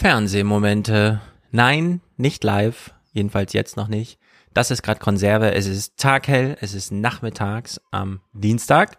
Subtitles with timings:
[0.00, 1.20] Fernsehmomente.
[1.50, 2.94] Nein, nicht live.
[3.12, 4.18] Jedenfalls jetzt noch nicht.
[4.54, 5.52] Das ist gerade Konserve.
[5.52, 6.56] Es ist taghell.
[6.62, 8.96] Es ist nachmittags am Dienstag.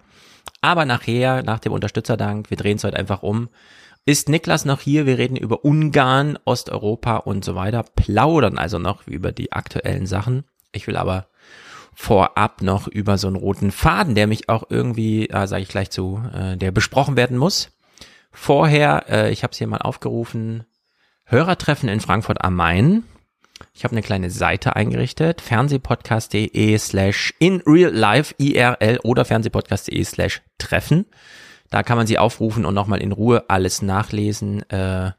[0.61, 3.49] Aber nachher, nach dem Unterstützerdank, wir drehen es heute einfach um,
[4.05, 5.07] ist Niklas noch hier.
[5.07, 7.83] Wir reden über Ungarn, Osteuropa und so weiter.
[7.95, 10.43] Plaudern also noch über die aktuellen Sachen.
[10.71, 11.25] Ich will aber
[11.95, 15.89] vorab noch über so einen roten Faden, der mich auch irgendwie, äh, sage ich gleich
[15.89, 17.71] zu, äh, der besprochen werden muss.
[18.31, 20.63] Vorher, äh, ich habe es hier mal aufgerufen,
[21.31, 23.03] Hörertreffen in Frankfurt am Main.
[23.73, 30.41] Ich habe eine kleine Seite eingerichtet, fernsehpodcast.de slash in real life IRL oder fernsehpodcast.de slash
[30.57, 31.05] Treffen.
[31.69, 34.69] Da kann man sie aufrufen und nochmal in Ruhe alles nachlesen.
[34.69, 35.11] Äh,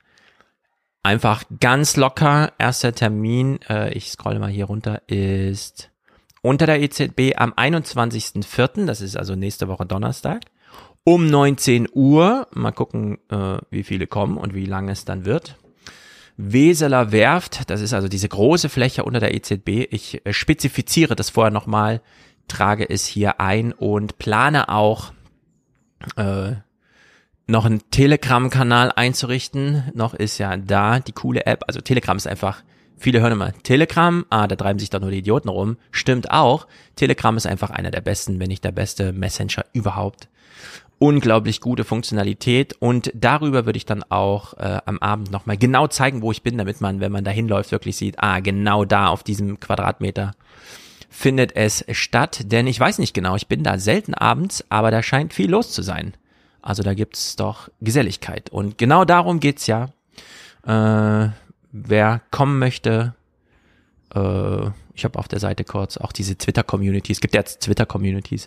[1.03, 2.53] einfach ganz locker.
[2.59, 5.91] Erster Termin, äh, ich scrolle mal hier runter, ist
[6.43, 10.43] unter der EZB am 21.04., das ist also nächste Woche Donnerstag,
[11.05, 12.49] um 19 Uhr.
[12.53, 15.57] Mal gucken, äh, wie viele kommen und wie lange es dann wird.
[16.37, 19.89] Weseler Werft, das ist also diese große Fläche unter der EZB.
[19.91, 22.01] Ich äh, spezifiziere das vorher nochmal,
[22.49, 25.13] trage es hier ein und plane auch
[26.17, 26.53] äh,
[27.47, 29.91] noch einen Telegram-Kanal einzurichten.
[29.95, 31.65] Noch ist ja da die coole App.
[31.67, 32.63] Also Telegram ist einfach,
[32.97, 35.77] viele hören immer Telegram, ah, da treiben sich doch nur die Idioten rum.
[35.91, 36.67] Stimmt auch.
[36.97, 40.29] Telegram ist einfach einer der besten, wenn nicht der beste Messenger überhaupt
[41.03, 46.23] unglaublich gute Funktionalität und darüber würde ich dann auch äh, am Abend nochmal genau zeigen,
[46.23, 49.25] wo ich bin, damit man, wenn man da hinläuft, wirklich sieht, ah, genau da auf
[49.25, 50.31] diesem Quadratmeter
[51.11, 55.03] findet es statt, denn ich weiß nicht genau, ich bin da selten abends, aber da
[55.03, 56.15] scheint viel los zu sein.
[56.63, 59.89] Also da gibt's doch Geselligkeit und genau darum geht's ja.
[60.65, 61.31] Äh,
[61.73, 63.17] wer kommen möchte,
[64.15, 68.47] äh, ich habe auf der Seite kurz auch diese Twitter-Communities, gibt ja jetzt Twitter-Communities,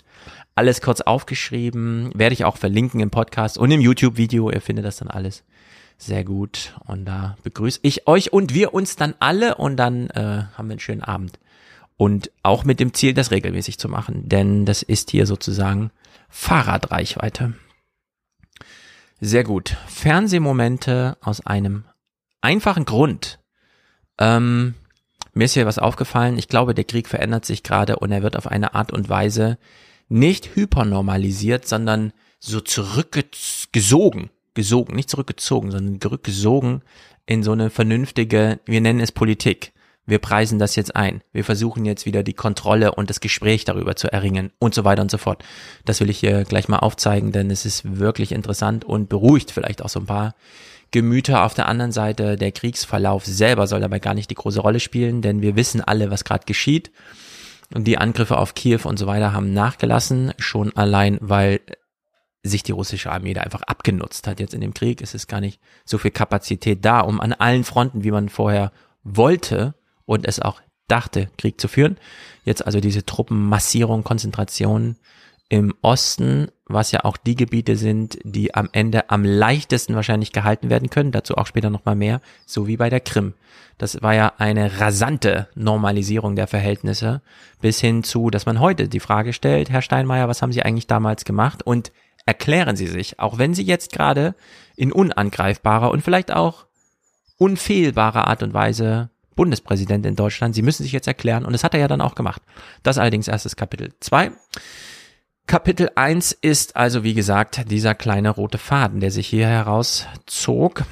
[0.56, 4.98] alles kurz aufgeschrieben, werde ich auch verlinken im Podcast und im YouTube-Video, ihr findet das
[4.98, 5.44] dann alles
[5.98, 10.44] sehr gut und da begrüße ich euch und wir uns dann alle und dann äh,
[10.54, 11.40] haben wir einen schönen Abend.
[11.98, 15.92] Und auch mit dem Ziel, das regelmäßig zu machen, denn das ist hier sozusagen
[16.28, 17.54] Fahrradreichweite.
[19.22, 19.78] Sehr gut.
[19.88, 21.86] Fernsehmomente aus einem
[22.42, 23.40] einfachen Grund.
[24.20, 24.76] Ähm,
[25.36, 26.38] mir ist hier was aufgefallen.
[26.38, 29.58] Ich glaube, der Krieg verändert sich gerade und er wird auf eine Art und Weise
[30.08, 36.82] nicht hypernormalisiert, sondern so zurückgesogen, gesogen, nicht zurückgezogen, sondern zurückgesogen
[37.26, 39.74] in so eine vernünftige, wir nennen es Politik.
[40.08, 41.22] Wir preisen das jetzt ein.
[41.34, 45.02] Wir versuchen jetzt wieder die Kontrolle und das Gespräch darüber zu erringen und so weiter
[45.02, 45.44] und so fort.
[45.84, 49.82] Das will ich hier gleich mal aufzeigen, denn es ist wirklich interessant und beruhigt vielleicht
[49.82, 50.36] auch so ein paar
[50.92, 51.44] Gemüter.
[51.44, 55.22] Auf der anderen Seite, der Kriegsverlauf selber soll dabei gar nicht die große Rolle spielen,
[55.22, 56.92] denn wir wissen alle, was gerade geschieht.
[57.74, 61.62] Und die Angriffe auf Kiew und so weiter haben nachgelassen, schon allein, weil
[62.44, 65.02] sich die russische Armee da einfach abgenutzt hat jetzt in dem Krieg.
[65.02, 68.72] Es ist gar nicht so viel Kapazität da, um an allen Fronten, wie man vorher
[69.04, 69.74] wollte
[70.06, 71.98] und es auch dachte, Krieg zu führen.
[72.44, 74.98] Jetzt also diese Truppenmassierung, Konzentration
[75.50, 80.70] im Osten, was ja auch die Gebiete sind, die am Ende am leichtesten wahrscheinlich gehalten
[80.70, 83.34] werden können, dazu auch später nochmal mehr, so wie bei der Krim.
[83.78, 87.22] Das war ja eine rasante Normalisierung der Verhältnisse,
[87.62, 90.88] bis hin zu, dass man heute die Frage stellt, Herr Steinmeier, was haben Sie eigentlich
[90.88, 91.62] damals gemacht?
[91.62, 91.92] Und
[92.26, 94.34] erklären Sie sich, auch wenn Sie jetzt gerade
[94.76, 96.66] in unangreifbarer und vielleicht auch
[97.38, 101.74] unfehlbarer Art und Weise Bundespräsident in Deutschland, Sie müssen sich jetzt erklären und das hat
[101.74, 102.42] er ja dann auch gemacht.
[102.82, 103.94] Das allerdings erstes Kapitel.
[104.00, 104.32] Zwei.
[105.48, 110.86] Kapitel 1 ist also, wie gesagt, dieser kleine rote Faden, der sich hier herauszog.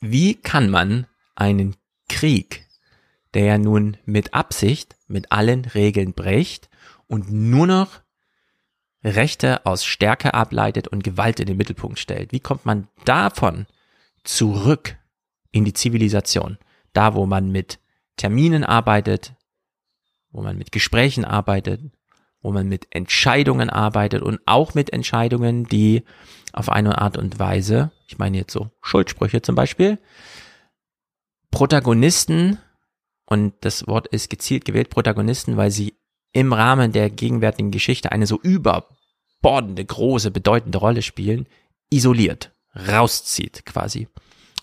[0.00, 1.74] Wie kann man einen
[2.08, 2.66] Krieg,
[3.32, 6.68] der ja nun mit Absicht, mit allen Regeln bricht
[7.06, 8.00] und nur noch
[9.02, 13.66] Rechte aus Stärke ableitet und Gewalt in den Mittelpunkt stellt, wie kommt man davon
[14.22, 14.96] zurück
[15.50, 16.58] in die Zivilisation?
[16.92, 17.78] Da, wo man mit
[18.16, 19.34] Terminen arbeitet,
[20.30, 21.80] wo man mit Gesprächen arbeitet,
[22.46, 26.04] wo man mit Entscheidungen arbeitet und auch mit Entscheidungen, die
[26.52, 29.98] auf eine Art und Weise, ich meine jetzt so Schuldsprüche zum Beispiel,
[31.50, 32.58] Protagonisten,
[33.24, 35.94] und das Wort ist gezielt gewählt, Protagonisten, weil sie
[36.32, 41.48] im Rahmen der gegenwärtigen Geschichte eine so überbordende, große, bedeutende Rolle spielen,
[41.90, 44.06] isoliert, rauszieht quasi.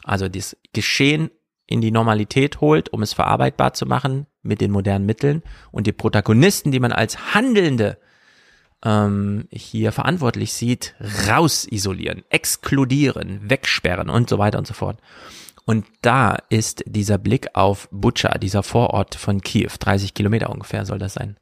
[0.05, 1.31] Also das Geschehen
[1.65, 5.93] in die Normalität holt, um es verarbeitbar zu machen mit den modernen Mitteln und die
[5.93, 7.97] Protagonisten, die man als Handelnde
[8.83, 10.95] ähm, hier verantwortlich sieht,
[11.29, 14.99] raus isolieren, exkludieren, wegsperren und so weiter und so fort.
[15.65, 20.99] Und da ist dieser Blick auf Bucha, dieser Vorort von Kiew, 30 Kilometer ungefähr soll
[20.99, 21.37] das sein,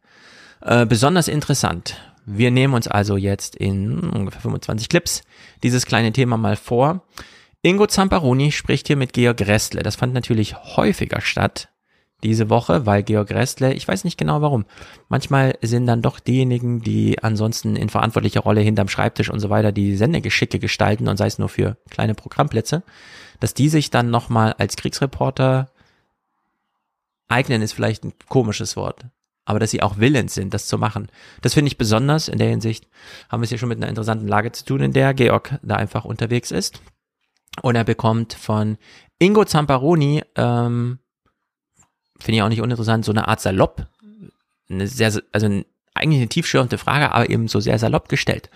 [0.62, 1.96] äh, besonders interessant.
[2.26, 5.24] Wir nehmen uns also jetzt in ungefähr 25 Clips
[5.64, 7.04] dieses kleine Thema mal vor
[7.64, 9.84] Ingo Zamparoni spricht hier mit Georg Restle.
[9.84, 11.70] Das fand natürlich häufiger statt
[12.24, 14.66] diese Woche, weil Georg Restle, ich weiß nicht genau warum,
[15.10, 19.72] manchmal sind dann doch diejenigen, die ansonsten in verantwortlicher Rolle hinterm Schreibtisch und so weiter
[19.72, 22.84] die Sendegeschicke gestalten und sei es nur für kleine Programmplätze,
[23.40, 25.72] dass die sich dann nochmal als Kriegsreporter
[27.28, 29.06] eignen, ist vielleicht ein komisches Wort,
[29.46, 31.08] aber dass sie auch willens sind, das zu machen.
[31.42, 32.28] Das finde ich besonders.
[32.28, 32.88] In der Hinsicht
[33.30, 35.76] haben wir es hier schon mit einer interessanten Lage zu tun, in der Georg da
[35.76, 36.82] einfach unterwegs ist.
[37.62, 38.78] Und er bekommt von
[39.20, 41.00] Ingo Zamparoni ähm,
[42.22, 43.88] finde ich auch nicht uninteressant, so eine Art Salopp,
[44.70, 45.48] eine sehr, also
[45.94, 48.50] eigentlich eine tiefschürfende Frage, aber eben so sehr salopp gestellt.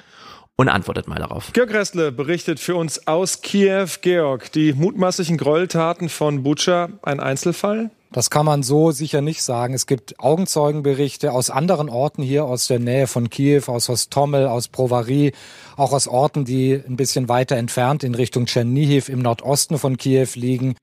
[0.57, 1.51] Und antwortet mal darauf.
[1.51, 3.89] Georg Ressle berichtet für uns aus Kiew.
[3.99, 7.91] Georg, die mutmaßlichen Gräueltaten von Butscha, ein Einzelfall?
[8.15, 9.73] Das kann man so sicher nicht sagen.
[9.73, 14.69] Es gibt Augenzeugenberichte aus anderen Orten hier, aus der Nähe von Kiew, aus Hostomel, aus
[14.69, 15.33] Provary,
[15.75, 20.29] auch aus Orten, die ein bisschen weiter entfernt in Richtung Tschernihiv im Nordosten von Kiew
[20.35, 20.77] liegen.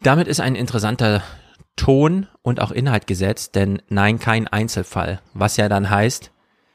[0.00, 1.22] Damit ist ein interessanter
[1.76, 6.32] Ton und auch Inhalt gesetzt, denn nein, kein Einzelfall, was ja dann heißt,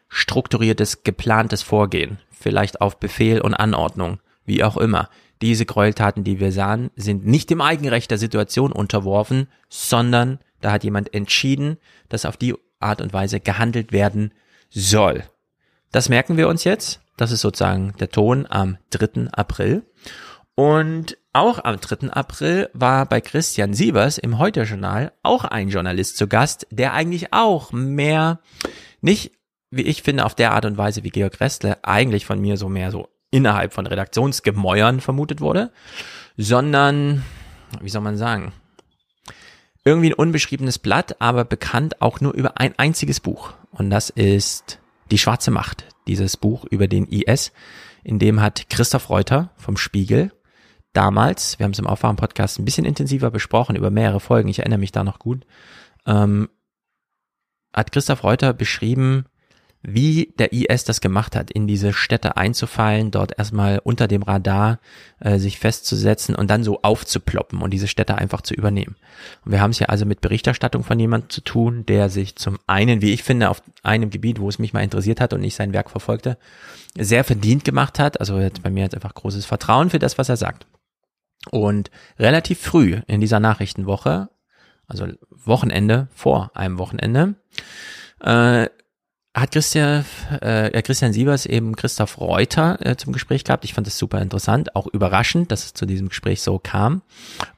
[0.07, 5.09] strukturiertes, geplantes Vorgehen, vielleicht auf Befehl und Anordnung, wie auch immer.
[5.41, 10.83] Diese Gräueltaten, die wir sahen, sind nicht dem Eigenrecht der Situation unterworfen, sondern da hat
[10.83, 11.77] jemand entschieden,
[12.09, 14.33] dass auf die Art und Weise gehandelt werden
[14.69, 15.23] soll.
[15.91, 17.01] Das merken wir uns jetzt.
[17.17, 19.29] Das ist sozusagen der Ton am 3.
[19.31, 19.83] April.
[20.55, 22.09] Und auch am 3.
[22.09, 27.71] April war bei Christian Sievers im Heute-Journal auch ein Journalist zu Gast, der eigentlich auch
[27.71, 28.39] mehr,
[29.01, 29.33] nicht,
[29.69, 32.69] wie ich finde, auf der Art und Weise wie Georg Restle, eigentlich von mir so
[32.69, 35.71] mehr so innerhalb von Redaktionsgemäuern vermutet wurde,
[36.37, 37.23] sondern,
[37.81, 38.53] wie soll man sagen,
[39.83, 43.53] irgendwie ein unbeschriebenes Blatt, aber bekannt auch nur über ein einziges Buch.
[43.71, 44.79] Und das ist
[45.11, 47.53] Die schwarze Macht, dieses Buch über den IS,
[48.03, 50.31] in dem hat Christoph Reuter vom Spiegel
[50.93, 54.79] damals, wir haben es im Aufwachen-Podcast ein bisschen intensiver besprochen, über mehrere Folgen, ich erinnere
[54.79, 55.45] mich da noch gut,
[56.05, 56.49] ähm,
[57.73, 59.25] hat Christoph Reuter beschrieben,
[59.89, 64.79] wie der IS das gemacht hat, in diese Städte einzufallen, dort erstmal unter dem Radar
[65.21, 68.97] äh, sich festzusetzen und dann so aufzuploppen und diese Städte einfach zu übernehmen.
[69.45, 72.59] Und wir haben es ja also mit Berichterstattung von jemandem zu tun, der sich zum
[72.67, 75.55] einen, wie ich finde, auf einem Gebiet, wo es mich mal interessiert hat und ich
[75.55, 76.37] sein Werk verfolgte,
[76.97, 78.19] sehr verdient gemacht hat.
[78.19, 80.67] Also jetzt bei mir jetzt einfach großes Vertrauen für das, was er sagt.
[81.49, 84.27] Und relativ früh in dieser Nachrichtenwoche,
[84.85, 87.35] also Wochenende vor einem Wochenende,
[88.19, 88.67] äh,
[89.39, 90.03] hat Christian,
[90.41, 93.63] äh, Christian Sievers eben Christoph Reuter äh, zum Gespräch gehabt.
[93.65, 97.01] Ich fand das super interessant, auch überraschend, dass es zu diesem Gespräch so kam.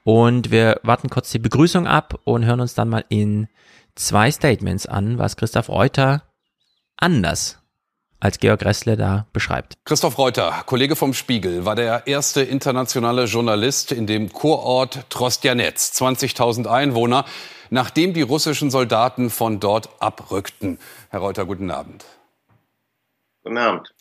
[0.04, 3.48] Und wir warten kurz die Begrüßung ab und hören uns dann mal in
[3.96, 6.24] zwei Statements an, was Christoph Reuter
[6.98, 7.60] anders
[8.20, 9.78] als Georg Ressle da beschreibt.
[9.86, 16.68] Christoph Reuter, Kollege vom Spiegel, war der erste internationale Journalist in dem Kurort Trostjanetz, 20.000
[16.68, 17.24] Einwohner,
[17.69, 20.80] nachdem die russischen Soldaten von dort abrückten.
[21.10, 22.06] Herr Reuter, guten Abend.
[23.44, 23.94] Guten Abend.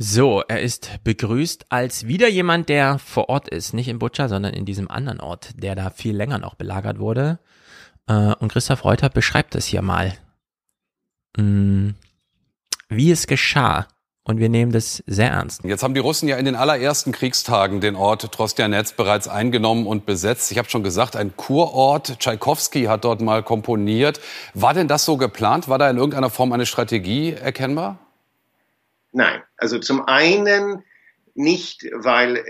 [0.00, 4.54] So, er ist begrüßt als wieder jemand, der vor Ort ist, nicht in Butscha, sondern
[4.54, 7.40] in diesem anderen Ort, der da viel länger noch belagert wurde.
[8.06, 10.16] Äh, und Christoph Reuter beschreibt es hier mal.
[11.36, 11.96] Hm,
[12.88, 13.88] wie es geschah.
[14.28, 15.64] Und wir nehmen das sehr ernst.
[15.64, 20.04] Jetzt haben die Russen ja in den allerersten Kriegstagen den Ort Trostjanetz bereits eingenommen und
[20.04, 20.52] besetzt.
[20.52, 22.18] Ich habe schon gesagt, ein Kurort.
[22.18, 24.20] Tschaikowski hat dort mal komponiert.
[24.52, 25.70] War denn das so geplant?
[25.70, 28.00] War da in irgendeiner Form eine Strategie erkennbar?
[29.12, 29.40] Nein.
[29.56, 30.84] Also zum einen
[31.32, 32.42] nicht, weil äh,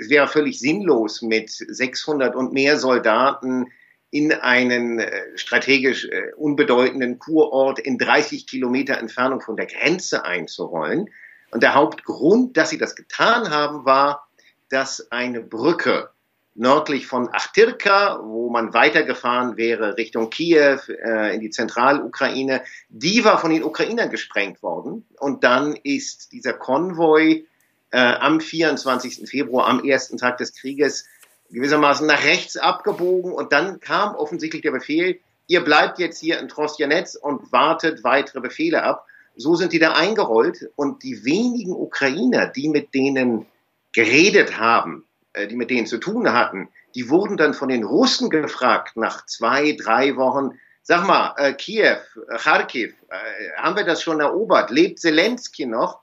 [0.00, 3.66] es wäre völlig sinnlos, mit 600 und mehr Soldaten
[4.10, 11.10] in einen äh, strategisch äh, unbedeutenden Kurort in 30 Kilometer Entfernung von der Grenze einzurollen.
[11.52, 14.28] Und der Hauptgrund, dass sie das getan haben, war,
[14.68, 16.10] dass eine Brücke
[16.54, 23.38] nördlich von Achtirka, wo man weitergefahren wäre Richtung Kiew äh, in die Zentralukraine, die war
[23.38, 25.06] von den Ukrainern gesprengt worden.
[25.18, 27.44] Und dann ist dieser Konvoi
[27.92, 29.28] äh, am 24.
[29.28, 31.06] Februar, am ersten Tag des Krieges,
[31.52, 36.48] gewissermaßen nach rechts abgebogen und dann kam offensichtlich der Befehl, ihr bleibt jetzt hier in
[36.48, 39.06] Trostjanetz und wartet weitere Befehle ab.
[39.36, 43.46] So sind die da eingerollt und die wenigen Ukrainer, die mit denen
[43.92, 48.30] geredet haben, äh, die mit denen zu tun hatten, die wurden dann von den Russen
[48.30, 51.98] gefragt nach zwei, drei Wochen, sag mal, äh, Kiew,
[52.36, 54.70] Kharkiv, äh, haben wir das schon erobert?
[54.70, 56.00] Lebt Zelensky noch?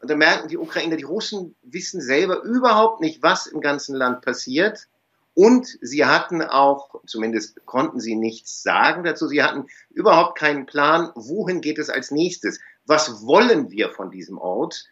[0.00, 4.22] Und da merken die Ukrainer, die Russen wissen selber überhaupt nicht, was im ganzen Land
[4.22, 4.88] passiert.
[5.34, 11.10] Und sie hatten auch, zumindest konnten sie nichts sagen dazu, sie hatten überhaupt keinen Plan,
[11.14, 12.60] wohin geht es als nächstes?
[12.86, 14.86] Was wollen wir von diesem Ort?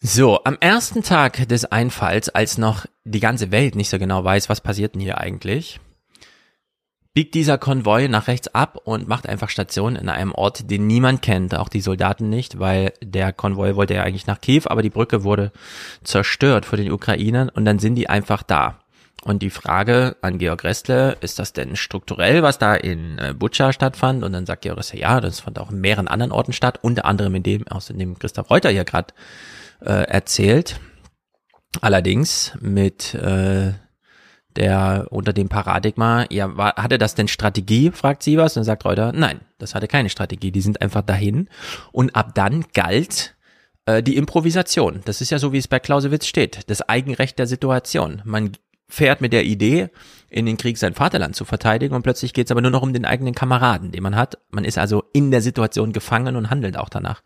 [0.00, 4.48] So, am ersten Tag des Einfalls, als noch die ganze Welt nicht so genau weiß,
[4.48, 5.80] was passiert denn hier eigentlich,
[7.18, 11.20] biegt dieser Konvoi nach rechts ab und macht einfach Station in einem Ort, den niemand
[11.20, 14.90] kennt, auch die Soldaten nicht, weil der Konvoi wollte ja eigentlich nach Kiew, aber die
[14.90, 15.50] Brücke wurde
[16.04, 18.78] zerstört vor den Ukrainern und dann sind die einfach da.
[19.24, 23.72] Und die Frage an Georg Restle, ist das denn strukturell, was da in äh, Butscha
[23.72, 24.22] stattfand?
[24.22, 27.04] Und dann sagt Georg Restle, ja, das fand auch in mehreren anderen Orten statt, unter
[27.04, 29.12] anderem in dem, aus dem Christoph Reuter hier gerade
[29.80, 30.78] äh, erzählt.
[31.80, 33.72] Allerdings mit äh,
[34.58, 38.64] der unter dem Paradigma, ja, war, hatte das denn Strategie, fragt sie was, und dann
[38.64, 41.48] sagt Reuter, nein, das hatte keine Strategie, die sind einfach dahin.
[41.92, 43.36] Und ab dann galt
[43.86, 45.00] äh, die Improvisation.
[45.04, 48.20] Das ist ja so, wie es bei Clausewitz steht, das Eigenrecht der Situation.
[48.24, 48.52] Man
[48.88, 49.90] fährt mit der Idee,
[50.28, 52.92] in den Krieg sein Vaterland zu verteidigen und plötzlich geht es aber nur noch um
[52.92, 54.38] den eigenen Kameraden, den man hat.
[54.50, 57.22] Man ist also in der Situation gefangen und handelt auch danach.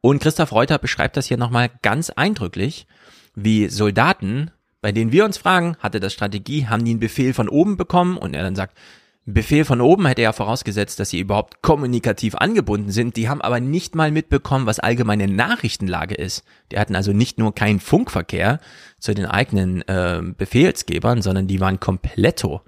[0.00, 2.86] Und Christoph Reuter beschreibt das hier nochmal ganz eindrücklich,
[3.34, 4.50] wie Soldaten,
[4.82, 8.18] bei denen wir uns fragen, hatte das Strategie, haben die einen Befehl von oben bekommen?
[8.18, 8.76] Und er dann sagt,
[9.24, 13.16] Befehl von oben hätte ja vorausgesetzt, dass sie überhaupt kommunikativ angebunden sind.
[13.16, 16.44] Die haben aber nicht mal mitbekommen, was allgemeine Nachrichtenlage ist.
[16.72, 18.58] Die hatten also nicht nur keinen Funkverkehr
[18.98, 22.62] zu den eigenen äh, Befehlsgebern, sondern die waren kompletto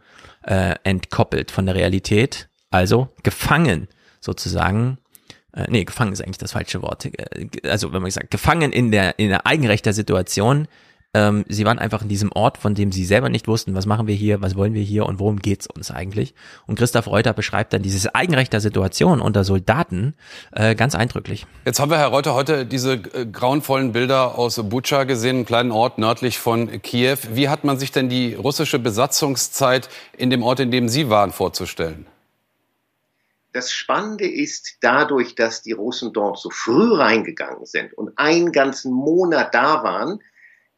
[0.45, 3.89] äh, entkoppelt von der Realität, also gefangen
[4.21, 4.99] sozusagen
[5.55, 7.07] äh, nee, gefangen ist eigentlich das falsche Wort.
[7.07, 10.69] Äh, also wenn man sagt, gefangen in der, in der Eigenrecht der Situation.
[11.15, 14.07] Ähm, sie waren einfach in diesem Ort, von dem sie selber nicht wussten, was machen
[14.07, 16.35] wir hier, was wollen wir hier und worum geht's uns eigentlich.
[16.67, 20.15] Und Christoph Reuter beschreibt dann dieses Eigenrecht der Situation unter Soldaten
[20.53, 21.47] äh, ganz eindrücklich.
[21.65, 25.71] Jetzt haben wir, Herr Reuter, heute diese äh, grauenvollen Bilder aus Bucha gesehen, einem kleinen
[25.71, 27.19] Ort nördlich von Kiew.
[27.33, 31.33] Wie hat man sich denn die russische Besatzungszeit in dem Ort, in dem Sie waren,
[31.33, 32.07] vorzustellen?
[33.53, 38.93] Das Spannende ist, dadurch, dass die Russen dort so früh reingegangen sind und einen ganzen
[38.93, 40.19] Monat da waren,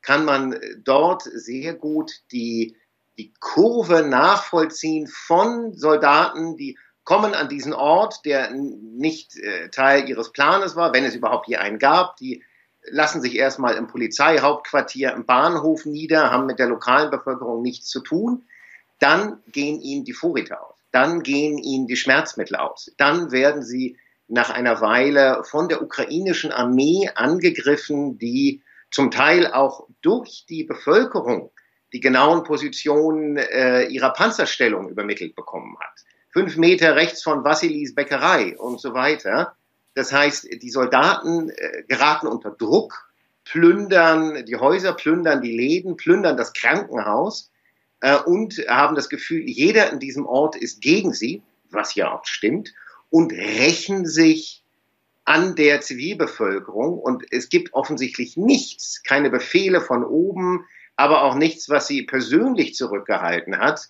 [0.07, 2.77] kann man dort sehr gut die,
[3.19, 10.33] die Kurve nachvollziehen von Soldaten, die kommen an diesen Ort, der nicht äh, Teil ihres
[10.33, 12.17] Planes war, wenn es überhaupt hier einen gab.
[12.17, 12.43] Die
[12.89, 18.01] lassen sich erstmal im Polizeihauptquartier im Bahnhof nieder, haben mit der lokalen Bevölkerung nichts zu
[18.01, 18.45] tun.
[18.99, 22.91] Dann gehen ihnen die Vorräte aus dann gehen ihnen die Schmerzmittel aus.
[22.97, 23.99] Dann werden sie
[24.29, 31.51] nach einer Weile von der ukrainischen Armee angegriffen, die zum Teil auch durch die Bevölkerung
[31.93, 36.05] die genauen Positionen äh, ihrer Panzerstellung übermittelt bekommen hat.
[36.33, 39.57] Fünf Meter rechts von Vassilis Bäckerei und so weiter.
[39.95, 43.11] Das heißt, die Soldaten äh, geraten unter Druck,
[43.45, 47.51] plündern die Häuser, plündern die Läden, plündern das Krankenhaus
[48.01, 52.27] äh, und haben das Gefühl, jeder in diesem Ort ist gegen sie, was ja auch
[52.27, 52.75] stimmt,
[53.09, 54.63] und rächen sich
[55.27, 56.99] an der Zivilbevölkerung.
[56.99, 60.65] Und es gibt offensichtlich nichts, keine Befehle von oben,
[60.97, 63.89] aber auch nichts, was sie persönlich zurückgehalten hat,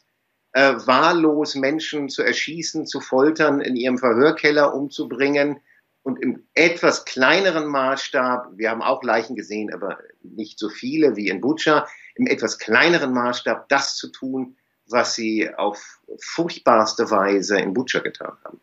[0.52, 5.60] äh, wahllos Menschen zu erschießen, zu foltern, in ihrem Verhörkeller umzubringen
[6.02, 11.28] und im etwas kleineren Maßstab, wir haben auch Leichen gesehen, aber nicht so viele wie
[11.28, 14.56] in Butscha, im etwas kleineren Maßstab das zu tun,
[14.88, 18.60] was sie auf furchtbarste Weise in Butcher getan haben.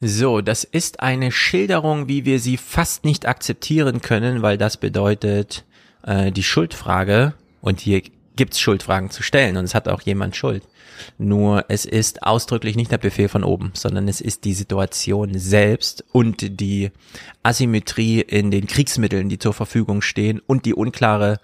[0.00, 5.66] So, das ist eine Schilderung, wie wir sie fast nicht akzeptieren können, weil das bedeutet
[6.02, 8.02] äh, die Schuldfrage, und hier
[8.34, 10.62] gibt's Schuldfragen zu stellen und es hat auch jemand Schuld.
[11.18, 16.04] Nur es ist ausdrücklich nicht der Befehl von oben, sondern es ist die Situation selbst
[16.12, 16.90] und die
[17.42, 21.40] Asymmetrie in den Kriegsmitteln, die zur Verfügung stehen und die unklare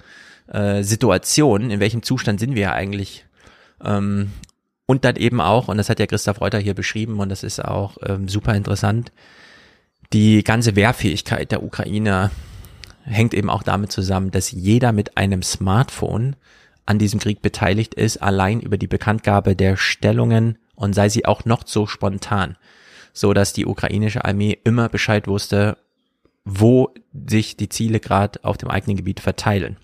[0.47, 3.27] äh, Situation, in welchem Zustand sind wir eigentlich.
[3.85, 4.31] Ähm,
[4.87, 7.65] und dann eben auch, und das hat ja Christoph Reuter hier beschrieben, und das ist
[7.65, 9.13] auch ähm, super interessant,
[10.13, 12.31] die ganze Wehrfähigkeit der Ukrainer
[13.05, 16.37] hängt eben auch damit zusammen, dass jeder mit einem Smartphone
[16.87, 21.45] an diesem Krieg beteiligt ist, allein über die Bekanntgabe der Stellungen und sei sie auch
[21.45, 22.57] noch so spontan,
[23.13, 25.77] so dass die ukrainische Armee immer Bescheid wusste,
[26.45, 26.95] wo
[27.29, 29.77] sich die Ziele gerade auf dem eigenen Gebiet verteilen.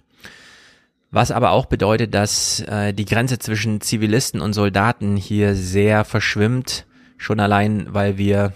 [1.12, 6.86] Was aber auch bedeutet, dass äh, die Grenze zwischen Zivilisten und Soldaten hier sehr verschwimmt,
[7.18, 8.54] schon allein, weil wir,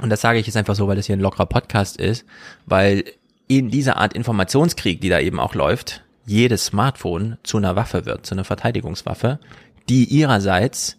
[0.00, 2.26] und das sage ich jetzt einfach so, weil das hier ein lockerer Podcast ist,
[2.66, 3.04] weil
[3.48, 8.26] in dieser Art Informationskrieg, die da eben auch läuft, jedes Smartphone zu einer Waffe wird,
[8.26, 9.40] zu einer Verteidigungswaffe,
[9.88, 10.98] die ihrerseits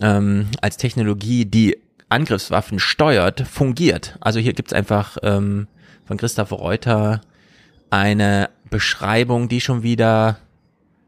[0.00, 1.78] ähm, als Technologie, die
[2.08, 4.18] Angriffswaffen steuert, fungiert.
[4.20, 5.68] Also hier gibt's einfach ähm,
[6.04, 7.20] von Christoph Reuter
[7.92, 10.38] eine Beschreibung, die schon wieder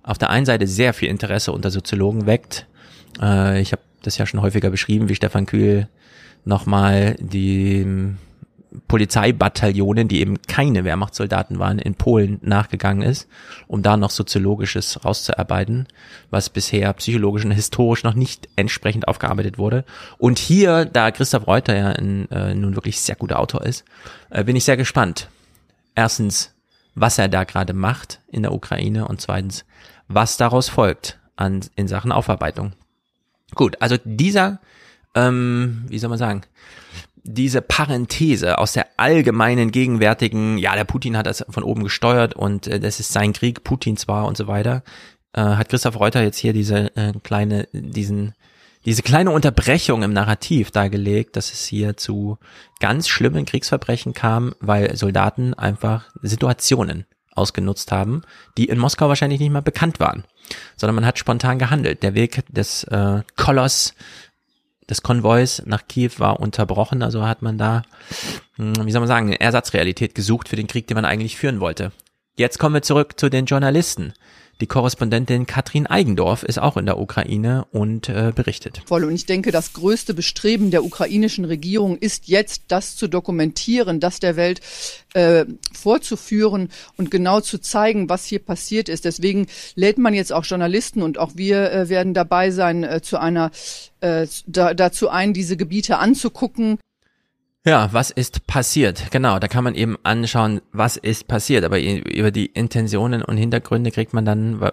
[0.03, 2.67] auf der einen Seite sehr viel Interesse unter Soziologen weckt.
[3.21, 5.89] Äh, ich habe das ja schon häufiger beschrieben, wie Stefan Kühl
[6.45, 8.15] nochmal die
[8.87, 13.29] Polizeibataillonen, die eben keine Wehrmachtssoldaten waren, in Polen nachgegangen ist,
[13.67, 15.87] um da noch soziologisches rauszuarbeiten,
[16.31, 19.85] was bisher psychologisch und historisch noch nicht entsprechend aufgearbeitet wurde.
[20.19, 23.85] Und hier, da Christoph Reuter ja ein, äh, nun wirklich sehr guter Autor ist,
[24.29, 25.31] äh, bin ich sehr gespannt.
[25.95, 26.54] Erstens,
[26.95, 29.65] was er da gerade macht in der Ukraine und zweitens,
[30.09, 32.73] was daraus folgt an, in Sachen Aufarbeitung.
[33.55, 34.61] Gut, also dieser,
[35.15, 36.43] ähm, wie soll man sagen,
[37.25, 42.67] diese Parenthese aus der allgemeinen gegenwärtigen, ja, der Putin hat das von oben gesteuert und
[42.67, 44.83] äh, das ist sein Krieg, Putin zwar und so weiter,
[45.33, 48.35] äh, hat Christoph Reuter jetzt hier diese äh, kleine, diesen,
[48.85, 52.39] diese kleine Unterbrechung im Narrativ dargelegt, dass es hier zu
[52.81, 58.23] ganz schlimmen Kriegsverbrechen kam, weil Soldaten einfach Situationen ausgenutzt haben,
[58.57, 60.25] die in Moskau wahrscheinlich nicht mal bekannt waren,
[60.77, 62.03] sondern man hat spontan gehandelt.
[62.03, 63.95] Der Weg des äh, Koloss
[64.89, 67.83] des Konvois nach Kiew war unterbrochen, also hat man da,
[68.57, 71.61] hm, wie soll man sagen, eine Ersatzrealität gesucht für den Krieg, den man eigentlich führen
[71.61, 71.93] wollte.
[72.37, 74.13] Jetzt kommen wir zurück zu den Journalisten.
[74.65, 78.81] Die Korrespondentin Katrin Eigendorf ist auch in der Ukraine und äh, berichtet.
[78.89, 84.21] Und ich denke, das größte Bestreben der ukrainischen Regierung ist jetzt, das zu dokumentieren, das
[84.21, 84.63] der Welt
[85.13, 85.45] äh,
[85.75, 89.05] vorzuführen und genau zu zeigen, was hier passiert ist.
[89.05, 93.21] Deswegen lädt man jetzt auch Journalisten und auch wir äh, werden dabei sein, äh, zu
[93.21, 93.51] einer
[94.01, 96.79] äh, da, dazu ein, diese Gebiete anzugucken.
[97.67, 99.11] Ja, was ist passiert?
[99.11, 101.65] Genau, da kann man eben anschauen, was ist passiert.
[101.65, 104.71] Aber über die Intentionen und Hintergründe kriegt man dann,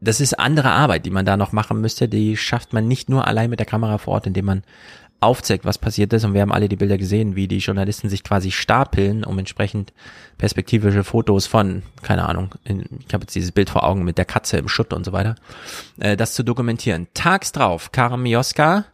[0.00, 2.08] das ist andere Arbeit, die man da noch machen müsste.
[2.08, 4.62] Die schafft man nicht nur allein mit der Kamera vor Ort, indem man
[5.18, 6.24] aufzeigt, was passiert ist.
[6.24, 9.92] Und wir haben alle die Bilder gesehen, wie die Journalisten sich quasi stapeln, um entsprechend
[10.38, 14.58] perspektivische Fotos von, keine Ahnung, ich habe jetzt dieses Bild vor Augen mit der Katze
[14.58, 15.34] im Schutt und so weiter,
[15.98, 17.08] äh, das zu dokumentieren.
[17.14, 18.84] Tags drauf, Karam Mioska,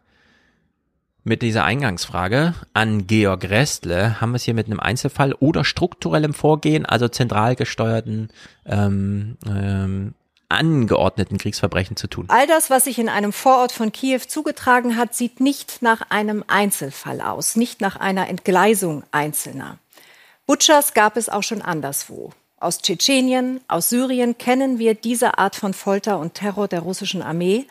[1.25, 6.35] mit dieser Eingangsfrage an Georg Restle haben wir es hier mit einem Einzelfall oder strukturellem
[6.35, 8.31] Vorgehen, also zentral gesteuerten,
[8.67, 10.15] ähm, ähm,
[10.49, 12.27] angeordneten Kriegsverbrechen zu tun.
[12.29, 16.45] All das, was sich in einem Vorort von Kiew zugetragen hat, sieht nicht nach einem
[16.47, 19.79] Einzelfall aus, nicht nach einer Entgleisung Einzelner.
[20.47, 22.33] Butchers gab es auch schon anderswo.
[22.59, 27.67] Aus Tschetschenien, aus Syrien kennen wir diese Art von Folter und Terror der russischen Armee,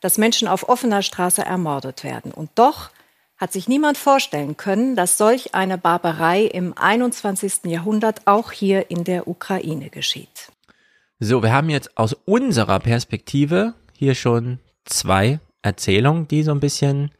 [0.00, 2.32] dass Menschen auf offener Straße ermordet werden.
[2.32, 2.90] Und doch
[3.36, 7.64] hat sich niemand vorstellen können, dass solch eine Barbarei im 21.
[7.64, 10.50] Jahrhundert auch hier in der Ukraine geschieht.
[11.18, 17.10] So, wir haben jetzt aus unserer Perspektive hier schon zwei Erzählungen, die so ein bisschen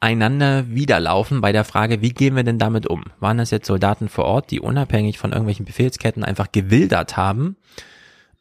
[0.00, 3.04] einander widerlaufen bei der Frage, wie gehen wir denn damit um?
[3.20, 7.56] Waren das jetzt Soldaten vor Ort, die unabhängig von irgendwelchen Befehlsketten einfach gewildert haben,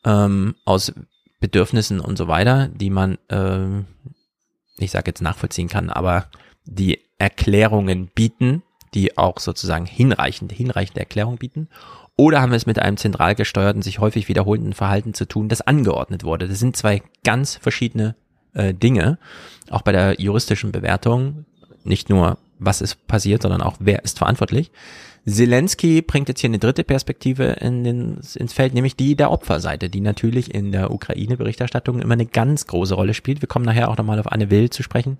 [0.05, 0.93] ähm, aus
[1.39, 3.85] Bedürfnissen und so weiter, die man, ähm,
[4.77, 6.27] ich sage jetzt nachvollziehen kann, aber
[6.69, 11.67] die Erklärungen bieten, die auch sozusagen hinreichende, hinreichende Erklärung bieten.
[12.15, 15.61] Oder haben wir es mit einem zentral gesteuerten, sich häufig wiederholenden Verhalten zu tun, das
[15.61, 16.47] angeordnet wurde?
[16.47, 18.15] Das sind zwei ganz verschiedene
[18.53, 19.17] äh, Dinge.
[19.69, 21.45] Auch bei der juristischen Bewertung,
[21.83, 24.71] nicht nur was ist passiert, sondern auch wer ist verantwortlich.
[25.29, 29.89] Zelensky bringt jetzt hier eine dritte Perspektive in den, ins Feld, nämlich die der Opferseite,
[29.89, 33.41] die natürlich in der Ukraine-Berichterstattung immer eine ganz große Rolle spielt.
[33.41, 35.17] Wir kommen nachher auch nochmal auf Anne Will zu sprechen,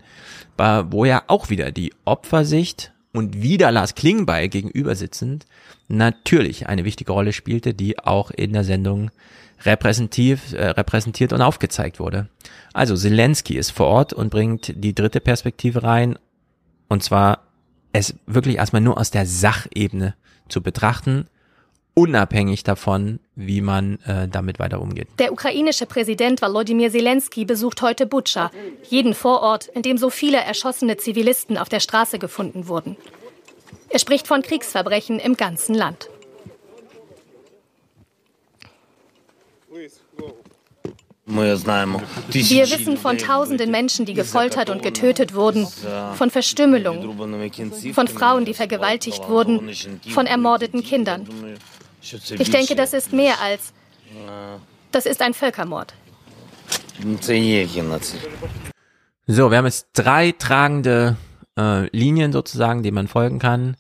[0.57, 5.45] wo ja auch wieder die Opfersicht und wieder Lars Klingbeil gegenüber sitzend
[5.87, 9.11] natürlich eine wichtige Rolle spielte, die auch in der Sendung
[9.65, 12.29] repräsentativ, äh, repräsentiert und aufgezeigt wurde.
[12.73, 16.17] Also Zelensky ist vor Ort und bringt die dritte Perspektive rein,
[16.87, 17.48] und zwar
[17.93, 20.15] es wirklich erstmal nur aus der Sachebene
[20.47, 21.27] zu betrachten,
[21.93, 25.07] unabhängig davon, wie man äh, damit weiter umgeht.
[25.19, 28.51] Der ukrainische Präsident Volodymyr Zelensky besucht heute Butscha,
[28.89, 32.95] jeden Vorort, in dem so viele erschossene Zivilisten auf der Straße gefunden wurden.
[33.89, 36.09] Er spricht von Kriegsverbrechen im ganzen Land.
[41.29, 45.67] Wir wissen von tausenden Menschen, die gefoltert und getötet wurden,
[46.15, 47.15] von Verstümmelung,
[47.93, 49.69] von Frauen, die vergewaltigt wurden,
[50.09, 51.27] von ermordeten Kindern.
[52.01, 53.73] Ich denke, das ist mehr als.
[54.91, 55.93] Das ist ein Völkermord.
[59.27, 61.15] So, wir haben jetzt drei tragende
[61.55, 63.77] äh, Linien sozusagen, die man folgen kann.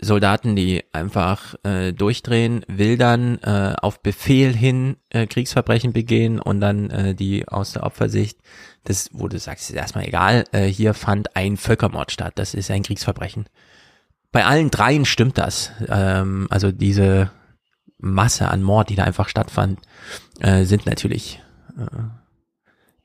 [0.00, 6.90] Soldaten, die einfach äh, durchdrehen, wildern, äh, auf Befehl hin äh, Kriegsverbrechen begehen und dann
[6.90, 8.38] äh, die aus der Opfersicht,
[8.84, 12.70] das, wo du sagst, ist erstmal egal, äh, hier fand ein Völkermord statt, das ist
[12.70, 13.46] ein Kriegsverbrechen.
[14.32, 15.72] Bei allen dreien stimmt das.
[15.88, 17.30] Ähm, also diese
[17.98, 19.80] Masse an Mord, die da einfach stattfand,
[20.40, 21.42] äh, sind natürlich
[21.76, 22.02] äh,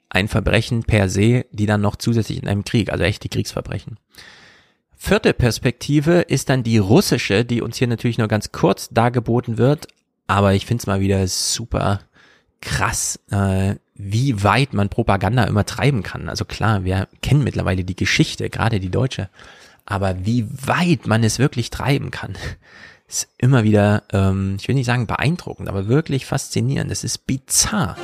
[0.10, 3.98] ein Verbrechen per se, die dann noch zusätzlich in einem Krieg, also echte Kriegsverbrechen.
[5.06, 9.88] Vierte Perspektive ist dann die russische, die uns hier natürlich nur ganz kurz dargeboten wird,
[10.26, 12.02] aber ich finde es mal wieder super
[12.60, 16.28] krass, äh, wie weit man Propaganda immer treiben kann.
[16.28, 19.30] Also klar, wir kennen mittlerweile die Geschichte, gerade die deutsche,
[19.86, 22.36] aber wie weit man es wirklich treiben kann,
[23.08, 26.92] ist immer wieder, ähm, ich will nicht sagen beeindruckend, aber wirklich faszinierend.
[26.92, 27.96] Es ist bizarr.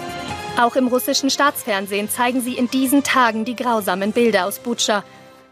[0.61, 5.03] Auch im russischen Staatsfernsehen zeigen sie in diesen Tagen die grausamen Bilder aus Butscha.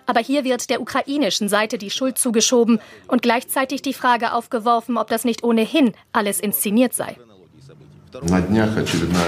[0.10, 5.08] Aber hier wird der ukrainischen Seite die Schuld zugeschoben und gleichzeitig die Frage aufgeworfen, ob
[5.08, 7.16] das nicht ohnehin alles inszeniert sei.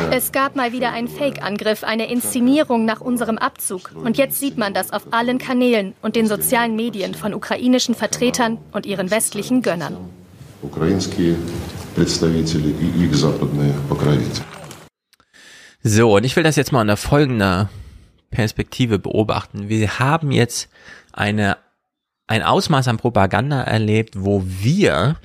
[0.10, 3.92] Es gab mal wieder einen Fake-Angriff, eine Inszenierung nach unserem Abzug.
[3.94, 8.58] Und jetzt sieht man das auf allen Kanälen und den sozialen Medien von ukrainischen Vertretern
[8.72, 9.98] und ihren westlichen Gönnern.
[15.84, 17.70] So, und ich will das jetzt mal unter folgender
[18.32, 19.70] Perspektive beobachten.
[19.70, 20.70] Wir haben jetzt
[21.14, 21.58] eine,
[22.28, 25.18] ein Ausmaß an Propaganda erlebt, wo wir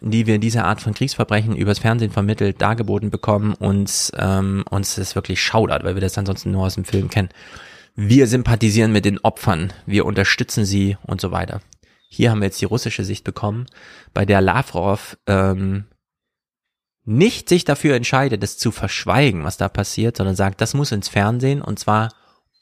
[0.00, 5.14] die wir diese Art von Kriegsverbrechen übers Fernsehen vermittelt, dargeboten bekommen, uns, ähm, uns das
[5.14, 7.28] wirklich schaudert, weil wir das ansonsten nur aus dem Film kennen.
[7.94, 11.60] Wir sympathisieren mit den Opfern, wir unterstützen sie und so weiter.
[12.08, 13.66] Hier haben wir jetzt die russische Sicht bekommen,
[14.12, 15.84] bei der Lavrov ähm,
[17.04, 21.08] nicht sich dafür entscheidet, es zu verschweigen, was da passiert, sondern sagt, das muss ins
[21.08, 22.10] Fernsehen und zwar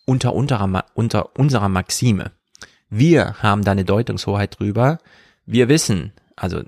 [0.06, 2.32] unter, unter, unter unserer Maxime.
[2.88, 4.98] Wir haben da eine Deutungshoheit drüber.
[5.46, 6.62] Wir wissen, also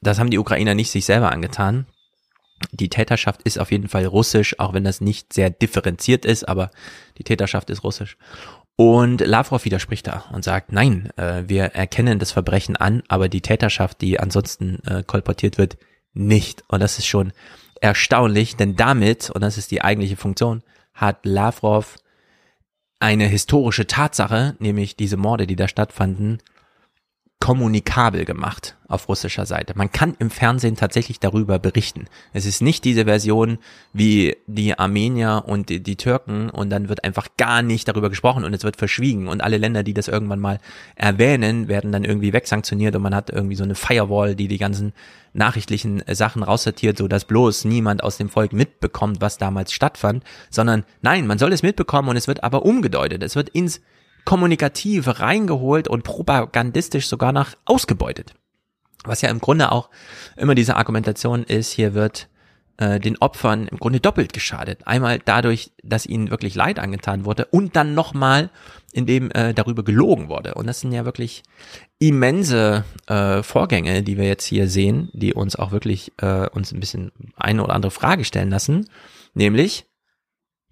[0.00, 1.86] das haben die Ukrainer nicht sich selber angetan.
[2.72, 6.70] Die Täterschaft ist auf jeden Fall russisch, auch wenn das nicht sehr differenziert ist, aber
[7.18, 8.16] die Täterschaft ist russisch.
[8.76, 13.40] Und Lavrov widerspricht da und sagt, nein, äh, wir erkennen das Verbrechen an, aber die
[13.40, 15.76] Täterschaft, die ansonsten äh, kolportiert wird,
[16.12, 16.64] nicht.
[16.68, 17.32] Und das ist schon
[17.80, 21.96] erstaunlich, denn damit, und das ist die eigentliche Funktion, hat Lavrov
[23.04, 26.38] eine historische Tatsache, nämlich diese Morde, die da stattfanden,
[27.44, 29.74] kommunikabel gemacht auf russischer Seite.
[29.76, 32.06] Man kann im Fernsehen tatsächlich darüber berichten.
[32.32, 33.58] Es ist nicht diese Version
[33.92, 38.44] wie die Armenier und die, die, Türken und dann wird einfach gar nicht darüber gesprochen
[38.44, 40.58] und es wird verschwiegen und alle Länder, die das irgendwann mal
[40.96, 44.94] erwähnen, werden dann irgendwie wegsanktioniert und man hat irgendwie so eine Firewall, die die ganzen
[45.34, 50.84] nachrichtlichen Sachen raussortiert, so dass bloß niemand aus dem Volk mitbekommt, was damals stattfand, sondern
[51.02, 53.22] nein, man soll es mitbekommen und es wird aber umgedeutet.
[53.22, 53.82] Es wird ins
[54.24, 58.34] kommunikativ reingeholt und propagandistisch sogar nach ausgebeutet.
[59.04, 59.90] Was ja im Grunde auch
[60.36, 62.28] immer diese Argumentation ist, hier wird
[62.78, 64.86] äh, den Opfern im Grunde doppelt geschadet.
[64.86, 68.50] Einmal dadurch, dass ihnen wirklich Leid angetan wurde und dann nochmal,
[68.92, 70.54] indem äh, darüber gelogen wurde.
[70.54, 71.42] Und das sind ja wirklich
[71.98, 76.80] immense äh, Vorgänge, die wir jetzt hier sehen, die uns auch wirklich äh, uns ein
[76.80, 78.88] bisschen eine oder andere Frage stellen lassen.
[79.34, 79.86] Nämlich,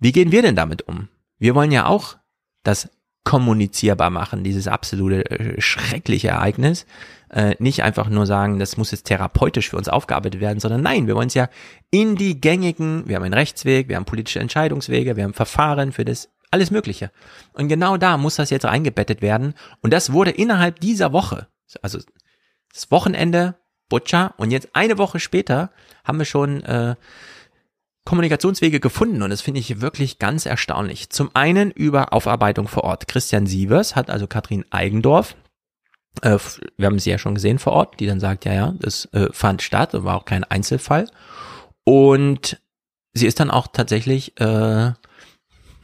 [0.00, 1.08] wie gehen wir denn damit um?
[1.38, 2.16] Wir wollen ja auch,
[2.64, 2.88] dass
[3.24, 6.86] kommunizierbar machen, dieses absolute äh, schreckliche Ereignis.
[7.30, 11.06] Äh, nicht einfach nur sagen, das muss jetzt therapeutisch für uns aufgearbeitet werden, sondern nein,
[11.06, 11.48] wir wollen es ja
[11.90, 16.04] in die gängigen, wir haben einen Rechtsweg, wir haben politische Entscheidungswege, wir haben Verfahren für
[16.04, 17.10] das, alles Mögliche.
[17.54, 19.54] Und genau da muss das jetzt reingebettet werden.
[19.80, 21.46] Und das wurde innerhalb dieser Woche,
[21.80, 21.98] also
[22.72, 23.54] das Wochenende,
[23.88, 25.70] Butcher, und jetzt eine Woche später
[26.04, 26.96] haben wir schon äh,
[28.04, 31.10] Kommunikationswege gefunden und das finde ich wirklich ganz erstaunlich.
[31.10, 33.06] Zum einen über Aufarbeitung vor Ort.
[33.06, 35.36] Christian Sievers hat also Katrin Eigendorf,
[36.20, 36.38] äh,
[36.76, 39.28] wir haben sie ja schon gesehen vor Ort, die dann sagt, ja, ja, das äh,
[39.32, 41.08] fand statt und war auch kein Einzelfall.
[41.84, 42.60] Und
[43.14, 44.92] sie ist dann auch tatsächlich, äh,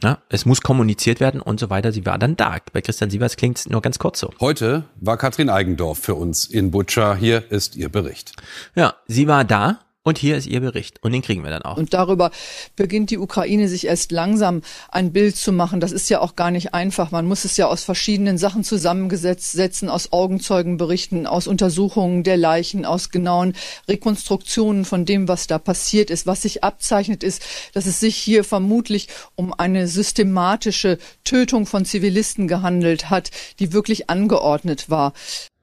[0.01, 1.91] ja, es muss kommuniziert werden und so weiter.
[1.91, 2.57] Sie war dann da.
[2.71, 4.31] Bei Christian Sievers klingt es nur ganz kurz so.
[4.39, 7.15] Heute war Katrin Eigendorf für uns in Butscha.
[7.15, 8.33] Hier ist ihr Bericht.
[8.75, 9.79] Ja, sie war da
[10.09, 11.01] und hier ist Ihr Bericht.
[11.03, 11.77] Und den kriegen wir dann auch.
[11.77, 12.31] Und darüber
[12.75, 15.79] beginnt die Ukraine sich erst langsam ein Bild zu machen.
[15.79, 17.11] Das ist ja auch gar nicht einfach.
[17.11, 22.85] Man muss es ja aus verschiedenen Sachen zusammengesetzt setzen, aus Augenzeugenberichten, aus Untersuchungen der Leichen,
[22.85, 23.53] aus genauen
[23.87, 26.25] Rekonstruktionen von dem, was da passiert ist.
[26.25, 27.43] Was sich abzeichnet ist,
[27.73, 34.09] dass es sich hier vermutlich um eine systematische Tötung von Zivilisten gehandelt hat, die wirklich
[34.09, 35.13] angeordnet war.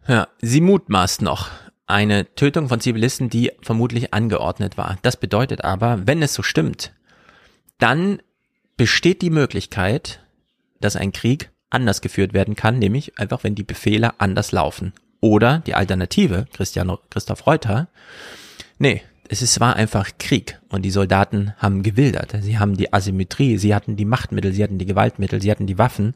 [0.06, 1.50] Ja, sie mutmaßt noch
[1.86, 4.98] eine Tötung von Zivilisten, die vermutlich angeordnet war.
[5.02, 6.92] Das bedeutet aber, wenn es so stimmt,
[7.78, 8.20] dann
[8.76, 10.20] besteht die Möglichkeit,
[10.80, 14.92] dass ein Krieg anders geführt werden kann, nämlich einfach, wenn die Befehle anders laufen.
[15.20, 17.88] Oder die Alternative, Christian, Christoph Reuter,
[18.78, 22.36] nee, es ist, war einfach Krieg und die Soldaten haben gewildert.
[22.42, 25.78] Sie haben die Asymmetrie, sie hatten die Machtmittel, sie hatten die Gewaltmittel, sie hatten die
[25.78, 26.14] Waffen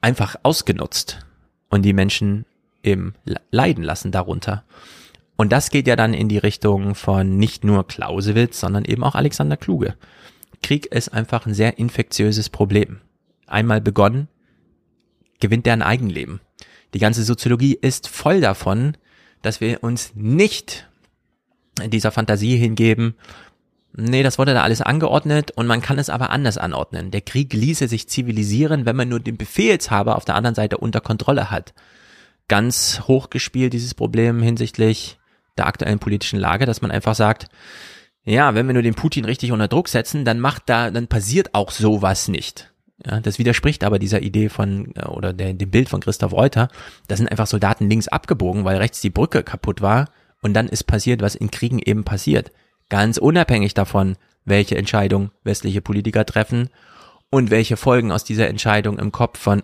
[0.00, 1.26] einfach ausgenutzt
[1.70, 2.44] und die Menschen
[2.82, 3.14] eben
[3.50, 4.64] leiden lassen darunter.
[5.36, 9.14] Und das geht ja dann in die Richtung von nicht nur Clausewitz, sondern eben auch
[9.14, 9.94] Alexander Kluge.
[10.62, 13.00] Krieg ist einfach ein sehr infektiöses Problem.
[13.46, 14.28] Einmal begonnen,
[15.40, 16.40] gewinnt er ein Eigenleben.
[16.94, 18.96] Die ganze Soziologie ist voll davon,
[19.42, 20.88] dass wir uns nicht
[21.86, 23.14] dieser Fantasie hingeben,
[23.92, 27.10] nee, das wurde da alles angeordnet und man kann es aber anders anordnen.
[27.10, 31.00] Der Krieg ließe sich zivilisieren, wenn man nur den Befehlshaber auf der anderen Seite unter
[31.00, 31.74] Kontrolle hat.
[32.48, 35.18] Ganz hochgespielt dieses Problem hinsichtlich
[35.56, 37.48] der aktuellen politischen Lage, dass man einfach sagt,
[38.24, 41.54] ja, wenn wir nur den Putin richtig unter Druck setzen, dann macht da, dann passiert
[41.54, 42.72] auch sowas nicht.
[43.04, 46.68] Ja, das widerspricht aber dieser Idee von, äh, oder der, dem Bild von Christoph Reuter.
[47.06, 50.10] Da sind einfach Soldaten links abgebogen, weil rechts die Brücke kaputt war.
[50.42, 52.52] Und dann ist passiert, was in Kriegen eben passiert.
[52.88, 56.70] Ganz unabhängig davon, welche Entscheidung westliche Politiker treffen
[57.30, 59.62] und welche Folgen aus dieser Entscheidung im Kopf von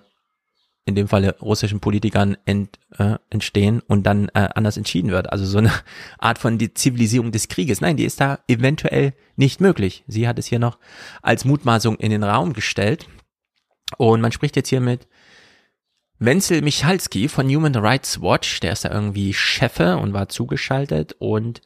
[0.87, 5.33] in dem Falle russischen Politikern ent, äh, entstehen und dann äh, anders entschieden wird.
[5.33, 5.73] Also so eine
[6.19, 7.81] Art von die Zivilisierung des Krieges.
[7.81, 10.05] Nein, die ist da eventuell nicht möglich.
[10.07, 10.79] Sie hat es hier noch
[11.23, 13.09] als Mutmaßung in den Raum gestellt.
[13.97, 15.07] Und man spricht jetzt hier mit
[16.19, 18.61] Wenzel Michalski von Human Rights Watch.
[18.61, 21.17] Der ist da irgendwie Chefe und war zugeschaltet.
[21.19, 21.63] Und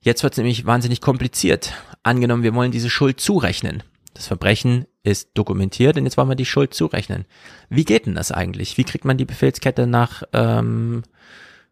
[0.00, 1.74] jetzt wird es nämlich wahnsinnig kompliziert.
[2.02, 3.82] Angenommen, wir wollen diese Schuld zurechnen.
[4.14, 7.24] Das Verbrechen ist dokumentiert und jetzt wollen wir die Schuld zurechnen.
[7.68, 8.76] Wie geht denn das eigentlich?
[8.76, 11.02] Wie kriegt man die Befehlskette nach, ähm,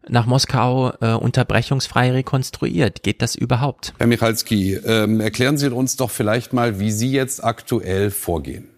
[0.07, 3.03] nach Moskau äh, unterbrechungsfrei rekonstruiert?
[3.03, 3.93] Geht das überhaupt?
[3.97, 8.69] Herr Michalski, ähm, erklären Sie uns doch vielleicht mal, wie Sie jetzt aktuell vorgehen.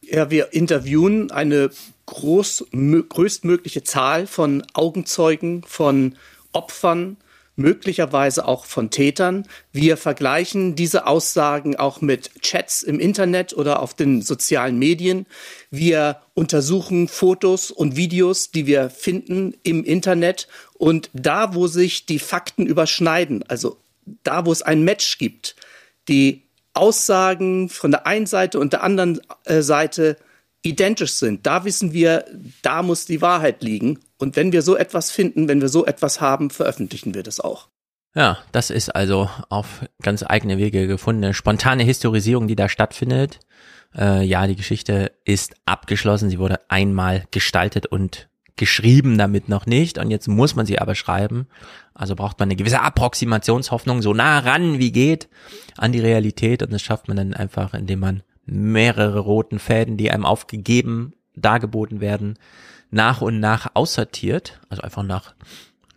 [0.00, 1.70] Ja, wir interviewen eine
[2.06, 2.66] groß,
[3.08, 6.16] größtmögliche Zahl von Augenzeugen, von
[6.52, 7.16] Opfern,
[7.56, 9.46] möglicherweise auch von Tätern.
[9.72, 15.26] Wir vergleichen diese Aussagen auch mit Chats im Internet oder auf den sozialen Medien.
[15.70, 20.48] Wir untersuchen Fotos und Videos, die wir finden im Internet.
[20.74, 23.78] Und da, wo sich die Fakten überschneiden, also
[24.22, 25.56] da, wo es ein Match gibt,
[26.08, 26.42] die
[26.74, 30.16] Aussagen von der einen Seite und der anderen äh, Seite
[30.64, 32.24] identisch sind, da wissen wir,
[32.62, 34.00] da muss die Wahrheit liegen.
[34.18, 37.68] Und wenn wir so etwas finden, wenn wir so etwas haben, veröffentlichen wir das auch.
[38.14, 43.40] Ja, das ist also auf ganz eigene Wege gefundene spontane Historisierung, die da stattfindet.
[43.96, 46.30] Äh, ja, die Geschichte ist abgeschlossen.
[46.30, 49.98] Sie wurde einmal gestaltet und geschrieben, damit noch nicht.
[49.98, 51.48] Und jetzt muss man sie aber schreiben.
[51.92, 55.28] Also braucht man eine gewisse Approximationshoffnung, so nah ran wie geht
[55.76, 56.62] an die Realität.
[56.62, 62.00] Und das schafft man dann einfach, indem man mehrere roten Fäden, die einem aufgegeben, dargeboten
[62.00, 62.38] werden,
[62.90, 65.34] nach und nach aussortiert, also einfach nach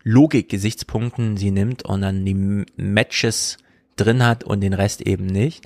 [0.04, 3.58] Logik-Gesichtspunkten sie nimmt und dann die Matches
[3.98, 5.66] drin hat und den Rest eben nicht.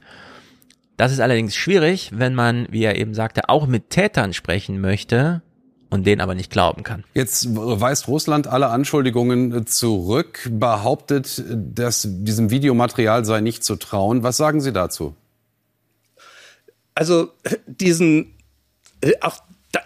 [0.98, 5.42] Das ist allerdings schwierig, wenn man, wie er eben sagte, auch mit Tätern sprechen möchte
[5.90, 7.04] und denen aber nicht glauben kann.
[7.14, 14.24] Jetzt weist Russland alle Anschuldigungen zurück, behauptet, dass diesem Videomaterial sei nicht zu trauen.
[14.24, 15.16] Was sagen Sie dazu?
[16.96, 17.32] Also
[17.66, 18.36] diesen,
[19.22, 19.38] auch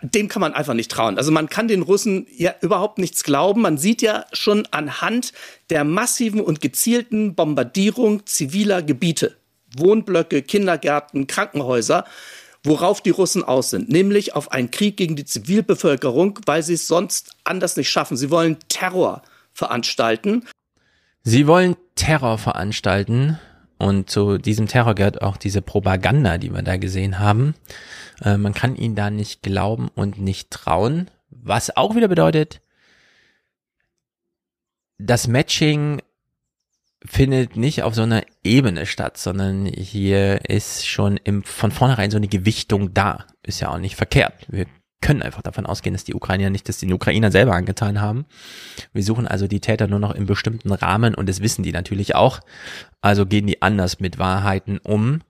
[0.01, 1.17] dem kann man einfach nicht trauen.
[1.17, 3.61] Also man kann den Russen ja überhaupt nichts glauben.
[3.61, 5.33] Man sieht ja schon anhand
[5.69, 9.37] der massiven und gezielten Bombardierung ziviler Gebiete,
[9.77, 12.05] Wohnblöcke, Kindergärten, Krankenhäuser,
[12.63, 16.87] worauf die Russen aus sind, nämlich auf einen Krieg gegen die Zivilbevölkerung, weil sie es
[16.87, 18.17] sonst anders nicht schaffen.
[18.17, 19.21] Sie wollen Terror
[19.53, 20.45] veranstalten.
[21.23, 23.39] Sie wollen Terror veranstalten
[23.77, 27.55] und zu diesem Terror gehört auch diese Propaganda, die wir da gesehen haben.
[28.21, 31.09] Äh, man kann ihnen da nicht glauben und nicht trauen.
[31.29, 32.61] Was auch wieder bedeutet,
[34.97, 36.01] das Matching
[37.03, 42.17] findet nicht auf so einer Ebene statt, sondern hier ist schon im, von vornherein so
[42.17, 43.25] eine Gewichtung da.
[43.43, 44.33] Ist ja auch nicht verkehrt.
[44.47, 44.65] Wir
[45.01, 48.25] können einfach davon ausgehen, dass die Ukrainer nicht das den Ukrainer selber angetan haben.
[48.93, 52.15] Wir suchen also die Täter nur noch in bestimmten Rahmen und das wissen die natürlich
[52.15, 52.39] auch.
[53.01, 55.21] Also gehen die anders mit Wahrheiten um.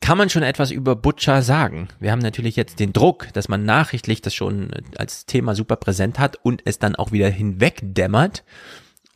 [0.00, 1.88] Kann man schon etwas über Butcher sagen?
[1.98, 6.18] Wir haben natürlich jetzt den Druck, dass man nachrichtlich das schon als Thema super präsent
[6.18, 8.44] hat und es dann auch wieder hinwegdämmert.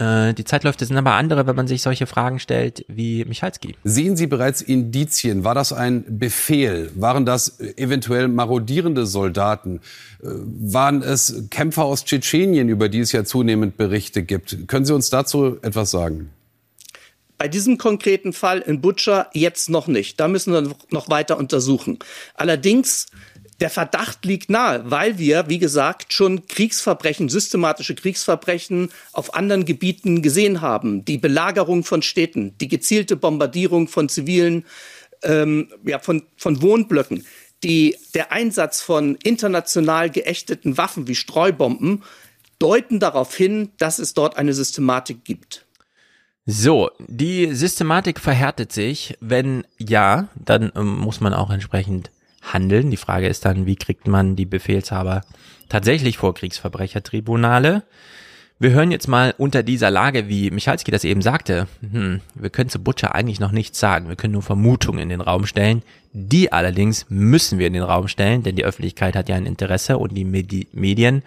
[0.00, 3.76] Äh, die Zeitläufe sind aber andere, wenn man sich solche Fragen stellt wie Michalski.
[3.84, 5.44] Sehen Sie bereits Indizien?
[5.44, 6.90] War das ein Befehl?
[6.94, 9.80] Waren das eventuell marodierende Soldaten?
[10.22, 14.66] Äh, waren es Kämpfer aus Tschetschenien, über die es ja zunehmend Berichte gibt?
[14.68, 16.30] Können Sie uns dazu etwas sagen?
[17.36, 20.20] Bei diesem konkreten Fall in Butcher jetzt noch nicht.
[20.20, 21.98] Da müssen wir noch weiter untersuchen.
[22.34, 23.06] Allerdings
[23.60, 30.22] der Verdacht liegt nahe, weil wir, wie gesagt, schon Kriegsverbrechen, systematische Kriegsverbrechen auf anderen Gebieten
[30.22, 31.04] gesehen haben.
[31.04, 34.64] Die Belagerung von Städten, die gezielte Bombardierung von zivilen,
[35.22, 37.26] ähm, ja, von, von Wohnblöcken,
[37.62, 42.02] die, der Einsatz von international geächteten Waffen wie Streubomben
[42.58, 45.66] deuten darauf hin, dass es dort eine Systematik gibt.
[46.46, 49.16] So, die Systematik verhärtet sich.
[49.20, 52.10] Wenn ja, dann ähm, muss man auch entsprechend
[52.52, 52.90] handeln.
[52.90, 55.22] Die Frage ist dann, wie kriegt man die Befehlshaber
[55.68, 57.82] tatsächlich vor Kriegsverbrechertribunale.
[58.58, 62.68] Wir hören jetzt mal unter dieser Lage, wie Michalski das eben sagte, hm, wir können
[62.68, 65.82] zu Butcher eigentlich noch nichts sagen, wir können nur Vermutungen in den Raum stellen.
[66.12, 69.96] Die allerdings müssen wir in den Raum stellen, denn die Öffentlichkeit hat ja ein Interesse
[69.96, 71.22] und die Medi Medien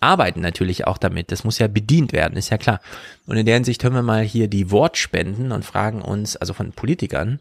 [0.00, 1.30] arbeiten natürlich auch damit.
[1.30, 2.80] Das muss ja bedient werden, ist ja klar.
[3.26, 6.72] Und in der Hinsicht hören wir mal hier die Wortspenden und fragen uns, also von
[6.72, 7.40] Politikern,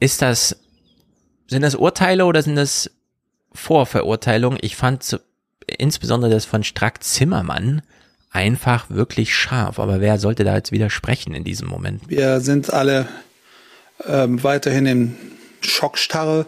[0.00, 0.58] ist das,
[1.46, 2.90] sind das Urteile oder sind das
[3.52, 4.58] Vorverurteilungen?
[4.62, 5.20] Ich fand
[5.66, 7.82] insbesondere das von Strack Zimmermann
[8.30, 9.78] einfach wirklich scharf.
[9.78, 12.02] Aber wer sollte da jetzt widersprechen in diesem Moment?
[12.08, 13.08] Wir sind alle
[14.06, 15.16] ähm, weiterhin in
[15.60, 16.46] Schockstarre,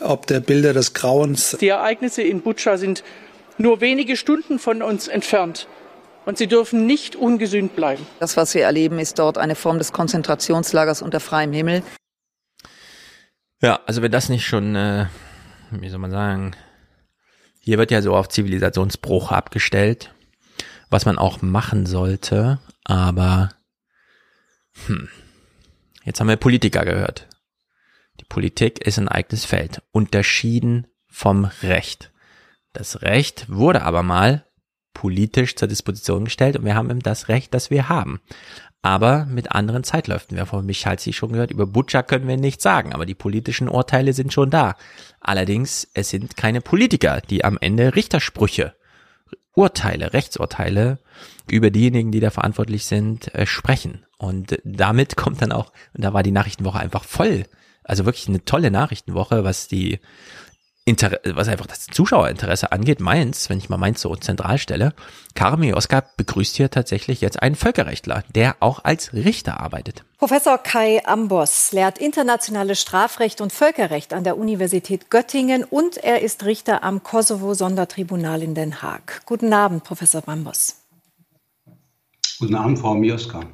[0.00, 1.56] ob der Bilder des Grauens.
[1.60, 3.02] Die Ereignisse in Butscha sind
[3.58, 5.66] nur wenige Stunden von uns entfernt.
[6.24, 8.06] Und sie dürfen nicht ungesühnt bleiben.
[8.20, 11.82] Das, was wir erleben, ist dort eine Form des Konzentrationslagers unter freiem Himmel.
[13.62, 15.06] Ja, also wenn das nicht schon, äh,
[15.70, 16.54] wie soll man sagen,
[17.60, 20.12] hier wird ja so auf Zivilisationsbruch abgestellt
[20.92, 23.48] was man auch machen sollte, aber
[24.86, 25.08] hm,
[26.04, 27.28] jetzt haben wir Politiker gehört.
[28.20, 32.12] Die Politik ist ein eigenes Feld, unterschieden vom Recht.
[32.74, 34.46] Das Recht wurde aber mal
[34.92, 38.20] politisch zur Disposition gestellt und wir haben eben das Recht, das wir haben.
[38.82, 40.32] Aber mit anderen Zeitläufen.
[40.32, 43.68] Wir haben von Michalzi schon gehört, über Butcher können wir nichts sagen, aber die politischen
[43.68, 44.74] Urteile sind schon da.
[45.20, 48.74] Allerdings, es sind keine Politiker, die am Ende Richtersprüche
[49.54, 50.98] Urteile, Rechtsurteile
[51.50, 54.04] über diejenigen, die da verantwortlich sind, äh, sprechen.
[54.18, 57.44] Und damit kommt dann auch, und da war die Nachrichtenwoche einfach voll.
[57.84, 60.00] Also wirklich eine tolle Nachrichtenwoche, was die
[60.84, 64.94] Inter was einfach das Zuschauerinteresse angeht, Mainz, wenn ich mal Mainz so zentral stelle,
[65.36, 70.04] Karmi Oskar begrüßt hier tatsächlich jetzt einen Völkerrechtler, der auch als Richter arbeitet.
[70.18, 76.44] Professor Kai Ambos lehrt internationales Strafrecht und Völkerrecht an der Universität Göttingen und er ist
[76.44, 79.22] Richter am Kosovo-Sondertribunal in Den Haag.
[79.24, 80.78] Guten Abend, Professor Ambos.
[82.40, 83.44] Guten Abend, Frau Mioska.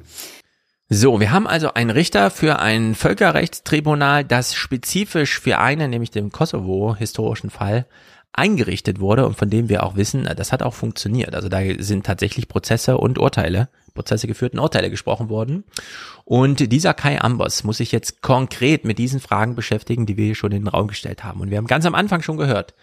[0.91, 6.31] So, wir haben also einen Richter für ein Völkerrechtstribunal, das spezifisch für einen, nämlich den
[6.31, 7.85] Kosovo-historischen Fall,
[8.33, 11.35] eingerichtet wurde und von dem wir auch wissen, das hat auch funktioniert.
[11.35, 15.63] Also da sind tatsächlich Prozesse und Urteile, Prozesse geführt und Urteile gesprochen worden.
[16.25, 20.35] Und dieser Kai Ambos muss sich jetzt konkret mit diesen Fragen beschäftigen, die wir hier
[20.35, 21.41] schon in den Raum gestellt haben.
[21.41, 22.73] Und wir haben ganz am Anfang schon gehört,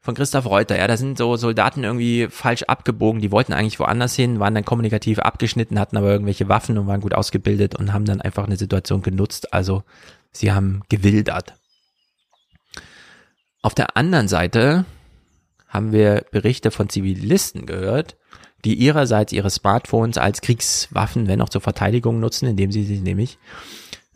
[0.00, 0.78] von Christoph Reuter.
[0.78, 3.20] Ja, da sind so Soldaten irgendwie falsch abgebogen.
[3.20, 7.00] Die wollten eigentlich woanders hin, waren dann kommunikativ abgeschnitten, hatten aber irgendwelche Waffen und waren
[7.00, 9.52] gut ausgebildet und haben dann einfach eine Situation genutzt.
[9.52, 9.82] Also
[10.32, 11.54] sie haben gewildert.
[13.62, 14.86] Auf der anderen Seite
[15.68, 18.16] haben wir Berichte von Zivilisten gehört,
[18.64, 23.38] die ihrerseits ihre Smartphones als Kriegswaffen, wenn auch zur Verteidigung nutzen, indem sie sie nämlich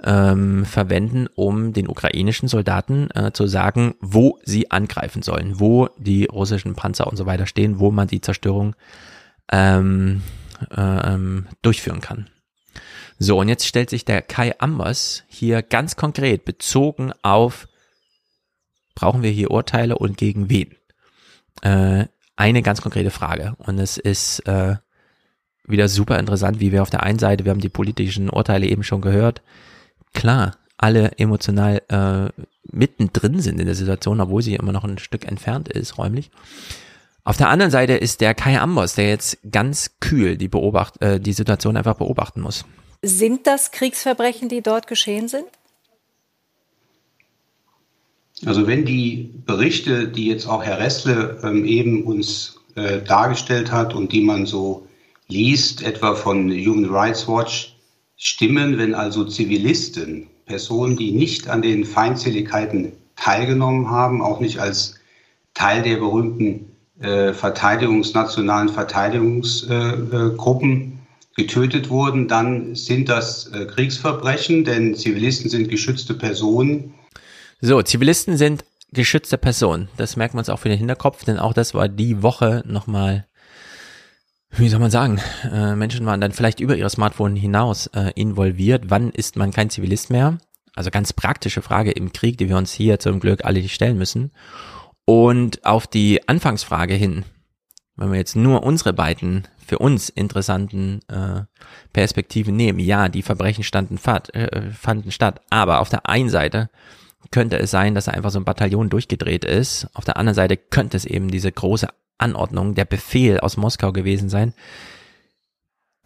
[0.05, 6.27] ähm, verwenden, um den ukrainischen Soldaten äh, zu sagen, wo sie angreifen sollen, wo die
[6.27, 8.77] russischen Panzer und so weiter stehen, wo man die Zerstörung
[9.51, 10.23] ähm,
[10.77, 12.29] ähm, durchführen kann.
[13.19, 17.69] So, und jetzt stellt sich der Kai Ambers hier ganz konkret bezogen auf,
[18.95, 20.75] brauchen wir hier Urteile und gegen wen?
[21.63, 23.55] Äh, eine ganz konkrete Frage.
[23.59, 24.77] Und es ist äh,
[25.67, 28.83] wieder super interessant, wie wir auf der einen Seite, wir haben die politischen Urteile eben
[28.83, 29.41] schon gehört,
[30.15, 35.27] klar alle emotional äh, mittendrin sind in der Situation, obwohl sie immer noch ein Stück
[35.27, 36.31] entfernt ist, räumlich.
[37.23, 41.19] Auf der anderen Seite ist der Kai Ambos, der jetzt ganz kühl die, Beobacht äh,
[41.21, 42.65] die Situation einfach beobachten muss.
[43.03, 45.47] Sind das Kriegsverbrechen, die dort geschehen sind?
[48.45, 53.95] Also wenn die Berichte, die jetzt auch Herr Ressle ähm, eben uns äh, dargestellt hat
[53.95, 54.87] und die man so
[55.29, 57.74] liest, etwa von Human Rights Watch,
[58.17, 64.95] stimmen, wenn also Zivilisten, Personen, die nicht an den Feindseligkeiten teilgenommen haben, auch nicht als
[65.55, 70.93] Teil der berühmten äh, Verteidigungs-, nationalen Verteidigungsgruppen äh,
[71.37, 76.95] getötet wurden, dann sind das äh, Kriegsverbrechen, denn Zivilisten sind geschützte Personen.
[77.61, 79.89] So, Zivilisten sind geschützte Personen.
[79.97, 83.27] Das merkt man uns auch für den Hinterkopf, denn auch das war die Woche nochmal
[84.57, 88.85] wie soll man sagen, äh, Menschen waren dann vielleicht über ihr Smartphone hinaus äh, involviert.
[88.89, 90.39] Wann ist man kein Zivilist mehr?
[90.77, 94.33] Also ganz praktische Frage im Krieg, die wir uns hier zum Glück alle stellen müssen.
[95.05, 97.25] Und auf die Anfangsfrage hin,
[97.97, 101.43] wenn wir jetzt nur unsere beiden für uns interessanten äh,
[101.93, 103.99] Perspektiven nehmen, ja, die Verbrechen standen,
[104.33, 106.71] äh, fanden statt, aber auf der einen Seite
[107.31, 109.89] könnte es sein, dass einfach so ein Bataillon durchgedreht ist.
[109.95, 111.89] Auf der anderen Seite könnte es eben diese große
[112.25, 114.55] Anordnung, der Befehl aus Moskau gewesen sein.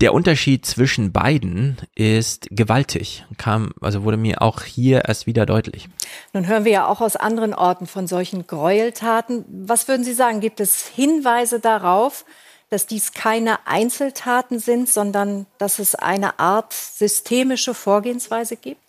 [0.00, 5.88] Der Unterschied zwischen beiden ist gewaltig, kam, also wurde mir auch hier erst wieder deutlich.
[6.32, 9.44] Nun hören wir ja auch aus anderen Orten von solchen Gräueltaten.
[9.48, 10.38] Was würden Sie sagen?
[10.40, 12.24] Gibt es Hinweise darauf,
[12.70, 18.87] dass dies keine Einzeltaten sind, sondern dass es eine Art systemische Vorgehensweise gibt?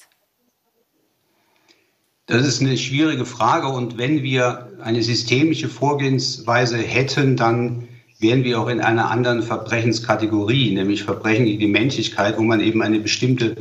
[2.29, 7.87] Das ist eine schwierige Frage und wenn wir eine systemische Vorgehensweise hätten, dann
[8.19, 12.83] wären wir auch in einer anderen Verbrechenskategorie, nämlich Verbrechen gegen die Menschlichkeit, wo man eben
[12.83, 13.55] eine bestimmte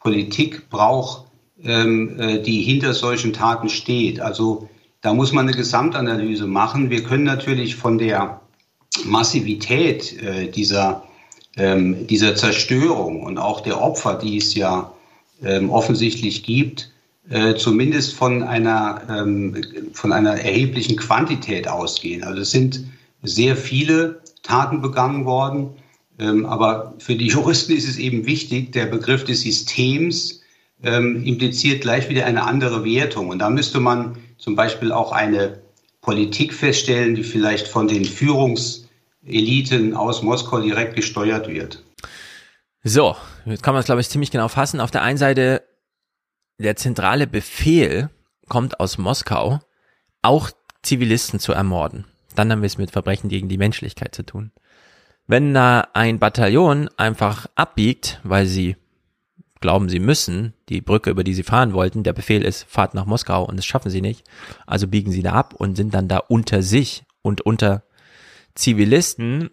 [0.00, 1.26] Politik braucht,
[1.62, 4.18] ähm, äh, die hinter solchen Taten steht.
[4.18, 4.70] Also
[5.02, 6.88] da muss man eine Gesamtanalyse machen.
[6.88, 8.40] Wir können natürlich von der
[9.04, 11.02] Massivität äh, dieser,
[11.58, 14.90] ähm, dieser Zerstörung und auch der Opfer, die es ja
[15.44, 16.92] ähm, offensichtlich gibt,
[17.28, 19.56] äh, zumindest von einer, ähm,
[19.92, 22.22] von einer erheblichen Quantität ausgehen.
[22.22, 22.84] Also es sind
[23.22, 25.70] sehr viele Taten begangen worden.
[26.18, 30.40] Ähm, aber für die Juristen ist es eben wichtig, der Begriff des Systems
[30.82, 33.28] ähm, impliziert gleich wieder eine andere Wertung.
[33.28, 35.58] Und da müsste man zum Beispiel auch eine
[36.00, 41.82] Politik feststellen, die vielleicht von den Führungseliten aus Moskau direkt gesteuert wird.
[42.84, 43.16] So,
[43.46, 44.80] jetzt kann man es, glaube ich, ziemlich genau fassen.
[44.80, 45.62] Auf der einen Seite,
[46.58, 48.10] der zentrale Befehl
[48.48, 49.60] kommt aus Moskau,
[50.22, 50.50] auch
[50.82, 52.06] Zivilisten zu ermorden
[52.38, 54.52] dann haben wir es mit Verbrechen gegen die Menschlichkeit zu tun.
[55.26, 58.76] Wenn da ein Bataillon einfach abbiegt, weil sie
[59.60, 63.06] glauben, sie müssen, die Brücke, über die sie fahren wollten, der Befehl ist, fahrt nach
[63.06, 64.24] Moskau und das schaffen sie nicht,
[64.66, 67.82] also biegen sie da ab und sind dann da unter sich und unter
[68.54, 69.50] Zivilisten.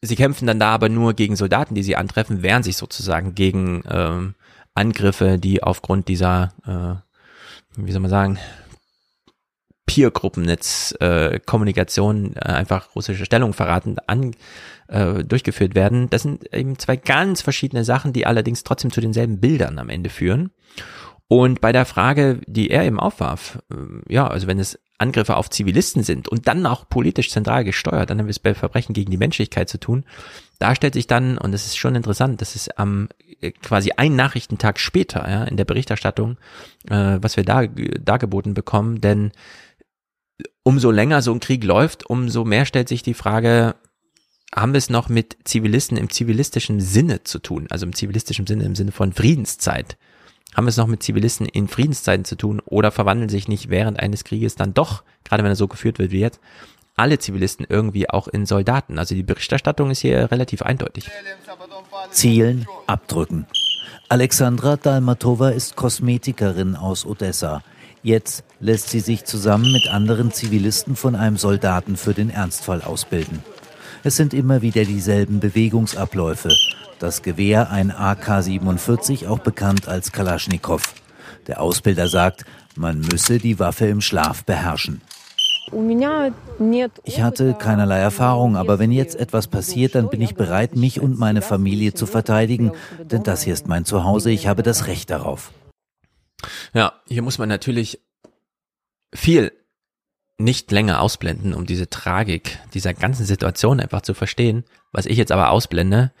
[0.00, 3.82] Sie kämpfen dann da aber nur gegen Soldaten, die sie antreffen, wehren sich sozusagen gegen
[3.90, 4.34] ähm,
[4.78, 8.38] Angriffe, die aufgrund dieser, äh, wie soll man sagen,
[9.86, 14.34] Peer-Gruppennetz äh, äh, einfach russische Stellung verraten an
[14.88, 16.10] äh, durchgeführt werden.
[16.10, 20.10] Das sind eben zwei ganz verschiedene Sachen, die allerdings trotzdem zu denselben Bildern am Ende
[20.10, 20.50] führen.
[21.26, 25.50] Und bei der Frage, die er eben aufwarf, äh, ja, also wenn es Angriffe auf
[25.50, 29.10] Zivilisten sind und dann auch politisch zentral gesteuert, dann haben wir es bei Verbrechen gegen
[29.10, 30.04] die Menschlichkeit zu tun.
[30.58, 33.08] Da stellt sich dann, und das ist schon interessant, das ist am
[33.40, 36.36] äh, quasi ein Nachrichtentag später, ja, in der Berichterstattung,
[36.88, 39.32] äh, was wir da dargeboten bekommen, denn
[40.62, 43.76] umso länger so ein Krieg läuft, umso mehr stellt sich die Frage,
[44.54, 48.64] haben wir es noch mit Zivilisten im zivilistischen Sinne zu tun, also im zivilistischen Sinne,
[48.64, 49.96] im Sinne von Friedenszeit?
[50.54, 52.60] Haben wir es noch mit Zivilisten in Friedenszeiten zu tun?
[52.64, 56.10] Oder verwandeln sich nicht während eines Krieges dann doch, gerade wenn er so geführt wird
[56.10, 56.40] wie jetzt,
[56.98, 58.98] alle Zivilisten irgendwie auch in Soldaten?
[58.98, 61.10] Also die Berichterstattung ist hier relativ eindeutig.
[62.10, 63.46] Zielen, abdrücken.
[64.08, 67.62] Alexandra Dalmatova ist Kosmetikerin aus Odessa.
[68.02, 73.42] Jetzt lässt sie sich zusammen mit anderen Zivilisten von einem Soldaten für den Ernstfall ausbilden.
[74.04, 76.50] Es sind immer wieder dieselben Bewegungsabläufe.
[76.98, 80.82] Das Gewehr ein AK-47, auch bekannt als Kalaschnikow.
[81.46, 82.44] Der Ausbilder sagt,
[82.76, 85.00] man müsse die Waffe im Schlaf beherrschen.
[87.04, 91.18] Ich hatte keinerlei Erfahrung, aber wenn jetzt etwas passiert, dann bin ich bereit, mich und
[91.18, 95.52] meine Familie zu verteidigen, denn das hier ist mein Zuhause, ich habe das Recht darauf.
[96.72, 98.00] Ja, hier muss man natürlich
[99.14, 99.52] viel
[100.38, 104.64] nicht länger ausblenden, um diese Tragik dieser ganzen Situation einfach zu verstehen.
[104.92, 106.12] Was ich jetzt aber ausblende,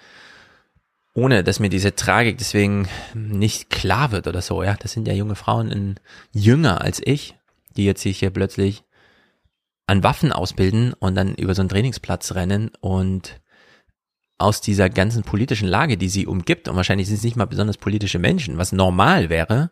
[1.14, 5.14] ohne dass mir diese Tragik deswegen nicht klar wird oder so, ja, das sind ja
[5.14, 6.00] junge Frauen in,
[6.32, 7.36] jünger als ich,
[7.76, 8.82] die jetzt sich hier plötzlich
[9.88, 13.40] an Waffen ausbilden und dann über so einen Trainingsplatz rennen und
[14.36, 17.78] aus dieser ganzen politischen Lage, die sie umgibt, und wahrscheinlich sind es nicht mal besonders
[17.78, 19.70] politische Menschen, was normal wäre,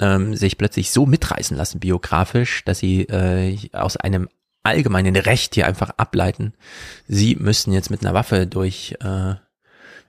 [0.00, 4.28] ähm, sich plötzlich so mitreißen lassen biografisch, dass sie äh, aus einem
[4.62, 6.54] allgemeinen Recht hier einfach ableiten,
[7.06, 9.34] sie müssten jetzt mit einer Waffe durch äh,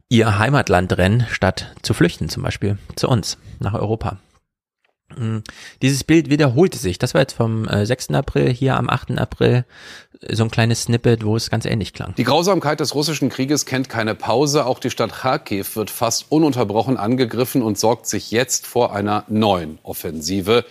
[0.07, 4.19] ihr Heimatland rennen, statt zu flüchten zum Beispiel zu uns, nach Europa.
[5.17, 5.43] Mhm.
[5.81, 6.97] Dieses Bild wiederholte sich.
[6.99, 8.09] Das war jetzt vom 6.
[8.09, 9.17] Äh, April, hier am 8.
[9.17, 9.65] April
[10.21, 12.13] äh, so ein kleines Snippet, wo es ganz ähnlich klang.
[12.15, 14.65] Die Grausamkeit des russischen Krieges kennt keine Pause.
[14.65, 19.79] Auch die Stadt Kharkiv wird fast ununterbrochen angegriffen und sorgt sich jetzt vor einer neuen
[19.83, 20.65] Offensive.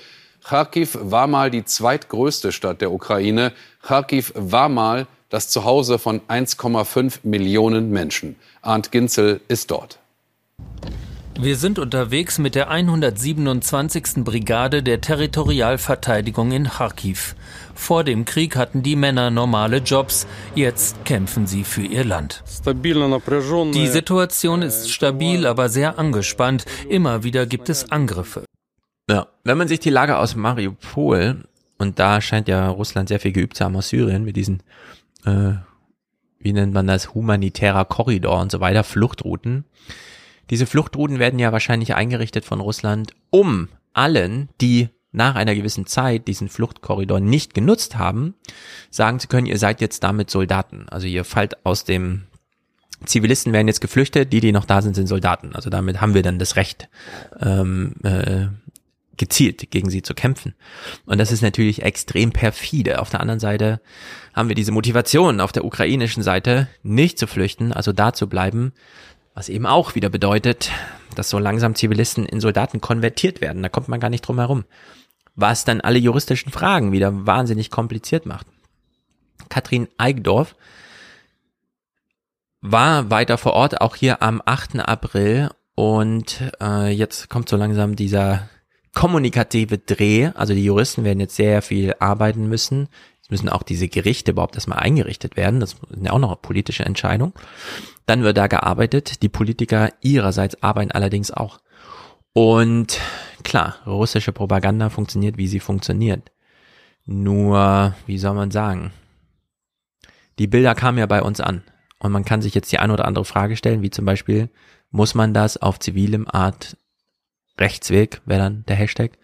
[0.45, 3.53] Kharkiv war mal die zweitgrößte Stadt der Ukraine.
[3.81, 8.37] Kharkiv war mal das Zuhause von 1,5 Millionen Menschen.
[8.61, 9.99] Arndt Ginzel ist dort.
[11.41, 14.25] Wir sind unterwegs mit der 127.
[14.25, 17.35] Brigade der Territorialverteidigung in Kharkiv.
[17.75, 22.45] Vor dem Krieg hatten die Männer normale Jobs, jetzt kämpfen sie für ihr Land.
[23.73, 26.65] Die Situation ist stabil, aber sehr angespannt.
[26.89, 28.45] Immer wieder gibt es Angriffe.
[29.09, 31.45] Ja, wenn man sich die Lage aus Mariupol,
[31.79, 34.63] und da scheint ja Russland sehr viel geübt zu haben aus Syrien mit diesen
[35.25, 35.55] äh,
[36.43, 39.65] wie nennt man das, humanitärer Korridor und so weiter, Fluchtrouten.
[40.51, 46.27] Diese Fluchtrouten werden ja wahrscheinlich eingerichtet von Russland, um allen, die nach einer gewissen Zeit
[46.27, 48.35] diesen Fluchtkorridor nicht genutzt haben,
[48.91, 50.87] sagen zu können, ihr seid jetzt damit Soldaten.
[50.89, 52.25] Also ihr fallt aus dem
[53.05, 55.55] Zivilisten werden jetzt geflüchtet, die, die noch da sind, sind Soldaten.
[55.55, 56.89] Also damit haben wir dann das Recht,
[57.41, 58.47] ähm, äh,
[59.17, 60.55] gezielt gegen sie zu kämpfen.
[61.05, 63.01] Und das ist natürlich extrem perfide.
[63.01, 63.81] Auf der anderen Seite
[64.35, 68.73] haben wir diese Motivation auf der ukrainischen Seite, nicht zu flüchten, also da zu bleiben,
[69.35, 70.71] was eben auch wieder bedeutet,
[71.15, 73.63] dass so langsam Zivilisten in Soldaten konvertiert werden.
[73.63, 74.65] Da kommt man gar nicht drum herum.
[75.35, 78.47] Was dann alle juristischen Fragen wieder wahnsinnig kompliziert macht.
[79.49, 80.55] Katrin Eickdorf
[82.61, 84.81] war weiter vor Ort, auch hier am 8.
[84.81, 85.51] April.
[85.75, 88.49] Und äh, jetzt kommt so langsam dieser
[88.95, 90.31] kommunikative Dreh.
[90.35, 92.89] Also die Juristen werden jetzt sehr viel arbeiten müssen.
[93.23, 95.61] Es müssen auch diese Gerichte überhaupt erstmal eingerichtet werden.
[95.61, 97.33] Das ist ja auch noch eine politische Entscheidung.
[98.07, 99.23] Dann wird da gearbeitet.
[99.23, 101.61] Die Politiker ihrerseits arbeiten allerdings auch.
[102.33, 103.01] Und
[103.43, 106.31] klar, russische Propaganda funktioniert, wie sie funktioniert.
[107.05, 108.93] Nur, wie soll man sagen?
[110.39, 111.63] Die Bilder kamen ja bei uns an.
[111.99, 114.51] Und man kann sich jetzt die eine oder andere Frage stellen, wie zum Beispiel,
[114.91, 116.77] muss man das auf zivilem Art
[117.59, 119.19] Rechtsweg, wäre dann der Hashtag,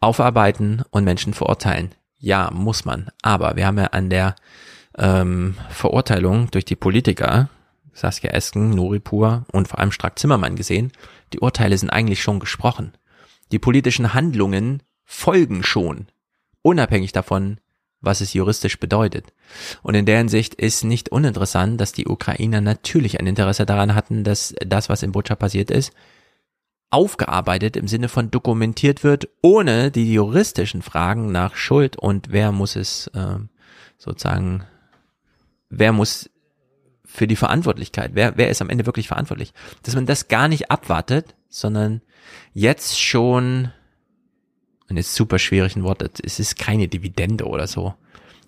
[0.00, 1.94] aufarbeiten und Menschen verurteilen?
[2.18, 3.10] Ja, muss man.
[3.22, 4.34] Aber wir haben ja an der
[4.96, 7.48] ähm, Verurteilung durch die Politiker,
[7.98, 10.92] Saskia Esken, Noripur und vor allem Strack Zimmermann gesehen,
[11.32, 12.92] die Urteile sind eigentlich schon gesprochen.
[13.50, 16.06] Die politischen Handlungen folgen schon,
[16.62, 17.58] unabhängig davon,
[18.00, 19.32] was es juristisch bedeutet.
[19.82, 24.22] Und in der Hinsicht ist nicht uninteressant, dass die Ukrainer natürlich ein Interesse daran hatten,
[24.22, 25.92] dass das, was in Butscha passiert ist,
[26.90, 32.76] aufgearbeitet im Sinne von dokumentiert wird, ohne die juristischen Fragen nach Schuld und wer muss
[32.76, 33.38] es äh,
[33.98, 34.64] sozusagen,
[35.68, 36.30] wer muss
[37.10, 39.52] für die Verantwortlichkeit, wer, wer ist am Ende wirklich verantwortlich,
[39.82, 42.02] dass man das gar nicht abwartet, sondern
[42.52, 43.72] jetzt schon
[44.88, 47.94] und ist super schwierig ein Wort, es ist keine Dividende oder so.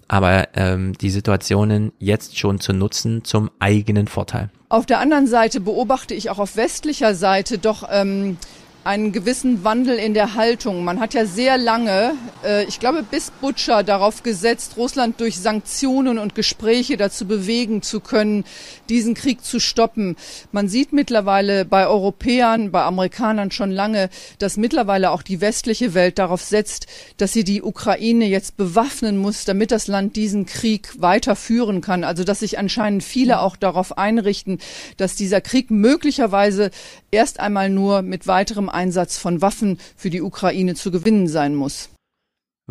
[0.08, 4.50] Aber ähm, die Situationen jetzt schon zu nutzen zum eigenen Vorteil.
[4.68, 8.36] Auf der anderen Seite beobachte ich auch auf westlicher Seite doch ähm,
[8.82, 10.84] einen gewissen Wandel in der Haltung.
[10.84, 16.18] Man hat ja sehr lange, äh, ich glaube bis Butcher, darauf gesetzt, Russland durch Sanktionen
[16.18, 18.44] und Gespräche dazu bewegen zu können,
[18.88, 20.16] diesen Krieg zu stoppen.
[20.50, 24.08] Man sieht mittlerweile bei Europäern, bei Amerikanern schon lange,
[24.38, 26.86] dass mittlerweile auch die westliche Welt darauf setzt,
[27.18, 32.02] dass sie die Ukraine jetzt bewaffnen muss, damit das Land diesen Krieg weiterführen kann.
[32.02, 34.58] Also dass sich anscheinend viele auch darauf einrichten,
[34.96, 36.70] dass dieser Krieg möglicherweise
[37.10, 41.90] erst einmal nur mit weiterem Einsatz von Waffen für die Ukraine zu gewinnen sein muss.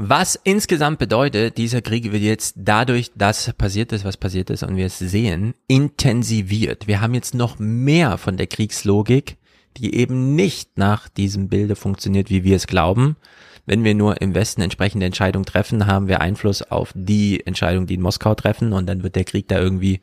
[0.01, 4.77] Was insgesamt bedeutet, dieser Krieg wird jetzt dadurch, dass passiert ist, was passiert ist und
[4.77, 6.87] wir es sehen, intensiviert.
[6.87, 9.35] Wir haben jetzt noch mehr von der Kriegslogik,
[9.75, 13.17] die eben nicht nach diesem Bilde funktioniert, wie wir es glauben.
[13.65, 17.95] Wenn wir nur im Westen entsprechende Entscheidungen treffen, haben wir Einfluss auf die Entscheidung, die
[17.95, 19.99] in Moskau treffen und dann wird der Krieg da irgendwie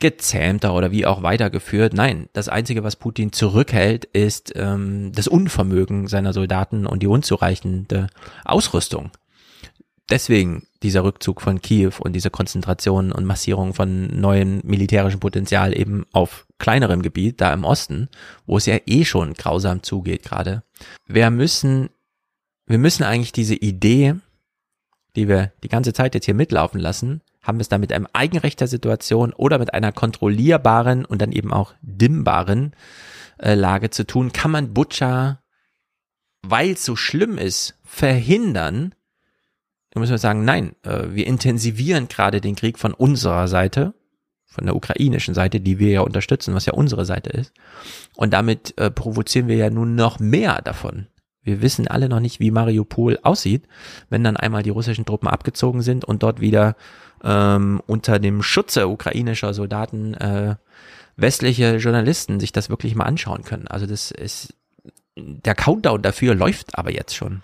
[0.00, 1.92] gezähmter oder wie auch weitergeführt.
[1.94, 8.08] Nein, das Einzige, was Putin zurückhält, ist ähm, das Unvermögen seiner Soldaten und die unzureichende
[8.44, 9.10] Ausrüstung.
[10.10, 16.04] Deswegen dieser Rückzug von Kiew und diese Konzentration und Massierung von neuem militärischen Potenzial eben
[16.12, 18.08] auf kleinerem Gebiet, da im Osten,
[18.44, 20.64] wo es ja eh schon grausam zugeht gerade.
[21.06, 21.90] Wir müssen,
[22.66, 24.16] wir müssen eigentlich diese Idee,
[25.14, 28.06] die wir die ganze Zeit jetzt hier mitlaufen lassen, haben wir es da mit einem
[28.12, 32.74] Eigenrecht der Situation oder mit einer kontrollierbaren und dann eben auch dimmbaren
[33.38, 34.32] äh, Lage zu tun?
[34.32, 35.42] Kann man Butcher,
[36.42, 38.94] weil es so schlimm ist, verhindern?
[39.90, 43.94] Da müssen wir sagen, nein, äh, wir intensivieren gerade den Krieg von unserer Seite,
[44.44, 47.52] von der ukrainischen Seite, die wir ja unterstützen, was ja unsere Seite ist.
[48.16, 51.06] Und damit äh, provozieren wir ja nun noch mehr davon.
[51.42, 53.66] Wir wissen alle noch nicht, wie Mariupol aussieht,
[54.10, 56.76] wenn dann einmal die russischen Truppen abgezogen sind und dort wieder
[57.24, 60.56] ähm, unter dem Schutze ukrainischer Soldaten äh,
[61.16, 63.68] westliche Journalisten sich das wirklich mal anschauen können.
[63.68, 64.54] Also das ist
[65.16, 67.42] der Countdown dafür läuft aber jetzt schon.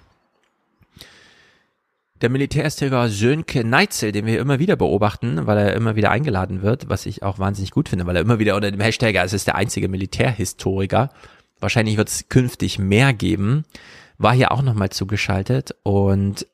[2.22, 6.88] Der Militärhistoriker Sönke Neitzel, den wir immer wieder beobachten, weil er immer wieder eingeladen wird,
[6.88, 9.46] was ich auch wahnsinnig gut finde, weil er immer wieder unter dem Hashtag, es ist
[9.46, 11.10] der einzige Militärhistoriker,
[11.60, 13.64] wahrscheinlich wird es künftig mehr geben,
[14.18, 16.46] war hier auch nochmal zugeschaltet und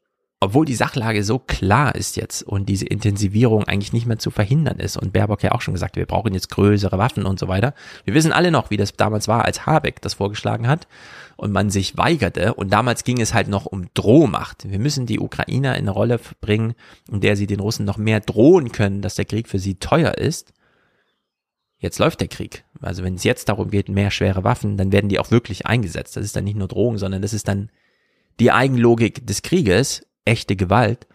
[0.42, 4.80] obwohl die Sachlage so klar ist jetzt und diese Intensivierung eigentlich nicht mehr zu verhindern
[4.80, 7.74] ist und Baerbock ja auch schon gesagt, wir brauchen jetzt größere Waffen und so weiter.
[8.04, 10.88] Wir wissen alle noch, wie das damals war, als Habeck das vorgeschlagen hat
[11.36, 14.68] und man sich weigerte und damals ging es halt noch um Drohmacht.
[14.68, 16.74] Wir müssen die Ukrainer in eine Rolle bringen,
[17.08, 20.14] in der sie den Russen noch mehr drohen können, dass der Krieg für sie teuer
[20.18, 20.52] ist
[21.82, 22.64] jetzt läuft der Krieg.
[22.80, 26.16] Also wenn es jetzt darum geht, mehr schwere Waffen, dann werden die auch wirklich eingesetzt.
[26.16, 27.70] Das ist dann nicht nur Drohung, sondern das ist dann
[28.40, 31.06] die Eigenlogik des Krieges, echte Gewalt,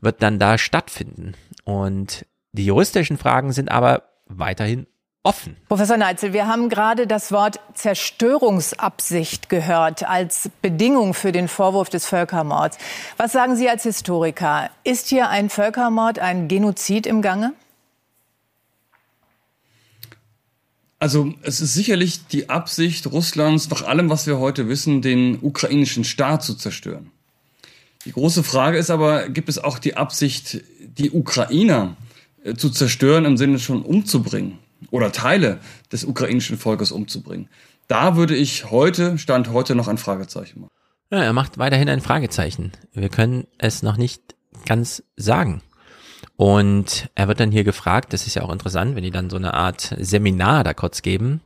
[0.00, 1.34] wird dann da stattfinden.
[1.64, 4.86] Und die juristischen Fragen sind aber weiterhin
[5.22, 5.56] offen.
[5.68, 12.06] Professor Neitzel, wir haben gerade das Wort Zerstörungsabsicht gehört als Bedingung für den Vorwurf des
[12.06, 12.78] Völkermords.
[13.16, 14.70] Was sagen Sie als Historiker?
[14.84, 17.52] Ist hier ein Völkermord, ein Genozid im Gange?
[21.02, 26.04] Also es ist sicherlich die Absicht Russlands, nach allem, was wir heute wissen, den ukrainischen
[26.04, 27.10] Staat zu zerstören.
[28.04, 31.96] Die große Frage ist aber, gibt es auch die Absicht, die Ukrainer
[32.44, 34.58] äh, zu zerstören, im Sinne schon umzubringen
[34.92, 35.58] oder Teile
[35.90, 37.48] des ukrainischen Volkes umzubringen?
[37.88, 40.70] Da würde ich heute, Stand heute, noch ein Fragezeichen machen.
[41.10, 42.70] Ja, er macht weiterhin ein Fragezeichen.
[42.92, 44.22] Wir können es noch nicht
[44.66, 45.62] ganz sagen.
[46.42, 49.36] Und er wird dann hier gefragt, das ist ja auch interessant, wenn die dann so
[49.36, 51.40] eine Art Seminar da kurz geben.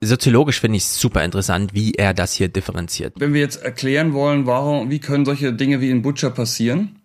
[0.00, 3.14] Soziologisch finde ich es super interessant, wie er das hier differenziert.
[3.16, 7.00] Wenn wir jetzt erklären wollen, warum, wie können solche Dinge wie in Butcher passieren,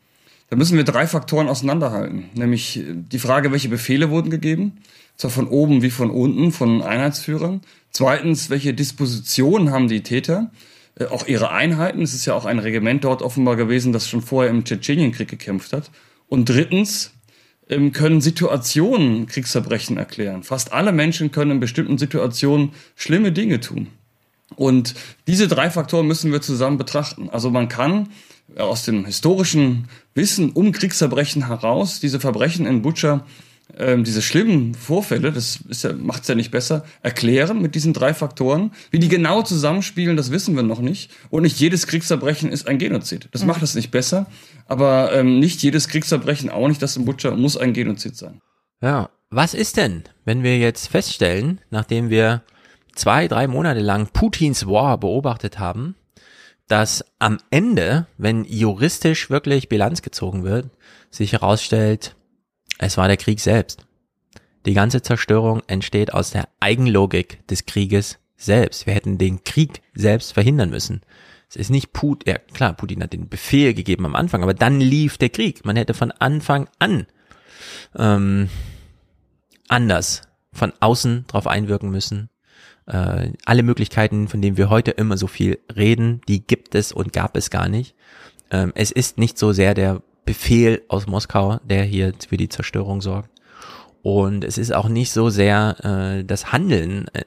[0.51, 2.25] dann müssen wir drei Faktoren auseinanderhalten.
[2.35, 4.83] Nämlich die Frage, welche Befehle wurden gegeben,
[5.15, 7.61] zwar von oben wie von unten, von Einheitsführern.
[7.89, 10.51] Zweitens, welche Dispositionen haben die Täter?
[10.99, 12.01] Äh, auch ihre Einheiten.
[12.01, 15.73] Es ist ja auch ein Regiment dort offenbar gewesen, das schon vorher im Tschetschenienkrieg gekämpft
[15.73, 15.91] hat.
[16.27, 17.13] Und drittens
[17.69, 20.43] ähm, können Situationen Kriegsverbrechen erklären.
[20.43, 23.87] Fast alle Menschen können in bestimmten Situationen schlimme Dinge tun.
[24.55, 24.95] Und
[25.27, 27.29] diese drei Faktoren müssen wir zusammen betrachten.
[27.29, 28.09] Also man kann
[28.57, 33.25] aus dem historischen Wissen um Kriegsverbrechen heraus diese Verbrechen in Butcher
[33.79, 38.13] ähm, diese schlimmen Vorfälle, das ja, macht es ja nicht besser, erklären mit diesen drei
[38.13, 38.71] Faktoren.
[38.91, 41.11] Wie die genau zusammenspielen, das wissen wir noch nicht.
[41.29, 43.29] Und nicht jedes Kriegsverbrechen ist ein Genozid.
[43.31, 43.47] Das mhm.
[43.47, 44.27] macht es nicht besser.
[44.67, 48.41] Aber ähm, nicht jedes Kriegsverbrechen, auch nicht das in Butcher, muss ein Genozid sein.
[48.81, 52.43] Ja, was ist denn, wenn wir jetzt feststellen, nachdem wir
[52.95, 55.95] zwei, drei Monate lang Putins War beobachtet haben,
[56.67, 60.69] dass am Ende, wenn juristisch wirklich Bilanz gezogen wird,
[61.09, 62.15] sich herausstellt,
[62.77, 63.85] es war der Krieg selbst.
[64.65, 68.85] Die ganze Zerstörung entsteht aus der Eigenlogik des Krieges selbst.
[68.85, 71.01] Wir hätten den Krieg selbst verhindern müssen.
[71.49, 74.81] Es ist nicht Putin, ja klar, Putin hat den Befehl gegeben am Anfang, aber dann
[74.81, 75.65] lief der Krieg.
[75.65, 77.07] Man hätte von Anfang an
[77.97, 78.49] ähm,
[79.67, 82.29] anders von außen drauf einwirken müssen.
[82.85, 87.13] Äh, alle Möglichkeiten, von denen wir heute immer so viel reden, die gibt es und
[87.13, 87.95] gab es gar nicht.
[88.51, 93.01] Ähm, es ist nicht so sehr der Befehl aus Moskau, der hier für die Zerstörung
[93.01, 93.29] sorgt.
[94.03, 97.23] Und es ist auch nicht so sehr äh, das Handeln äh,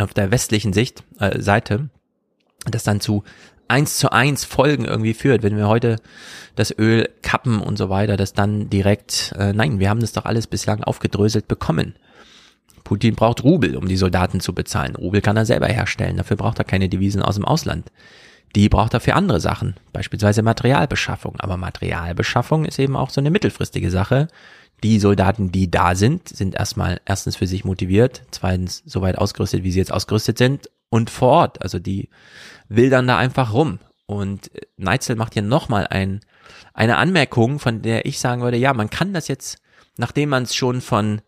[0.00, 1.88] auf der westlichen Sicht, äh, Seite,
[2.66, 3.24] das dann zu
[3.68, 5.96] eins zu eins Folgen irgendwie führt, wenn wir heute
[6.56, 10.26] das Öl kappen und so weiter, das dann direkt, äh, nein, wir haben das doch
[10.26, 11.94] alles bislang aufgedröselt bekommen.
[12.84, 14.96] Putin braucht Rubel, um die Soldaten zu bezahlen.
[14.96, 17.90] Rubel kann er selber herstellen, dafür braucht er keine Devisen aus dem Ausland
[18.56, 21.38] die braucht er für andere Sachen, beispielsweise Materialbeschaffung.
[21.38, 24.28] Aber Materialbeschaffung ist eben auch so eine mittelfristige Sache.
[24.82, 29.62] Die Soldaten, die da sind, sind erstmal erstens für sich motiviert, zweitens so weit ausgerüstet,
[29.62, 31.62] wie sie jetzt ausgerüstet sind und vor Ort.
[31.62, 32.08] Also die
[32.68, 33.78] wildern da einfach rum.
[34.06, 36.20] Und Neitzel macht hier nochmal ein,
[36.74, 39.58] eine Anmerkung, von der ich sagen würde, ja, man kann das jetzt,
[39.96, 41.20] nachdem man es schon von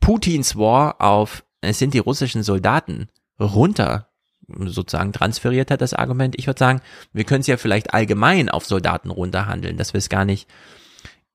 [0.00, 3.08] Putins War auf, es sind die russischen Soldaten
[3.40, 4.08] runter
[4.48, 6.34] sozusagen transferiert hat, das Argument.
[6.38, 6.80] Ich würde sagen,
[7.12, 10.48] wir können es ja vielleicht allgemein auf Soldaten runterhandeln, dass wir es gar nicht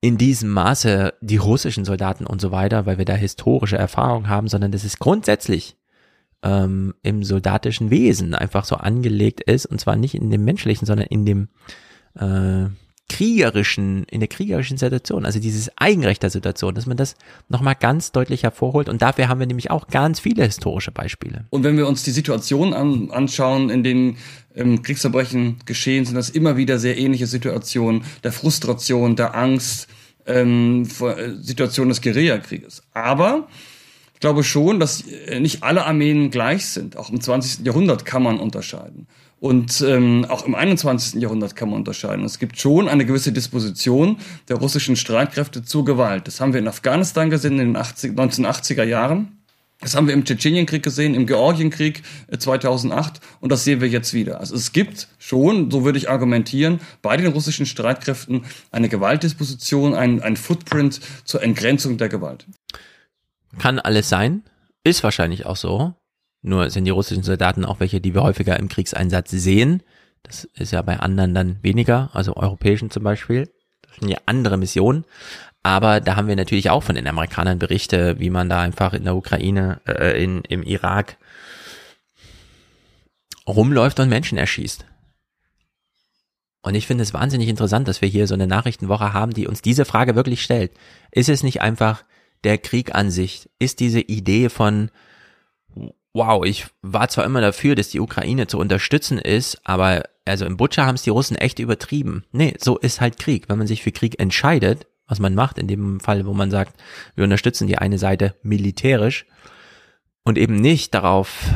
[0.01, 4.47] in diesem Maße die russischen Soldaten und so weiter, weil wir da historische Erfahrung haben,
[4.47, 5.77] sondern dass es grundsätzlich
[6.43, 11.07] ähm, im soldatischen Wesen einfach so angelegt ist und zwar nicht in dem menschlichen, sondern
[11.07, 11.49] in dem
[12.15, 12.69] äh,
[13.11, 17.15] kriegerischen, in der kriegerischen Situation, also dieses Eigenrecht der Situation, dass man das
[17.49, 18.87] nochmal ganz deutlich hervorholt.
[18.87, 21.45] Und dafür haben wir nämlich auch ganz viele historische Beispiele.
[21.49, 24.17] Und wenn wir uns die Situation an, anschauen, in denen
[24.55, 29.89] ähm, Kriegsverbrechen geschehen, sind das immer wieder sehr ähnliche Situationen der Frustration, der Angst,
[30.25, 32.81] ähm, äh, Situation des Guerillakrieges.
[32.93, 33.49] Aber
[34.13, 36.95] ich glaube schon, dass äh, nicht alle Armeen gleich sind.
[36.95, 37.65] Auch im 20.
[37.65, 39.07] Jahrhundert kann man unterscheiden.
[39.41, 41.19] Und ähm, auch im 21.
[41.19, 42.23] Jahrhundert kann man unterscheiden.
[42.23, 44.17] Es gibt schon eine gewisse Disposition
[44.47, 46.27] der russischen Streitkräfte zur Gewalt.
[46.27, 49.39] Das haben wir in Afghanistan gesehen in den 80, 1980er Jahren.
[49.79, 52.03] Das haben wir im Tschetschenienkrieg gesehen, im Georgienkrieg
[52.37, 54.39] 2008 äh, und das sehen wir jetzt wieder.
[54.39, 60.21] Also es gibt schon, so würde ich argumentieren, bei den russischen Streitkräften eine Gewaltdisposition, ein,
[60.21, 62.45] ein Footprint zur Entgrenzung der Gewalt.
[63.57, 64.43] Kann alles sein,
[64.83, 65.95] ist wahrscheinlich auch so.
[66.41, 69.83] Nur sind die russischen Soldaten auch welche, die wir häufiger im Kriegseinsatz sehen.
[70.23, 73.49] Das ist ja bei anderen dann weniger, also europäischen zum Beispiel.
[73.81, 75.05] Das sind ja andere Missionen.
[75.63, 79.03] Aber da haben wir natürlich auch von den Amerikanern Berichte, wie man da einfach in
[79.03, 81.17] der Ukraine, äh, in, im Irak
[83.47, 84.85] rumläuft und Menschen erschießt.
[86.63, 89.61] Und ich finde es wahnsinnig interessant, dass wir hier so eine Nachrichtenwoche haben, die uns
[89.61, 90.71] diese Frage wirklich stellt.
[91.11, 92.03] Ist es nicht einfach
[92.43, 93.49] der Krieg an sich?
[93.59, 94.89] Ist diese Idee von,
[96.13, 100.57] wow, ich war zwar immer dafür, dass die Ukraine zu unterstützen ist, aber also im
[100.57, 102.25] Butcher haben es die Russen echt übertrieben.
[102.31, 103.49] Nee, so ist halt Krieg.
[103.49, 106.79] Wenn man sich für Krieg entscheidet, was man macht, in dem Fall, wo man sagt,
[107.15, 109.25] wir unterstützen die eine Seite militärisch
[110.23, 111.49] und eben nicht darauf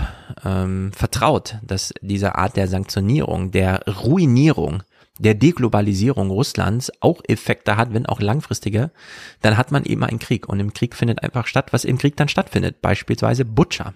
[0.44, 4.84] ähm, vertraut, dass diese Art der Sanktionierung, der Ruinierung,
[5.20, 8.92] der Deglobalisierung Russlands auch Effekte hat, wenn auch langfristige,
[9.42, 10.50] dann hat man eben einen Krieg.
[10.50, 12.82] Und im Krieg findet einfach statt, was im Krieg dann stattfindet.
[12.82, 13.94] Beispielsweise Butcher.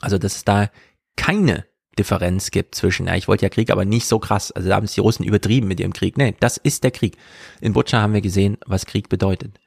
[0.00, 0.70] Also, dass es da
[1.16, 1.64] keine
[1.98, 4.52] Differenz gibt zwischen, ja, ich wollte ja Krieg, aber nicht so krass.
[4.52, 6.16] Also da haben es die Russen übertrieben mit ihrem Krieg.
[6.16, 7.16] Nee, das ist der Krieg.
[7.60, 9.58] In Butcher haben wir gesehen, was Krieg bedeutet.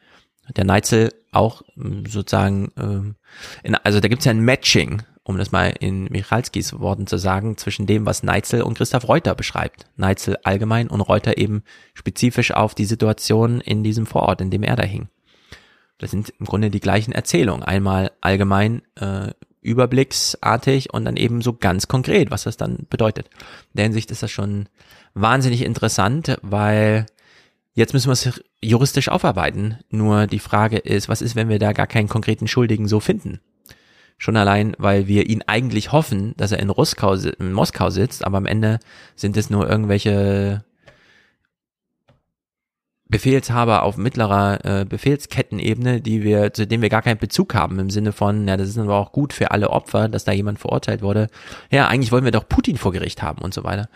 [0.55, 3.15] Der Neitzel auch ähm, sozusagen, ähm,
[3.63, 7.57] in, also da gibt's ja ein Matching, um das mal in Michalskis Worten zu sagen,
[7.57, 9.85] zwischen dem, was Neitzel und Christoph Reuter beschreibt.
[9.95, 11.63] Neitzel allgemein und Reuter eben
[11.93, 15.09] spezifisch auf die Situation in diesem Vorort, in dem er da hing.
[15.99, 17.63] Das sind im Grunde die gleichen Erzählungen.
[17.63, 23.27] Einmal allgemein äh, überblicksartig und dann eben so ganz konkret, was das dann bedeutet.
[23.73, 24.67] In der Hinsicht ist das schon
[25.13, 27.05] wahnsinnig interessant, weil
[27.73, 29.77] jetzt müssen wir es juristisch aufarbeiten.
[29.89, 33.39] Nur die Frage ist, was ist, wenn wir da gar keinen konkreten Schuldigen so finden?
[34.17, 38.37] Schon allein, weil wir ihn eigentlich hoffen, dass er in, Ruskau, in Moskau sitzt, aber
[38.37, 38.79] am Ende
[39.15, 40.63] sind es nur irgendwelche
[43.11, 47.89] Befehlshaber auf mittlerer äh, Befehlskettenebene, die wir, zu denen wir gar keinen Bezug haben, im
[47.89, 51.01] Sinne von, ja, das ist aber auch gut für alle Opfer, dass da jemand verurteilt
[51.01, 51.27] wurde.
[51.69, 53.89] Ja, eigentlich wollen wir doch Putin vor Gericht haben und so weiter.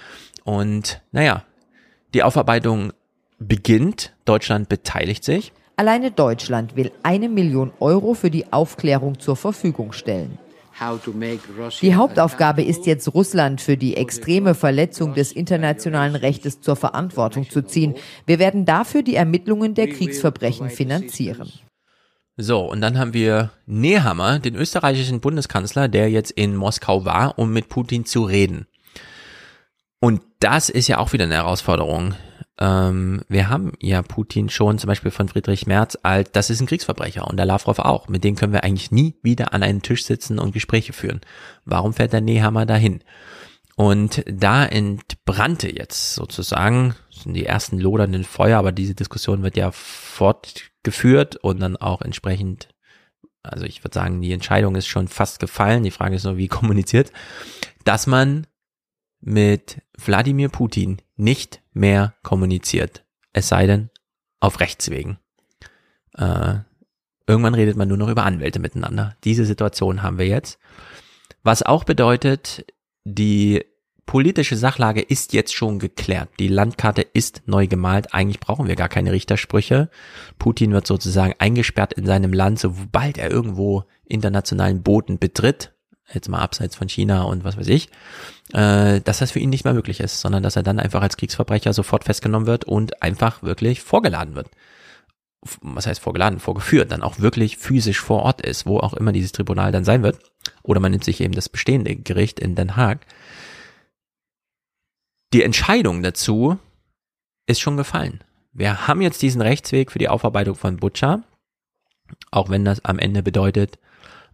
[0.43, 1.43] Und naja,
[2.13, 2.91] die Aufarbeitung
[3.39, 5.53] beginnt, Deutschland beteiligt sich.
[5.77, 10.37] Alleine Deutschland will eine Million Euro für die Aufklärung zur Verfügung stellen.
[11.81, 17.61] Die Hauptaufgabe ist jetzt, Russland für die extreme Verletzung des internationalen Rechtes zur Verantwortung zu
[17.61, 17.95] ziehen.
[18.25, 21.51] Wir werden dafür die Ermittlungen der Kriegsverbrechen finanzieren.
[22.37, 27.53] So, und dann haben wir Nehammer, den österreichischen Bundeskanzler, der jetzt in Moskau war, um
[27.53, 28.67] mit Putin zu reden.
[30.01, 32.15] Und das ist ja auch wieder eine Herausforderung.
[32.57, 36.67] Ähm, wir haben ja Putin schon zum Beispiel von Friedrich Merz als, das ist ein
[36.67, 38.07] Kriegsverbrecher und der Lavrov auch.
[38.07, 41.21] Mit denen können wir eigentlich nie wieder an einen Tisch sitzen und Gespräche führen.
[41.65, 43.03] Warum fährt der Nehammer dahin?
[43.75, 49.71] Und da entbrannte jetzt sozusagen, sind die ersten lodernden Feuer, aber diese Diskussion wird ja
[49.71, 52.69] fortgeführt und dann auch entsprechend,
[53.43, 55.83] also ich würde sagen, die Entscheidung ist schon fast gefallen.
[55.83, 57.11] Die Frage ist nur, wie kommuniziert,
[57.83, 58.47] dass man
[59.25, 63.03] mit Wladimir Putin nicht mehr kommuniziert.
[63.33, 63.89] Es sei denn,
[64.39, 65.17] auf Rechtswegen.
[66.15, 66.59] Äh,
[67.27, 69.17] irgendwann redet man nur noch über Anwälte miteinander.
[69.23, 70.59] Diese Situation haben wir jetzt.
[71.43, 72.65] Was auch bedeutet,
[73.03, 73.65] die
[74.05, 76.29] politische Sachlage ist jetzt schon geklärt.
[76.39, 78.13] Die Landkarte ist neu gemalt.
[78.13, 79.89] Eigentlich brauchen wir gar keine Richtersprüche.
[80.37, 85.74] Putin wird sozusagen eingesperrt in seinem Land, sobald er irgendwo internationalen Boden betritt
[86.13, 87.89] jetzt mal abseits von China und was weiß ich,
[88.53, 91.17] äh, dass das für ihn nicht mehr möglich ist, sondern dass er dann einfach als
[91.17, 94.49] Kriegsverbrecher sofort festgenommen wird und einfach wirklich vorgeladen wird.
[95.61, 96.39] Was heißt vorgeladen?
[96.39, 100.01] Vorgeführt, dann auch wirklich physisch vor Ort ist, wo auch immer dieses Tribunal dann sein
[100.01, 100.19] wird.
[100.63, 103.05] Oder man nimmt sich eben das bestehende Gericht in Den Haag.
[105.33, 106.57] Die Entscheidung dazu
[107.45, 108.23] ist schon gefallen.
[108.53, 111.23] Wir haben jetzt diesen Rechtsweg für die Aufarbeitung von Butcher,
[112.31, 113.77] auch wenn das am Ende bedeutet,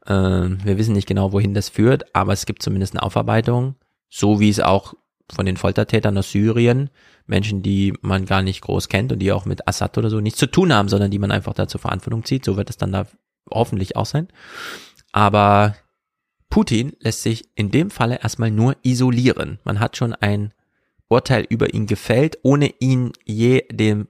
[0.05, 3.75] wir wissen nicht genau, wohin das führt, aber es gibt zumindest eine Aufarbeitung,
[4.09, 4.95] so wie es auch
[5.31, 6.89] von den Foltertätern aus Syrien,
[7.25, 10.39] Menschen, die man gar nicht groß kennt und die auch mit Assad oder so nichts
[10.39, 12.43] zu tun haben, sondern die man einfach da zur Verantwortung zieht.
[12.43, 13.07] So wird es dann da
[13.49, 14.27] hoffentlich auch sein.
[15.13, 15.75] Aber
[16.49, 19.59] Putin lässt sich in dem Falle erstmal nur isolieren.
[19.63, 20.53] Man hat schon ein
[21.07, 24.07] Urteil über ihn gefällt, ohne ihn je dem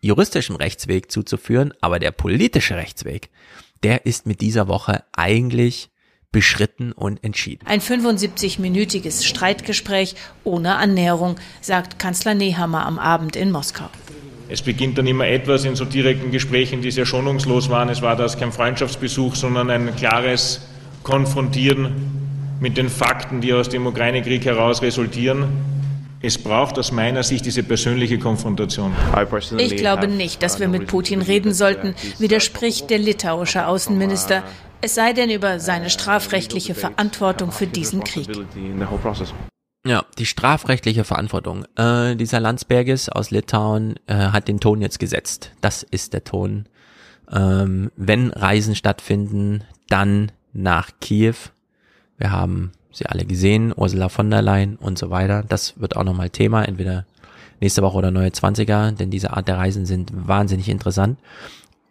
[0.00, 3.30] juristischen Rechtsweg zuzuführen, aber der politische Rechtsweg,
[3.82, 5.90] der ist mit dieser Woche eigentlich
[6.30, 7.66] beschritten und entschieden.
[7.66, 10.14] Ein 75-minütiges Streitgespräch
[10.44, 13.88] ohne Annäherung, sagt Kanzler Nehammer am Abend in Moskau.
[14.48, 17.88] Es beginnt dann immer etwas in so direkten Gesprächen, die sehr schonungslos waren.
[17.88, 20.62] Es war das kein Freundschaftsbesuch, sondern ein klares
[21.02, 25.48] Konfrontieren mit den Fakten, die aus dem Ukraine-Krieg heraus resultieren.
[26.24, 28.94] Es braucht aus meiner Sicht diese persönliche Konfrontation.
[29.58, 34.44] Ich glaube nicht, dass wir mit Putin reden sollten, widerspricht der litauische Außenminister.
[34.80, 38.28] Es sei denn über seine strafrechtliche Verantwortung für diesen Krieg.
[39.84, 41.64] Ja, die strafrechtliche Verantwortung.
[41.76, 45.50] Äh, dieser Landsbergis aus Litauen äh, hat den Ton jetzt gesetzt.
[45.60, 46.66] Das ist der Ton.
[47.32, 51.34] Ähm, wenn Reisen stattfinden, dann nach Kiew.
[52.16, 55.44] Wir haben sie alle gesehen, Ursula von der Leyen und so weiter.
[55.48, 57.06] Das wird auch nochmal Thema, entweder
[57.60, 61.18] nächste Woche oder neue 20er, denn diese Art der Reisen sind wahnsinnig interessant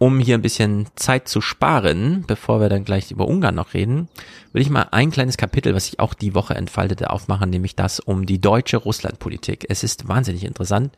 [0.02, 4.10] um hier ein bisschen Zeit zu sparen, bevor wir dann gleich über Ungarn noch reden,
[4.52, 8.00] will ich mal ein kleines Kapitel, was ich auch die Woche entfaltete, aufmachen, nämlich das
[8.00, 9.68] um die deutsche Russlandpolitik.
[9.70, 10.92] Es ist wahnsinnig interessant.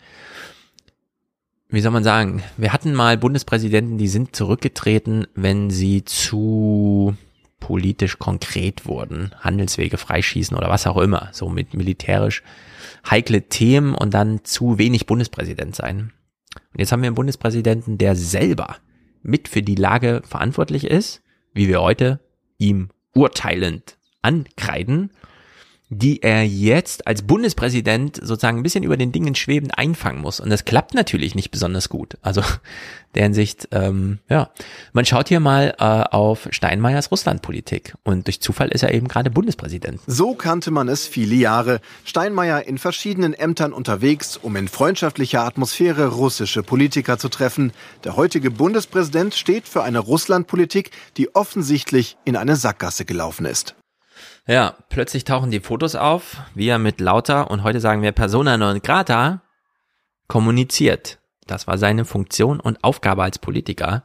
[1.67, 2.43] Wie soll man sagen?
[2.55, 7.17] Wir hatten mal Bundespräsidenten, die sind zurückgetreten, wenn sie zu
[7.63, 12.43] politisch konkret wurden, Handelswege freischießen oder was auch immer, so mit militärisch
[13.09, 16.11] heikle Themen und dann zu wenig Bundespräsident sein.
[16.73, 18.75] Und jetzt haben wir einen Bundespräsidenten, der selber
[19.21, 21.21] mit für die Lage verantwortlich ist,
[21.53, 22.19] wie wir heute
[22.57, 25.11] ihm urteilend ankreiden,
[25.89, 30.39] die er jetzt als Bundespräsident sozusagen ein bisschen über den Dingen schwebend einfangen muss.
[30.39, 32.17] Und das klappt natürlich nicht besonders gut.
[32.21, 32.41] Also
[33.15, 34.49] der Hinsicht, ähm, ja,
[34.91, 39.29] man schaut hier mal äh, auf Steinmeiers Russlandpolitik und durch Zufall ist er eben gerade
[39.29, 39.99] Bundespräsident.
[40.07, 41.79] So kannte man es viele Jahre.
[42.05, 47.71] Steinmeier in verschiedenen Ämtern unterwegs, um in freundschaftlicher Atmosphäre russische Politiker zu treffen.
[48.03, 53.75] Der heutige Bundespräsident steht für eine Russlandpolitik, die offensichtlich in eine Sackgasse gelaufen ist.
[54.45, 58.57] Ja, plötzlich tauchen die Fotos auf, wie er mit lauter und heute sagen wir Persona
[58.57, 59.41] non grata
[60.27, 61.19] kommuniziert.
[61.47, 64.03] Das war seine Funktion und Aufgabe als Politiker.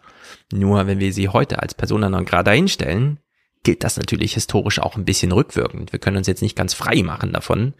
[0.53, 3.19] Nur wenn wir sie heute als Persona non grata hinstellen,
[3.63, 5.93] gilt das natürlich historisch auch ein bisschen rückwirkend.
[5.93, 7.75] Wir können uns jetzt nicht ganz frei machen davon,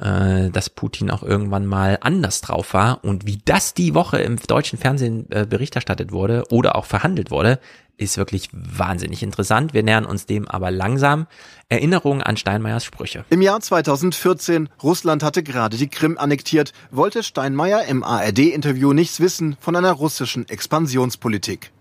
[0.00, 3.04] äh, dass Putin auch irgendwann mal anders drauf war.
[3.04, 7.30] Und wie das die Woche im deutschen Fernsehen äh, Bericht erstattet wurde oder auch verhandelt
[7.30, 7.58] wurde,
[7.98, 9.74] ist wirklich wahnsinnig interessant.
[9.74, 11.26] Wir nähern uns dem aber langsam.
[11.68, 13.24] Erinnerungen an Steinmeiers Sprüche.
[13.28, 19.56] Im Jahr 2014, Russland hatte gerade die Krim annektiert, wollte Steinmeier im ARD-Interview nichts wissen
[19.60, 21.72] von einer russischen Expansionspolitik.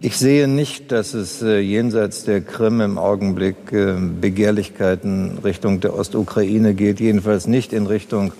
[0.00, 5.94] Ich sehe nicht, dass es äh, jenseits der Krim im Augenblick äh, Begehrlichkeiten Richtung der
[5.94, 8.32] Ostukraine geht, jedenfalls nicht in Richtung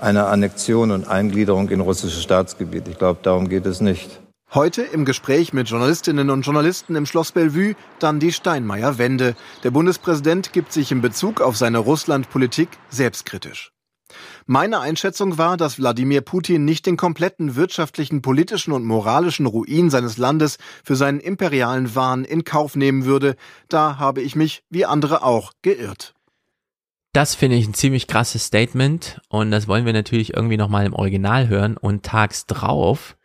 [0.00, 2.86] einer Annexion und Eingliederung in russisches Staatsgebiet.
[2.86, 4.20] Ich glaube, darum geht es nicht.
[4.54, 9.34] Heute im Gespräch mit Journalistinnen und Journalisten im Schloss Bellevue dann die Steinmeier-Wende.
[9.64, 13.72] Der Bundespräsident gibt sich in Bezug auf seine Russlandpolitik selbstkritisch.
[14.52, 20.18] Meine Einschätzung war, dass Wladimir Putin nicht den kompletten wirtschaftlichen, politischen und moralischen Ruin seines
[20.18, 23.36] Landes für seinen imperialen Wahn in Kauf nehmen würde.
[23.68, 26.14] Da habe ich mich, wie andere auch, geirrt.
[27.12, 30.94] Das finde ich ein ziemlich krasses Statement und das wollen wir natürlich irgendwie nochmal im
[30.94, 33.16] Original hören und tags drauf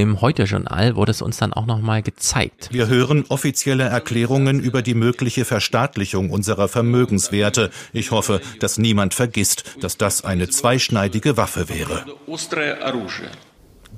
[0.00, 2.68] im Heute-Journal wurde es uns dann auch nochmal gezeigt.
[2.72, 7.70] Wir hören offizielle Erklärungen über die mögliche Verstaatlichung unserer Vermögenswerte.
[7.92, 12.04] Ich hoffe, dass niemand vergisst, dass das eine zweischneidige Waffe wäre.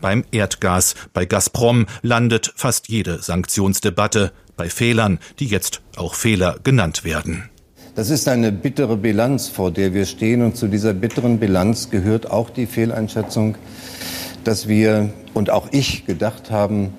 [0.01, 7.05] Beim Erdgas, bei Gazprom landet fast jede Sanktionsdebatte bei Fehlern, die jetzt auch Fehler genannt
[7.05, 7.49] werden.
[7.95, 10.43] Das ist eine bittere Bilanz, vor der wir stehen.
[10.43, 13.57] Und zu dieser bitteren Bilanz gehört auch die Fehleinschätzung,
[14.47, 16.95] dass wir und auch ich gedacht haben,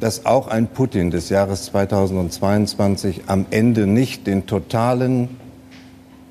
[0.00, 5.28] dass auch ein Putin des Jahres 2022 am Ende nicht den totalen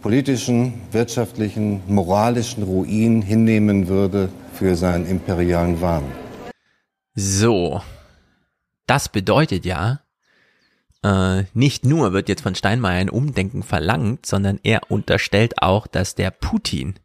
[0.01, 6.03] politischen, wirtschaftlichen, moralischen Ruin hinnehmen würde für seinen imperialen Wahn.
[7.15, 7.81] So,
[8.87, 10.01] das bedeutet ja,
[11.03, 16.15] äh, nicht nur wird jetzt von Steinmeier ein Umdenken verlangt, sondern er unterstellt auch, dass
[16.15, 16.95] der Putin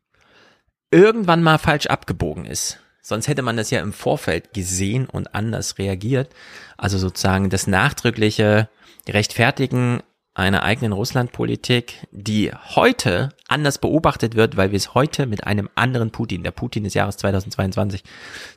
[0.95, 2.79] irgendwann mal falsch abgebogen ist.
[3.03, 6.31] Sonst hätte man das ja im Vorfeld gesehen und anders reagiert.
[6.79, 8.69] Also sozusagen das nachdrückliche
[9.09, 10.03] Rechtfertigen
[10.35, 16.13] einer eigenen Russlandpolitik, die heute anders beobachtet wird, weil wir es heute mit einem anderen
[16.13, 18.05] Putin, der Putin des Jahres 2022,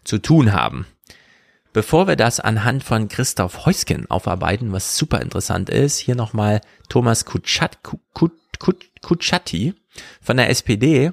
[0.03, 0.85] zu tun haben.
[1.73, 7.25] Bevor wir das anhand von Christoph Heusken aufarbeiten, was super interessant ist, hier nochmal Thomas
[7.25, 9.73] Kutschat, Kut, Kut, Kutschatti
[10.21, 11.11] von der SPD,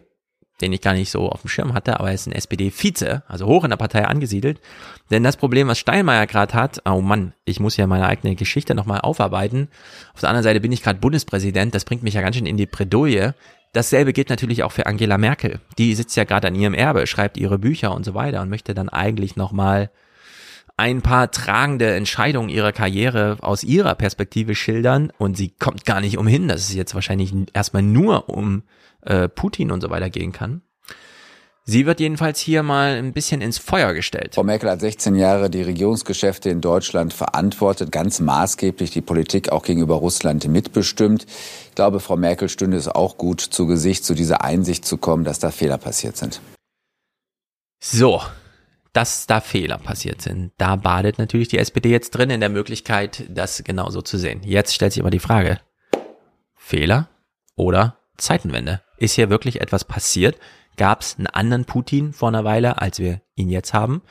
[0.60, 3.46] den ich gar nicht so auf dem Schirm hatte, aber er ist ein SPD-Vize, also
[3.46, 4.60] hoch in der Partei angesiedelt.
[5.10, 8.74] Denn das Problem, was Steinmeier gerade hat, oh Mann, ich muss ja meine eigene Geschichte
[8.74, 9.68] nochmal aufarbeiten.
[10.14, 12.56] Auf der anderen Seite bin ich gerade Bundespräsident, das bringt mich ja ganz schön in
[12.56, 13.34] die Bredouille.
[13.72, 15.58] Dasselbe gilt natürlich auch für Angela Merkel.
[15.78, 18.72] Die sitzt ja gerade an ihrem Erbe, schreibt ihre Bücher und so weiter und möchte
[18.74, 19.90] dann eigentlich nochmal
[20.76, 26.18] ein paar tragende Entscheidungen ihrer Karriere aus ihrer Perspektive schildern und sie kommt gar nicht
[26.18, 28.62] umhin, dass es jetzt wahrscheinlich erstmal nur um
[29.04, 30.62] äh, Putin und so weiter gehen kann.
[31.66, 34.34] Sie wird jedenfalls hier mal ein bisschen ins Feuer gestellt.
[34.34, 39.62] Frau Merkel hat 16 Jahre die Regierungsgeschäfte in Deutschland verantwortet, ganz maßgeblich die Politik auch
[39.62, 41.24] gegenüber Russland mitbestimmt.
[41.70, 45.24] Ich glaube, Frau Merkel stünde es auch gut zu Gesicht, zu dieser Einsicht zu kommen,
[45.24, 46.42] dass da Fehler passiert sind.
[47.82, 48.20] So,
[48.92, 50.52] dass da Fehler passiert sind.
[50.58, 54.42] Da badet natürlich die SPD jetzt drin in der Möglichkeit, das genauso zu sehen.
[54.44, 55.60] Jetzt stellt sich aber die Frage,
[56.54, 57.08] Fehler
[57.56, 58.82] oder Zeitenwende?
[58.96, 60.38] Ist hier wirklich etwas passiert?
[60.76, 64.02] Gab es einen anderen Putin vor einer Weile, als wir ihn jetzt haben?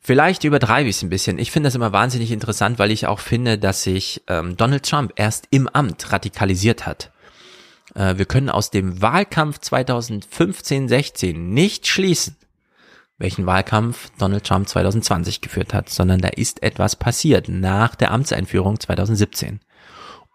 [0.00, 1.38] Vielleicht übertreibe ich es ein bisschen.
[1.38, 5.12] Ich finde das immer wahnsinnig interessant, weil ich auch finde, dass sich ähm, Donald Trump
[5.16, 7.10] erst im Amt radikalisiert hat.
[7.96, 12.36] Äh, wir können aus dem Wahlkampf 2015-16 nicht schließen,
[13.18, 18.78] welchen Wahlkampf Donald Trump 2020 geführt hat, sondern da ist etwas passiert nach der Amtseinführung
[18.78, 19.60] 2017.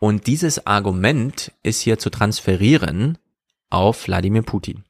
[0.03, 3.19] Und dieses Argument ist hier zu transferieren
[3.69, 4.83] auf Wladimir Putin.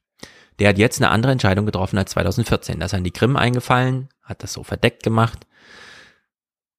[0.57, 2.80] Der hat jetzt eine andere Entscheidung getroffen als 2014.
[2.80, 5.45] Da ist er in die Krim eingefallen, hat das so verdeckt gemacht.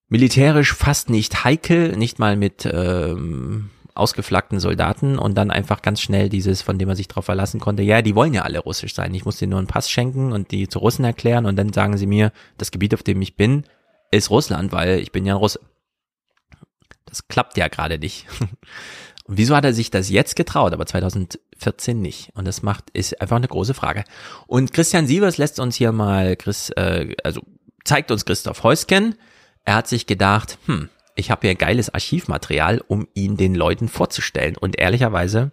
[0.08, 6.30] Militärisch fast nicht heikel, nicht mal mit ähm, ausgeflaggten Soldaten und dann einfach ganz schnell
[6.30, 9.12] dieses, von dem man sich darauf verlassen konnte, ja, die wollen ja alle russisch sein.
[9.12, 11.98] Ich muss denen nur einen Pass schenken und die zu Russen erklären und dann sagen
[11.98, 13.64] sie mir, das Gebiet, auf dem ich bin,
[14.10, 15.60] ist Russland, weil ich bin ja ein Russe.
[17.12, 18.26] Das klappt ja gerade nicht.
[19.24, 22.30] Und wieso hat er sich das jetzt getraut, aber 2014 nicht?
[22.34, 24.04] Und das macht, ist einfach eine große Frage.
[24.46, 27.42] Und Christian Sievers lässt uns hier mal, Chris, äh, also
[27.84, 29.14] zeigt uns Christoph Heusken.
[29.66, 34.56] Er hat sich gedacht, hm, ich habe hier geiles Archivmaterial, um ihn den Leuten vorzustellen.
[34.56, 35.52] Und ehrlicherweise,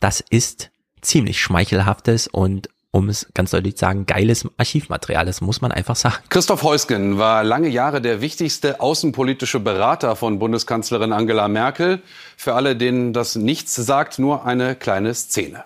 [0.00, 2.68] das ist ziemlich schmeichelhaftes und
[2.98, 5.24] um es ganz deutlich zu sagen, geiles Archivmaterial.
[5.24, 6.16] Das muss man einfach sagen.
[6.28, 12.02] Christoph Heusgen war lange Jahre der wichtigste außenpolitische Berater von Bundeskanzlerin Angela Merkel.
[12.36, 15.64] Für alle, denen das nichts sagt, nur eine kleine Szene.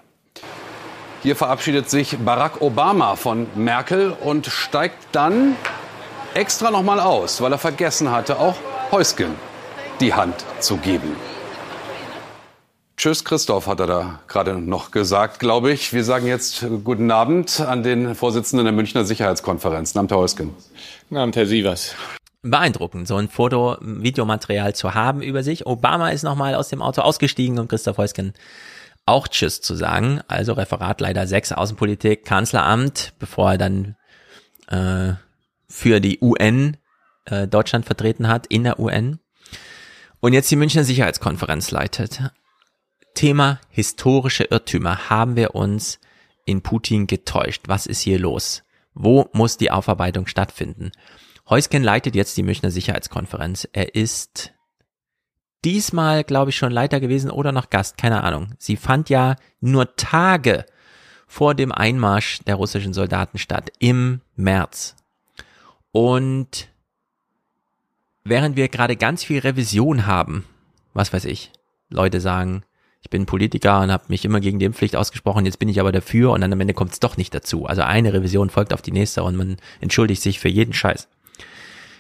[1.23, 5.57] Hier verabschiedet sich Barack Obama von Merkel und steigt dann
[6.35, 8.57] extra nochmal aus, weil er vergessen hatte, auch
[8.91, 9.35] Heusgen
[10.01, 11.17] die Hand zu geben.
[13.03, 15.93] Tschüss, Christoph, hat er da gerade noch gesagt, glaube ich.
[15.93, 19.97] Wir sagen jetzt guten Abend an den Vorsitzenden der Münchner Sicherheitskonferenz.
[19.97, 20.55] Namt Herr Heusgen.
[21.09, 21.97] Guten Abend, Herr Sievers.
[22.43, 25.67] Beeindruckend, so ein Foto, Videomaterial zu haben über sich.
[25.67, 28.35] Obama ist nochmal aus dem Auto ausgestiegen, um Christoph Heusgen
[29.05, 30.21] auch Tschüss zu sagen.
[30.29, 33.97] Also Referat leider 6, Außenpolitik, Kanzleramt, bevor er dann
[34.69, 35.15] äh,
[35.69, 36.77] für die UN
[37.25, 39.19] äh, Deutschland vertreten hat, in der UN.
[40.21, 42.31] Und jetzt die Münchner Sicherheitskonferenz leitet.
[43.15, 45.11] Thema historische Irrtümer.
[45.11, 46.01] Haben wir uns
[46.45, 47.63] in Putin getäuscht?
[47.67, 48.63] Was ist hier los?
[48.95, 50.93] Wo muss die Aufarbeitung stattfinden?
[51.49, 53.69] Heusken leitet jetzt die Münchner Sicherheitskonferenz.
[53.73, 54.53] Er ist
[55.65, 58.55] diesmal, glaube ich, schon Leiter gewesen oder noch Gast, keine Ahnung.
[58.59, 60.67] Sie fand ja nur Tage
[61.27, 64.97] vor dem Einmarsch der russischen Soldaten statt, im März.
[65.91, 66.69] Und
[68.25, 70.45] während wir gerade ganz viel Revision haben,
[70.95, 71.53] was weiß ich,
[71.89, 72.65] Leute sagen,
[73.03, 75.93] ich bin Politiker und habe mich immer gegen die Impfpflicht ausgesprochen, jetzt bin ich aber
[75.93, 77.67] dafür und dann am Ende kommt es doch nicht dazu.
[77.67, 81.09] Also eine Revision folgt auf die nächste und man entschuldigt sich für jeden Scheiß.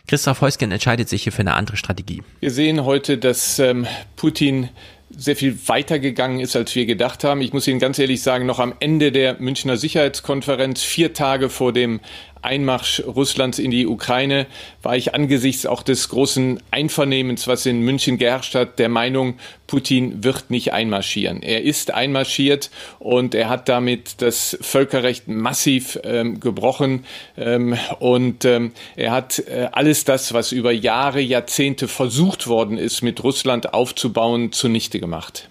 [0.07, 2.22] Christoph Heusgen entscheidet sich hier für eine andere Strategie.
[2.40, 3.86] Wir sehen heute, dass ähm,
[4.16, 4.68] Putin
[5.11, 7.40] sehr viel weiter gegangen ist, als wir gedacht haben.
[7.40, 11.72] Ich muss Ihnen ganz ehrlich sagen, noch am Ende der Münchner Sicherheitskonferenz, vier Tage vor
[11.72, 12.00] dem
[12.43, 14.47] Einmarsch Russlands in die Ukraine
[14.82, 20.22] war ich angesichts auch des großen Einvernehmens, was in München geherrscht hat, der Meinung, Putin
[20.22, 21.43] wird nicht einmarschieren.
[21.43, 27.07] Er ist einmarschiert und er hat damit das Völkerrecht massiv ähm, gebrochen
[27.38, 33.03] ähm, und ähm, er hat äh, alles das, was über Jahre, Jahrzehnte versucht worden ist,
[33.03, 35.49] mit Russland aufzubauen, zunichte gemacht.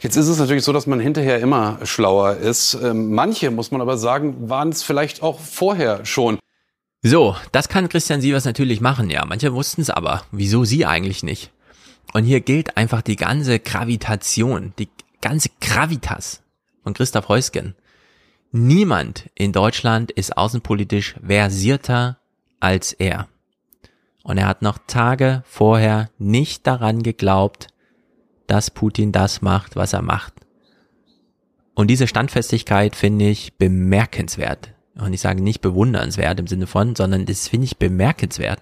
[0.00, 2.74] Jetzt ist es natürlich so, dass man hinterher immer schlauer ist.
[2.74, 6.38] Ähm, manche, muss man aber sagen, waren es vielleicht auch vorher schon.
[7.02, 9.24] So, das kann Christian Sievers natürlich machen, ja.
[9.24, 10.22] Manche wussten es aber.
[10.32, 11.50] Wieso sie eigentlich nicht?
[12.12, 14.88] Und hier gilt einfach die ganze Gravitation, die
[15.20, 16.42] ganze Gravitas
[16.82, 17.74] von Christoph Heusgen.
[18.52, 22.18] Niemand in Deutschland ist außenpolitisch versierter
[22.58, 23.28] als er.
[24.22, 27.68] Und er hat noch Tage vorher nicht daran geglaubt,
[28.50, 30.34] dass Putin das macht, was er macht.
[31.74, 34.74] Und diese Standfestigkeit finde ich bemerkenswert.
[34.96, 38.60] Und ich sage nicht bewundernswert im Sinne von, sondern das finde ich bemerkenswert.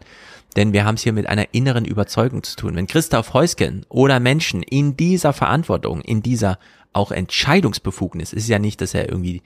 [0.56, 2.76] Denn wir haben es hier mit einer inneren Überzeugung zu tun.
[2.76, 6.58] Wenn Christoph Heusgen oder Menschen in dieser Verantwortung, in dieser
[6.92, 9.42] auch Entscheidungsbefugnis, ist ja nicht, dass er irgendwie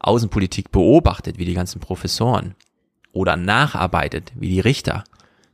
[0.00, 2.54] Außenpolitik beobachtet, wie die ganzen Professoren,
[3.12, 5.04] oder nacharbeitet, wie die Richter,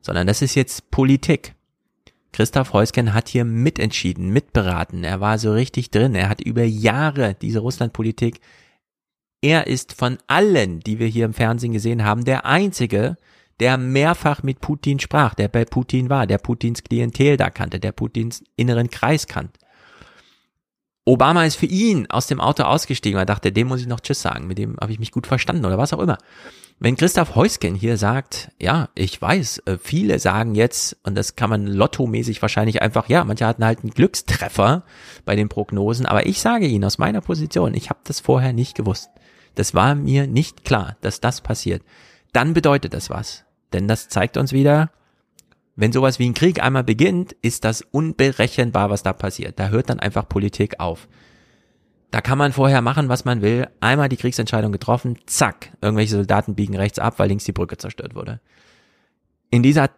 [0.01, 1.55] sondern das ist jetzt Politik.
[2.33, 5.05] Christoph Heusken hat hier mitentschieden, mitberaten.
[5.05, 6.15] Er war so richtig drin.
[6.15, 8.41] Er hat über Jahre diese Russlandpolitik
[9.43, 13.17] Er ist von allen, die wir hier im Fernsehen gesehen haben, der einzige,
[13.59, 17.93] der mehrfach mit Putin sprach, der bei Putin war, der Putins Klientel da kannte, der
[17.93, 19.59] Putins inneren Kreis kannte.
[21.07, 24.23] Obama ist für ihn aus dem Auto ausgestiegen, er dachte, dem muss ich noch Tschüss
[24.23, 26.19] sagen, mit dem habe ich mich gut verstanden oder was auch immer.
[26.83, 31.51] Wenn Christoph Heusgen hier sagt, ja, ich weiß, äh, viele sagen jetzt, und das kann
[31.51, 34.85] man lottomäßig wahrscheinlich einfach, ja, manche hatten halt einen Glückstreffer
[35.27, 38.75] bei den Prognosen, aber ich sage Ihnen aus meiner Position, ich habe das vorher nicht
[38.75, 39.11] gewusst.
[39.57, 41.83] Das war mir nicht klar, dass das passiert.
[42.33, 43.45] Dann bedeutet das was.
[43.75, 44.91] Denn das zeigt uns wieder,
[45.77, 49.59] wenn sowas wie ein Krieg einmal beginnt, ist das unberechenbar, was da passiert.
[49.59, 51.09] Da hört dann einfach Politik auf.
[52.11, 53.69] Da kann man vorher machen, was man will.
[53.81, 58.15] Einmal die Kriegsentscheidung getroffen, zack, irgendwelche Soldaten biegen rechts ab, weil links die Brücke zerstört
[58.15, 58.41] wurde.
[59.51, 59.91] In dieser,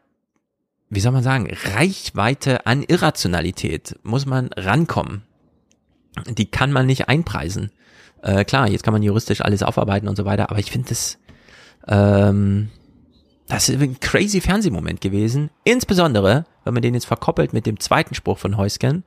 [0.91, 5.23] wie soll man sagen, Reichweite an Irrationalität muss man rankommen.
[6.29, 7.71] Die kann man nicht einpreisen.
[8.23, 11.19] Äh, klar, jetzt kann man juristisch alles aufarbeiten und so weiter, aber ich finde das,
[11.89, 12.71] ähm,
[13.49, 15.51] das ist ein crazy Fernsehmoment gewesen.
[15.65, 19.05] Insbesondere, wenn man den jetzt verkoppelt mit dem zweiten Spruch von Heusken.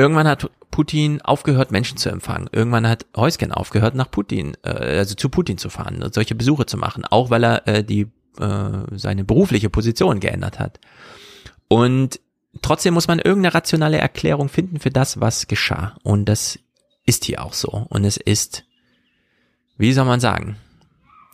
[0.00, 2.48] Irgendwann hat Putin aufgehört, Menschen zu empfangen.
[2.52, 6.64] Irgendwann hat Heusgen aufgehört, nach Putin, äh, also zu Putin zu fahren und solche Besuche
[6.64, 8.06] zu machen, auch weil er äh, die
[8.38, 10.80] äh, seine berufliche Position geändert hat.
[11.68, 12.18] Und
[12.62, 15.98] trotzdem muss man irgendeine rationale Erklärung finden für das, was geschah.
[16.02, 16.58] Und das
[17.04, 17.86] ist hier auch so.
[17.90, 18.64] Und es ist,
[19.76, 20.56] wie soll man sagen,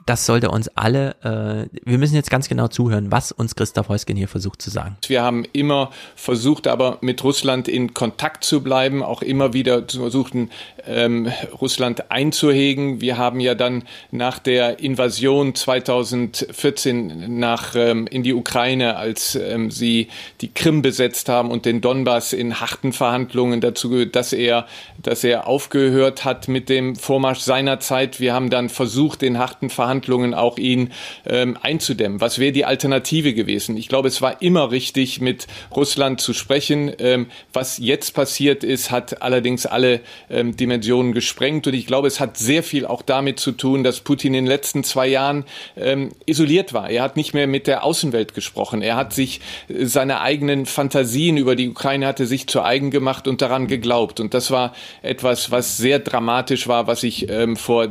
[0.07, 4.17] das sollte uns alle, äh, wir müssen jetzt ganz genau zuhören, was uns Christoph Heusgen
[4.17, 4.97] hier versucht zu sagen.
[5.09, 9.99] Wir haben immer versucht, aber mit Russland in Kontakt zu bleiben, auch immer wieder zu
[9.99, 10.51] versuchen,
[10.87, 11.29] ähm,
[11.61, 13.01] Russland einzuhegen.
[13.01, 13.83] Wir haben ja dann
[14.13, 20.07] nach der Invasion 2014 nach, ähm, in die Ukraine, als ähm, sie
[20.41, 24.67] die Krim besetzt haben und den Donbass in harten Verhandlungen dazu, dass er,
[25.03, 28.21] dass er aufgehört hat mit dem Vormarsch seiner Zeit.
[28.21, 30.91] Wir haben dann versucht, in harten Verhandlungen Verhandlungen auch ihn
[31.27, 32.21] ähm, einzudämmen.
[32.21, 33.77] Was wäre die Alternative gewesen?
[33.77, 36.93] Ich glaube, es war immer richtig, mit Russland zu sprechen.
[36.99, 41.67] Ähm, was jetzt passiert ist, hat allerdings alle ähm, Dimensionen gesprengt.
[41.67, 44.51] Und ich glaube, es hat sehr viel auch damit zu tun, dass Putin in den
[44.51, 45.45] letzten zwei Jahren
[45.77, 46.91] ähm, isoliert war.
[46.91, 48.83] Er hat nicht mehr mit der Außenwelt gesprochen.
[48.83, 53.27] Er hat sich äh, seine eigenen Fantasien über die Ukraine hatte sich zu eigen gemacht
[53.27, 54.21] und daran geglaubt.
[54.21, 57.89] Und das war etwas, was sehr dramatisch war, was ich ähm, vor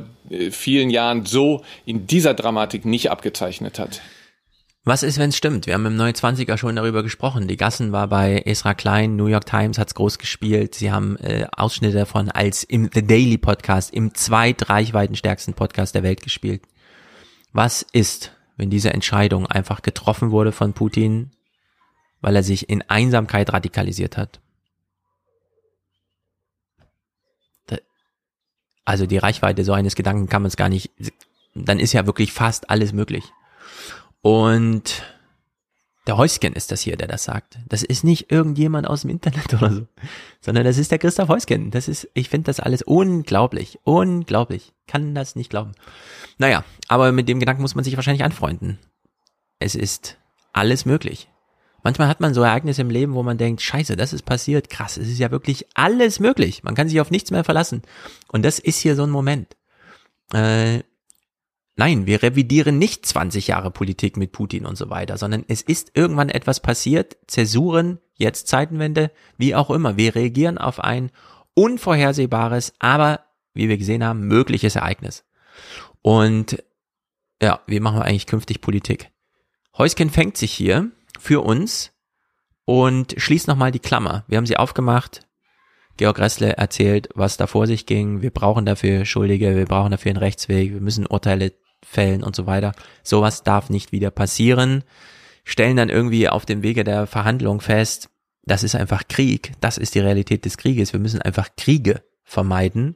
[0.52, 4.02] vielen Jahren so in dieser Dramatik nicht abgezeichnet hat.
[4.88, 5.66] Was ist, wenn es stimmt?
[5.66, 7.48] Wir haben im 29er schon darüber gesprochen.
[7.48, 10.76] Die Gassen war bei Esra Klein, New York Times hat's groß gespielt.
[10.76, 16.04] Sie haben äh, Ausschnitte davon als im The Daily Podcast, im zweit reichweitenstärksten Podcast der
[16.04, 16.62] Welt gespielt.
[17.52, 21.32] Was ist, wenn diese Entscheidung einfach getroffen wurde von Putin,
[22.22, 24.40] weil er sich in Einsamkeit radikalisiert hat?
[28.86, 30.92] Also die Reichweite so eines Gedanken kann man es gar nicht,
[31.56, 33.26] dann ist ja wirklich fast alles möglich.
[34.22, 35.04] Und
[36.08, 37.58] der Häusken ist das hier, der das sagt.
[37.68, 39.88] Das ist nicht irgendjemand aus dem Internet oder so,
[40.40, 41.72] sondern das ist der Christoph Häusken.
[41.72, 44.74] Das ist, ich finde das alles unglaublich, unglaublich.
[44.88, 45.72] Kann das nicht glauben.
[46.38, 48.78] Naja, aber mit dem Gedanken muss man sich wahrscheinlich anfreunden.
[49.58, 50.18] Es ist
[50.54, 51.30] alles möglich.
[51.86, 54.98] Manchmal hat man so Ereignisse im Leben, wo man denkt, scheiße, das ist passiert, krass,
[54.98, 56.64] es ist ja wirklich alles möglich.
[56.64, 57.84] Man kann sich auf nichts mehr verlassen.
[58.28, 59.56] Und das ist hier so ein Moment.
[60.34, 60.80] Äh,
[61.76, 65.92] nein, wir revidieren nicht 20 Jahre Politik mit Putin und so weiter, sondern es ist
[65.94, 69.96] irgendwann etwas passiert, Zäsuren, jetzt Zeitenwende, wie auch immer.
[69.96, 71.12] Wir reagieren auf ein
[71.54, 75.24] unvorhersehbares, aber, wie wir gesehen haben, mögliches Ereignis.
[76.02, 76.64] Und
[77.40, 79.12] ja, wie machen wir eigentlich künftig Politik?
[79.78, 80.90] Heusken fängt sich hier
[81.26, 81.92] für uns
[82.66, 84.24] und schließt nochmal die Klammer.
[84.28, 85.22] Wir haben sie aufgemacht.
[85.98, 88.22] Georg Ressle erzählt, was da vor sich ging.
[88.22, 91.54] Wir brauchen dafür Schuldige, wir brauchen dafür einen Rechtsweg, wir müssen Urteile
[91.84, 92.74] fällen und so weiter.
[93.04, 94.84] Sowas darf nicht wieder passieren.
[95.43, 98.10] Stellen dann irgendwie auf dem Wege der Verhandlung fest,
[98.43, 99.54] das ist einfach Krieg.
[99.60, 100.93] Das ist die Realität des Krieges.
[100.93, 102.96] Wir müssen einfach Kriege vermeiden.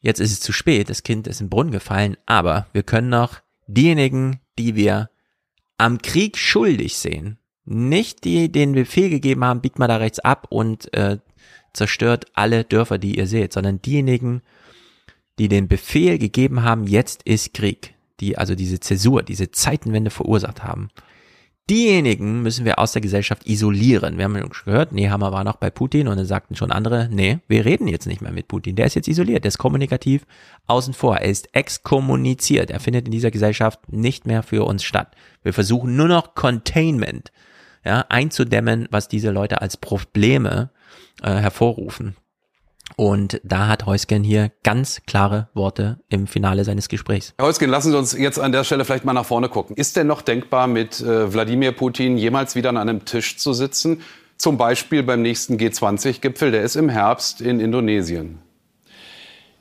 [0.00, 0.90] Jetzt ist es zu spät.
[0.90, 2.18] Das Kind ist im Brunnen gefallen.
[2.26, 5.08] Aber wir können noch diejenigen, die wir
[5.78, 10.46] am Krieg schuldig sehen, nicht die den Befehl gegeben haben, biegt mal da rechts ab
[10.50, 11.18] und äh,
[11.72, 14.42] zerstört alle Dörfer, die ihr seht, sondern diejenigen,
[15.38, 20.62] die den Befehl gegeben haben, jetzt ist Krieg, die also diese Zäsur, diese Zeitenwende verursacht
[20.62, 20.90] haben.
[21.70, 24.18] Diejenigen müssen wir aus der Gesellschaft isolieren.
[24.18, 27.38] Wir haben schon gehört, Nehammer war noch bei Putin und dann sagten schon andere, nee,
[27.48, 28.76] wir reden jetzt nicht mehr mit Putin.
[28.76, 30.26] Der ist jetzt isoliert, der ist kommunikativ
[30.66, 31.16] außen vor.
[31.16, 32.70] Er ist exkommuniziert.
[32.70, 35.16] Er findet in dieser Gesellschaft nicht mehr für uns statt.
[35.42, 37.32] Wir versuchen nur noch Containment,
[37.82, 40.68] ja, einzudämmen, was diese Leute als Probleme
[41.22, 42.14] äh, hervorrufen.
[42.96, 47.34] Und da hat Heusgen hier ganz klare Worte im Finale seines Gesprächs.
[47.38, 49.76] Herr Heusgen, lassen Sie uns jetzt an der Stelle vielleicht mal nach vorne gucken.
[49.76, 54.02] Ist denn noch denkbar, mit äh, Wladimir Putin jemals wieder an einem Tisch zu sitzen?
[54.36, 58.38] Zum Beispiel beim nächsten G20-Gipfel, der ist im Herbst in Indonesien.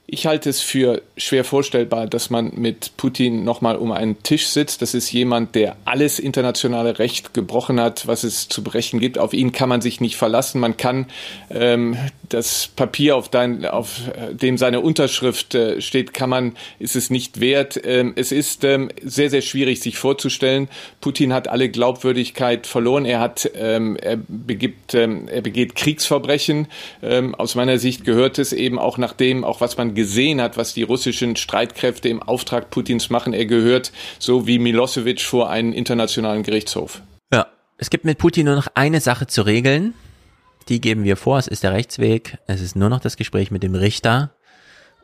[0.05, 4.81] Ich halte es für schwer vorstellbar, dass man mit Putin nochmal um einen Tisch sitzt.
[4.81, 9.17] Das ist jemand, der alles internationale Recht gebrochen hat, was es zu brechen gibt.
[9.17, 10.59] Auf ihn kann man sich nicht verlassen.
[10.59, 11.05] Man kann
[11.49, 11.95] ähm,
[12.27, 17.09] das Papier, auf, dein, auf äh, dem seine Unterschrift äh, steht, kann man, ist es
[17.09, 17.79] nicht wert.
[17.85, 20.67] Ähm, es ist ähm, sehr, sehr schwierig, sich vorzustellen.
[20.99, 23.05] Putin hat alle Glaubwürdigkeit verloren.
[23.05, 26.67] Er hat, ähm, er begibt, ähm, er begeht Kriegsverbrechen.
[27.01, 30.57] Ähm, aus meiner Sicht gehört es eben auch nach dem, auch was man gesehen hat,
[30.57, 33.33] was die russischen Streitkräfte im Auftrag Putins machen.
[33.33, 37.01] Er gehört so wie Milosevic vor einen internationalen Gerichtshof.
[37.31, 37.47] Ja,
[37.77, 39.93] es gibt mit Putin nur noch eine Sache zu regeln.
[40.69, 41.37] Die geben wir vor.
[41.37, 42.37] Es ist der Rechtsweg.
[42.47, 44.35] Es ist nur noch das Gespräch mit dem Richter.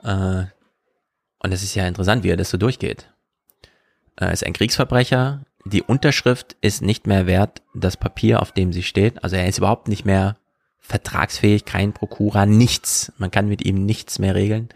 [0.03, 0.43] Äh,
[1.41, 3.11] und es ist ja interessant, wie er das so durchgeht.
[4.15, 5.45] Er ist ein Kriegsverbrecher.
[5.65, 9.23] Die Unterschrift ist nicht mehr wert, das Papier, auf dem sie steht.
[9.23, 10.37] Also er ist überhaupt nicht mehr
[10.89, 13.13] vertragsfähig, kein Prokura, nichts.
[13.17, 14.69] Man kann mit ihm nichts mehr regeln.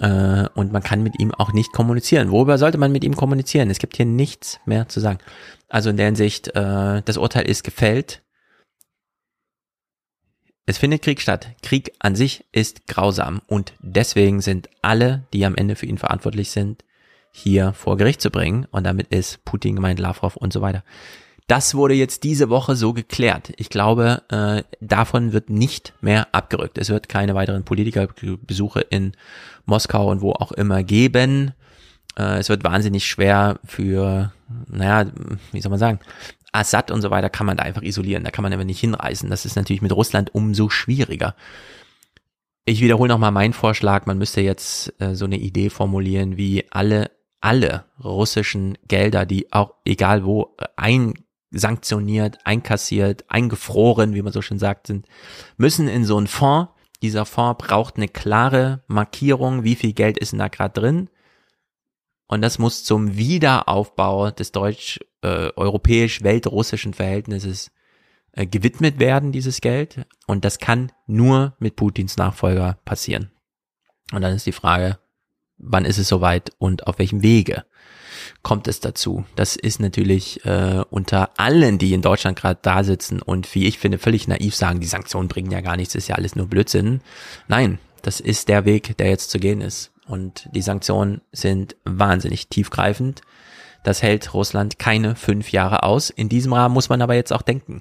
[0.00, 2.30] Äh, und man kann mit ihm auch nicht kommunizieren.
[2.30, 3.70] Worüber sollte man mit ihm kommunizieren?
[3.70, 5.18] Es gibt hier nichts mehr zu sagen.
[5.68, 8.22] Also in der Hinsicht, äh, das Urteil ist gefällt.
[10.66, 11.48] Es findet Krieg statt.
[11.62, 16.50] Krieg an sich ist grausam und deswegen sind alle, die am Ende für ihn verantwortlich
[16.50, 16.84] sind,
[17.32, 18.66] hier vor Gericht zu bringen.
[18.70, 20.84] Und damit ist Putin gemeint, Lavrov und so weiter.
[21.50, 23.52] Das wurde jetzt diese Woche so geklärt.
[23.56, 26.78] Ich glaube, äh, davon wird nicht mehr abgerückt.
[26.78, 29.14] Es wird keine weiteren Politikerbesuche in
[29.64, 31.50] Moskau und wo auch immer geben.
[32.16, 34.32] Äh, es wird wahnsinnig schwer für,
[34.68, 35.10] naja,
[35.50, 35.98] wie soll man sagen,
[36.52, 38.22] Assad und so weiter kann man da einfach isolieren.
[38.22, 39.28] Da kann man aber nicht hinreißen.
[39.28, 41.34] Das ist natürlich mit Russland umso schwieriger.
[42.64, 44.06] Ich wiederhole nochmal meinen Vorschlag.
[44.06, 47.10] Man müsste jetzt äh, so eine Idee formulieren, wie alle
[47.40, 51.14] alle russischen Gelder, die auch egal wo äh, ein
[51.50, 55.06] sanktioniert, einkassiert, eingefroren, wie man so schön sagt, sind,
[55.56, 56.70] müssen in so einen Fonds.
[57.02, 61.10] Dieser Fonds braucht eine klare Markierung, wie viel Geld ist denn da gerade drin.
[62.26, 67.72] Und das muss zum Wiederaufbau des deutsch-europäisch-weltrussischen äh, Verhältnisses
[68.32, 70.06] äh, gewidmet werden, dieses Geld.
[70.28, 73.32] Und das kann nur mit Putins Nachfolger passieren.
[74.12, 75.00] Und dann ist die Frage,
[75.58, 77.64] wann ist es soweit und auf welchem Wege?
[78.42, 79.24] Kommt es dazu.
[79.36, 83.78] Das ist natürlich äh, unter allen, die in Deutschland gerade da sitzen und wie ich
[83.78, 87.00] finde, völlig naiv sagen, die Sanktionen bringen ja gar nichts, ist ja alles nur Blödsinn.
[87.48, 89.92] Nein, das ist der Weg, der jetzt zu gehen ist.
[90.06, 93.22] Und die Sanktionen sind wahnsinnig tiefgreifend.
[93.84, 96.10] Das hält Russland keine fünf Jahre aus.
[96.10, 97.80] In diesem Rahmen muss man aber jetzt auch denken.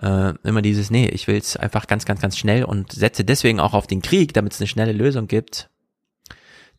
[0.00, 3.60] Äh, immer dieses, nee, ich will es einfach ganz, ganz, ganz schnell und setze deswegen
[3.60, 5.68] auch auf den Krieg, damit es eine schnelle Lösung gibt.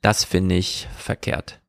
[0.02, 1.60] Das finde ich verkehrt.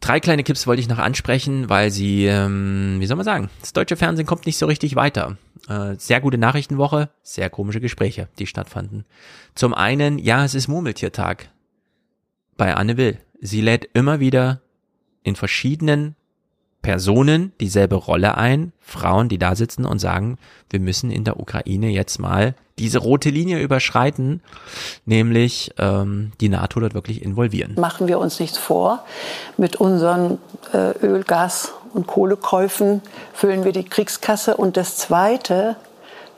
[0.00, 3.72] Drei kleine Clips wollte ich noch ansprechen, weil sie, ähm, wie soll man sagen, das
[3.72, 5.36] deutsche Fernsehen kommt nicht so richtig weiter.
[5.68, 9.04] Äh, sehr gute Nachrichtenwoche, sehr komische Gespräche, die stattfanden.
[9.54, 11.48] Zum einen, ja, es ist Murmeltiertag
[12.56, 13.18] bei Anne Will.
[13.40, 14.60] Sie lädt immer wieder
[15.22, 16.14] in verschiedenen
[16.86, 20.38] Personen dieselbe Rolle ein, Frauen, die da sitzen und sagen,
[20.70, 24.40] wir müssen in der Ukraine jetzt mal diese rote Linie überschreiten,
[25.04, 27.74] nämlich ähm, die NATO dort wirklich involvieren.
[27.76, 29.04] Machen wir uns nichts vor.
[29.56, 30.38] Mit unseren
[30.72, 33.02] äh, Öl, Gas und Kohlekäufen
[33.32, 34.56] füllen wir die Kriegskasse.
[34.56, 35.74] Und das Zweite,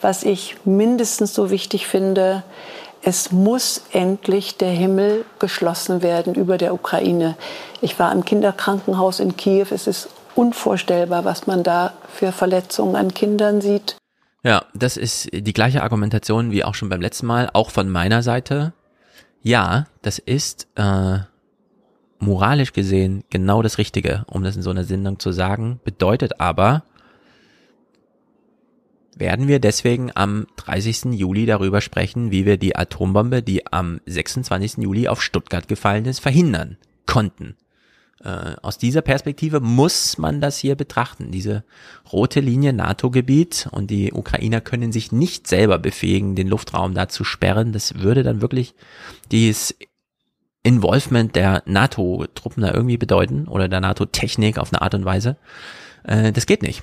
[0.01, 2.43] was ich mindestens so wichtig finde,
[3.03, 7.37] es muss endlich der Himmel geschlossen werden über der Ukraine.
[7.83, 9.67] Ich war im Kinderkrankenhaus in Kiew.
[9.71, 10.09] Es ist
[10.39, 13.97] unvorstellbar, was man da für Verletzungen an Kindern sieht.
[14.45, 18.23] Ja, das ist die gleiche Argumentation wie auch schon beim letzten Mal, auch von meiner
[18.23, 18.73] Seite.
[19.43, 21.19] Ja, das ist äh,
[22.21, 25.81] moralisch gesehen genau das Richtige, um das in so einer Sendung zu sagen.
[25.83, 26.85] Bedeutet aber,
[29.17, 31.07] werden wir deswegen am 30.
[31.07, 34.79] Juli darüber sprechen, wie wir die Atombombe, die am 26.
[34.79, 37.57] Juli auf Stuttgart gefallen ist, verhindern konnten.
[38.25, 41.31] Äh, aus dieser Perspektive muss man das hier betrachten.
[41.31, 41.65] Diese
[42.13, 47.25] rote Linie NATO-Gebiet und die Ukrainer können sich nicht selber befähigen, den Luftraum da zu
[47.25, 47.73] sperren.
[47.73, 48.75] Das würde dann wirklich
[49.31, 49.77] dieses
[50.65, 55.37] Involvement der NATO-Truppen da irgendwie bedeuten oder der NATO-Technik auf eine Art und Weise.
[56.03, 56.83] Äh, das geht nicht.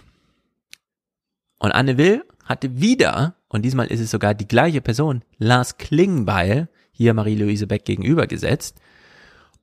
[1.59, 6.69] Und Anne Will hatte wieder, und diesmal ist es sogar die gleiche Person, Lars Klingbeil,
[6.91, 8.79] hier Marie-Louise Beck gegenübergesetzt,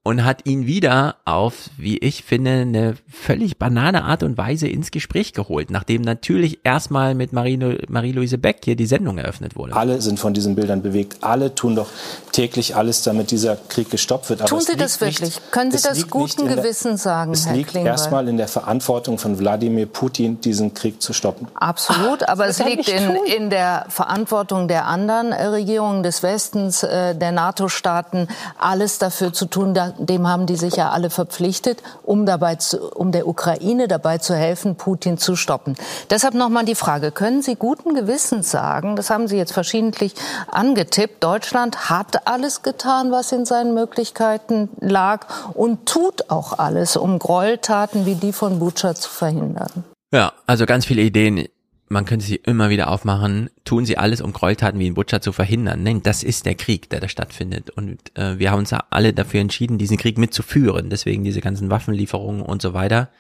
[0.05, 4.91] und hat ihn wieder auf, wie ich finde, eine völlig banane Art und Weise ins
[4.91, 9.77] Gespräch geholt, nachdem natürlich erstmal mit Marie-Louise Beck hier die Sendung eröffnet wurde.
[9.77, 11.19] Alle sind von diesen Bildern bewegt.
[11.21, 11.87] Alle tun doch
[12.33, 14.41] täglich alles, damit dieser Krieg gestoppt wird.
[14.41, 15.21] Aber tun Sie das wirklich?
[15.21, 17.93] Nicht, Können Sie das guten Gewissens sagen, es Herr liegt Klingbeil?
[17.93, 21.47] erstmal in der Verantwortung von Wladimir Putin, diesen Krieg zu stoppen.
[21.55, 27.31] Absolut, aber es liegt in, in der Verantwortung der anderen Regierungen des Westens, äh, der
[27.31, 28.27] NATO-Staaten,
[28.59, 33.13] alles dafür zu tun, dem haben die sich ja alle verpflichtet, um, dabei zu, um
[33.13, 35.77] der Ukraine dabei zu helfen, Putin zu stoppen.
[36.11, 40.15] Deshalb nochmal die Frage, können Sie guten Gewissens sagen, das haben Sie jetzt verschiedentlich
[40.51, 47.19] angetippt, Deutschland hat alles getan, was in seinen Möglichkeiten lag und tut auch alles, um
[47.19, 49.85] Gräueltaten wie die von Butscha zu verhindern?
[50.13, 51.49] Ja, also ganz viele Ideen
[51.93, 55.31] man könnte sie immer wieder aufmachen, tun sie alles, um Gräueltaten wie in Butcher zu
[55.33, 55.83] verhindern.
[55.83, 57.71] Nein, das ist der Krieg, der da stattfindet.
[57.71, 60.89] Und äh, wir haben uns ja alle dafür entschieden, diesen Krieg mitzuführen.
[60.91, 63.11] Deswegen diese ganzen Waffenlieferungen und so weiter.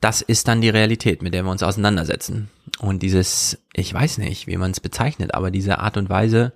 [0.00, 2.50] Das ist dann die Realität, mit der wir uns auseinandersetzen.
[2.80, 6.52] Und dieses, ich weiß nicht, wie man es bezeichnet, aber diese Art und Weise,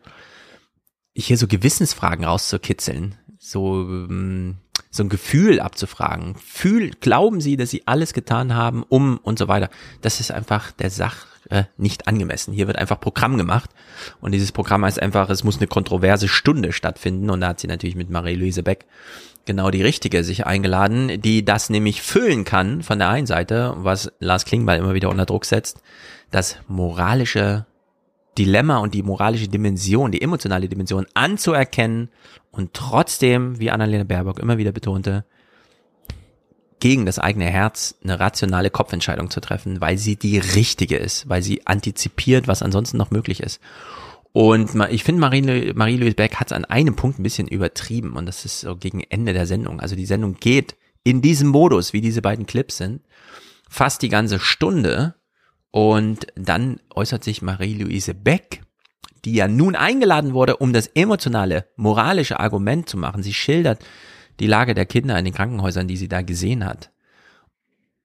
[1.15, 3.15] hier so Gewissensfragen rauszukitzeln,
[3.45, 4.57] so ähm,
[4.91, 6.37] so ein Gefühl abzufragen.
[6.37, 9.69] Fühl, glauben Sie, dass Sie alles getan haben, um und so weiter.
[10.03, 11.27] Das ist einfach der Sache
[11.77, 12.55] nicht angemessen.
[12.55, 13.71] Hier wird einfach Programm gemacht
[14.21, 17.67] und dieses Programm heißt einfach, es muss eine kontroverse Stunde stattfinden und da hat sie
[17.67, 18.87] natürlich mit Marie-Louise Beck
[19.45, 24.11] genau die richtige sich eingeladen, die das nämlich füllen kann von der einen Seite, was
[24.21, 25.83] Lars Klingbeil immer wieder unter Druck setzt,
[26.31, 27.67] das moralische
[28.39, 32.09] Dilemma und die moralische Dimension, die emotionale Dimension anzuerkennen
[32.57, 35.25] und trotzdem, wie Annalena Baerbock immer wieder betonte,
[36.79, 41.43] gegen das eigene Herz eine rationale Kopfentscheidung zu treffen, weil sie die richtige ist, weil
[41.43, 43.61] sie antizipiert, was ansonsten noch möglich ist.
[44.33, 48.45] Und ich finde, Marie-Louise Beck hat es an einem Punkt ein bisschen übertrieben und das
[48.45, 49.81] ist so gegen Ende der Sendung.
[49.81, 53.03] Also die Sendung geht in diesem Modus, wie diese beiden Clips sind,
[53.69, 55.15] fast die ganze Stunde
[55.71, 58.63] und dann äußert sich Marie-Louise Beck,
[59.25, 63.23] die ja nun eingeladen wurde, um das emotionale, moralische Argument zu machen.
[63.23, 63.81] Sie schildert
[64.41, 66.91] die Lage der Kinder in den Krankenhäusern, die sie da gesehen hat.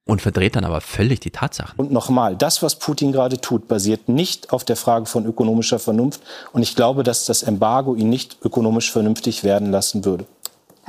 [0.06, 1.78] Und verdreht dann aber völlig die Tatsachen.
[1.78, 6.22] Und nochmal, das, was Putin gerade tut, basiert nicht auf der Frage von ökonomischer Vernunft.
[6.52, 10.26] Und ich glaube, dass das Embargo ihn nicht ökonomisch vernünftig werden lassen würde.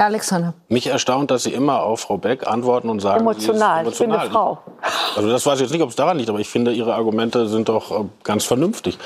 [0.01, 0.55] Herr Alexander.
[0.71, 3.83] Mich erstaunt, dass Sie immer auf Frau Beck antworten und sagen, emotional.
[3.83, 3.93] emotional.
[3.93, 4.59] Ich bin eine Frau.
[5.15, 7.47] Also das weiß ich jetzt nicht, ob es daran liegt, aber ich finde, Ihre Argumente
[7.49, 8.99] sind doch äh, ganz vernünftig.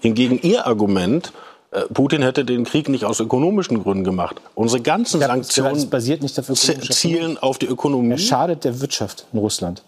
[0.00, 1.32] Hingegen Ihr Argument,
[1.70, 4.40] äh, Putin hätte den Krieg nicht aus ökonomischen Gründen gemacht.
[4.54, 8.12] Unsere ganzen Sanktionen basiert nicht auf zielen auf die Ökonomie.
[8.12, 9.82] Er schadet der Wirtschaft in Russland.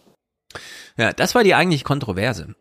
[0.96, 2.54] Ja, das war die eigentlich Kontroverse.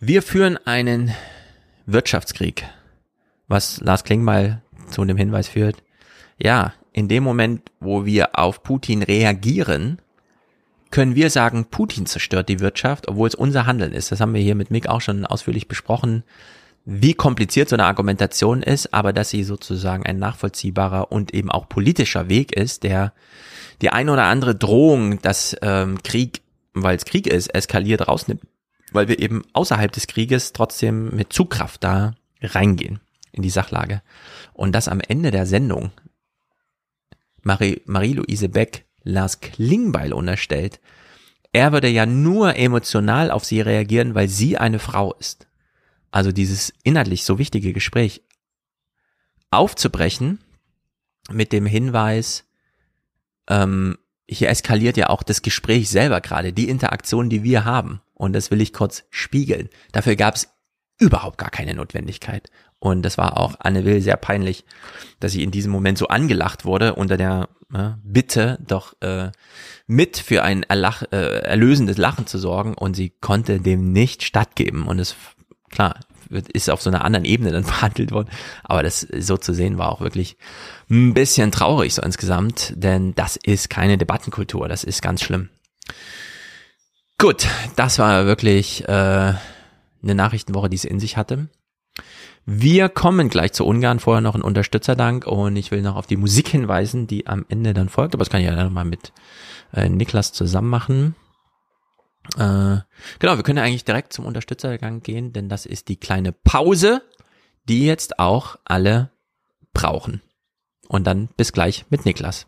[0.00, 1.14] Wir führen einen
[1.86, 2.64] Wirtschaftskrieg,
[3.46, 5.76] was Lars Klingbeil zu dem Hinweis führt,
[6.38, 10.00] ja, in dem Moment, wo wir auf Putin reagieren,
[10.96, 14.10] können wir sagen, Putin zerstört die Wirtschaft, obwohl es unser Handeln ist.
[14.12, 16.24] Das haben wir hier mit Mick auch schon ausführlich besprochen,
[16.86, 21.68] wie kompliziert so eine Argumentation ist, aber dass sie sozusagen ein nachvollziehbarer und eben auch
[21.68, 23.12] politischer Weg ist, der
[23.82, 26.40] die ein oder andere Drohung, dass ähm, Krieg,
[26.72, 28.40] weil es Krieg ist, eskaliert rausnimmt,
[28.90, 33.00] weil wir eben außerhalb des Krieges trotzdem mit Zugkraft da reingehen
[33.32, 34.00] in die Sachlage.
[34.54, 35.90] Und das am Ende der Sendung
[37.42, 40.80] Marie-Louise Beck Lars Klingbeil unterstellt,
[41.52, 45.46] er würde ja nur emotional auf sie reagieren, weil sie eine Frau ist.
[46.10, 48.22] Also dieses inhaltlich so wichtige Gespräch
[49.50, 50.40] aufzubrechen
[51.30, 52.44] mit dem Hinweis,
[53.48, 53.96] ähm,
[54.28, 58.00] hier eskaliert ja auch das Gespräch selber gerade, die Interaktion, die wir haben.
[58.14, 59.68] Und das will ich kurz spiegeln.
[59.92, 60.48] Dafür gab es
[60.98, 62.50] überhaupt gar keine Notwendigkeit.
[62.86, 64.64] Und das war auch Anne Will sehr peinlich,
[65.18, 69.32] dass sie in diesem Moment so angelacht wurde unter der äh, Bitte, doch äh,
[69.88, 72.74] mit für ein erlach, äh, erlösendes Lachen zu sorgen.
[72.74, 74.86] Und sie konnte dem nicht stattgeben.
[74.86, 75.16] Und es,
[75.68, 75.98] klar,
[76.30, 78.28] ist auf so einer anderen Ebene dann verhandelt worden.
[78.62, 80.36] Aber das so zu sehen war auch wirklich
[80.88, 84.68] ein bisschen traurig so insgesamt, denn das ist keine Debattenkultur.
[84.68, 85.48] Das ist ganz schlimm.
[87.18, 91.48] Gut, das war wirklich äh, eine Nachrichtenwoche, die es in sich hatte.
[92.48, 96.16] Wir kommen gleich zu Ungarn, vorher noch ein Unterstützerdank und ich will noch auf die
[96.16, 99.12] Musik hinweisen, die am Ende dann folgt, aber das kann ich ja dann mal mit
[99.72, 101.16] äh, Niklas zusammen machen.
[102.36, 102.78] Äh,
[103.18, 107.02] genau, wir können ja eigentlich direkt zum Unterstützergang gehen, denn das ist die kleine Pause,
[107.68, 109.10] die jetzt auch alle
[109.72, 110.22] brauchen.
[110.86, 112.46] Und dann bis gleich mit Niklas.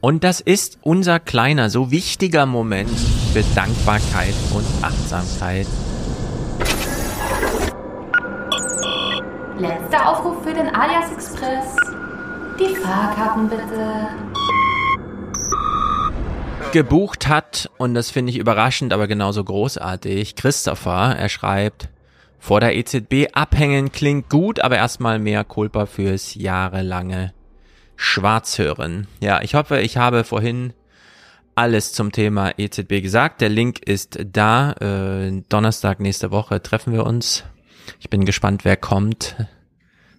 [0.00, 2.98] Und das ist unser kleiner, so wichtiger Moment
[3.34, 5.66] für Dankbarkeit und Achtsamkeit
[9.58, 11.76] Letzter Aufruf für den Alias Express.
[12.60, 14.08] Die Fahrkarten bitte.
[16.72, 21.88] Gebucht hat, und das finde ich überraschend, aber genauso großartig, Christopher, er schreibt,
[22.38, 27.32] vor der EZB abhängen klingt gut, aber erstmal mehr Culpa fürs jahrelange
[27.96, 29.06] Schwarzhören.
[29.20, 30.74] Ja, ich hoffe, ich habe vorhin
[31.54, 33.40] alles zum Thema EZB gesagt.
[33.40, 34.72] Der Link ist da.
[34.72, 37.42] Äh, Donnerstag nächste Woche treffen wir uns.
[38.00, 39.36] Ich bin gespannt, wer kommt.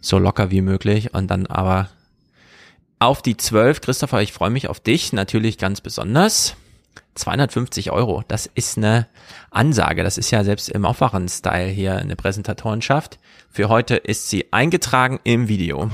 [0.01, 1.13] So locker wie möglich.
[1.13, 1.89] Und dann aber
[2.99, 3.81] auf die 12.
[3.81, 6.55] Christopher, ich freue mich auf dich natürlich ganz besonders.
[7.15, 9.07] 250 Euro, das ist eine
[9.49, 10.03] Ansage.
[10.03, 13.19] Das ist ja selbst im Aufwachen-Style hier eine Präsentatorenschaft.
[13.49, 15.89] Für heute ist sie eingetragen im Video.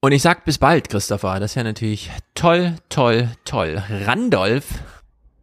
[0.00, 1.40] Und ich sag bis bald, Christopher.
[1.40, 3.82] Das ist ja natürlich toll, toll, toll.
[4.06, 4.66] Randolph,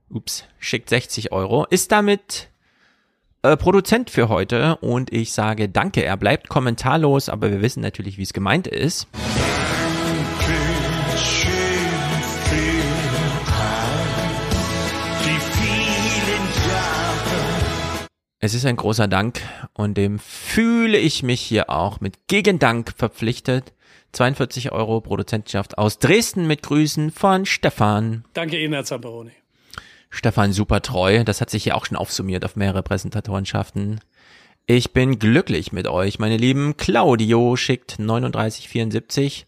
[0.10, 2.48] ups, schickt 60 Euro, ist damit
[3.42, 6.06] äh, Produzent für heute und ich sage danke.
[6.06, 9.10] Er bleibt kommentarlos, aber wir wissen natürlich, wie es gemeint ist.
[18.40, 19.42] Es ist ein großer Dank
[19.74, 23.74] und dem fühle ich mich hier auch mit Gegendank verpflichtet.
[24.16, 28.24] 42 Euro Produzentenschaft aus Dresden mit Grüßen von Stefan.
[28.34, 29.32] Danke Ihnen, Herr Zamperoni.
[30.10, 31.24] Stefan super treu.
[31.26, 34.00] Das hat sich hier auch schon aufsummiert auf mehrere Präsentatorenschaften.
[34.66, 36.78] Ich bin glücklich mit euch, meine Lieben.
[36.78, 39.44] Claudio schickt 39,74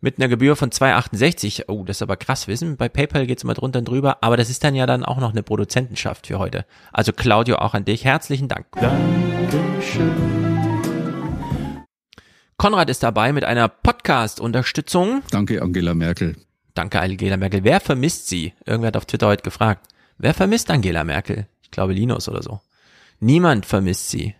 [0.00, 1.64] mit einer Gebühr von 2,68.
[1.68, 2.76] Oh, das ist aber krass wissen.
[2.76, 5.30] Bei PayPal geht's immer drunter und drüber, aber das ist dann ja dann auch noch
[5.30, 6.66] eine Produzentenschaft für heute.
[6.92, 8.04] Also Claudio, auch an dich.
[8.04, 8.66] Herzlichen Dank.
[8.72, 10.69] Dankeschön.
[12.60, 15.22] Konrad ist dabei mit einer Podcast-Unterstützung.
[15.30, 16.36] Danke, Angela Merkel.
[16.74, 17.64] Danke, Angela Merkel.
[17.64, 18.52] Wer vermisst sie?
[18.66, 19.88] Irgendwer hat auf Twitter heute gefragt.
[20.18, 21.46] Wer vermisst Angela Merkel?
[21.62, 22.60] Ich glaube Linus oder so.
[23.18, 24.34] Niemand vermisst sie.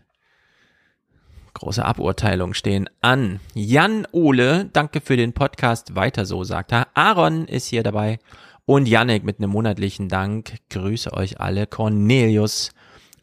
[1.54, 3.40] Große Aburteilungen stehen an.
[3.54, 5.94] Jan Ole, danke für den Podcast.
[5.96, 6.88] Weiter so, sagt er.
[6.92, 8.18] Aaron ist hier dabei.
[8.66, 10.58] Und Yannick mit einem monatlichen Dank.
[10.68, 11.66] Grüße euch alle.
[11.66, 12.72] Cornelius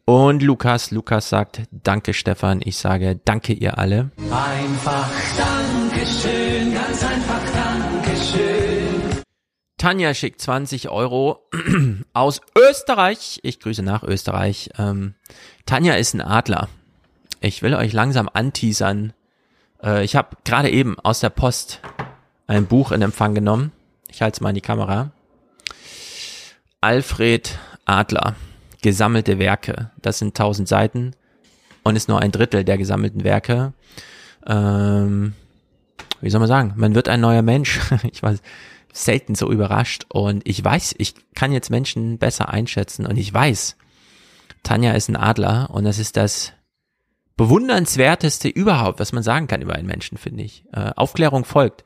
[0.07, 0.91] und Lukas.
[0.91, 2.61] Lukas sagt, danke Stefan.
[2.63, 4.09] Ich sage, danke ihr alle.
[4.31, 9.21] Einfach Dankeschön, ganz einfach Dankeschön.
[9.77, 11.49] Tanja schickt 20 Euro
[12.13, 13.41] aus Österreich.
[13.43, 14.69] Ich grüße nach Österreich.
[14.79, 15.13] Ähm,
[15.65, 16.69] Tanja ist ein Adler.
[17.41, 19.11] Ich will euch langsam anteasern.
[19.83, 21.81] Äh, ich habe gerade eben aus der Post
[22.47, 23.73] ein Buch in Empfang genommen.
[24.09, 25.11] Ich halte es mal in die Kamera.
[26.79, 28.35] Alfred Adler
[28.81, 29.91] gesammelte Werke.
[30.01, 31.11] Das sind 1000 Seiten
[31.83, 33.73] und ist nur ein Drittel der gesammelten Werke.
[34.45, 35.33] Ähm,
[36.21, 36.73] wie soll man sagen?
[36.75, 37.79] Man wird ein neuer Mensch.
[38.11, 38.35] ich war
[38.93, 43.77] selten so überrascht und ich weiß, ich kann jetzt Menschen besser einschätzen und ich weiß,
[44.63, 46.53] Tanja ist ein Adler und das ist das
[47.37, 50.65] bewundernswerteste überhaupt, was man sagen kann über einen Menschen, finde ich.
[50.73, 51.83] Äh, Aufklärung folgt.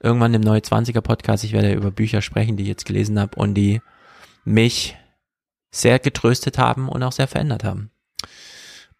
[0.00, 3.36] Irgendwann im Neue 20er Podcast, ich werde über Bücher sprechen, die ich jetzt gelesen habe
[3.36, 3.80] und die
[4.44, 4.96] mich
[5.74, 7.90] sehr getröstet haben und auch sehr verändert haben.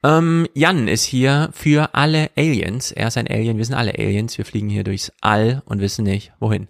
[0.03, 2.93] Ähm, Jan ist hier für alle Aliens.
[2.93, 4.37] Er ist ein Alien, wir sind alle Aliens.
[4.37, 6.67] Wir fliegen hier durchs All und wissen nicht, wohin.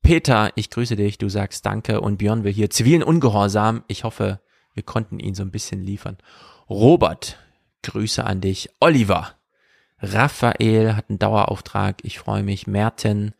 [0.00, 3.84] Peter, ich grüße dich, du sagst Danke und Björn will hier zivilen Ungehorsam.
[3.88, 4.40] Ich hoffe,
[4.74, 6.16] wir konnten ihn so ein bisschen liefern.
[6.70, 7.38] Robert,
[7.82, 8.70] Grüße an dich.
[8.80, 9.34] Oliver,
[10.00, 12.66] Raphael hat einen Dauerauftrag, ich freue mich.
[12.66, 13.34] Merten,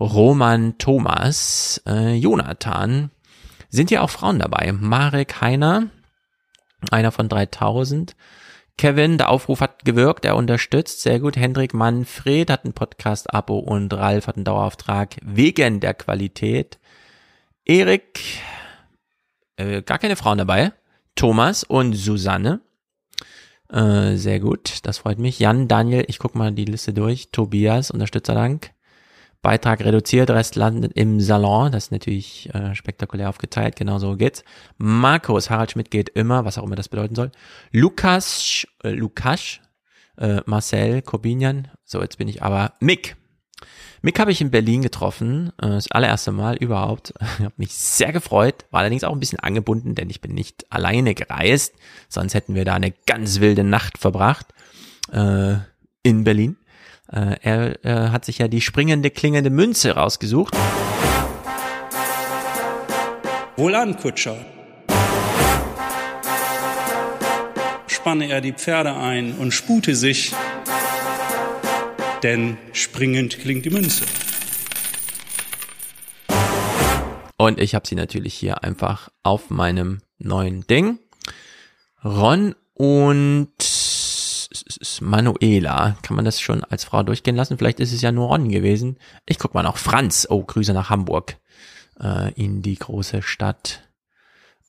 [0.00, 3.10] Roman, Thomas, äh, Jonathan,
[3.70, 4.72] sind ja auch Frauen dabei.
[4.72, 5.88] Marek Heiner,
[6.90, 8.14] einer von 3000.
[8.76, 11.36] Kevin, der Aufruf hat gewirkt, er unterstützt, sehr gut.
[11.36, 16.78] Hendrik Manfred hat ein Podcast-Abo und Ralf hat einen Dauerauftrag wegen der Qualität.
[17.66, 18.20] Erik,
[19.56, 20.72] äh, gar keine Frauen dabei.
[21.14, 22.60] Thomas und Susanne.
[23.68, 25.38] Äh, sehr gut, das freut mich.
[25.38, 27.30] Jan, Daniel, ich guck mal die Liste durch.
[27.30, 28.72] Tobias, Unterstützerdank.
[29.42, 31.72] Beitrag reduziert, Rest landet im Salon.
[31.72, 34.44] Das ist natürlich äh, spektakulär aufgeteilt, genau so geht's.
[34.76, 37.30] Markus, Harald Schmidt geht immer, was auch immer das bedeuten soll.
[37.72, 39.60] Lukas, äh, Lukas,
[40.18, 41.68] äh, Marcel, Corbinian.
[41.84, 43.16] So, jetzt bin ich aber Mick.
[44.02, 47.14] Mick habe ich in Berlin getroffen, äh, das allererste Mal überhaupt.
[47.38, 50.70] Ich habe mich sehr gefreut, war allerdings auch ein bisschen angebunden, denn ich bin nicht
[50.70, 51.74] alleine gereist,
[52.08, 54.48] sonst hätten wir da eine ganz wilde Nacht verbracht
[55.12, 55.54] äh,
[56.02, 56.56] in Berlin.
[57.12, 60.56] Äh, er äh, hat sich ja die springende, klingende Münze rausgesucht.
[63.56, 64.36] Wohlan, Kutscher.
[67.88, 70.32] Spanne er die Pferde ein und spute sich,
[72.22, 74.04] denn springend klingt die Münze.
[77.36, 80.98] Und ich habe sie natürlich hier einfach auf meinem neuen Ding.
[82.04, 83.69] Ron Und
[85.00, 87.58] Manuela, kann man das schon als Frau durchgehen lassen?
[87.58, 88.98] Vielleicht ist es ja nur Ron gewesen.
[89.26, 89.76] Ich guck mal noch.
[89.76, 91.36] Franz, oh, Grüße nach Hamburg.
[92.00, 93.88] Äh, in die große Stadt.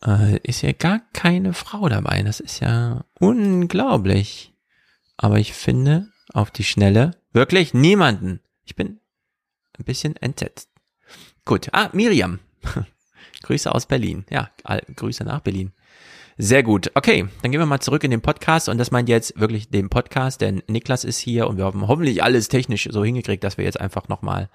[0.05, 2.23] Äh, ist ja gar keine Frau dabei.
[2.23, 4.53] Das ist ja unglaublich.
[5.17, 8.41] Aber ich finde auf die Schnelle wirklich niemanden.
[8.63, 8.99] Ich bin
[9.77, 10.69] ein bisschen entsetzt.
[11.45, 11.69] Gut.
[11.73, 12.39] Ah, Miriam.
[13.43, 14.25] Grüße aus Berlin.
[14.29, 14.51] Ja,
[14.95, 15.73] Grüße nach Berlin.
[16.37, 16.91] Sehr gut.
[16.95, 19.89] Okay, dann gehen wir mal zurück in den Podcast und das meint jetzt wirklich den
[19.89, 23.65] Podcast, denn Niklas ist hier und wir haben hoffentlich alles technisch so hingekriegt, dass wir
[23.65, 24.49] jetzt einfach nochmal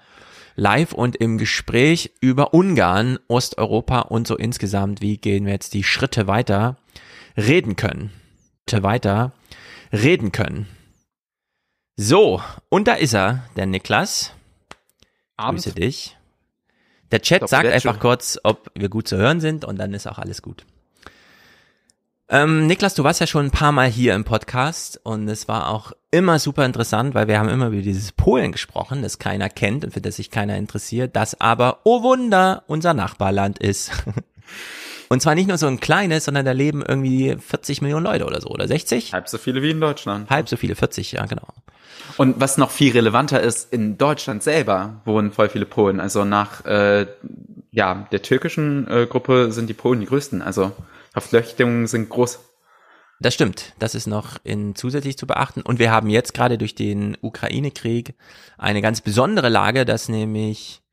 [0.55, 5.83] live und im Gespräch über Ungarn, Osteuropa und so insgesamt, wie gehen wir jetzt die
[5.83, 6.77] Schritte weiter
[7.37, 8.11] reden können.
[8.67, 9.31] Schritte weiter
[9.93, 10.67] reden können.
[11.95, 14.33] So, und da ist er, der Niklas.
[15.37, 15.63] Abend.
[15.63, 16.17] Grüße dich.
[17.11, 20.17] Der Chat sagt einfach kurz, ob wir gut zu hören sind und dann ist auch
[20.17, 20.65] alles gut.
[22.29, 25.69] Ähm, Niklas, du warst ja schon ein paar Mal hier im Podcast und es war
[25.69, 29.85] auch immer super interessant, weil wir haben immer über dieses Polen gesprochen, das keiner kennt
[29.85, 33.91] und für das sich keiner interessiert, das aber, oh Wunder, unser Nachbarland ist.
[35.09, 38.41] Und zwar nicht nur so ein kleines, sondern da leben irgendwie 40 Millionen Leute oder
[38.41, 39.13] so, oder 60?
[39.13, 40.29] Halb so viele wie in Deutschland.
[40.29, 41.47] Halb so viele, 40, ja, genau.
[42.17, 46.01] Und was noch viel relevanter ist, in Deutschland selber wohnen voll viele Polen.
[46.01, 47.07] Also nach äh,
[47.71, 50.41] ja, der türkischen äh, Gruppe sind die Polen die größten.
[50.41, 50.73] Also
[51.21, 52.39] Verflechtungen sind groß.
[53.19, 53.73] Das stimmt.
[53.79, 55.61] Das ist noch in zusätzlich zu beachten.
[55.61, 58.13] Und wir haben jetzt gerade durch den Ukraine-Krieg
[58.57, 60.83] eine ganz besondere Lage, dass nämlich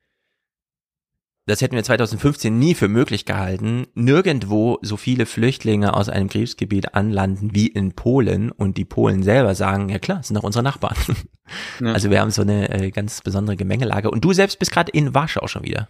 [1.46, 6.94] das hätten wir 2015 nie für möglich gehalten, nirgendwo so viele Flüchtlinge aus einem Kriegsgebiet
[6.94, 10.96] anlanden wie in Polen und die Polen selber sagen, ja klar, sind doch unsere Nachbarn.
[11.78, 11.92] Ja.
[11.92, 14.10] Also wir haben so eine äh, ganz besondere Gemengelage.
[14.10, 15.88] Und du selbst bist gerade in Warschau schon wieder.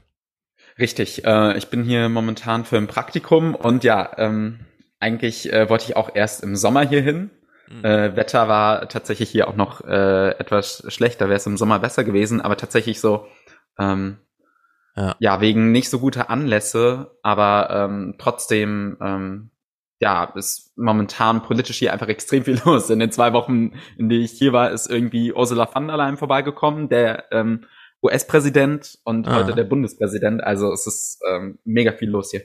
[0.79, 4.61] Richtig, äh, ich bin hier momentan für ein Praktikum und ja, ähm,
[4.99, 7.31] eigentlich äh, wollte ich auch erst im Sommer hier hin.
[7.69, 7.85] Mhm.
[7.85, 12.05] Äh, Wetter war tatsächlich hier auch noch äh, etwas schlechter, wäre es im Sommer besser
[12.05, 13.27] gewesen, aber tatsächlich so
[13.79, 14.19] ähm,
[14.97, 15.17] ja.
[15.19, 19.51] ja, wegen nicht so guter Anlässe, aber ähm, trotzdem, ähm,
[20.01, 22.91] ja, ist momentan politisch hier einfach extrem viel los.
[22.91, 26.17] In den zwei Wochen, in denen ich hier war, ist irgendwie Ursula von der Leyen
[26.17, 27.67] vorbeigekommen, der ähm,
[28.05, 29.37] US-Präsident und ah.
[29.37, 30.45] heute der Bundespräsident.
[30.45, 32.43] Also es ist ähm, mega viel los hier.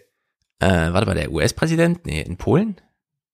[0.59, 2.05] Äh, warte mal, der US-Präsident?
[2.05, 2.81] Nee, in Polen?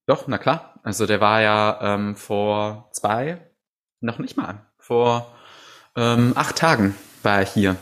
[0.07, 0.79] Doch, na klar.
[0.83, 3.39] Also der war ja ähm, vor zwei,
[4.01, 5.33] noch nicht mal, vor
[5.95, 7.75] ähm, acht Tagen war er hier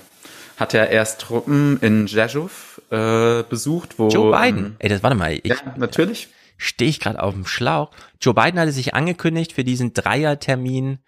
[0.57, 4.65] hat er erst Truppen in Rzeszów äh, besucht, wo Joe Biden.
[4.65, 5.33] Ähm, Ey, das warte mal.
[5.33, 6.29] Ich, ja, natürlich.
[6.57, 7.91] Stehe ich gerade auf dem Schlauch.
[8.21, 10.99] Joe Biden hatte sich angekündigt für diesen Dreiertermin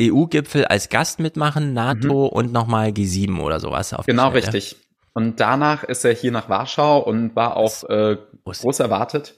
[0.00, 2.36] EU-Gipfel als Gast mitmachen, NATO mhm.
[2.36, 3.94] und nochmal G7 oder sowas.
[4.06, 4.76] genau, richtig.
[5.14, 9.34] Und danach ist er hier nach Warschau und war auch äh, groß erwartet.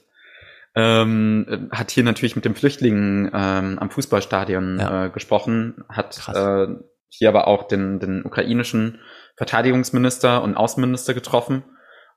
[0.75, 5.05] Ähm, hat hier natürlich mit den Flüchtlingen ähm, am Fußballstadion ja.
[5.05, 6.67] äh, gesprochen, hat äh,
[7.07, 8.99] hier aber auch den, den ukrainischen
[9.35, 11.63] Verteidigungsminister und Außenminister getroffen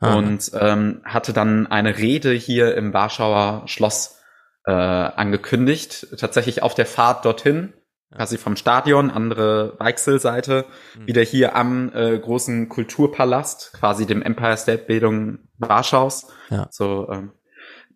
[0.00, 0.16] Aha.
[0.16, 4.20] und ähm, hatte dann eine Rede hier im Warschauer Schloss
[4.66, 7.72] äh, angekündigt, tatsächlich auf der Fahrt dorthin,
[8.14, 10.66] quasi vom Stadion, andere Weichselseite,
[10.96, 11.06] mhm.
[11.06, 16.66] wieder hier am äh, großen Kulturpalast, quasi dem Empire State Bildung Warschaus, ja.
[16.70, 17.32] so ähm,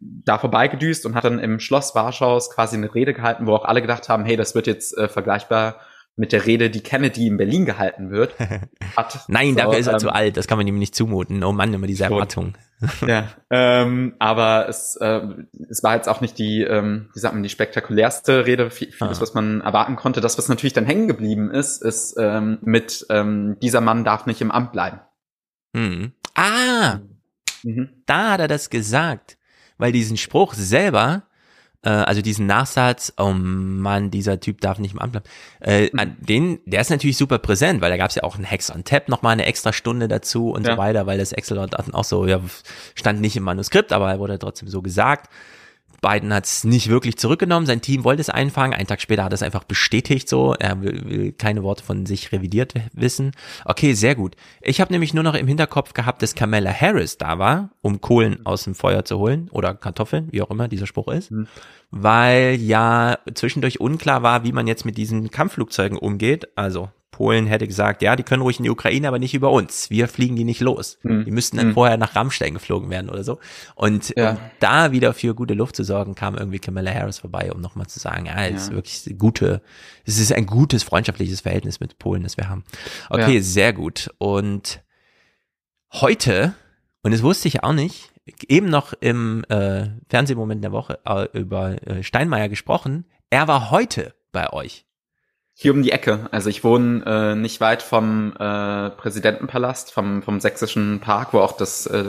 [0.01, 3.81] da vorbeigedüst und hat dann im Schloss Warschaus quasi eine Rede gehalten, wo auch alle
[3.83, 5.81] gedacht haben, hey, das wird jetzt äh, vergleichbar
[6.17, 8.35] mit der Rede, die Kennedy in Berlin gehalten wird.
[8.97, 11.45] Hat, Nein, so, dafür ist er ähm, zu alt, das kann man ihm nicht zumuten.
[11.45, 12.55] Oh Mann, immer diese Erwartung.
[13.07, 15.21] ja, ähm, aber es, äh,
[15.69, 19.21] es war jetzt auch nicht die, ähm, wie sagt man, die spektakulärste Rede, vieles, ah.
[19.21, 20.23] was man erwarten konnte.
[20.23, 24.41] Das, was natürlich dann hängen geblieben ist, ist ähm, mit ähm, dieser Mann darf nicht
[24.41, 25.01] im Amt bleiben.
[25.75, 26.13] Hm.
[26.35, 27.01] Ah,
[27.63, 27.91] mhm.
[28.07, 29.37] da hat er das gesagt,
[29.77, 31.25] weil diesen Spruch selber
[31.87, 35.27] äh, also diesen Nachsatz, oh Mann, dieser Typ darf nicht im Amt bleiben,
[35.61, 36.17] äh, mhm.
[36.19, 38.83] den, der ist natürlich super präsent, weil da gab es ja auch einen Hex on
[38.83, 40.73] Tap nochmal eine extra Stunde dazu und ja.
[40.73, 42.41] so weiter, weil das Excel auch so, ja,
[42.97, 45.31] stand nicht im Manuskript, aber er wurde trotzdem so gesagt.
[46.01, 47.67] Biden hat es nicht wirklich zurückgenommen.
[47.67, 48.75] Sein Team wollte es einfangen.
[48.75, 50.55] Einen Tag später hat es einfach bestätigt so.
[50.59, 53.33] Er will, will keine Worte von sich revidiert wissen.
[53.65, 54.37] Okay, sehr gut.
[54.61, 58.45] Ich habe nämlich nur noch im Hinterkopf gehabt, dass Kamala Harris da war, um Kohlen
[58.45, 61.31] aus dem Feuer zu holen oder Kartoffeln, wie auch immer dieser Spruch ist.
[61.31, 61.47] Mhm.
[61.91, 66.49] Weil ja zwischendurch unklar war, wie man jetzt mit diesen Kampfflugzeugen umgeht.
[66.57, 69.89] Also Polen hätte gesagt, ja, die können ruhig in die Ukraine, aber nicht über uns.
[69.89, 70.99] Wir fliegen die nicht los.
[71.03, 71.25] Mhm.
[71.25, 71.73] Die müssten dann mhm.
[71.75, 73.39] vorher nach Rammstein geflogen werden oder so.
[73.75, 74.33] Und ja.
[74.33, 77.87] um da wieder für gute Luft zu sorgen, kam irgendwie Kamala Harris vorbei, um nochmal
[77.87, 79.63] zu sagen, ja, es ist wirklich gute,
[80.05, 82.65] es ist ein gutes freundschaftliches Verhältnis mit Polen, das wir haben.
[83.09, 83.43] Okay, ja.
[83.43, 84.11] sehr gut.
[84.19, 84.83] Und
[85.95, 86.55] heute,
[87.03, 88.13] und das wusste ich auch nicht,
[88.49, 93.07] eben noch im äh, Fernsehmoment der Woche äh, über äh, Steinmeier gesprochen.
[93.31, 94.87] Er war heute bei euch.
[95.59, 96.29] Hier um die Ecke.
[96.33, 101.57] Also ich wohne äh, nicht weit vom äh, Präsidentenpalast, vom, vom sächsischen Park, wo auch
[101.57, 102.05] das äh,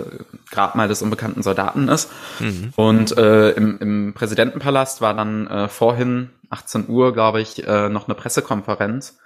[0.52, 2.10] Grabmal des unbekannten Soldaten ist.
[2.42, 2.74] Mhm.
[2.76, 8.10] Und äh, im, im Präsidentenpalast war dann äh, vorhin 18 Uhr, glaube ich, äh, noch
[8.10, 9.18] eine Pressekonferenz.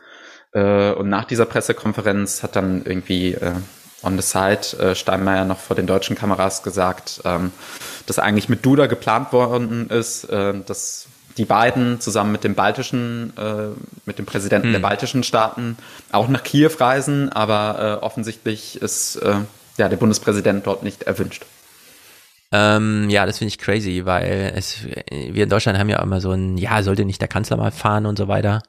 [0.54, 3.54] Äh, und nach dieser Pressekonferenz hat dann irgendwie äh,
[4.04, 7.52] on the side äh, Steinmeier noch vor den deutschen Kameras gesagt, ähm,
[8.06, 11.08] dass eigentlich mit Duda geplant worden ist, äh, dass
[11.38, 14.74] die beiden zusammen mit dem baltischen, äh, mit dem Präsidenten hm.
[14.74, 15.78] der baltischen Staaten
[16.12, 19.36] auch nach Kiew reisen, aber äh, offensichtlich ist äh,
[19.78, 21.46] ja der Bundespräsident dort nicht erwünscht.
[22.54, 26.32] Ähm, ja, das finde ich crazy, weil es, wir in Deutschland haben ja immer so
[26.32, 28.62] ein, ja, sollte nicht der Kanzler mal fahren und so weiter.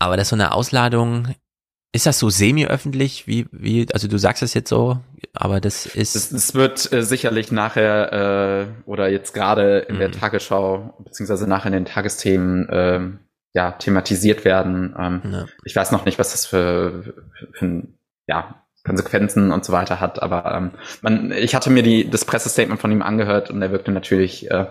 [0.00, 1.28] Aber das ist so eine Ausladung,
[1.92, 3.26] ist das so semi-öffentlich?
[3.26, 4.98] Wie, wie, also du sagst es jetzt so,
[5.34, 6.16] aber das ist.
[6.16, 9.98] Es, es wird äh, sicherlich nachher äh, oder jetzt gerade in mhm.
[10.00, 13.00] der Tagesschau, beziehungsweise nachher in den Tagesthemen äh,
[13.52, 14.94] ja, thematisiert werden.
[14.98, 15.44] Ähm, ja.
[15.64, 17.82] Ich weiß noch nicht, was das für, für, für
[18.26, 20.70] ja, Konsequenzen und so weiter hat, aber ähm,
[21.02, 24.66] man, ich hatte mir die, das Pressestatement von ihm angehört und er wirkte natürlich äh,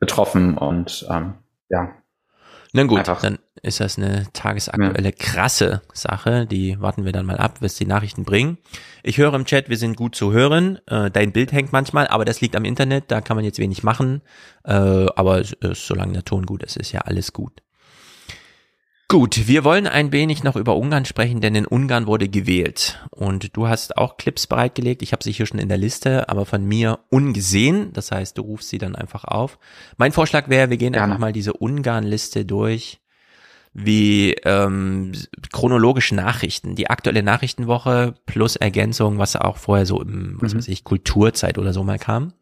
[0.00, 1.34] betroffen und ähm,
[1.68, 1.92] ja,
[2.72, 3.20] na gut, Einfach.
[3.20, 6.46] dann ist das eine tagesaktuelle krasse Sache.
[6.46, 8.58] Die warten wir dann mal ab, bis die Nachrichten bringen.
[9.02, 10.78] Ich höre im Chat, wir sind gut zu hören.
[10.86, 13.82] Äh, dein Bild hängt manchmal, aber das liegt am Internet, da kann man jetzt wenig
[13.82, 14.22] machen.
[14.64, 17.62] Äh, aber äh, solange der Ton gut ist, ist ja alles gut.
[19.10, 23.02] Gut, wir wollen ein wenig noch über Ungarn sprechen, denn in Ungarn wurde gewählt.
[23.08, 25.00] Und du hast auch Clips bereitgelegt.
[25.00, 27.90] Ich habe sie hier schon in der Liste, aber von mir ungesehen.
[27.94, 29.58] Das heißt, du rufst sie dann einfach auf.
[29.96, 31.06] Mein Vorschlag wäre, wir gehen Gerne.
[31.06, 33.00] einfach mal diese Ungarn-Liste durch
[33.84, 35.12] wie ähm,
[35.52, 40.58] chronologische Nachrichten, die aktuelle Nachrichtenwoche plus Ergänzung, was auch vorher so im, was mhm.
[40.58, 42.32] weiß ich, Kulturzeit oder so mal kam.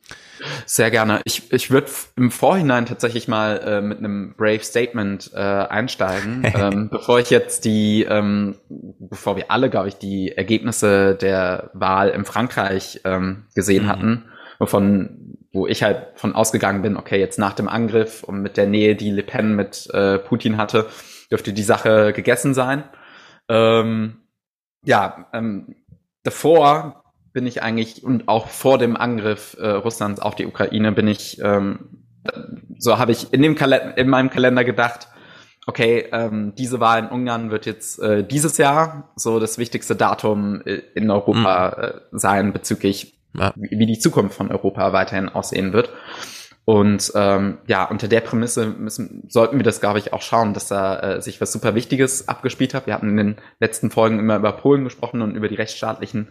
[0.64, 1.20] Sehr gerne.
[1.24, 6.88] Ich, ich würde im Vorhinein tatsächlich mal äh, mit einem Brave Statement äh, einsteigen, ähm,
[6.90, 12.24] bevor ich jetzt die, ähm, bevor wir alle, glaube ich, die Ergebnisse der Wahl in
[12.24, 13.88] Frankreich ähm, gesehen mhm.
[13.88, 14.24] hatten,
[14.58, 18.66] wovon, wo ich halt von ausgegangen bin, okay, jetzt nach dem Angriff und mit der
[18.66, 20.86] Nähe, die Le Pen mit äh, Putin hatte,
[21.30, 22.84] dürfte die Sache gegessen sein.
[23.48, 24.18] Ähm,
[24.84, 25.76] ja, ähm,
[26.22, 31.06] davor bin ich eigentlich und auch vor dem Angriff äh, Russlands auf die Ukraine bin
[31.06, 32.04] ich, ähm,
[32.78, 35.08] so habe ich in dem Kalender, in meinem Kalender gedacht,
[35.66, 40.62] okay, ähm, diese Wahl in Ungarn wird jetzt äh, dieses Jahr so das wichtigste Datum
[40.64, 41.84] äh, in Europa mhm.
[41.84, 43.52] äh, sein bezüglich, ja.
[43.56, 45.90] wie, wie die Zukunft von Europa weiterhin aussehen wird.
[46.66, 50.66] Und ähm, ja, unter der Prämisse müssen, sollten wir das, glaube ich, auch schauen, dass
[50.66, 52.88] da äh, sich was super Wichtiges abgespielt hat.
[52.88, 56.26] Wir hatten in den letzten Folgen immer über Polen gesprochen und über die rechtsstaatlichen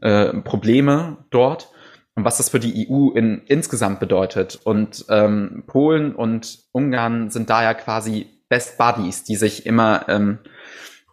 [0.00, 1.70] äh, Probleme dort
[2.16, 4.58] und was das für die EU in, insgesamt bedeutet.
[4.64, 10.38] Und ähm, Polen und Ungarn sind da ja quasi Best Buddies, die sich immer ähm,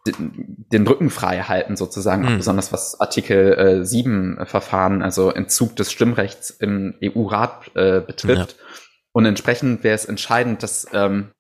[0.06, 2.38] den Rücken frei halten sozusagen, mhm.
[2.38, 8.52] besonders was Artikel äh, 7 Verfahren, also Entzug des Stimmrechts im EU-Rat äh, betrifft.
[8.58, 8.66] Ja.
[9.14, 11.32] Und entsprechend wäre es entscheidend, dass ähm,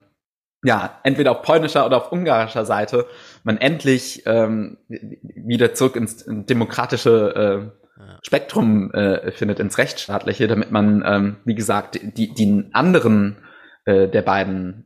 [0.63, 3.05] ja entweder auf polnischer oder auf ungarischer Seite
[3.43, 7.83] man endlich ähm, wieder zurück ins demokratische äh,
[8.21, 13.37] Spektrum äh, findet, ins rechtsstaatliche, damit man, ähm, wie gesagt, die, die anderen
[13.85, 14.85] äh, der beiden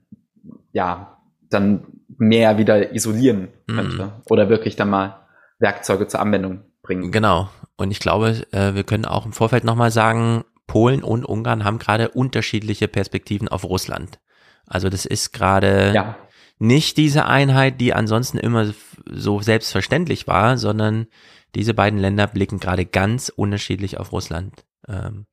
[0.71, 4.11] ja dann mehr wieder isolieren könnte mhm.
[4.29, 5.19] oder wirklich dann mal
[5.59, 7.11] Werkzeuge zur Anwendung bringen.
[7.11, 7.49] Genau.
[7.77, 11.79] Und ich glaube, äh, wir können auch im Vorfeld nochmal sagen, Polen und Ungarn haben
[11.79, 14.19] gerade unterschiedliche Perspektiven auf Russland.
[14.65, 16.17] Also das ist gerade ja.
[16.59, 18.73] nicht diese Einheit, die ansonsten immer
[19.09, 21.07] so selbstverständlich war, sondern
[21.55, 24.65] diese beiden Länder blicken gerade ganz unterschiedlich auf Russland.
[24.87, 25.25] Ähm,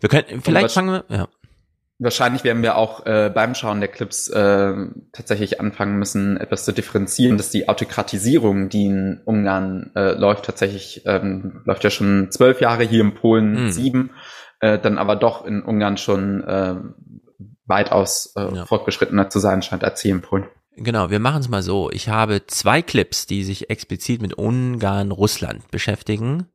[0.00, 1.28] wir können, vielleicht fangen wir, ja
[2.00, 4.74] wahrscheinlich werden wir auch äh, beim Schauen der Clips äh,
[5.12, 11.02] tatsächlich anfangen müssen, etwas zu differenzieren, dass die Autokratisierung, die in Ungarn äh, läuft, tatsächlich
[11.06, 13.70] ähm, läuft ja schon zwölf Jahre, hier in Polen mhm.
[13.70, 14.10] sieben,
[14.60, 16.74] äh, dann aber doch in Ungarn schon äh,
[17.66, 18.66] weitaus äh, ja.
[18.66, 20.46] fortgeschrittener zu sein scheint als hier in Polen.
[20.76, 21.90] Genau, wir machen es mal so.
[21.90, 26.46] Ich habe zwei Clips, die sich explizit mit Ungarn, Russland beschäftigen.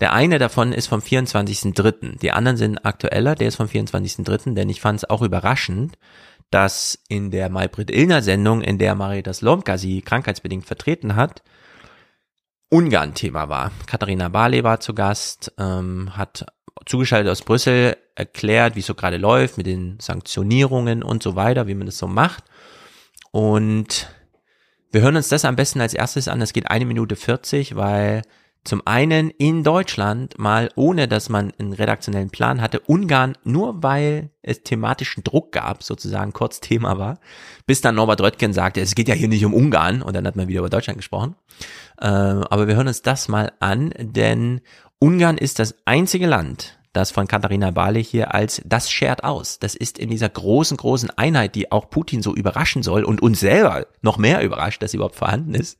[0.00, 2.18] Der eine davon ist vom 24.3.
[2.18, 5.96] Die anderen sind aktueller, der ist vom 24.3., denn ich fand es auch überraschend,
[6.50, 11.42] dass in der Maybrit Illner Sendung, in der Maritas Lomka sie krankheitsbedingt vertreten hat,
[12.70, 13.70] Ungarn Thema war.
[13.86, 16.46] Katharina Barley war zu Gast, ähm, hat
[16.86, 21.66] zugeschaltet aus Brüssel erklärt, wie es so gerade läuft mit den Sanktionierungen und so weiter,
[21.66, 22.44] wie man das so macht.
[23.30, 24.08] Und
[24.90, 26.40] wir hören uns das am besten als erstes an.
[26.40, 28.22] Das geht eine Minute 40, weil
[28.64, 34.30] zum einen in Deutschland mal, ohne dass man einen redaktionellen Plan hatte, Ungarn, nur weil
[34.42, 37.18] es thematischen Druck gab, sozusagen kurz Thema war,
[37.66, 40.36] bis dann Norbert Röttgen sagte, es geht ja hier nicht um Ungarn und dann hat
[40.36, 41.36] man wieder über Deutschland gesprochen.
[42.00, 44.62] Äh, aber wir hören uns das mal an, denn
[44.98, 49.58] Ungarn ist das einzige Land, das von Katharina Barley hier als das schert aus.
[49.58, 53.40] Das ist in dieser großen, großen Einheit, die auch Putin so überraschen soll und uns
[53.40, 55.78] selber noch mehr überrascht, dass sie überhaupt vorhanden ist,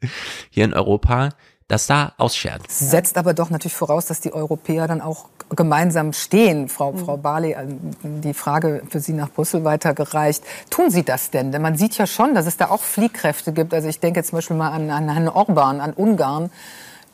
[0.51, 1.31] hier in Europa,
[1.69, 2.63] das da ausschert.
[2.71, 6.69] Setzt aber doch natürlich voraus, dass die Europäer dann auch gemeinsam stehen.
[6.69, 6.99] Frau, Mhm.
[6.99, 7.67] Frau Barley, äh,
[8.03, 10.43] die Frage für Sie nach Brüssel weitergereicht.
[10.71, 11.53] Tun Sie das denn?
[11.53, 13.73] Denn man sieht ja schon, dass es da auch Fliehkräfte gibt.
[13.73, 16.51] Also ich denke zum Beispiel mal an, an Herrn Orban, an Ungarn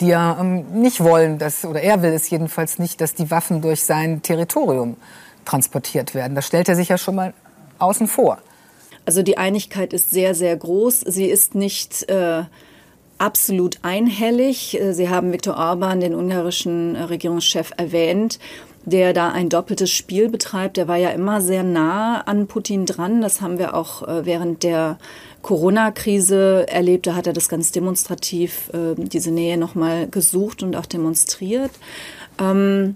[0.00, 3.60] die ja ähm, nicht wollen, dass, oder er will es jedenfalls nicht, dass die Waffen
[3.60, 4.96] durch sein Territorium
[5.44, 6.34] transportiert werden.
[6.34, 7.34] Da stellt er sich ja schon mal
[7.78, 8.38] außen vor.
[9.04, 11.00] Also die Einigkeit ist sehr, sehr groß.
[11.00, 12.44] Sie ist nicht äh,
[13.20, 14.80] absolut einhellig.
[14.80, 18.38] Äh, Sie haben Viktor Orban, den ungarischen äh, Regierungschef, erwähnt
[18.86, 20.78] der da ein doppeltes Spiel betreibt.
[20.78, 23.20] Der war ja immer sehr nah an Putin dran.
[23.20, 24.98] Das haben wir auch äh, während der
[25.42, 27.06] Corona-Krise erlebt.
[27.06, 31.70] Da hat er das ganz demonstrativ, diese Nähe nochmal gesucht und auch demonstriert.
[32.38, 32.94] Ähm,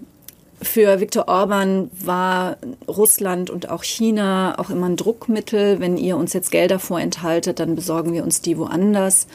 [0.61, 2.57] für Viktor Orban war
[2.87, 5.79] Russland und auch China auch immer ein Druckmittel.
[5.79, 9.27] Wenn ihr uns jetzt Gelder vorenthaltet, dann besorgen wir uns die woanders.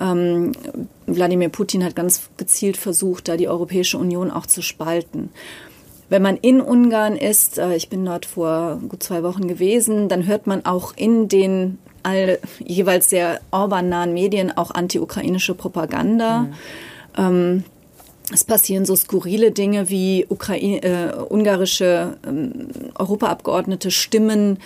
[0.00, 0.52] Ähm,
[1.06, 5.30] Wladimir Putin hat ganz gezielt versucht, da die Europäische Union auch zu spalten.
[6.08, 10.26] Wenn man in Ungarn ist, äh, ich bin dort vor gut zwei Wochen gewesen, dann
[10.26, 16.40] hört man auch in den all, jeweils sehr Orban-nahen Medien auch anti-ukrainische Propaganda.
[16.40, 16.54] Mhm.
[17.16, 17.64] Ähm,
[18.32, 24.58] es passieren so skurrile Dinge wie Ukraine, äh, ungarische ähm, Europaabgeordnete stimmen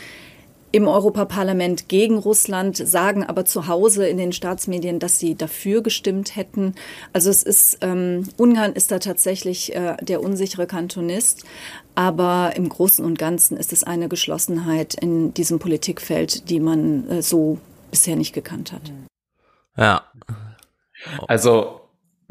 [0.73, 6.35] im Europaparlament gegen Russland, sagen aber zu Hause in den Staatsmedien, dass sie dafür gestimmt
[6.35, 6.75] hätten.
[7.13, 11.45] Also es ist, ähm, Ungarn ist da tatsächlich äh, der unsichere Kantonist,
[11.95, 17.23] aber im Großen und Ganzen ist es eine Geschlossenheit in diesem Politikfeld, die man äh,
[17.23, 17.59] so
[17.91, 18.93] bisher nicht gekannt hat.
[19.77, 20.03] Ja.
[21.29, 21.82] Also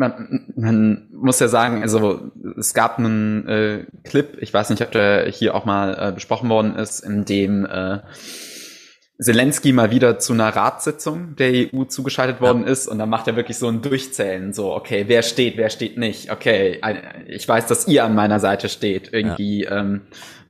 [0.01, 4.91] man, man muss ja sagen, also es gab einen äh, Clip, ich weiß nicht, ob
[4.91, 7.99] der hier auch mal äh, besprochen worden ist, in dem äh,
[9.19, 13.35] Zelensky mal wieder zu einer Ratssitzung der EU zugeschaltet worden ist und dann macht er
[13.35, 16.81] wirklich so ein Durchzählen, so, okay, wer steht, wer steht nicht, okay,
[17.27, 19.79] ich weiß, dass ihr an meiner Seite steht, irgendwie ja.
[19.79, 20.01] ähm,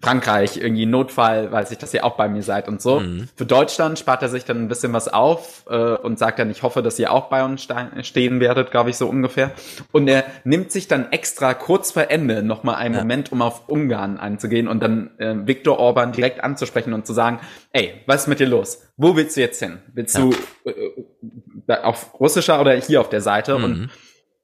[0.01, 2.99] Frankreich, irgendwie Notfall, weiß ich, dass ihr auch bei mir seid und so.
[2.99, 3.29] Mhm.
[3.35, 6.63] Für Deutschland spart er sich dann ein bisschen was auf äh, und sagt dann, ich
[6.63, 7.67] hoffe, dass ihr auch bei uns
[8.01, 9.51] stehen werdet, glaube ich, so ungefähr.
[9.91, 13.01] Und er nimmt sich dann extra kurz vor Ende nochmal einen ja.
[13.01, 17.39] Moment, um auf Ungarn einzugehen und dann äh, Viktor Orban direkt anzusprechen und zu sagen,
[17.71, 18.81] ey, was ist mit dir los?
[18.97, 19.79] Wo willst du jetzt hin?
[19.93, 20.21] Willst ja.
[20.21, 20.33] du
[20.69, 23.57] äh, auf russischer oder hier auf der Seite?
[23.57, 23.63] Mhm.
[23.63, 23.89] Und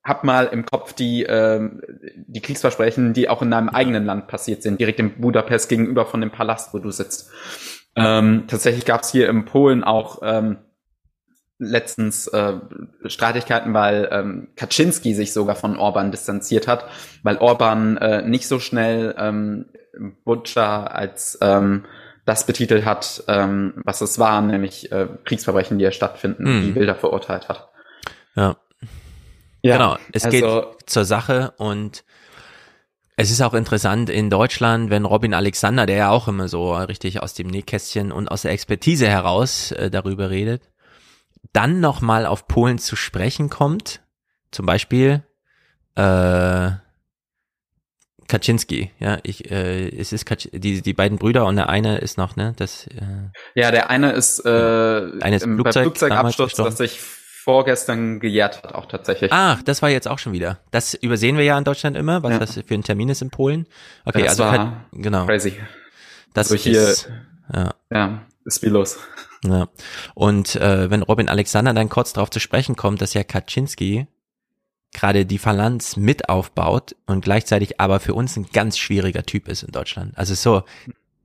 [0.07, 1.81] hab mal im Kopf die, ähm,
[2.15, 6.21] die Kriegsversprechen, die auch in deinem eigenen Land passiert sind, direkt in Budapest gegenüber von
[6.21, 7.29] dem Palast, wo du sitzt.
[7.95, 10.57] Ähm, tatsächlich gab es hier in Polen auch ähm,
[11.59, 12.53] letztens äh,
[13.05, 16.85] Streitigkeiten, weil ähm, Kaczynski sich sogar von Orban distanziert hat,
[17.23, 19.65] weil Orban äh, nicht so schnell ähm,
[20.23, 21.85] Butscha als ähm,
[22.25, 26.61] das betitelt hat, ähm, was es war, nämlich äh, Kriegsverbrechen, die ja stattfinden, Mhm.
[26.61, 27.69] die Bilder verurteilt hat.
[28.35, 28.57] Ja.
[29.61, 32.03] Ja, genau, es also- geht zur Sache und
[33.19, 37.21] es ist auch interessant in Deutschland, wenn Robin Alexander, der ja auch immer so richtig
[37.23, 40.69] aus dem Nähkästchen und aus der Expertise heraus äh, darüber redet,
[41.51, 44.01] dann nochmal auf Polen zu sprechen kommt,
[44.51, 45.23] zum Beispiel
[45.95, 46.71] äh,
[48.27, 52.17] Kaczynski, ja, ich, äh, es ist Kac die, die beiden Brüder und der eine ist
[52.17, 56.35] noch, ne, das, äh, Ja, der eine ist, äh, Eine ist im, Flugzeug Flugzeugabsturz, damals
[56.37, 56.69] gestorben.
[56.69, 56.99] das sich
[57.47, 59.31] vorgestern gejährt hat, auch tatsächlich.
[59.31, 60.59] Ach, das war jetzt auch schon wieder.
[60.71, 62.39] Das übersehen wir ja in Deutschland immer, was Ja.
[62.39, 63.67] das für ein Termin ist in Polen.
[64.03, 65.25] Okay, Das also halt, genau.
[65.25, 65.53] crazy.
[66.33, 67.09] Das Also hier- ist,
[67.53, 67.73] ja.
[67.89, 68.97] Ja, ist wie los.
[69.45, 69.69] Ja.
[70.13, 74.07] Und äh, wenn Robin Alexander dann kurz darauf zu sprechen kommt, dass ja Kaczynski
[74.93, 79.63] gerade die Phalanx mit aufbaut und gleichzeitig aber für uns ein ganz schwieriger Typ ist
[79.63, 80.17] in Deutschland.
[80.17, 80.63] Also so,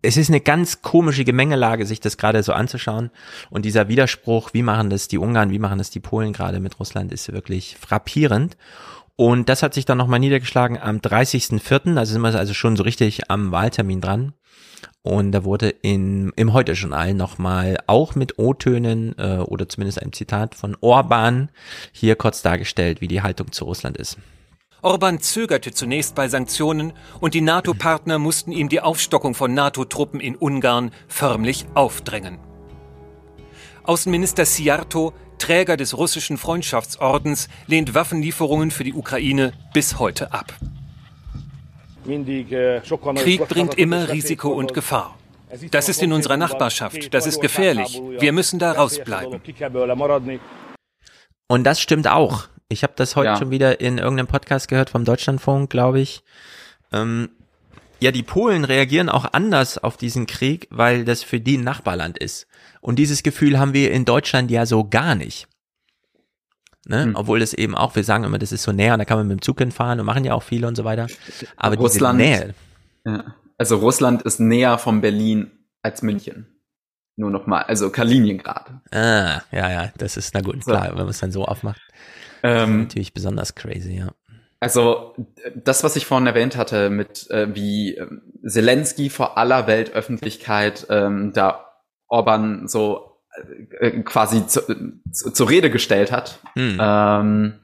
[0.03, 3.11] es ist eine ganz komische Gemengelage, sich das gerade so anzuschauen.
[3.51, 6.79] Und dieser Widerspruch, wie machen das die Ungarn, wie machen das die Polen gerade mit
[6.81, 8.57] Russland, ist wirklich frappierend.
[9.15, 12.83] Und das hat sich dann nochmal niedergeschlagen am 30.04., also sind wir also schon so
[12.83, 14.33] richtig am Wahltermin dran.
[15.03, 20.55] Und da wurde in, im Heute-Journal nochmal auch mit O-Tönen äh, oder zumindest einem Zitat
[20.55, 21.51] von Orban
[21.93, 24.19] hier kurz dargestellt, wie die Haltung zu Russland ist.
[24.83, 30.37] Orban zögerte zunächst bei Sanktionen und die NATO-Partner mussten ihm die Aufstockung von NATO-Truppen in
[30.37, 32.39] Ungarn förmlich aufdrängen.
[33.85, 40.55] Außenminister Siarto Träger des russischen Freundschaftsordens, lehnt Waffenlieferungen für die Ukraine bis heute ab.
[43.17, 45.19] Krieg bringt immer Risiko und Gefahr.
[45.73, 48.01] Das ist in unserer Nachbarschaft, das ist gefährlich.
[48.21, 49.41] Wir müssen da rausbleiben.
[51.49, 52.49] Und das stimmt auch.
[52.73, 53.37] Ich habe das heute ja.
[53.37, 56.23] schon wieder in irgendeinem Podcast gehört vom Deutschlandfunk, glaube ich.
[56.91, 57.29] Ähm,
[58.01, 62.19] ja, die Polen reagieren auch anders auf diesen Krieg, weil das für die ein Nachbarland
[62.19, 62.49] ist.
[62.81, 65.47] Und dieses Gefühl haben wir in Deutschland ja so gar nicht.
[66.87, 67.05] Ne?
[67.05, 67.15] Hm.
[67.15, 69.29] Obwohl das eben auch, wir sagen immer, das ist so näher und da kann man
[69.29, 71.07] mit dem Zug hinfahren und machen ja auch viele und so weiter.
[71.57, 72.55] Aber Russland, Nähe.
[73.05, 73.37] Ja.
[73.59, 75.51] Also Russland ist näher von Berlin
[75.83, 76.49] als München.
[77.15, 78.73] Nur noch mal, also Kaliningrad.
[78.91, 81.81] Ah, ja, ja, das ist, na gut, klar, wenn man es dann so aufmacht.
[82.43, 84.13] Ähm, natürlich besonders crazy, ja.
[84.61, 85.17] Also
[85.57, 88.07] das, was ich vorhin erwähnt hatte, mit äh, wie äh,
[88.47, 91.67] Zelensky vor aller Weltöffentlichkeit ähm, da
[92.07, 93.19] Orban so
[93.81, 94.61] äh, quasi zu,
[95.11, 96.79] zu, zur Rede gestellt hat, hm.
[96.81, 97.55] ähm,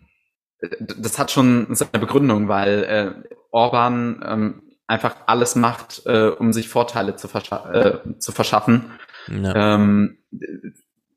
[0.80, 6.68] das hat schon seine Begründung, weil äh, Orban ähm, einfach alles macht, äh, um sich
[6.68, 8.90] Vorteile zu, verscha äh, zu verschaffen.
[9.28, 9.74] Ja.
[9.74, 10.18] Ähm,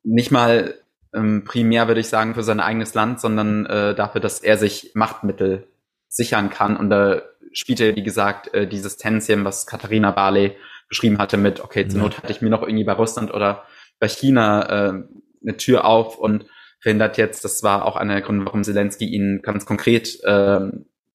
[0.03, 0.75] nicht mal
[1.13, 4.91] ähm, primär, würde ich sagen, für sein eigenes Land, sondern äh, dafür, dass er sich
[4.93, 5.67] Machtmittel
[6.07, 6.77] sichern kann.
[6.77, 7.21] Und da
[7.53, 10.55] spielte, wie gesagt, äh, dieses Tänzchen, was Katharina Barley
[10.87, 13.63] beschrieben hatte mit, okay, zur Not hatte ich mir noch irgendwie bei Russland oder
[13.99, 15.03] bei China äh,
[15.41, 16.45] eine Tür auf und
[16.81, 20.69] verhindert jetzt, das war auch einer der Gründe, warum Zelensky ihn ganz konkret äh,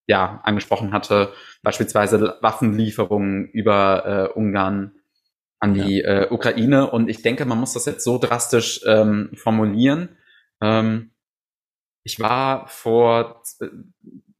[0.07, 4.93] ja, angesprochen hatte, beispielsweise Waffenlieferungen über äh, Ungarn
[5.59, 6.23] an die ja.
[6.23, 6.89] äh, Ukraine.
[6.89, 10.17] Und ich denke, man muss das jetzt so drastisch ähm, formulieren.
[10.61, 11.11] Ähm,
[12.03, 13.41] ich war vor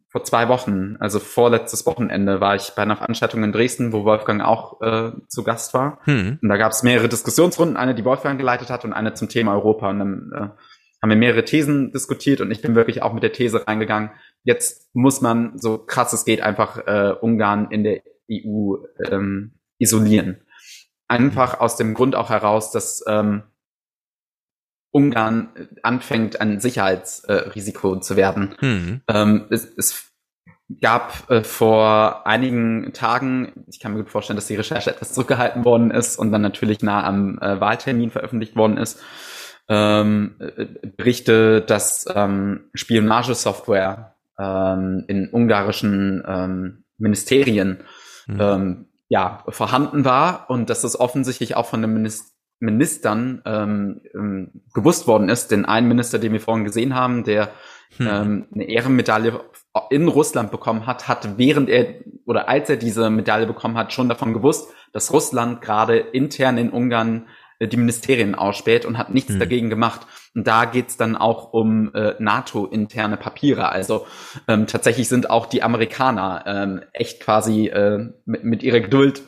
[0.10, 4.42] vor zwei Wochen, also vorletztes Wochenende, war ich bei einer Veranstaltung in Dresden, wo Wolfgang
[4.42, 6.00] auch äh, zu Gast war.
[6.06, 6.40] Hm.
[6.42, 9.54] Und da gab es mehrere Diskussionsrunden, eine, die Wolfgang geleitet hat und eine zum Thema
[9.54, 9.90] Europa.
[9.90, 10.48] Und dann äh,
[11.02, 14.12] haben wir mehrere Thesen diskutiert und ich bin wirklich auch mit der These reingegangen,
[14.44, 18.78] jetzt muss man, so krass es geht, einfach äh, Ungarn in der EU
[19.12, 20.42] ähm, isolieren.
[21.08, 23.44] Einfach aus dem Grund auch heraus, dass ähm,
[24.92, 25.50] Ungarn
[25.84, 28.56] anfängt, ein Sicherheitsrisiko äh, zu werden.
[28.62, 29.02] Mhm.
[29.08, 30.08] Ähm, es, es,
[30.82, 35.64] gab äh, vor einigen Tagen, ich kann mir gut vorstellen, dass die Recherche etwas zurückgehalten
[35.64, 39.02] worden ist und dann natürlich nah am äh, Wahltermin veröffentlicht worden ist,
[39.70, 40.66] ähm, äh,
[40.98, 47.84] Berichte, dass ähm, Spionagesoftware ähm, in ungarischen ähm, Ministerien
[48.28, 48.87] mhm.
[49.10, 55.08] Ja vorhanden war und dass das offensichtlich auch von den Minister Ministern ähm, ähm, gewusst
[55.08, 55.52] worden ist.
[55.52, 57.52] Denn ein Minister, den wir vorhin gesehen haben, der
[57.98, 58.08] hm.
[58.08, 59.40] ähm, eine Ehrenmedaille
[59.92, 64.10] in Russland bekommen hat, hat während er oder als er diese Medaille bekommen hat, schon
[64.10, 67.28] davon gewusst, dass Russland gerade intern in Ungarn
[67.60, 69.40] die Ministerien ausspäht und hat nichts hm.
[69.40, 70.06] dagegen gemacht.
[70.36, 73.70] Und da geht's dann auch um äh, NATO-interne Papiere.
[73.70, 74.06] Also
[74.48, 79.24] ähm, tatsächlich sind auch die Amerikaner ähm, echt quasi äh, mit, mit ihrer Geduld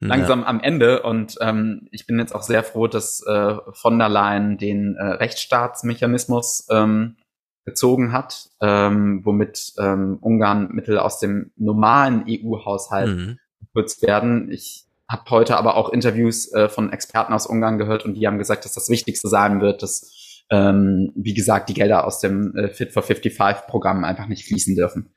[0.00, 0.46] langsam ja.
[0.46, 1.02] am Ende.
[1.02, 5.04] Und ähm, ich bin jetzt auch sehr froh, dass äh, von der Leyen den äh,
[5.04, 7.16] Rechtsstaatsmechanismus ähm,
[7.64, 13.38] gezogen hat, ähm, womit ähm, Ungarn Mittel aus dem normalen EU-Haushalt mhm.
[13.60, 14.50] gekürzt werden.
[14.50, 18.38] Ich habe heute aber auch Interviews äh, von Experten aus Ungarn gehört und die haben
[18.38, 22.68] gesagt, dass das Wichtigste sein wird, dass, ähm, wie gesagt, die Gelder aus dem äh,
[22.68, 25.12] Fit for 55-Programm einfach nicht fließen dürfen.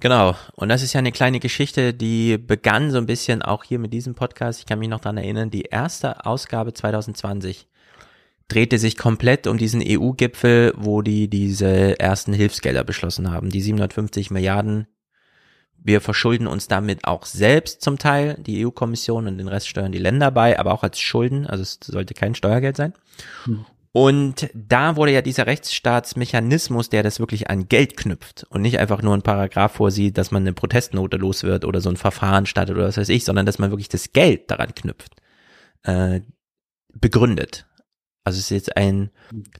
[0.00, 0.34] Genau.
[0.54, 3.92] Und das ist ja eine kleine Geschichte, die begann so ein bisschen auch hier mit
[3.92, 4.60] diesem Podcast.
[4.60, 7.68] Ich kann mich noch daran erinnern, die erste Ausgabe 2020
[8.48, 13.50] drehte sich komplett um diesen EU-Gipfel, wo die diese ersten Hilfsgelder beschlossen haben.
[13.50, 14.86] Die 750 Milliarden.
[15.86, 20.00] Wir verschulden uns damit auch selbst zum Teil, die EU-Kommission und den Rest steuern die
[20.00, 21.46] Länder bei, aber auch als Schulden.
[21.46, 22.92] Also es sollte kein Steuergeld sein.
[23.44, 23.64] Hm.
[23.92, 29.00] Und da wurde ja dieser Rechtsstaatsmechanismus, der das wirklich an Geld knüpft und nicht einfach
[29.00, 32.74] nur ein Paragraph vorsieht, dass man eine Protestnote los wird oder so ein Verfahren startet
[32.74, 35.14] oder was weiß ich, sondern dass man wirklich das Geld daran knüpft,
[35.84, 36.20] äh,
[36.94, 37.64] begründet.
[38.24, 39.10] Also es ist jetzt ein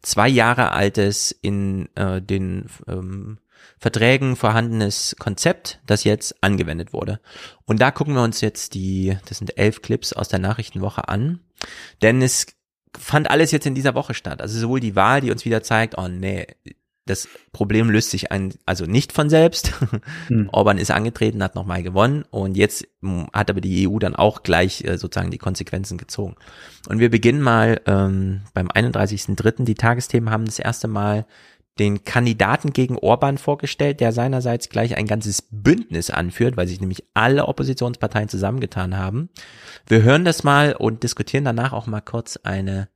[0.02, 3.38] zwei Jahre altes in äh, den ähm,
[3.78, 7.20] Verträgen vorhandenes Konzept, das jetzt angewendet wurde.
[7.64, 11.40] Und da gucken wir uns jetzt die, das sind elf Clips aus der Nachrichtenwoche an,
[12.02, 12.46] denn es
[12.98, 14.40] fand alles jetzt in dieser Woche statt.
[14.40, 16.46] Also sowohl die Wahl, die uns wieder zeigt, oh nee,
[17.06, 19.72] das Problem löst sich ein, also nicht von selbst.
[20.28, 20.48] Hm.
[20.50, 24.42] Orban ist angetreten, hat nochmal gewonnen und jetzt hm, hat aber die EU dann auch
[24.42, 26.34] gleich äh, sozusagen die Konsequenzen gezogen.
[26.88, 29.64] Und wir beginnen mal ähm, beim 31.3.
[29.64, 31.26] Die Tagesthemen haben das erste Mal
[31.78, 37.04] den Kandidaten gegen Orban vorgestellt, der seinerseits gleich ein ganzes Bündnis anführt, weil sich nämlich
[37.12, 39.28] alle Oppositionsparteien zusammengetan haben.
[39.86, 42.88] Wir hören das mal und diskutieren danach auch mal kurz eine,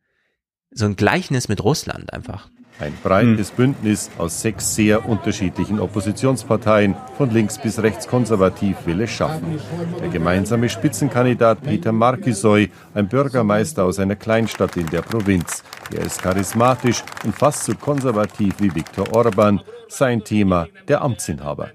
[0.70, 2.48] so ein Gleichnis mit Russland einfach.
[2.80, 9.10] Ein breites Bündnis aus sechs sehr unterschiedlichen Oppositionsparteien, von links bis rechts konservativ, will es
[9.10, 9.60] schaffen.
[10.00, 15.62] Der gemeinsame Spitzenkandidat Peter Markisoy, ein Bürgermeister aus einer Kleinstadt in der Provinz.
[15.94, 19.60] Er ist charismatisch und fast so konservativ wie Viktor Orban.
[19.88, 21.68] Sein Thema der Amtsinhaber.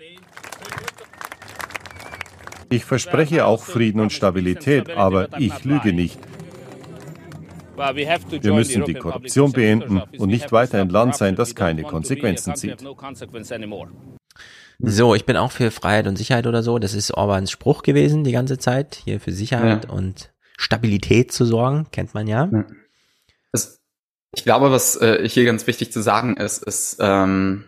[2.70, 6.20] Ich verspreche auch Frieden und Stabilität, aber ich lüge nicht.
[7.78, 12.84] Wir müssen die Korruption beenden und nicht weiter ein Land sein, das keine Konsequenzen zieht.
[14.80, 16.80] So, ich bin auch für Freiheit und Sicherheit oder so.
[16.80, 19.92] Das ist Orbans Spruch gewesen die ganze Zeit, hier für Sicherheit ja.
[19.92, 22.50] und Stabilität zu sorgen, kennt man ja.
[23.52, 23.80] Das,
[24.36, 27.66] ich glaube, was äh, hier ganz wichtig zu sagen ist, ist, ähm,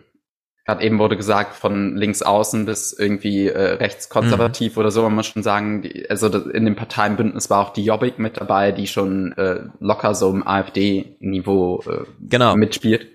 [0.68, 4.80] Gerade eben wurde gesagt, von links außen bis irgendwie äh, rechtskonservativ mhm.
[4.80, 8.18] oder so, man muss schon sagen, die, also in dem Parteienbündnis war auch die Jobbik
[8.18, 12.54] mit dabei, die schon äh, locker so im AfD-Niveau äh, genau.
[12.54, 13.06] mitspielt.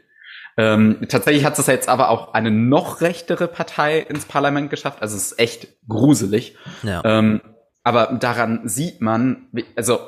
[0.58, 5.04] Ähm, tatsächlich hat es jetzt aber auch eine noch rechtere Partei ins Parlament geschafft.
[5.04, 6.58] Also es ist echt gruselig.
[6.82, 7.04] Ja.
[7.06, 7.42] Ähm,
[7.84, 10.00] aber daran sieht man, also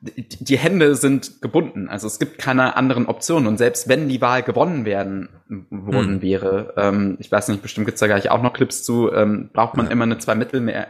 [0.00, 1.88] die Hände sind gebunden.
[1.88, 3.46] Also es gibt keine anderen Optionen.
[3.46, 5.28] Und selbst wenn die Wahl gewonnen werden
[5.70, 6.22] worden hm.
[6.22, 9.76] wäre, ähm, ich weiß nicht, bestimmt gibt's da gleich auch noch Clips zu, ähm, braucht
[9.76, 9.92] man ja.
[9.92, 10.88] immer eine zwei Mittelmehr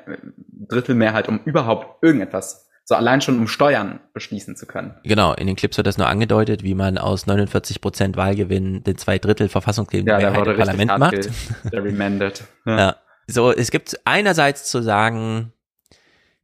[0.69, 4.95] Drittelmehrheit, um überhaupt irgendetwas so allein schon um Steuern beschließen zu können.
[5.05, 8.97] Genau, in den Clips wird das nur angedeutet, wie man aus 49 Prozent Wahlgewinn den
[8.97, 11.71] zwei Drittel verfassungsgebende ja, Mehrheit im Parlament macht.
[11.71, 12.45] Gerrymandet.
[12.65, 12.79] Ja.
[12.79, 12.97] ja.
[13.27, 15.53] So, es gibt einerseits zu sagen,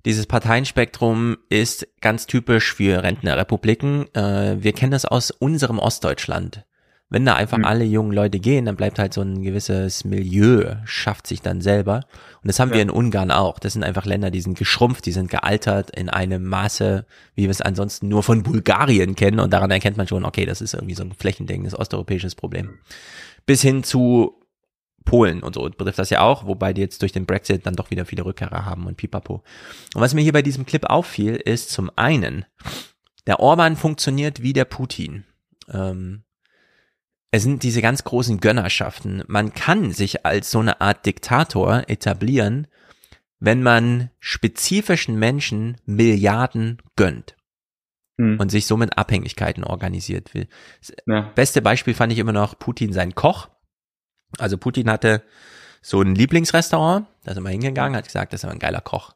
[0.05, 4.15] dieses Parteienspektrum ist ganz typisch für Rentnerrepubliken.
[4.15, 6.65] Äh, wir kennen das aus unserem Ostdeutschland.
[7.11, 7.65] Wenn da einfach mhm.
[7.65, 12.01] alle jungen Leute gehen, dann bleibt halt so ein gewisses Milieu, schafft sich dann selber.
[12.43, 12.75] Und das haben ja.
[12.75, 13.59] wir in Ungarn auch.
[13.59, 17.51] Das sind einfach Länder, die sind geschrumpft, die sind gealtert in einem Maße, wie wir
[17.51, 19.39] es ansonsten nur von Bulgarien kennen.
[19.39, 22.79] Und daran erkennt man schon, okay, das ist irgendwie so ein flächendeckendes osteuropäisches Problem.
[23.47, 24.41] Bis hin zu
[25.05, 27.91] Polen und so betrifft das ja auch, wobei die jetzt durch den Brexit dann doch
[27.91, 29.43] wieder viele Rückkehrer haben und pipapo.
[29.95, 32.47] Und was mir hier bei diesem Clip auffiel, ist zum einen,
[33.27, 35.25] der Orban funktioniert wie der Putin.
[35.69, 36.25] Ähm,
[37.31, 39.25] es sind diese ganz großen Gönnerschaften.
[39.27, 42.69] Man kann sich als so eine Art Diktator etablieren,
[43.41, 47.37] wenn man spezifischen Menschen Milliarden gönnt
[48.19, 48.39] hm.
[48.39, 50.47] und sich somit Abhängigkeiten organisiert will.
[51.07, 51.33] Ja.
[51.35, 53.49] Beste Beispiel fand ich immer noch Putin sein Koch.
[54.39, 55.23] Also Putin hatte
[55.83, 59.13] so ein Lieblingsrestaurant, da ist er mal hingegangen, hat gesagt, das ist ein geiler Koch.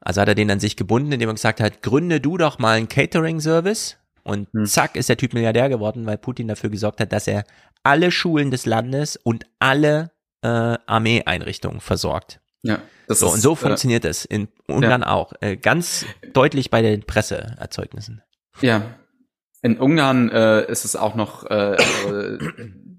[0.00, 2.76] Also hat er den an sich gebunden, indem er gesagt hat, gründe du doch mal
[2.76, 3.96] einen Catering-Service.
[4.22, 4.66] Und hm.
[4.66, 7.44] zack, ist der Typ Milliardär geworden, weil Putin dafür gesorgt hat, dass er
[7.82, 10.10] alle Schulen des Landes und alle
[10.42, 12.40] äh, Armeeeinrichtungen versorgt.
[12.62, 15.10] Ja, das so, ist, und so äh, funktioniert es in Ungarn ja.
[15.10, 15.34] auch.
[15.40, 18.22] Äh, ganz deutlich bei den Presseerzeugnissen.
[18.62, 18.94] Ja.
[19.60, 22.38] In Ungarn äh, ist es auch noch äh, also,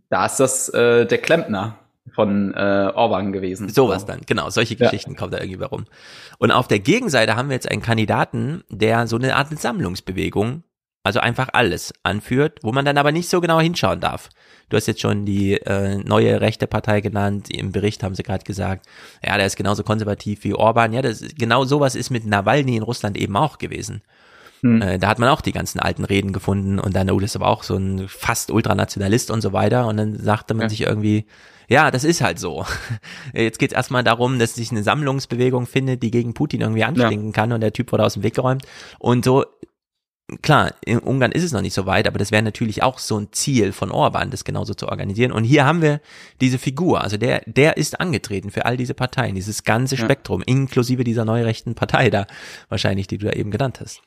[0.09, 1.79] da ist das äh, der Klempner
[2.13, 3.69] von äh, Orban gewesen.
[3.69, 4.49] Sowas dann, genau.
[4.49, 5.17] Solche Geschichten ja.
[5.17, 5.85] kommen da irgendwie rum.
[6.37, 10.63] Und auf der Gegenseite haben wir jetzt einen Kandidaten, der so eine Art Sammlungsbewegung,
[11.03, 14.29] also einfach alles anführt, wo man dann aber nicht so genau hinschauen darf.
[14.69, 17.51] Du hast jetzt schon die äh, neue rechte Partei genannt.
[17.51, 18.87] Im Bericht haben sie gerade gesagt,
[19.23, 20.93] ja, der ist genauso konservativ wie Orban.
[20.93, 24.01] Ja, das genau sowas ist mit Nawalny in Russland eben auch gewesen.
[24.65, 24.81] Hm.
[24.81, 27.35] Äh, da hat man auch die ganzen alten Reden gefunden und dann, oh, das ist
[27.35, 29.87] aber auch so ein fast Ultranationalist und so weiter.
[29.87, 30.69] Und dann sagte man ja.
[30.69, 31.25] sich irgendwie,
[31.69, 32.65] ja, das ist halt so.
[33.33, 37.27] Jetzt geht es erstmal darum, dass sich eine Sammlungsbewegung findet, die gegen Putin irgendwie anstinken
[37.27, 37.33] ja.
[37.33, 38.63] kann und der Typ wurde aus dem Weg geräumt.
[38.97, 39.45] Und so,
[40.41, 43.19] klar, in Ungarn ist es noch nicht so weit, aber das wäre natürlich auch so
[43.19, 45.31] ein Ziel von Orban, das genauso zu organisieren.
[45.31, 46.01] Und hier haben wir
[46.41, 50.47] diese Figur, also der, der ist angetreten für all diese Parteien, dieses ganze Spektrum, ja.
[50.47, 52.25] inklusive dieser neurechten Partei da,
[52.69, 54.01] wahrscheinlich, die du da eben genannt hast.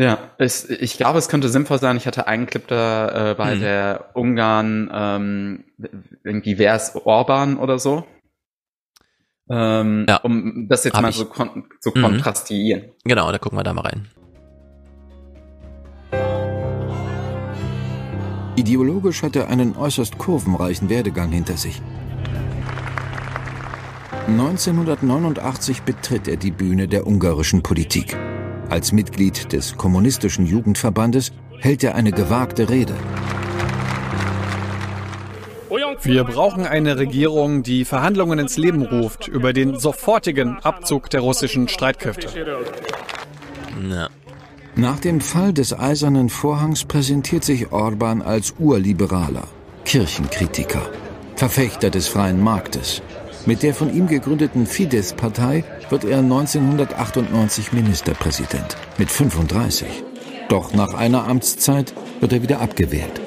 [0.00, 1.96] Ja, ich, ich glaube, es könnte sinnvoll sein.
[1.96, 3.60] Ich hatte einen Clip da äh, bei hm.
[3.60, 5.64] der Ungarn, ähm,
[6.22, 8.04] irgendwie wer ist Orban oder so.
[9.50, 12.02] Ähm, ja, um das jetzt mal so, kon so mhm.
[12.02, 12.92] kontrastieren.
[13.02, 14.06] Genau, da gucken wir da mal rein.
[18.54, 21.82] Ideologisch hat er einen äußerst kurvenreichen Werdegang hinter sich.
[24.28, 28.16] 1989 betritt er die Bühne der ungarischen Politik.
[28.70, 32.94] Als Mitglied des Kommunistischen Jugendverbandes hält er eine gewagte Rede.
[36.02, 41.68] Wir brauchen eine Regierung, die Verhandlungen ins Leben ruft über den sofortigen Abzug der russischen
[41.68, 42.28] Streitkräfte.
[43.90, 44.08] Ja.
[44.76, 49.48] Nach dem Fall des Eisernen Vorhangs präsentiert sich Orban als Urliberaler,
[49.84, 50.82] Kirchenkritiker,
[51.36, 53.02] Verfechter des freien Marktes.
[53.48, 59.88] Mit der von ihm gegründeten Fidesz-Partei wird er 1998 Ministerpräsident mit 35.
[60.50, 63.22] Doch nach einer Amtszeit wird er wieder abgewählt.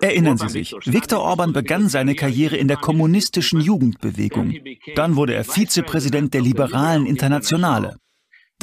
[0.00, 4.52] Erinnern Sie sich, Viktor Orban begann seine Karriere in der kommunistischen Jugendbewegung.
[4.96, 7.98] Dann wurde er Vizepräsident der Liberalen Internationale.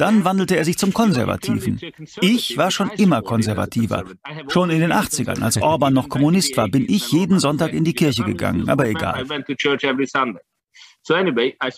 [0.00, 1.78] Dann wandelte er sich zum Konservativen.
[2.22, 4.04] Ich war schon immer konservativer.
[4.48, 7.92] Schon in den 80ern, als Orban noch Kommunist war, bin ich jeden Sonntag in die
[7.92, 9.26] Kirche gegangen, aber egal.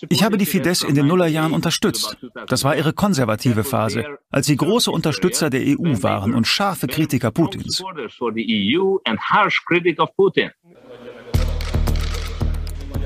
[0.09, 2.17] Ich habe die Fidesz in den Nullerjahren unterstützt.
[2.47, 7.33] Das war ihre konservative Phase, als sie große Unterstützer der EU waren und scharfe Kritiker
[7.33, 7.83] Putins.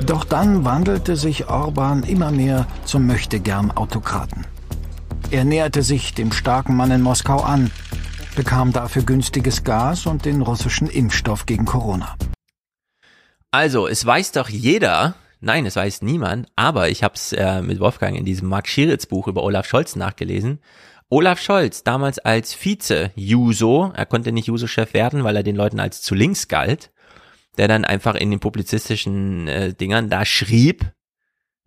[0.04, 4.46] Doch dann wandelte sich Orban immer mehr zum Möchtegern-Autokraten.
[5.32, 7.72] Er näherte sich dem starken Mann in Moskau an,
[8.36, 12.16] bekam dafür günstiges Gas und den russischen Impfstoff gegen Corona.
[13.50, 17.80] Also, es weiß doch jeder, nein, es weiß niemand, aber ich habe es äh, mit
[17.80, 20.60] Wolfgang in diesem Mark Schieritz Buch über Olaf Scholz nachgelesen.
[21.08, 26.02] Olaf Scholz, damals als Vize-Juso, er konnte nicht Juso-Chef werden, weil er den Leuten als
[26.02, 26.92] zu links galt,
[27.58, 30.92] der dann einfach in den publizistischen äh, Dingern da schrieb,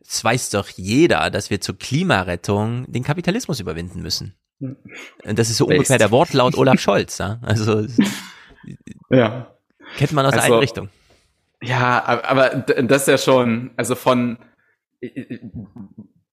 [0.09, 4.33] es weiß doch jeder, dass wir zur Klimarettung den Kapitalismus überwinden müssen.
[4.59, 4.77] Und
[5.39, 7.19] das ist so ungefähr der Wortlaut Olaf Scholz.
[7.19, 7.39] Ja?
[7.43, 7.85] Also
[9.09, 9.55] ja.
[9.97, 10.89] kennt man aus Also- der Einrichtung.
[11.61, 14.37] Ja, aber das ist ja schon, also von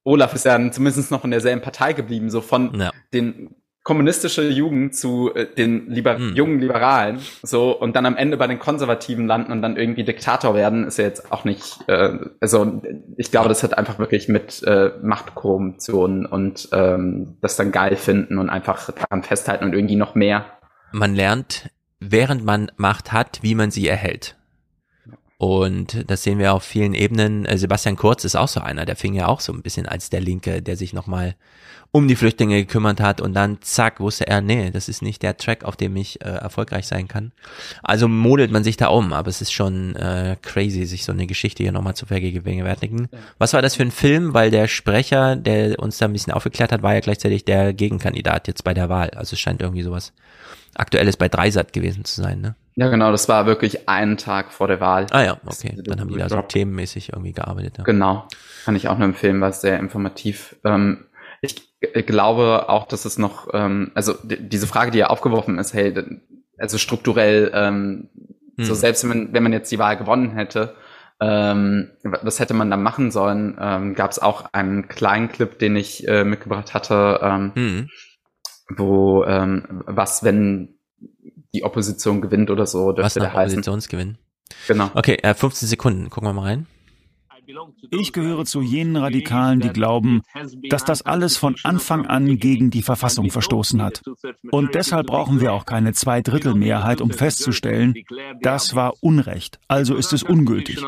[0.05, 3.55] Olaf ist ja zumindest noch in derselben Partei geblieben, so von den
[3.87, 8.59] kommunistische Jugend zu äh, den Liber jungen Liberalen, so und dann am Ende bei den
[8.59, 12.83] Konservativen landen und dann irgendwie Diktator werden, ist ja jetzt auch nicht, äh, also
[13.17, 18.39] ich glaube, das hat einfach wirklich mit äh, Machtkorruption und ähm, das dann geil finden
[18.39, 20.47] und einfach daran festhalten und irgendwie noch mehr.
[20.91, 24.35] Man lernt, während man Macht hat, wie man sie erhält.
[25.39, 27.45] Und das sehen wir auf vielen Ebenen.
[27.45, 30.11] Äh, Sebastian Kurz ist auch so einer, der fing ja auch so ein bisschen als
[30.11, 31.37] der Linke, der sich nochmal
[31.93, 35.37] um die Flüchtlinge gekümmert hat und dann zack, wusste er, nee, das ist nicht der
[35.37, 37.33] Track, auf dem ich äh, erfolgreich sein kann.
[37.83, 41.27] Also modelt man sich da um, aber es ist schon äh, crazy, sich so eine
[41.27, 43.09] Geschichte hier nochmal zu vergegenwärtigen.
[43.39, 44.35] Was war das für ein Film?
[44.35, 48.49] Weil der Sprecher, der uns da ein bisschen aufgeklärt hat, war ja gleichzeitig der Gegenkandidat
[48.49, 49.11] jetzt bei der Wahl.
[49.11, 50.13] Also es scheint irgendwie sowas
[50.75, 52.55] Aktuelles bei Dreisat gewesen zu sein, ne?
[52.79, 55.07] Ja, genau, das war wirklich einen Tag vor der Wahl.
[55.11, 55.75] Ah ja, okay.
[55.83, 57.79] Dann haben die da so themenmäßig irgendwie gearbeitet.
[57.79, 57.85] Ja.
[57.85, 58.29] Genau.
[58.67, 60.57] Kann ich auch nur empfehlen, war sehr informativ.
[60.63, 61.07] Ähm,
[61.41, 65.95] ich glaube auch, dass es noch, ähm, also diese Frage, die ja aufgeworfen ist, hey,
[66.59, 68.09] also strukturell, ähm,
[68.59, 68.75] so Hm.
[68.81, 70.75] selbst wenn man, wenn man jetzt die Wahl gewonnen hätte,
[71.21, 73.57] ähm, wa- was hätte man da machen sollen?
[73.61, 77.89] Ähm, Gab es auch einen kleinen Clip, den ich äh, mitgebracht hatte, ähm, Hm.
[78.77, 80.79] wo ähm, was, wenn
[81.55, 83.59] die Opposition gewinnt oder so, Was dürfte nach der heißen.
[83.59, 84.19] Oppositionsgewinn.
[84.69, 84.91] Genau.
[84.95, 86.11] Okay, äh, 15 Sekunden.
[86.11, 86.67] Gucken wir mal rein.
[87.91, 90.23] Ich gehöre zu jenen Radikalen, die glauben,
[90.69, 94.03] dass das alles von Anfang an gegen die Verfassung verstoßen hat.
[94.51, 97.95] Und deshalb brauchen wir auch keine Zweidrittelmehrheit, um festzustellen,
[98.41, 100.79] das war Unrecht, also ist es ungültig.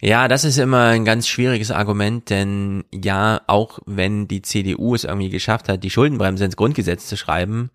[0.00, 5.02] Ja, das ist immer ein ganz schwieriges Argument, denn ja, auch wenn die CDU es
[5.02, 7.70] irgendwie geschafft hat, die Schuldenbremse ins Grundgesetz zu schreiben,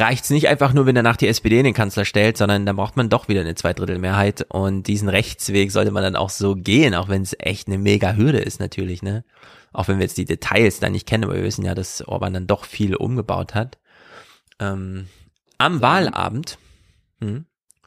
[0.00, 3.08] reicht's nicht einfach nur, wenn danach die SPD den Kanzler stellt, sondern da braucht man
[3.08, 7.22] doch wieder eine Zweidrittelmehrheit und diesen Rechtsweg sollte man dann auch so gehen, auch wenn
[7.22, 9.24] es echt eine mega Hürde ist natürlich, ne?
[9.72, 12.32] Auch wenn wir jetzt die Details da nicht kennen, aber wir wissen ja, dass Orban
[12.34, 13.78] dann doch viel umgebaut hat.
[14.58, 15.06] Ähm,
[15.58, 16.58] am Wahlabend,
[17.20, 17.44] hm,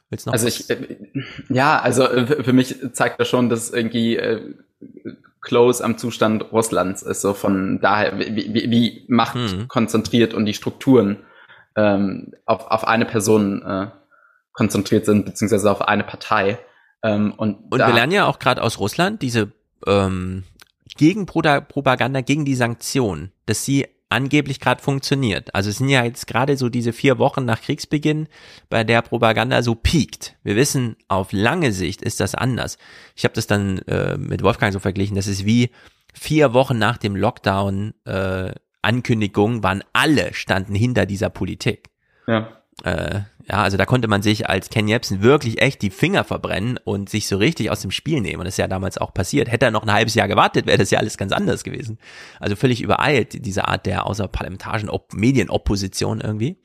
[0.08, 0.60] willst du noch Also was?
[0.60, 0.96] ich, äh,
[1.50, 4.54] ja, also äh, für- mich zeigt das schon, dass irgendwie äh,
[5.42, 9.68] close am Zustand Russlands ist, so von daher, wie, wie, wie Macht Mhm.
[9.68, 11.18] konzentriert und die Strukturen
[11.76, 13.86] ähm, auf, auf eine Person äh,
[14.52, 16.58] konzentriert sind, beziehungsweise auf eine Partei.
[17.02, 19.52] Ähm, und Und da, wir lernen ja auch gerade aus Russland diese
[19.86, 20.44] ähm,
[20.96, 25.54] Gegenpropaganda gegen die Sanktionen, dass sie angeblich gerade funktioniert.
[25.54, 28.28] Also es sind ja jetzt gerade so diese vier Wochen nach Kriegsbeginn,
[28.70, 30.36] bei der Propaganda so piekt.
[30.44, 32.78] Wir wissen, auf lange Sicht ist das anders.
[33.16, 35.70] Ich habe das dann äh, mit Wolfgang so verglichen, das ist wie
[36.12, 38.52] vier Wochen nach dem Lockdown äh,
[38.84, 41.90] Ankündigung waren alle standen hinter dieser Politik.
[42.26, 42.48] Ja.
[42.82, 46.78] Äh, ja, also da konnte man sich als Ken Jebsen wirklich echt die Finger verbrennen
[46.82, 48.38] und sich so richtig aus dem Spiel nehmen.
[48.38, 49.52] Und das ist ja damals auch passiert.
[49.52, 51.98] Hätte er noch ein halbes Jahr gewartet, wäre das ja alles ganz anders gewesen.
[52.40, 56.58] Also völlig übereilt, diese Art der außerparlamentarischen Op Medienopposition irgendwie.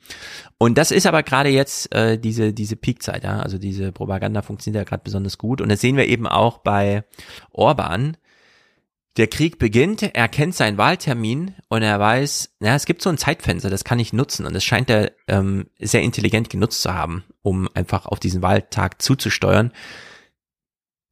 [0.56, 3.40] Und das ist aber gerade jetzt äh, diese, diese Peakzeit, ja.
[3.40, 5.60] Also diese Propaganda funktioniert ja gerade besonders gut.
[5.60, 7.04] Und das sehen wir eben auch bei
[7.52, 8.16] Orban,
[9.16, 13.18] der Krieg beginnt, er kennt seinen Wahltermin und er weiß, ja, es gibt so ein
[13.18, 17.24] Zeitfenster, das kann ich nutzen und das scheint er ähm, sehr intelligent genutzt zu haben,
[17.42, 19.72] um einfach auf diesen Wahltag zuzusteuern.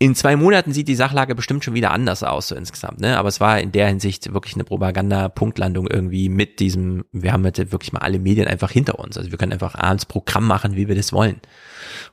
[0.00, 3.18] in zwei Monaten sieht die Sachlage bestimmt schon wieder anders aus, so insgesamt, ne?
[3.18, 7.72] Aber es war in der Hinsicht wirklich eine Propaganda-Punktlandung irgendwie mit diesem, wir haben jetzt
[7.72, 9.18] wirklich mal alle Medien einfach hinter uns.
[9.18, 11.40] Also wir können einfach abends Programm machen, wie wir das wollen.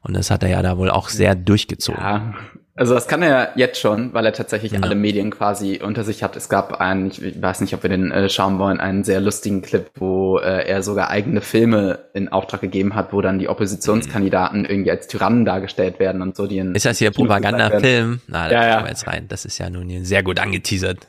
[0.02, 2.02] Und das hat er ja da wohl auch sehr durchgezogen.
[2.02, 2.34] Ja,
[2.78, 4.82] also das kann er jetzt schon, weil er tatsächlich ja.
[4.82, 6.36] alle Medien quasi unter sich hat.
[6.36, 9.62] Es gab einen, ich weiß nicht, ob wir den äh, schauen wollen, einen sehr lustigen
[9.62, 14.60] Clip, wo äh, er sogar eigene Filme in Auftrag gegeben hat, wo dann die Oppositionskandidaten
[14.60, 14.66] mhm.
[14.66, 16.48] irgendwie als Tyrannen dargestellt werden und so.
[16.48, 18.20] Die in Ist das hier Propaganda-Film?
[18.28, 18.84] Na, da ja, ja.
[18.84, 19.28] wir jetzt rein.
[19.30, 21.08] Das ist ja nun hier sehr gut angeteasert.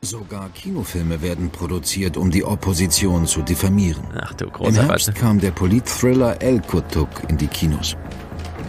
[0.00, 4.02] Sogar Kinofilme werden produziert, um die Opposition zu diffamieren.
[4.20, 7.94] Ach du großer Im Herbst kam der Polit-Thriller El Kutuk in die Kinos.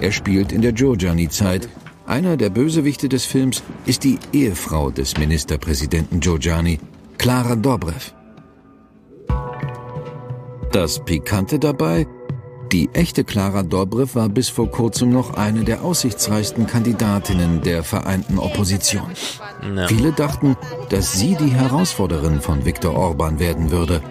[0.02, 1.70] Er spielt in der Giorgiani-Zeit
[2.06, 6.80] einer der Bösewichte des Films ist die Ehefrau des Ministerpräsidenten Giorgiani,
[7.18, 8.14] Clara Dobrev.
[10.72, 12.08] Das Pikante dabei?
[12.72, 18.40] Die echte Clara Dobrev war bis vor kurzem noch eine der aussichtsreichsten Kandidatinnen der vereinten
[18.40, 19.12] Opposition.
[19.88, 20.58] Viele dachten,
[20.90, 24.02] dass sie die Herausforderin von Viktor Orban werden würde.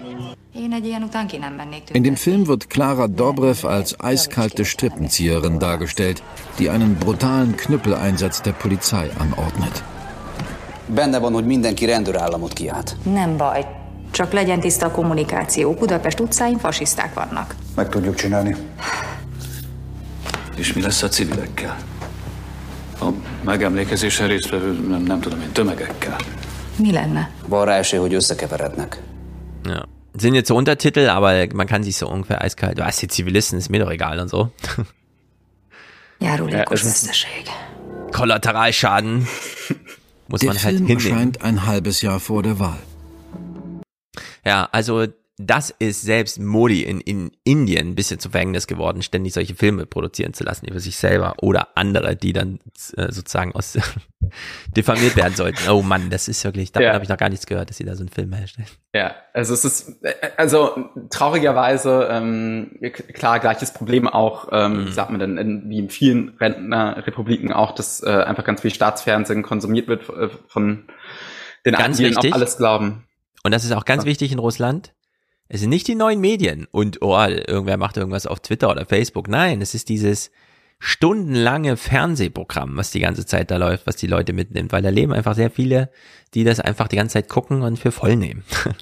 [0.55, 6.21] In dem Film wird Clara Dobrev als eiskalte Strippenzieherin dargestellt,
[6.59, 9.83] die einen brutalen Knüppeleinsatz der Polizei anordnet.
[10.87, 12.95] Benne van, hogy mindenki rendőrállamot kiállt.
[13.03, 13.65] Nem baj.
[14.11, 15.73] Csak legyen tiszta a kommunikáció.
[15.73, 17.55] Budapest utcáin fasiszták vannak.
[17.75, 18.55] Meg tudjuk csinálni.
[20.55, 21.77] És mi lesz a civilekkel?
[22.99, 23.09] A
[23.43, 26.15] megemlékezésen résztvevő, nem, nem tudom én, tömegekkel.
[26.75, 27.29] Mi lenne?
[27.47, 29.01] Van rá esély, hogy összekeverednek.
[29.63, 29.87] Ja.
[30.15, 33.69] Sind jetzt so Untertitel, aber man kann sich so ungefähr eiskalt, was die Zivilisten, ist
[33.69, 34.51] mir doch egal und so.
[36.19, 39.27] Ja, Járulékos ja, Kollateralschaden
[40.27, 41.11] muss der man halt Film hinnehmen.
[41.11, 42.79] erscheint ein halbes Jahr vor der Wahl.
[44.45, 45.07] Ja, also
[45.37, 49.87] das ist selbst Modi in, in Indien ein bisschen zu Verhängnis geworden, ständig solche Filme
[49.87, 52.59] produzieren zu lassen über sich selber oder andere, die dann
[52.97, 53.79] äh, sozusagen aus
[54.77, 55.67] diffamiert werden sollten.
[55.69, 56.93] Oh Mann, das ist wirklich, davon ja.
[56.93, 58.67] habe ich noch gar nichts gehört, dass sie da so einen Film herstellen.
[58.93, 60.05] Ja, also es ist,
[60.37, 62.77] also traurigerweise, ähm,
[63.13, 64.91] klar, gleiches Problem auch, ähm, mhm.
[64.91, 69.41] sagt man dann, in, wie in vielen Rentnerrepubliken auch, dass äh, einfach ganz viel Staatsfernsehen
[69.41, 70.85] konsumiert wird äh, von
[71.65, 73.07] den ganz einen, die auch alles glauben.
[73.43, 74.09] Und das ist auch ganz ja.
[74.09, 74.93] wichtig in Russland.
[75.49, 79.27] Es sind nicht die neuen Medien und oh, irgendwer macht irgendwas auf Twitter oder Facebook.
[79.27, 80.31] Nein, es ist dieses
[80.79, 85.13] stundenlange Fernsehprogramm, was die ganze Zeit da läuft, was die Leute mitnimmt, weil da leben
[85.13, 85.89] einfach sehr viele,
[86.33, 88.43] die das einfach die ganze Zeit gucken und für voll nehmen.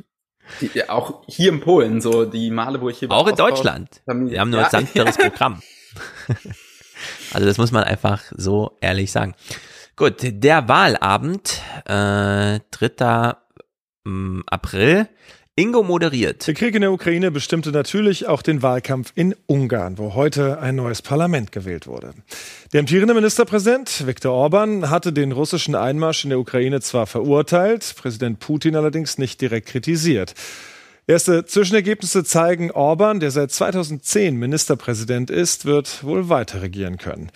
[0.59, 4.01] Die, auch hier in Polen, so die Male, wo ich hier Auch in Deutschland.
[4.05, 5.23] Wir haben nur ja, ein sanfteres ja.
[5.29, 5.61] Programm.
[7.31, 9.33] Also das muss man einfach so ehrlich sagen.
[9.95, 13.35] Gut, der Wahlabend, äh, 3.
[14.03, 15.07] Mm, April,
[15.57, 16.47] Ingo moderiert.
[16.47, 20.77] Der Krieg in der Ukraine bestimmte natürlich auch den Wahlkampf in Ungarn, wo heute ein
[20.77, 22.13] neues Parlament gewählt wurde.
[22.71, 28.39] Der amtierende Ministerpräsident Viktor Orban hatte den russischen Einmarsch in der Ukraine zwar verurteilt, Präsident
[28.39, 30.35] Putin allerdings nicht direkt kritisiert.
[31.05, 37.29] Erste Zwischenergebnisse zeigen, Orban, der seit 2010 Ministerpräsident ist, wird wohl weiter regieren können.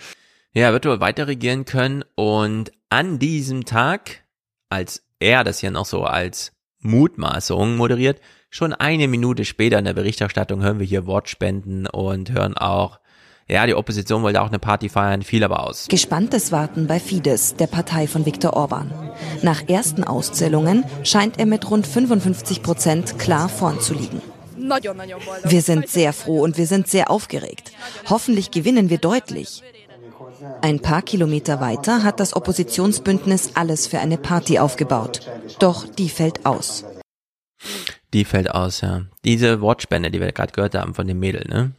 [0.54, 4.24] Ja, wird wohl weiter regieren können und an diesem Tag,
[4.70, 8.20] als er das ja noch so als Mutmaßungen moderiert.
[8.50, 13.00] Schon eine Minute später in der Berichterstattung hören wir hier Wortspenden und hören auch,
[13.48, 15.86] ja, die Opposition wollte auch eine Party feiern, fiel aber aus.
[15.88, 18.92] Gespanntes Warten bei Fidesz, der Partei von Viktor Orban.
[19.42, 24.20] Nach ersten Auszählungen scheint er mit rund 55 Prozent klar vorn zu liegen.
[25.44, 27.72] Wir sind sehr froh und wir sind sehr aufgeregt.
[28.08, 29.62] Hoffentlich gewinnen wir deutlich.
[30.62, 35.28] Ein paar Kilometer weiter hat das Oppositionsbündnis alles für eine Party aufgebaut.
[35.58, 36.84] Doch die fällt aus.
[38.12, 39.02] Die fällt aus, ja.
[39.24, 41.72] Diese Wortspende, die wir gerade gehört haben von dem Mädel, ne?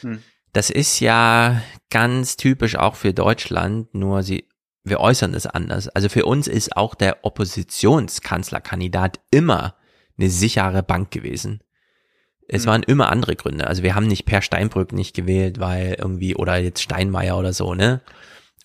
[0.00, 0.22] Hm.
[0.52, 4.48] Das ist ja ganz typisch auch für Deutschland, nur sie,
[4.84, 5.88] wir äußern es anders.
[5.88, 9.76] Also für uns ist auch der Oppositionskanzlerkandidat immer
[10.18, 11.62] eine sichere Bank gewesen.
[12.48, 12.70] Es mhm.
[12.70, 13.66] waren immer andere Gründe.
[13.66, 17.74] Also wir haben nicht Per Steinbrück nicht gewählt, weil irgendwie, oder jetzt Steinmeier oder so,
[17.74, 18.00] ne?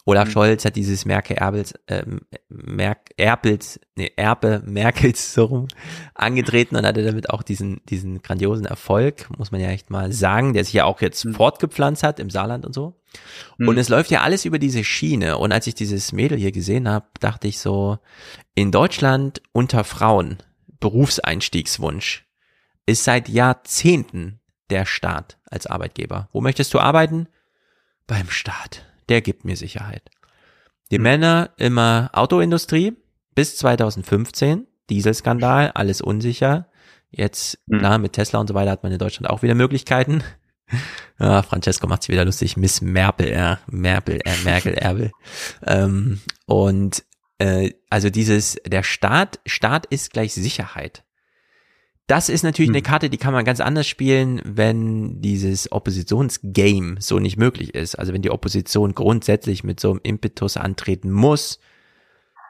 [0.08, 0.32] Olaf mhm.
[0.32, 2.04] Scholz hat dieses Merke Erbels, äh,
[2.48, 5.68] Merk, Erbels, nee, Erbe Merkels so rum
[6.16, 10.54] angetreten und hatte damit auch diesen, diesen grandiosen Erfolg, muss man ja echt mal sagen,
[10.54, 11.34] der sich ja auch jetzt mhm.
[11.34, 12.96] fortgepflanzt hat im Saarland und so.
[13.58, 13.68] Mhm.
[13.68, 15.38] Und es läuft ja alles über diese Schiene.
[15.38, 18.00] Und als ich dieses Mädel hier gesehen habe, dachte ich so,
[18.56, 20.38] in Deutschland unter Frauen
[20.80, 22.27] Berufseinstiegswunsch
[22.88, 24.40] ist seit Jahrzehnten
[24.72, 26.30] der Staat als Arbeitgeber.
[26.32, 27.28] Wo möchtest du arbeiten?
[28.08, 28.86] Beim Staat.
[29.10, 30.10] Der gibt mir Sicherheit.
[30.92, 31.04] Die hm.
[31.04, 32.94] Männer immer Autoindustrie
[33.36, 36.70] bis 2015, Dieselskandal, alles unsicher.
[37.12, 37.80] Jetzt, hm.
[37.80, 40.24] klar, mit Tesla und so weiter hat man in Deutschland auch wieder Möglichkeiten.
[41.20, 42.58] Ja, Francesco macht sich wieder lustig.
[42.58, 45.12] Miss Merkel, ja, Merkel, äh, Merkel, Erbel.
[45.66, 47.06] Ähm, und
[47.40, 51.06] äh, also dieses, der Staat, Staat ist gleich Sicherheit.
[52.08, 52.76] Das ist natürlich hm.
[52.76, 57.96] eine Karte, die kann man ganz anders spielen, wenn dieses Oppositionsgame so nicht möglich ist.
[57.96, 61.60] Also wenn die Opposition grundsätzlich mit so einem Impetus antreten muss.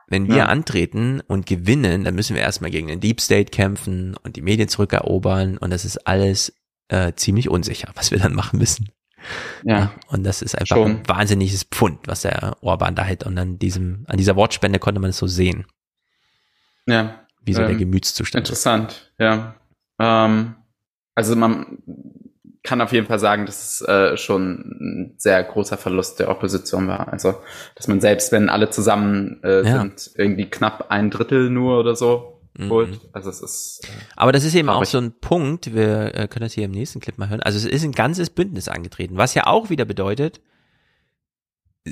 [0.10, 0.46] Wenn wir ja.
[0.46, 4.70] antreten und gewinnen, dann müssen wir erstmal gegen den Deep State kämpfen und die Medien
[4.70, 6.54] zurückerobern und das ist alles
[6.88, 8.90] äh, ziemlich unsicher, was wir dann machen müssen.
[9.64, 9.92] Ja.
[10.08, 10.92] Und das ist einfach Schon.
[10.92, 13.26] ein wahnsinniges Pfund, was der Orban da hält.
[13.26, 15.66] Und an diesem, an dieser Wortspende konnte man es so sehen.
[16.86, 17.27] Ja.
[17.48, 18.46] Wie so ähm, der Gemütszustand.
[18.46, 19.12] Interessant, ist.
[19.20, 19.56] ja.
[20.00, 20.56] Ähm,
[21.16, 21.80] also man
[22.64, 26.88] kann auf jeden Fall sagen, dass es äh, schon ein sehr großer Verlust der Opposition
[26.88, 27.12] war.
[27.12, 27.36] Also,
[27.76, 29.80] dass man selbst, wenn alle zusammen äh, ja.
[29.80, 32.38] sind, irgendwie knapp ein Drittel nur oder so
[32.70, 32.92] holt.
[32.92, 33.10] Mhm.
[33.14, 33.82] Also es ist.
[33.84, 36.72] Äh, Aber das ist eben auch so ein Punkt, wir äh, können das hier im
[36.72, 37.42] nächsten Clip mal hören.
[37.42, 40.42] Also es ist ein ganzes Bündnis angetreten, was ja auch wieder bedeutet,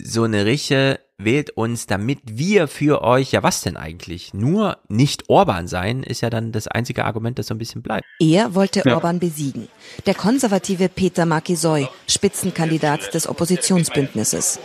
[0.04, 4.34] so eine Riche wählt uns, damit wir für euch, ja was denn eigentlich?
[4.34, 8.06] Nur nicht Orban sein, ist ja dann das einzige Argument, das so ein bisschen bleibt.
[8.20, 8.96] Er wollte ja.
[8.96, 9.68] Orban besiegen.
[10.06, 14.60] Der konservative Peter Markisoy, Spitzenkandidat des Oppositionsbündnisses.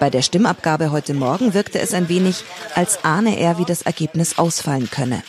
[0.00, 2.44] Bei der Stimmabgabe heute Morgen wirkte es ein wenig,
[2.74, 5.22] als ahne er, wie das Ergebnis ausfallen könne.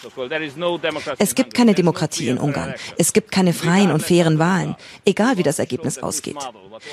[1.17, 2.75] Es gibt keine Demokratie in Ungarn.
[2.97, 4.75] Es gibt keine freien und fairen Wahlen,
[5.05, 6.37] egal wie das Ergebnis ausgeht.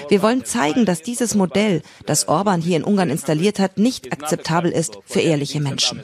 [0.08, 4.70] Wir wollen zeigen, dass dieses Modell, das Orban hier in Ungarn installiert hat, nicht akzeptabel
[4.70, 6.02] ist für ehrliche Menschen.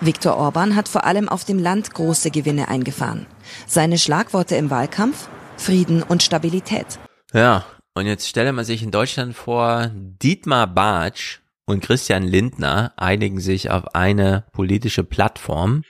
[0.00, 3.26] Viktor Orban hat vor allem auf dem Land große Gewinne eingefahren.
[3.66, 5.28] Seine Schlagworte im Wahlkampf?
[5.56, 6.86] Frieden und Stabilität.
[7.32, 13.40] Ja, und jetzt stelle man sich in Deutschland vor, Dietmar Bartsch und Christian Lindner einigen
[13.40, 15.84] sich auf eine politische Plattform,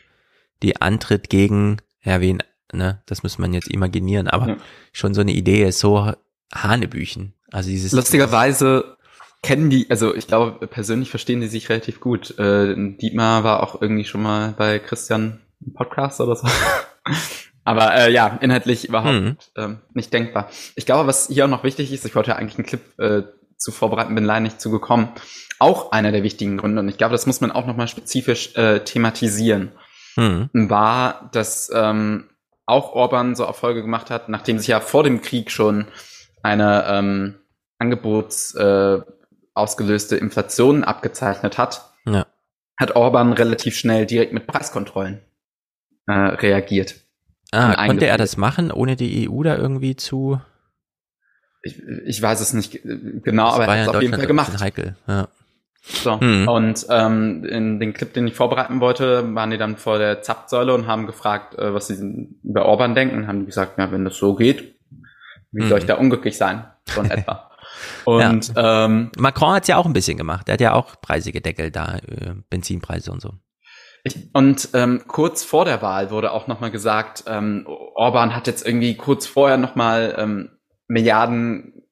[0.62, 2.42] die antritt gegen, ja, wen,
[2.72, 4.56] ne, das muss man jetzt imaginieren, aber ja.
[4.92, 6.12] schon so eine Idee ist so
[6.54, 7.34] Hanebüchen.
[7.50, 7.92] Also dieses.
[7.92, 8.96] Lustigerweise
[9.42, 12.38] kennen die, also ich glaube, persönlich verstehen die sich relativ gut.
[12.38, 16.48] Äh, Dietmar war auch irgendwie schon mal bei Christian im Podcast oder so.
[17.64, 19.36] Aber äh, ja, inhaltlich überhaupt mhm.
[19.56, 20.48] ähm, nicht denkbar.
[20.74, 23.22] Ich glaube, was hier auch noch wichtig ist, ich wollte ja eigentlich einen Clip äh,
[23.56, 25.08] zu vorbereiten, bin leider nicht zugekommen.
[25.58, 28.80] Auch einer der wichtigen Gründe, und ich glaube, das muss man auch nochmal spezifisch äh,
[28.80, 29.72] thematisieren,
[30.16, 30.50] mhm.
[30.52, 32.28] war, dass ähm,
[32.66, 35.86] auch Orban so Erfolge gemacht hat, nachdem sich ja vor dem Krieg schon
[36.42, 37.34] eine ähm,
[37.78, 39.00] Angebots äh,
[39.54, 42.26] ausgelöste Inflation abgezeichnet hat, ja.
[42.76, 45.20] hat Orban relativ schnell direkt mit Preiskontrollen
[46.06, 47.01] äh, reagiert.
[47.52, 50.40] Ah, konnte er das machen, ohne die EU da irgendwie zu?
[51.62, 54.58] Ich, ich weiß es nicht genau, das aber er hat es auf jeden Fall gemacht.
[54.58, 54.96] Heikel.
[55.06, 55.28] Ja.
[55.84, 56.48] So, hm.
[56.48, 60.72] und ähm, in den Clip, den ich vorbereiten wollte, waren die dann vor der Zapfsäule
[60.74, 63.16] und haben gefragt, äh, was sie über Orban denken.
[63.16, 64.76] Und haben gesagt, ja, wenn das so geht,
[65.50, 65.68] wie hm.
[65.68, 66.64] soll ich da unglücklich sein?
[66.86, 67.50] So in etwa.
[68.04, 68.84] Und ja.
[68.84, 70.46] ähm, Macron hat es ja auch ein bisschen gemacht.
[70.46, 73.34] Der hat ja auch Preise gedeckelt da, äh, Benzinpreise und so.
[74.04, 78.66] Ich, und ähm, kurz vor der Wahl wurde auch nochmal gesagt, ähm, Orban hat jetzt
[78.66, 80.50] irgendwie kurz vorher nochmal ähm,
[80.88, 81.84] Milliarden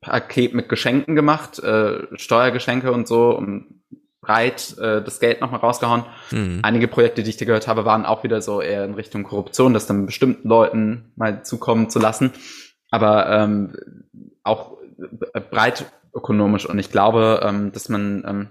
[0.00, 3.82] Paket mit Geschenken gemacht, äh, Steuergeschenke und so, um
[4.20, 6.04] breit äh, das Geld nochmal rausgehauen.
[6.30, 6.60] Mhm.
[6.62, 9.74] Einige Projekte, die ich dir gehört habe, waren auch wieder so eher in Richtung Korruption,
[9.74, 12.32] das dann bestimmten Leuten mal zukommen zu lassen.
[12.90, 13.76] Aber ähm,
[14.42, 14.76] auch
[15.50, 16.66] breit ökonomisch.
[16.66, 18.48] Und ich glaube, ähm, dass man ähm,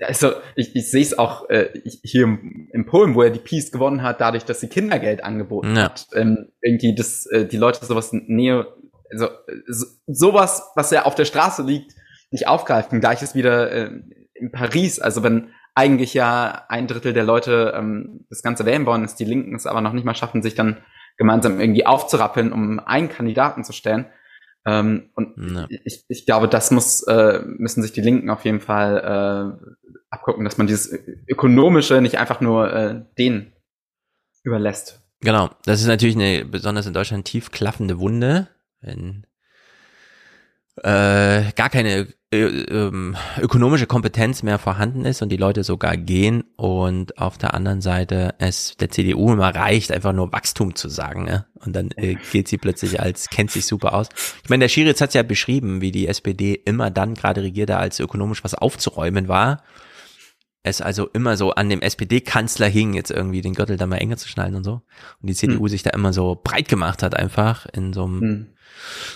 [0.00, 1.68] also ich, ich sehe es auch äh,
[2.02, 5.76] hier im, im Polen, wo er die Peace gewonnen hat, dadurch, dass sie Kindergeld angeboten
[5.76, 5.84] ja.
[5.84, 6.06] hat.
[6.14, 8.66] Ähm, irgendwie, dass äh, die Leute sowas Nähe,
[9.10, 9.28] also
[9.68, 11.92] so, sowas, was ja auf der Straße liegt,
[12.30, 13.00] nicht aufgreifen.
[13.00, 13.90] Gleiches wieder äh,
[14.34, 14.98] in Paris.
[15.00, 19.24] Also wenn eigentlich ja ein Drittel der Leute ähm, das Ganze wählen wollen, ist die
[19.24, 20.78] Linken es aber noch nicht mal schaffen, sich dann
[21.16, 24.06] gemeinsam irgendwie aufzurappeln, um einen Kandidaten zu stellen.
[24.66, 25.66] Ähm, und ja.
[25.68, 30.44] ich, ich glaube, das muss, äh, müssen sich die Linken auf jeden Fall äh, abgucken,
[30.44, 30.92] dass man dieses
[31.28, 33.52] Ökonomische nicht einfach nur äh, denen
[34.42, 35.02] überlässt.
[35.20, 38.48] Genau, das ist natürlich eine besonders in Deutschland tief klaffende Wunde,
[38.80, 39.26] wenn
[40.76, 47.38] äh, gar keine ökonomische Kompetenz mehr vorhanden ist und die Leute sogar gehen und auf
[47.38, 51.24] der anderen Seite es der CDU immer reicht, einfach nur Wachstum zu sagen.
[51.24, 51.46] Ne?
[51.64, 54.08] Und dann äh, gilt sie plötzlich als, kennt sich super aus.
[54.42, 57.76] Ich meine, der Schiritz hat es ja beschrieben, wie die SPD immer dann gerade regierte,
[57.76, 59.62] als ökonomisch was aufzuräumen war.
[60.64, 64.16] Es also immer so an dem SPD-Kanzler hing, jetzt irgendwie den Gürtel da mal enger
[64.16, 64.82] zu schnallen und so.
[65.20, 65.68] Und die CDU hm.
[65.68, 68.46] sich da immer so breit gemacht hat, einfach in so einem hm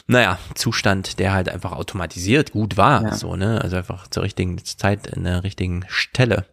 [0.07, 3.15] naja, Zustand, der halt einfach automatisiert gut war, ja.
[3.15, 6.47] so, ne, also einfach zur richtigen Zeit in der richtigen Stelle.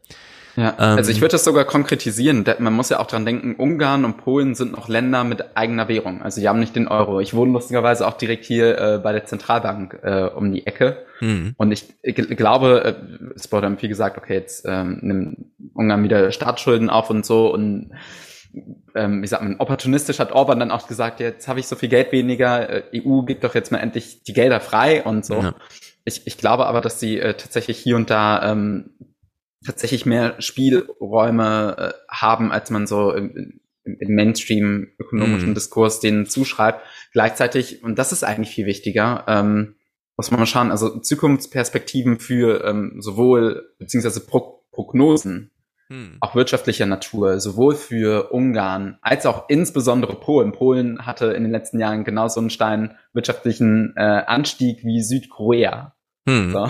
[0.55, 2.45] Ja, ähm, also ich würde das sogar konkretisieren.
[2.59, 6.21] Man muss ja auch dran denken, Ungarn und Polen sind noch Länder mit eigener Währung.
[6.21, 7.19] Also die haben nicht den Euro.
[7.19, 11.05] Ich wohne lustigerweise auch direkt hier äh, bei der Zentralbank äh, um die Ecke.
[11.19, 11.55] Mhm.
[11.57, 15.37] Und ich, glaube, äh, es wurde dann viel gesagt, okay, jetzt ähm, nimmt
[15.73, 17.53] Ungarn wieder Staatsschulden auf und so.
[17.53, 17.91] Und
[18.95, 21.89] ähm, wie sagt man, opportunistisch hat Orban dann auch gesagt, jetzt habe ich so viel
[21.89, 25.35] Geld weniger, äh, EU gibt doch jetzt mal endlich die Gelder frei und so.
[25.35, 25.55] Ja.
[26.05, 28.91] Ich, ich glaube aber, dass sie äh, tatsächlich hier und da ähm,
[29.65, 35.55] tatsächlich mehr Spielräume äh, haben, als man so im, im Mainstream ökonomischen mm.
[35.55, 36.81] Diskurs denen zuschreibt.
[37.11, 39.75] Gleichzeitig, und das ist eigentlich viel wichtiger, ähm,
[40.17, 45.51] muss man mal schauen, also Zukunftsperspektiven für ähm, sowohl, beziehungsweise Pro Prognosen,
[45.87, 46.17] hm.
[46.19, 50.51] auch wirtschaftlicher Natur, sowohl für Ungarn als auch insbesondere Polen.
[50.51, 55.95] Polen hatte in den letzten Jahren genauso einen steilen wirtschaftlichen äh, Anstieg wie Südkorea.
[56.27, 56.51] Hm.
[56.51, 56.69] So.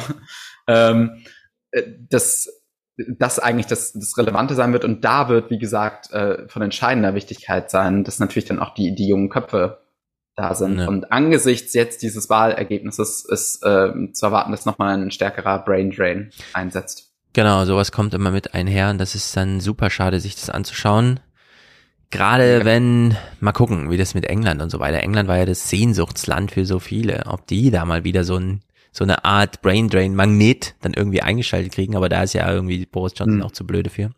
[0.67, 1.23] Ähm,
[1.71, 2.64] äh, das
[2.97, 4.85] das eigentlich das, das Relevante sein wird.
[4.85, 8.95] Und da wird, wie gesagt, äh, von entscheidender Wichtigkeit sein, dass natürlich dann auch die,
[8.95, 9.85] die jungen Köpfe
[10.35, 10.79] da sind.
[10.79, 10.87] Ja.
[10.87, 16.31] Und angesichts jetzt dieses Wahlergebnisses ist äh, zu erwarten, dass nochmal ein stärkerer Brain Drain
[16.53, 17.13] einsetzt.
[17.33, 21.19] Genau, sowas kommt immer mit einher und das ist dann super schade, sich das anzuschauen.
[22.11, 22.65] Gerade ja.
[22.65, 24.99] wenn, mal gucken, wie das mit England und so weiter.
[25.03, 27.23] England war ja das Sehnsuchtsland für so viele.
[27.25, 28.61] Ob die da mal wieder so ein
[28.95, 32.85] so eine Art Brain Drain Magnet dann irgendwie eingeschaltet kriegen, aber da ist ja irgendwie
[32.85, 33.43] Boris Johnson mhm.
[33.43, 34.11] auch zu blöde für.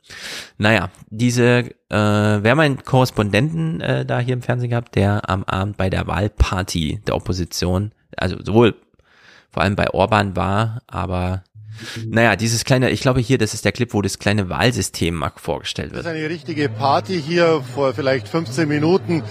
[0.59, 1.95] Naja, diese, äh,
[2.43, 6.05] wir haben einen Korrespondenten äh, da hier im Fernsehen gehabt, der am Abend bei der
[6.05, 8.75] Wahlparty der Opposition, also sowohl
[9.49, 11.43] vor allem bei Orban war, aber
[12.07, 15.91] naja, dieses kleine, ich glaube hier, das ist der Clip, wo das kleine Wahlsystem vorgestellt
[15.91, 16.05] wird.
[16.05, 17.63] Das ist eine richtige Party hier.
[17.73, 19.23] Vor vielleicht 15 Minuten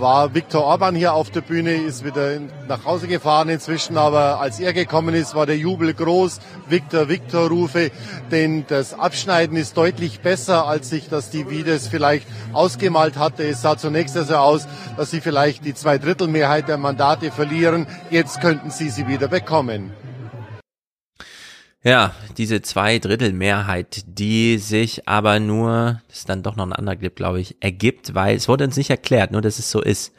[0.00, 4.58] war Viktor Orban hier auf der Bühne, ist wieder nach Hause gefahren inzwischen, aber als
[4.58, 6.40] er gekommen ist, war der Jubel groß.
[6.68, 7.90] Viktor, Viktor Rufe,
[8.30, 13.44] denn das Abschneiden ist deutlich besser, als sich das die Videos vielleicht ausgemalt hatte.
[13.44, 14.66] Es sah zunächst also aus,
[14.96, 17.86] dass sie vielleicht die Zweidrittelmehrheit der Mandate verlieren.
[18.10, 19.92] Jetzt könnten sie sie wieder bekommen.
[21.82, 26.74] Ja, diese zwei Drittel Mehrheit, die sich aber nur, das ist dann doch noch ein
[26.74, 29.80] anderer Clip, glaube ich, ergibt, weil es wurde uns nicht erklärt, nur dass es so
[29.80, 30.12] ist.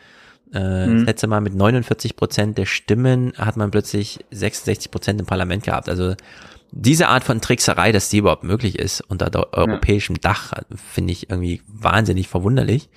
[0.53, 0.97] Äh, mhm.
[0.99, 5.63] Das letzte Mal mit 49 Prozent der Stimmen hat man plötzlich 66 Prozent im Parlament
[5.63, 5.87] gehabt.
[5.87, 6.15] Also
[6.71, 10.21] diese Art von Trickserei, dass die überhaupt möglich ist unter europäischem ja.
[10.21, 12.89] Dach, finde ich irgendwie wahnsinnig verwunderlich.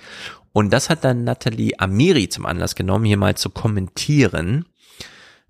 [0.53, 4.65] Und das hat dann Nathalie Amiri zum Anlass genommen, hier mal zu kommentieren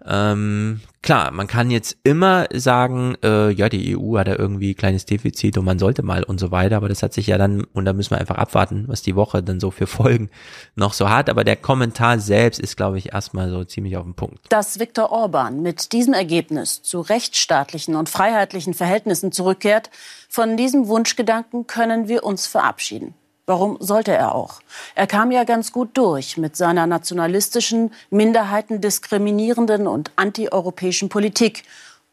[0.07, 5.07] ähm, klar, man kann jetzt immer sagen, äh, ja, die EU hat ja irgendwie kleines
[5.07, 7.87] Defizit und man sollte mal und so weiter, aber das hat sich ja dann, und
[7.87, 10.29] da müssen wir einfach abwarten, was die Woche dann so für Folgen
[10.75, 11.31] noch so hat.
[11.31, 14.41] Aber der Kommentar selbst ist, glaube ich, erstmal so ziemlich auf den Punkt.
[14.51, 19.91] Dass Viktor Orban mit diesem Ergebnis zu rechtsstaatlichen und freiheitlichen Verhältnissen zurückkehrt,
[20.29, 23.15] von diesem Wunschgedanken können wir uns verabschieden.
[23.47, 24.61] Warum sollte er auch?
[24.95, 31.65] Er kam ja ganz gut durch mit seiner nationalistischen, minderheitendiskriminierenden und antieuropäischen Politik,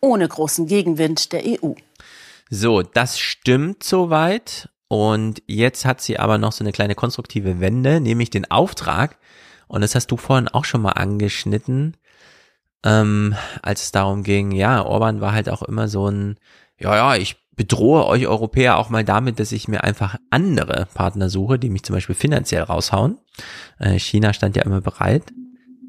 [0.01, 1.73] ohne großen Gegenwind der EU.
[2.49, 4.67] So, das stimmt soweit.
[4.89, 9.17] Und jetzt hat sie aber noch so eine kleine konstruktive Wende, nämlich den Auftrag,
[9.69, 11.95] und das hast du vorhin auch schon mal angeschnitten,
[12.83, 16.37] ähm, als es darum ging, ja, Orban war halt auch immer so ein,
[16.77, 21.29] ja, ja, ich bedrohe euch Europäer auch mal damit, dass ich mir einfach andere Partner
[21.29, 23.17] suche, die mich zum Beispiel finanziell raushauen.
[23.79, 25.33] Äh, China stand ja immer bereit.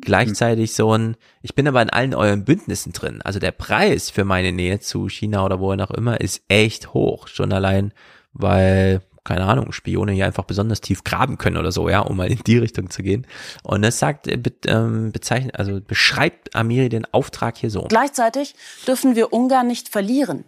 [0.00, 3.22] Gleichzeitig so ein, ich bin aber in allen euren Bündnissen drin.
[3.22, 7.28] Also der Preis für meine Nähe zu China oder woher auch immer ist echt hoch.
[7.28, 7.92] Schon allein,
[8.32, 12.32] weil, keine Ahnung, Spione hier einfach besonders tief graben können oder so, ja, um mal
[12.32, 13.28] in die Richtung zu gehen.
[13.62, 17.82] Und das sagt, äh, be, ähm, bezeichnet, also beschreibt Amiri den Auftrag hier so.
[17.88, 18.56] Gleichzeitig
[18.88, 20.44] dürfen wir Ungarn nicht verlieren.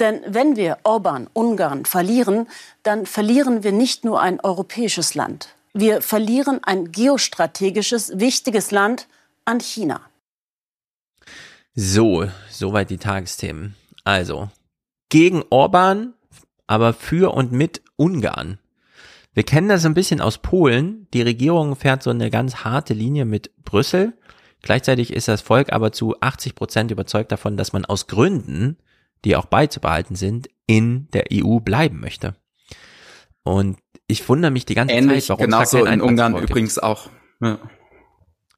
[0.00, 2.48] Denn wenn wir Orban, Ungarn verlieren,
[2.82, 5.54] dann verlieren wir nicht nur ein europäisches Land.
[5.72, 9.08] Wir verlieren ein geostrategisches, wichtiges Land
[9.44, 10.00] an China.
[11.74, 13.74] So, soweit die Tagesthemen.
[14.04, 14.50] Also,
[15.08, 16.14] gegen Orban,
[16.66, 18.58] aber für und mit Ungarn.
[19.32, 21.08] Wir kennen das ein bisschen aus Polen.
[21.12, 24.12] Die Regierung fährt so eine ganz harte Linie mit Brüssel.
[24.62, 28.78] Gleichzeitig ist das Volk aber zu 80 Prozent überzeugt davon, dass man aus Gründen
[29.24, 32.34] die auch beizubehalten sind, in der EU bleiben möchte.
[33.42, 37.08] Und ich wundere mich die ganze Ähnlich, Zeit, warum genauso es in Ungarn übrigens auch.
[37.40, 37.58] Ja.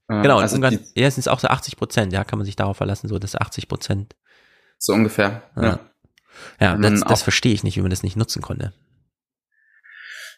[0.09, 2.47] Genau, also in Ungarn, die, ja, es sind auch so 80 Prozent, ja, kann man
[2.47, 4.15] sich darauf verlassen, so dass 80 Prozent.
[4.79, 5.63] So ungefähr, ja.
[5.63, 5.81] Ja,
[6.61, 8.73] ja das, das verstehe ich nicht, wie man das nicht nutzen konnte.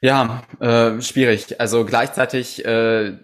[0.01, 1.61] Ja, äh, schwierig.
[1.61, 3.19] Also gleichzeitig äh,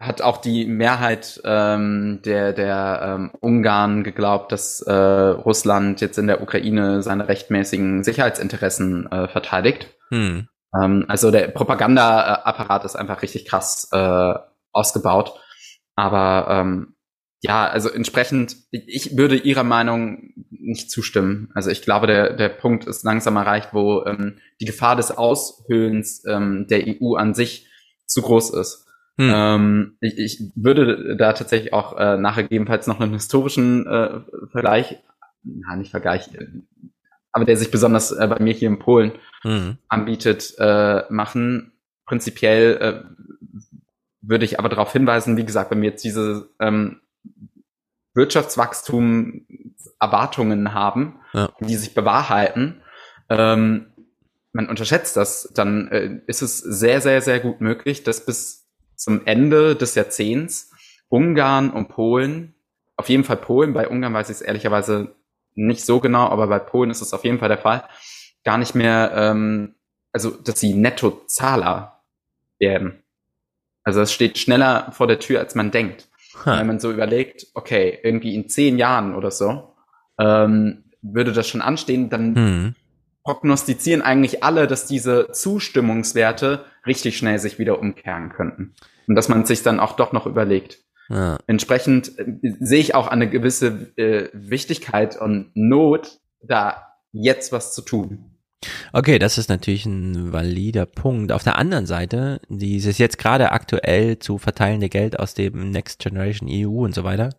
[0.00, 6.26] hat auch die Mehrheit ähm, der, der ähm, Ungarn geglaubt, dass äh, Russland jetzt in
[6.26, 9.94] der Ukraine seine rechtmäßigen Sicherheitsinteressen äh, verteidigt.
[10.10, 10.48] Hm.
[10.74, 14.34] Ähm, also der Propagandaapparat ist einfach richtig krass äh,
[14.72, 15.32] ausgebaut.
[15.96, 16.94] Aber ähm,
[17.40, 21.50] ja, also entsprechend, ich würde Ihrer Meinung nicht zustimmen.
[21.54, 26.24] Also ich glaube, der, der Punkt ist langsam erreicht, wo ähm, die Gefahr des Aushöhlens
[26.26, 27.67] ähm, der EU an sich
[28.08, 28.86] zu groß ist.
[29.18, 29.32] Hm.
[29.34, 34.20] Ähm, ich, ich würde da tatsächlich auch äh, nachher gegebenenfalls noch einen historischen äh,
[34.50, 34.96] Vergleich,
[35.42, 36.46] na, nicht Vergleich, äh,
[37.32, 39.12] aber der sich besonders äh, bei mir hier in Polen
[39.42, 39.78] hm.
[39.88, 41.72] anbietet, äh, machen.
[42.06, 43.04] Prinzipiell äh,
[44.22, 47.00] würde ich aber darauf hinweisen, wie gesagt, wenn wir jetzt diese ähm,
[48.14, 49.46] Wirtschaftswachstum
[50.00, 51.50] Erwartungen haben, ja.
[51.60, 52.82] die sich bewahrheiten,
[53.28, 53.92] ähm,
[54.52, 59.26] man unterschätzt das, dann äh, ist es sehr, sehr, sehr gut möglich, dass bis zum
[59.26, 60.72] Ende des Jahrzehnts
[61.08, 62.54] Ungarn und Polen,
[62.96, 65.14] auf jeden Fall Polen, bei Ungarn weiß ich es ehrlicherweise
[65.54, 67.84] nicht so genau, aber bei Polen ist es auf jeden Fall der Fall,
[68.44, 69.74] gar nicht mehr, ähm,
[70.12, 72.00] also dass sie Nettozahler
[72.58, 73.02] werden.
[73.84, 76.08] Also es steht schneller vor der Tür, als man denkt.
[76.44, 79.74] Wenn man so überlegt, okay, irgendwie in zehn Jahren oder so,
[80.20, 82.74] ähm, würde das schon anstehen, dann hm.
[83.28, 88.74] Prognostizieren eigentlich alle, dass diese Zustimmungswerte richtig schnell sich wieder umkehren könnten.
[89.06, 90.78] Und dass man sich dann auch doch noch überlegt.
[91.10, 91.38] Ja.
[91.46, 97.82] Entsprechend äh, sehe ich auch eine gewisse äh, Wichtigkeit und Not, da jetzt was zu
[97.82, 98.30] tun.
[98.94, 101.30] Okay, das ist natürlich ein valider Punkt.
[101.30, 106.48] Auf der anderen Seite, dieses jetzt gerade aktuell zu verteilende Geld aus dem Next Generation
[106.50, 107.34] EU und so weiter,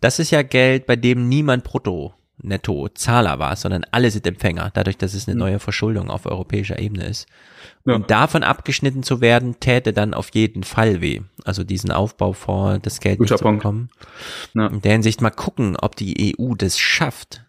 [0.00, 4.70] das ist ja Geld, bei dem niemand brutto netto Zahler war, sondern alle sind Empfänger,
[4.74, 5.38] dadurch, dass es eine hm.
[5.40, 7.26] neue Verschuldung auf europäischer Ebene ist.
[7.84, 7.94] Ja.
[7.94, 11.20] Und davon abgeschnitten zu werden, täte dann auf jeden Fall weh.
[11.44, 13.90] Also diesen Aufbaufonds, das Geld Guter zu bekommen.
[14.54, 14.66] Ja.
[14.68, 17.44] In der Hinsicht mal gucken, ob die EU das schafft,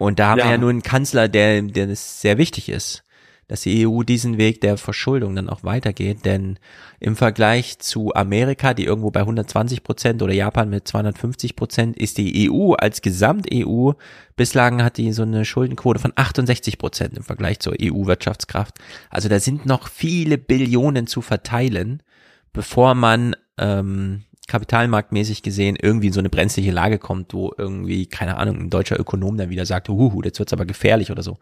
[0.00, 0.46] und da haben ja.
[0.46, 3.04] wir ja nur einen Kanzler, der, der das sehr wichtig ist,
[3.50, 6.56] dass die EU diesen Weg der Verschuldung dann auch weitergeht, denn
[7.00, 12.16] im Vergleich zu Amerika, die irgendwo bei 120 Prozent oder Japan mit 250 Prozent, ist
[12.16, 13.90] die EU als Gesamt-EU
[14.36, 18.78] bislang hat die so eine Schuldenquote von 68 Prozent im Vergleich zur EU-Wirtschaftskraft.
[19.10, 22.04] Also da sind noch viele Billionen zu verteilen,
[22.52, 28.36] bevor man ähm, kapitalmarktmäßig gesehen irgendwie in so eine brenzliche Lage kommt, wo irgendwie, keine
[28.36, 31.38] Ahnung, ein deutscher Ökonom dann wieder sagt, huhu, jetzt wird's aber gefährlich oder so.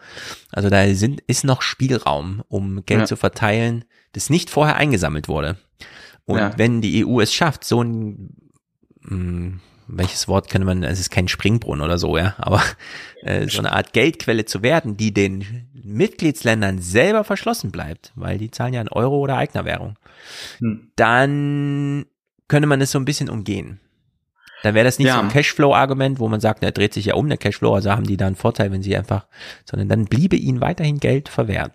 [0.53, 3.07] Also da sind, ist noch Spielraum, um Geld ja.
[3.07, 5.57] zu verteilen, das nicht vorher eingesammelt wurde.
[6.27, 6.53] Und ja.
[6.59, 8.35] wenn die EU es schafft, so ein,
[9.01, 12.63] mh, hm, welches Wort könnte man, es ist kein Springbrunnen oder so, ja, aber
[13.23, 18.51] äh, so eine Art Geldquelle zu werden, die den Mitgliedsländern selber verschlossen bleibt, weil die
[18.51, 19.97] zahlen ja in Euro oder eigener Währung,
[20.59, 20.91] hm.
[20.97, 22.05] dann
[22.49, 23.81] könnte man es so ein bisschen umgehen.
[24.63, 25.15] Dann wäre das nicht ja.
[25.15, 28.07] so ein Cashflow-Argument, wo man sagt, er dreht sich ja um, der Cashflow, also haben
[28.07, 29.27] die da einen Vorteil, wenn sie einfach,
[29.65, 31.73] sondern dann bliebe ihnen weiterhin Geld verwehrt.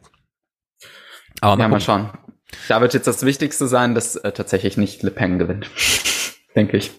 [1.39, 2.09] Aber mal, ja, mal schauen.
[2.67, 5.69] Da wird jetzt das Wichtigste sein, dass äh, tatsächlich nicht Le Pen gewinnt.
[6.55, 6.91] Denke ich.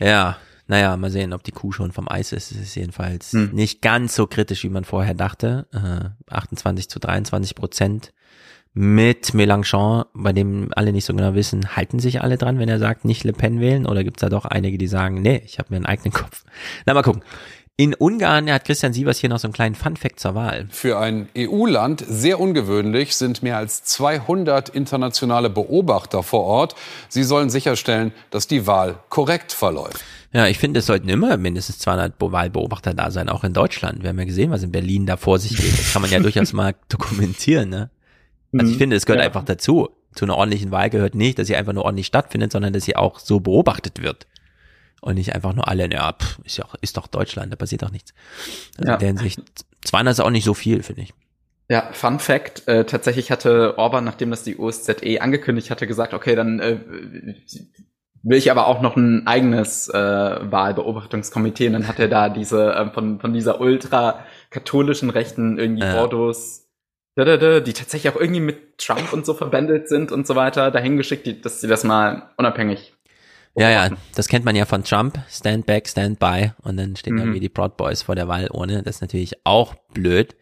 [0.00, 2.50] Ja, naja, mal sehen, ob die Kuh schon vom Eis ist.
[2.50, 3.50] Es ist jedenfalls hm.
[3.52, 5.66] nicht ganz so kritisch, wie man vorher dachte.
[5.72, 8.12] Äh, 28 zu 23 Prozent
[8.78, 12.78] mit Mélenchon, bei dem alle nicht so genau wissen, halten sich alle dran, wenn er
[12.78, 13.86] sagt, nicht Le Pen wählen?
[13.86, 16.44] Oder gibt's da doch einige, die sagen, nee, ich habe mir einen eigenen Kopf.
[16.84, 17.22] Na, mal gucken.
[17.78, 20.66] In Ungarn hat Christian Sievers hier noch so einen kleinen Funfact zur Wahl.
[20.70, 26.74] Für ein EU-Land sehr ungewöhnlich sind mehr als 200 internationale Beobachter vor Ort.
[27.08, 30.04] Sie sollen sicherstellen, dass die Wahl korrekt verläuft.
[30.34, 34.02] Ja, ich finde, es sollten immer mindestens 200 Wahlbeobachter da sein, auch in Deutschland.
[34.02, 35.78] Wir haben ja gesehen, was in Berlin da vor sich geht.
[35.78, 37.90] Das kann man ja durchaus mal dokumentieren, ne?
[38.52, 38.78] Also ich mhm.
[38.78, 39.26] finde, es gehört ja.
[39.26, 39.90] einfach dazu.
[40.14, 42.96] Zu einer ordentlichen Wahl gehört nicht, dass sie einfach nur ordentlich stattfindet, sondern dass sie
[42.96, 44.26] auch so beobachtet wird.
[45.02, 47.82] Und nicht einfach nur alle, ja, pff, ist ja auch, ist doch Deutschland, da passiert
[47.82, 48.14] doch nichts.
[48.78, 48.94] Also ja.
[48.94, 49.40] in der Hinsicht,
[49.84, 51.14] 200 ist auch nicht so viel, finde ich.
[51.68, 56.34] Ja, Fun Fact, äh, tatsächlich hatte Orban, nachdem das die OSZE angekündigt hatte, gesagt, okay,
[56.34, 56.78] dann äh,
[58.22, 61.66] will ich aber auch noch ein eigenes äh, Wahlbeobachtungskomitee.
[61.68, 65.86] Und dann hat er da diese äh, von, von dieser ultra-katholischen Rechten irgendwie.
[65.86, 66.65] Bordos
[67.16, 71.44] die tatsächlich auch irgendwie mit Trump und so verbändelt sind und so weiter, dahin geschickt,
[71.44, 72.92] dass sie das mal unabhängig.
[73.58, 75.18] Ja, ja, das kennt man ja von Trump.
[75.30, 76.52] Stand back, stand by.
[76.62, 77.32] Und dann stehen mhm.
[77.32, 78.82] wie die Proud Boys vor der Wahlurne.
[78.82, 80.36] Das ist natürlich auch blöd.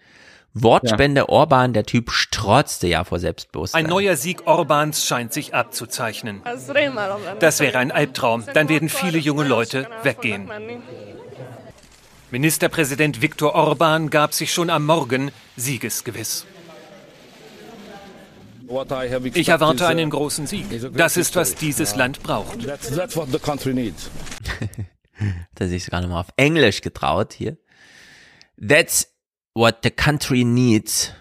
[0.52, 1.28] Wortspende ja.
[1.28, 3.84] Orban, der Typ strotzte ja vor Selbstbewusstsein.
[3.84, 6.42] Ein neuer Sieg Orbans scheint sich abzuzeichnen.
[7.40, 8.44] Das wäre ein Albtraum.
[8.52, 10.50] Dann werden viele junge Leute weggehen.
[12.32, 16.46] Ministerpräsident Viktor Orban gab sich schon am Morgen siegesgewiss.
[19.34, 20.66] Ich erwarte einen großen Sieg.
[20.94, 22.58] Das ist, was dieses Land braucht.
[22.66, 22.80] Hat
[25.60, 27.56] er sich sogar nochmal auf Englisch getraut hier.
[28.60, 29.12] That's
[29.54, 31.12] what the country needs.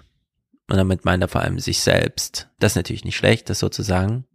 [0.70, 2.50] Und damit meint er vor allem sich selbst.
[2.60, 4.26] Das ist natürlich nicht schlecht, das sozusagen.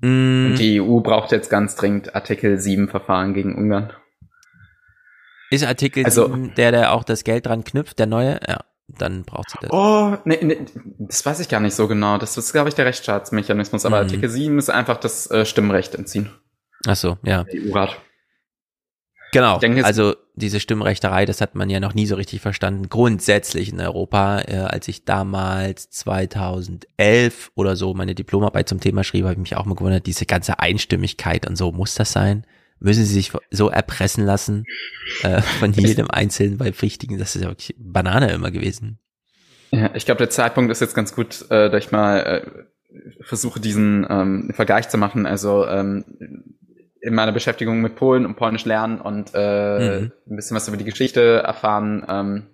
[0.00, 0.50] Mm.
[0.50, 3.92] Und die EU braucht jetzt ganz dringend Artikel 7 Verfahren gegen Ungarn.
[5.50, 8.40] Ist Artikel also, 7 der, der auch das Geld dran knüpft, der neue?
[8.46, 9.70] Ja, dann braucht sie das.
[9.72, 10.58] Oh, nee, nee,
[10.98, 12.18] das weiß ich gar nicht so genau.
[12.18, 13.84] Das ist, glaube ich, der Rechtsstaatsmechanismus.
[13.84, 14.04] Aber mhm.
[14.04, 16.30] Artikel 7 ist einfach das äh, Stimmrecht entziehen.
[16.86, 17.44] Ach so, ja.
[17.52, 17.96] EU-Rat.
[19.32, 22.88] Genau, denke, also diese Stimmrechterei, das hat man ja noch nie so richtig verstanden.
[22.88, 29.24] Grundsätzlich in Europa, äh, als ich damals 2011 oder so meine Diplomarbeit zum Thema schrieb,
[29.24, 32.46] habe ich mich auch mal gewundert, diese ganze Einstimmigkeit und so, muss das sein?
[32.78, 34.64] Müssen sie sich so erpressen lassen
[35.22, 37.18] äh, von jedem Einzelnen bei Pflichtigen?
[37.18, 38.98] Das ist ja wirklich Banane immer gewesen.
[39.70, 42.66] Ja, ich glaube, der Zeitpunkt ist jetzt ganz gut, äh, dass ich mal äh,
[43.20, 45.26] versuche, diesen ähm, Vergleich zu machen.
[45.26, 46.04] Also ähm,
[47.00, 50.12] in meiner Beschäftigung mit Polen und Polnisch lernen und äh, mhm.
[50.28, 52.04] ein bisschen was über die Geschichte erfahren.
[52.08, 52.46] Ähm,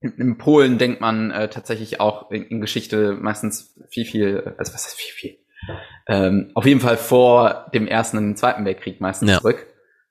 [0.00, 4.86] in, Polen denkt man äh, tatsächlich auch in, in, Geschichte meistens viel, viel, also was
[4.86, 5.38] heißt viel, viel?
[6.08, 9.38] Ähm, auf jeden Fall vor dem Ersten und dem Zweiten Weltkrieg meistens ja.
[9.38, 9.66] zurück.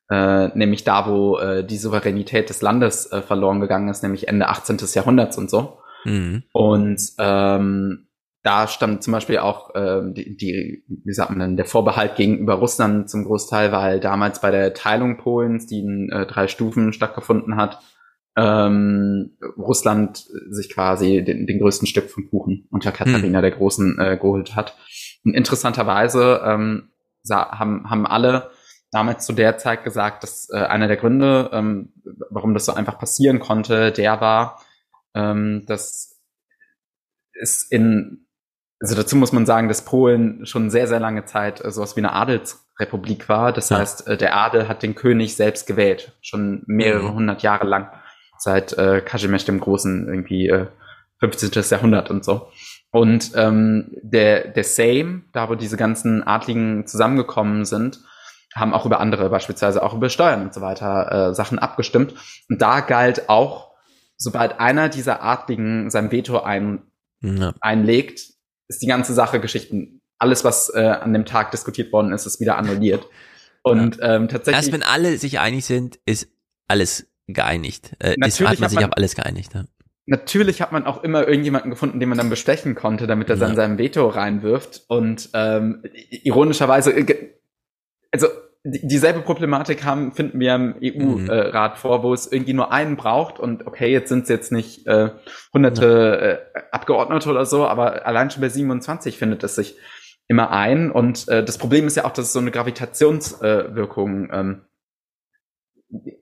[0.10, 4.48] Äh, nämlich da, wo äh, die Souveränität des Landes äh, verloren gegangen ist, nämlich Ende
[4.48, 4.78] 18.
[4.94, 5.80] Jahrhunderts und so.
[6.06, 6.44] Mhm.
[6.54, 8.08] Und ähm,
[8.44, 12.54] da stand zum Beispiel auch äh, die, die, wie sagt man denn, der Vorbehalt gegenüber
[12.54, 17.58] Russland zum Großteil, weil damals bei der Teilung Polens, die in äh, drei Stufen stattgefunden
[17.58, 17.80] hat,
[18.38, 23.42] ähm, Russland sich quasi den, den größten Stück vom Kuchen unter Katharina hm.
[23.42, 24.78] der Großen äh, geholt hat.
[25.28, 26.90] Und interessanterweise ähm,
[27.30, 28.52] haben, haben alle
[28.92, 31.92] damals zu der Zeit gesagt, dass äh, einer der Gründe, ähm,
[32.30, 34.62] warum das so einfach passieren konnte, der war,
[35.14, 36.18] ähm, dass
[37.34, 38.24] es in
[38.80, 42.02] also dazu muss man sagen, dass Polen schon sehr, sehr lange Zeit äh, sowas wie
[42.02, 43.52] eine Adelsrepublik war.
[43.52, 43.80] Das ja.
[43.80, 47.16] heißt, äh, der Adel hat den König selbst gewählt, schon mehrere mhm.
[47.16, 47.92] hundert Jahre lang,
[48.38, 50.68] seit äh, Kazimierz dem Großen irgendwie äh,
[51.20, 51.52] 15.
[51.72, 52.52] Jahrhundert und so.
[52.92, 58.00] Und ähm, der, der Sejm, da wo diese ganzen Adligen zusammengekommen sind,
[58.56, 62.14] haben auch über andere, beispielsweise auch über Steuern und so weiter, äh, Sachen abgestimmt.
[62.50, 63.72] Und da galt auch,
[64.16, 66.82] sobald einer dieser Adligen sein Veto ein,
[67.22, 67.54] ja.
[67.62, 68.22] einlegt,
[68.68, 70.02] ist die ganze Sache Geschichten.
[70.18, 73.08] Alles, was äh, an dem Tag diskutiert worden ist, ist wieder annulliert.
[73.62, 74.16] Und ja.
[74.16, 74.56] ähm, tatsächlich.
[74.56, 76.30] Erst wenn alle sich einig sind, ist
[76.68, 77.96] alles geeinigt.
[78.00, 79.54] Äh, ist, hat man sich auf alles geeinigt.
[79.54, 79.66] Ja.
[80.10, 83.46] Natürlich hat man auch immer irgendjemanden gefunden, den man dann bestechen konnte, damit er ja.
[83.46, 84.86] dann sein Veto reinwirft.
[84.88, 87.34] Und ähm, ironischerweise, äh,
[88.12, 88.28] also
[88.64, 91.78] dieselbe Problematik haben, finden wir im EU-Rat mhm.
[91.78, 95.12] vor, wo es irgendwie nur einen braucht und okay, jetzt sind es jetzt nicht äh,
[95.54, 99.78] hunderte äh, Abgeordnete oder so, aber allein schon bei 27 findet es sich
[100.28, 104.40] immer ein und äh, das Problem ist ja auch, dass es so eine Gravitationswirkung äh,
[104.40, 104.62] ähm,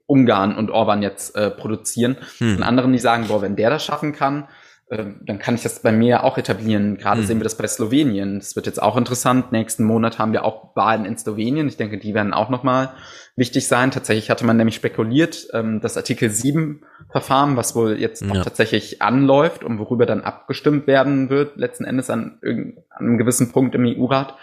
[0.06, 2.16] Ungarn und Orban jetzt äh, produzieren.
[2.40, 2.56] Mhm.
[2.56, 4.48] Und anderen, die sagen, boah, wenn der das schaffen kann,
[4.88, 6.96] ähm, dann kann ich das bei mir auch etablieren.
[6.96, 7.26] Gerade mhm.
[7.26, 8.38] sehen wir das bei Slowenien.
[8.38, 9.50] Das wird jetzt auch interessant.
[9.50, 11.66] Nächsten Monat haben wir auch Wahlen in Slowenien.
[11.66, 12.92] Ich denke, die werden auch nochmal
[13.34, 13.90] wichtig sein.
[13.90, 18.30] Tatsächlich hatte man nämlich spekuliert, ähm, das Artikel 7 Verfahren, was wohl jetzt ja.
[18.30, 23.50] auch tatsächlich anläuft und worüber dann abgestimmt werden wird, letzten Endes an, an einem gewissen
[23.50, 24.36] Punkt im EU-Rat,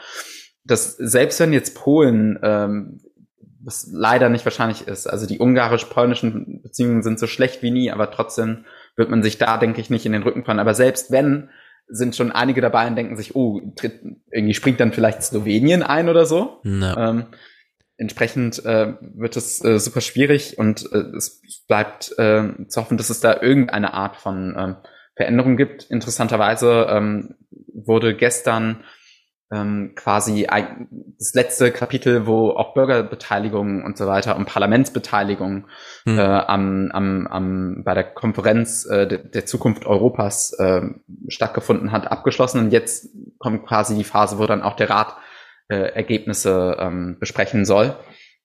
[0.66, 3.00] dass selbst wenn jetzt Polen ähm,
[3.64, 5.08] was leider nicht wahrscheinlich ist.
[5.08, 9.58] Also die ungarisch-polnischen Beziehungen sind so schlecht wie nie, aber trotzdem wird man sich da,
[9.58, 10.59] denke ich, nicht in den Rücken fallen.
[10.59, 11.50] Aber selbst wenn,
[11.88, 14.01] sind schon einige dabei und denken sich, oh, tritt,
[14.32, 16.59] irgendwie springt dann vielleicht Slowenien ein oder so.
[16.64, 16.95] No.
[16.98, 17.25] Ähm,
[17.98, 23.09] entsprechend äh, wird es äh, super schwierig und äh, es bleibt äh, zu hoffen, dass
[23.09, 24.75] es da irgendeine Art von ähm,
[25.16, 25.83] Veränderung gibt.
[25.83, 27.35] Interessanterweise ähm,
[27.74, 28.83] wurde gestern
[29.52, 35.68] ähm, quasi ein, das letzte Kapitel, wo auch Bürgerbeteiligung und so weiter und Parlamentsbeteiligung
[36.06, 36.20] hm.
[36.20, 40.82] äh, am, am, am, bei der Konferenz äh, de, der Zukunft Europas äh,
[41.28, 42.60] stattgefunden hat, abgeschlossen.
[42.60, 45.18] Und jetzt kommt quasi die Phase, wo dann auch der Rat
[45.68, 47.96] äh, Ergebnisse ähm, besprechen soll.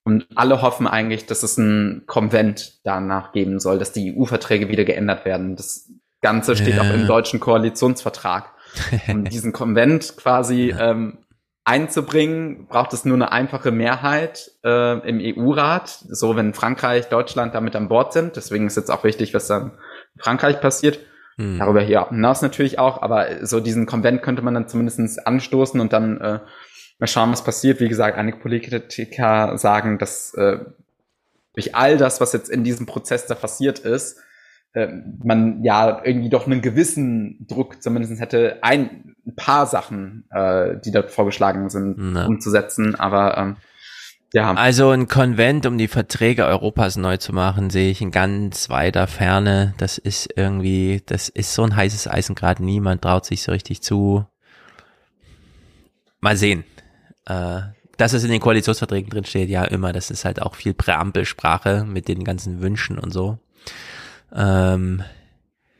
[0.05, 4.85] Und alle hoffen eigentlich, dass es ein Konvent danach geben soll, dass die EU-Verträge wieder
[4.85, 5.55] geändert werden.
[5.55, 5.91] Das
[6.23, 6.83] Ganze steht ja.
[6.83, 8.53] auch im deutschen Koalitionsvertrag.
[9.09, 11.19] Um diesen Konvent quasi ähm,
[11.65, 17.77] einzubringen, braucht es nur eine einfache Mehrheit äh, im EU-Rat, so wenn Frankreich, Deutschland damit
[17.77, 18.37] an Bord sind.
[18.37, 19.73] Deswegen ist jetzt auch wichtig, was dann
[20.15, 20.99] in Frankreich passiert.
[21.37, 21.59] Hm.
[21.59, 25.93] Darüber hier hinaus natürlich auch, aber so diesen Konvent könnte man dann zumindest anstoßen und
[25.93, 26.41] dann äh,
[26.99, 27.81] mal schauen, was passiert.
[27.81, 30.59] Wie gesagt, einige Politiker sagen, dass äh,
[31.53, 34.19] durch all das, was jetzt in diesem Prozess da passiert ist,
[34.75, 41.11] man ja irgendwie doch einen gewissen Druck zumindest hätte ein, paar Sachen, äh, die dort
[41.11, 42.27] vorgeschlagen sind, Na.
[42.27, 43.57] umzusetzen, aber ähm,
[44.33, 44.53] ja.
[44.55, 49.07] Also ein Konvent, um die Verträge Europas neu zu machen, sehe ich in ganz weiter
[49.07, 49.75] Ferne.
[49.79, 52.65] Das ist irgendwie, das ist so ein heißes Eisen gerade.
[52.65, 54.27] Niemand traut sich so richtig zu.
[56.21, 56.65] Mal sehen.
[57.27, 57.61] Äh,
[57.97, 59.93] dass es in den Koalitionsverträgen drin steht, ja immer.
[59.93, 63.39] Das ist halt auch viel Präambelsprache mit den ganzen Wünschen und so.
[64.33, 65.03] Ähm,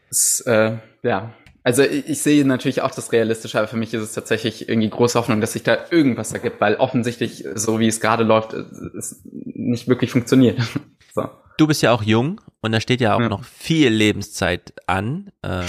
[0.09, 4.03] das, äh, ja, also ich, ich, sehe natürlich auch das Realistische, aber für mich ist
[4.03, 8.01] es tatsächlich irgendwie große Hoffnung, dass sich da irgendwas ergibt, weil offensichtlich, so wie es
[8.01, 10.59] gerade läuft, es nicht wirklich funktioniert.
[11.15, 11.29] so.
[11.59, 13.29] Du bist ja auch jung und da steht ja auch ja.
[13.29, 15.31] noch viel Lebenszeit an.
[15.43, 15.65] Äh,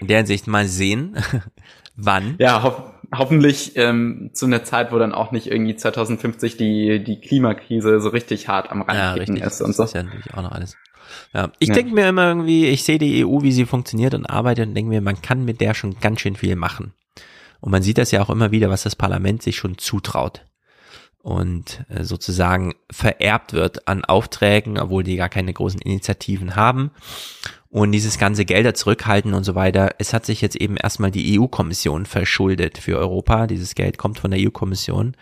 [0.00, 1.16] in der Hinsicht mal sehen,
[1.96, 2.36] wann.
[2.38, 7.20] Ja, ho hoffentlich ähm, zu einer Zeit, wo dann auch nicht irgendwie 2050 die, die
[7.20, 9.82] Klimakrise so richtig hart am Rand ja, ist und so.
[9.84, 10.76] Das ist ja natürlich auch noch alles.
[11.32, 11.74] Ja, ich ja.
[11.74, 14.90] denke mir immer irgendwie, ich sehe die EU, wie sie funktioniert und arbeitet und denke
[14.90, 16.92] mir, man kann mit der schon ganz schön viel machen.
[17.60, 20.44] Und man sieht das ja auch immer wieder, was das Parlament sich schon zutraut
[21.28, 26.90] und äh, sozusagen vererbt wird an Aufträgen, obwohl die gar keine großen Initiativen haben.
[27.70, 29.90] Und dieses ganze Gelder zurückhalten und so weiter.
[29.98, 33.46] Es hat sich jetzt eben erstmal die EU-Kommission verschuldet für Europa.
[33.46, 35.16] Dieses Geld kommt von der EU-Kommission.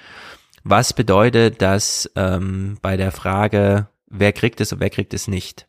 [0.63, 5.67] Was bedeutet, dass ähm, bei der Frage, wer kriegt es und wer kriegt es nicht,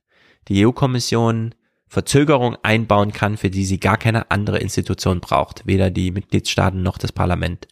[0.48, 1.53] die EU-Kommission
[1.90, 6.98] Verzögerung einbauen kann, für die sie gar keine andere Institution braucht, weder die Mitgliedstaaten noch
[6.98, 7.67] das Parlament,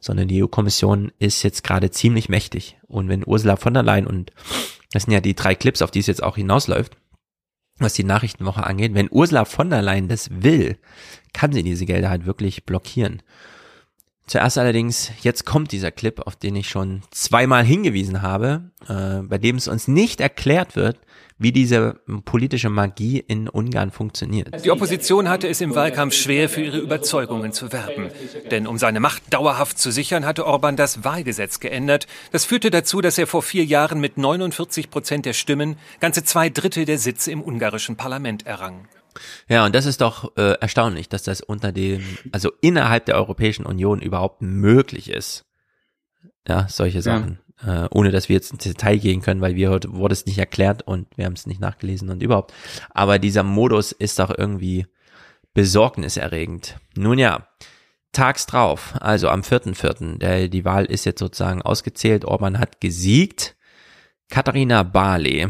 [0.00, 2.78] sondern die EU-Kommission ist jetzt gerade ziemlich mächtig.
[2.86, 4.32] Und wenn Ursula von der Leyen und
[4.92, 6.96] das sind ja die drei Clips, auf die es jetzt auch hinausläuft,
[7.78, 10.78] was die Nachrichtenwoche angeht, wenn Ursula von der Leyen das will,
[11.34, 13.22] kann sie diese Gelder halt wirklich blockieren.
[14.26, 19.38] Zuerst allerdings, jetzt kommt dieser Clip, auf den ich schon zweimal hingewiesen habe, äh, bei
[19.38, 20.98] dem es uns nicht erklärt wird,
[21.38, 24.64] wie diese politische Magie in Ungarn funktioniert.
[24.64, 28.10] Die Opposition hatte es im Wahlkampf schwer, für ihre Überzeugungen zu werben.
[28.50, 32.06] Denn um seine Macht dauerhaft zu sichern, hatte Orban das Wahlgesetz geändert.
[32.32, 36.50] Das führte dazu, dass er vor vier Jahren mit 49 Prozent der Stimmen ganze zwei
[36.50, 38.88] Drittel der Sitze im ungarischen Parlament errang.
[39.48, 42.02] Ja, und das ist doch äh, erstaunlich, dass das unter dem,
[42.32, 45.44] also innerhalb der Europäischen Union überhaupt möglich ist.
[46.46, 49.92] Ja, solche Sachen äh, ohne dass wir jetzt ins Detail gehen können, weil wir heute
[49.92, 52.52] wurde es nicht erklärt und wir haben es nicht nachgelesen und überhaupt.
[52.90, 54.86] Aber dieser Modus ist doch irgendwie
[55.54, 56.76] besorgniserregend.
[56.96, 57.48] Nun ja,
[58.12, 63.56] tags drauf, also am 4.4., der, die Wahl ist jetzt sozusagen ausgezählt, Orban hat gesiegt.
[64.30, 65.48] Katharina Barley,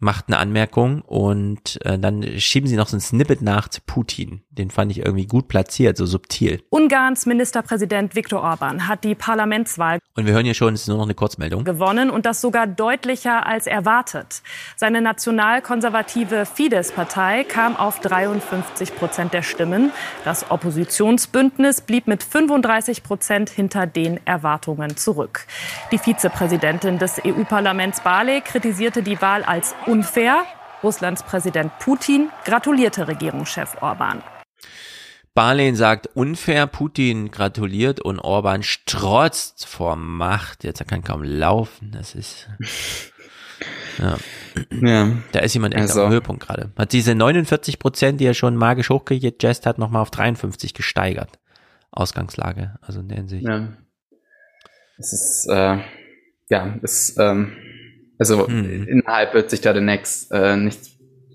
[0.00, 4.42] macht eine Anmerkung und äh, dann schieben sie noch so ein Snippet nach zu Putin.
[4.50, 6.62] Den fand ich irgendwie gut platziert, so subtil.
[6.70, 10.96] Ungarns Ministerpräsident Viktor Orban hat die Parlamentswahl und wir hören hier schon, es ist nur
[10.96, 11.64] noch eine Kurzmeldung.
[11.64, 14.42] gewonnen und das sogar deutlicher als erwartet.
[14.76, 19.92] Seine nationalkonservative Fidesz-Partei kam auf 53 Prozent der Stimmen.
[20.24, 25.46] Das Oppositionsbündnis blieb mit 35 Prozent hinter den Erwartungen zurück.
[25.92, 30.44] Die Vizepräsidentin des EU-Parlaments Barley kritisierte die Wahl als unfair.
[30.82, 34.22] Russlands Präsident Putin gratulierte Regierungschef Orban.
[35.34, 40.64] Barlin sagt unfair, Putin gratuliert und Orban strotzt vor Macht.
[40.64, 41.92] Jetzt er kann kaum laufen.
[41.92, 42.48] Das ist.
[43.98, 44.16] Ja.
[44.70, 45.12] ja.
[45.32, 46.04] Da ist jemand echt also.
[46.04, 46.70] am Höhepunkt gerade.
[46.78, 51.38] Hat diese 49 Prozent, die er schon magisch hochgejazzt hat, nochmal auf 53 gesteigert.
[51.90, 52.78] Ausgangslage.
[52.80, 53.46] Also in der Hinsicht.
[53.46, 53.68] Ja.
[54.96, 55.78] Es ist, äh,
[56.48, 57.52] ja, es, ähm,
[58.20, 58.86] also hm.
[58.86, 60.90] innerhalb wird sich da demnächst äh, nichts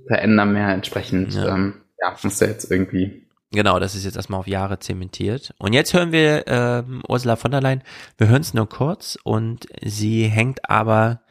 [0.07, 0.69] verändern mehr.
[0.69, 3.25] Entsprechend, ja, ähm, ja muss er jetzt irgendwie.
[3.51, 5.53] Genau, das ist jetzt erstmal auf Jahre zementiert.
[5.57, 7.81] Und jetzt hören wir äh, Ursula von der Leyen.
[8.17, 11.22] Wir hören es nur kurz und sie hängt aber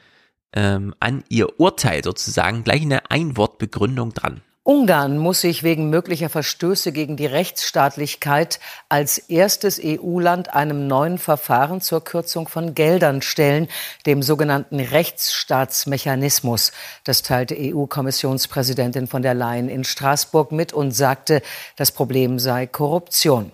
[0.52, 4.40] ähm, an ihr Urteil sozusagen gleich eine Einwortbegründung dran.
[4.66, 11.82] Ungarn muss sich wegen möglicher Verstöße gegen die Rechtsstaatlichkeit als erstes EU-Land einem neuen Verfahren
[11.82, 13.68] zur Kürzung von Geldern stellen,
[14.06, 16.72] dem sogenannten Rechtsstaatsmechanismus.
[17.04, 21.42] Das teilte EU-Kommissionspräsidentin von der Leyen in Straßburg mit und sagte,
[21.76, 23.52] das Problem sei Korruption.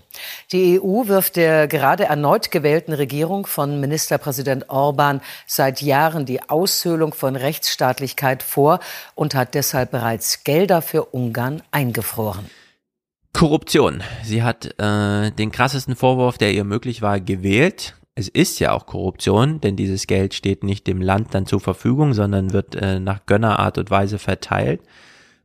[0.52, 7.14] Die EU wirft der gerade erneut gewählten Regierung von Ministerpräsident Orban seit Jahren die Aushöhlung
[7.14, 8.80] von Rechtsstaatlichkeit vor
[9.14, 12.50] und hat deshalb bereits Gelder für Ungarn eingefroren.
[13.32, 14.02] Korruption.
[14.24, 17.94] Sie hat äh, den krassesten Vorwurf, der ihr möglich war, gewählt.
[18.16, 22.12] Es ist ja auch Korruption, denn dieses Geld steht nicht dem Land dann zur Verfügung,
[22.12, 24.80] sondern wird äh, nach Gönnerart und Weise verteilt.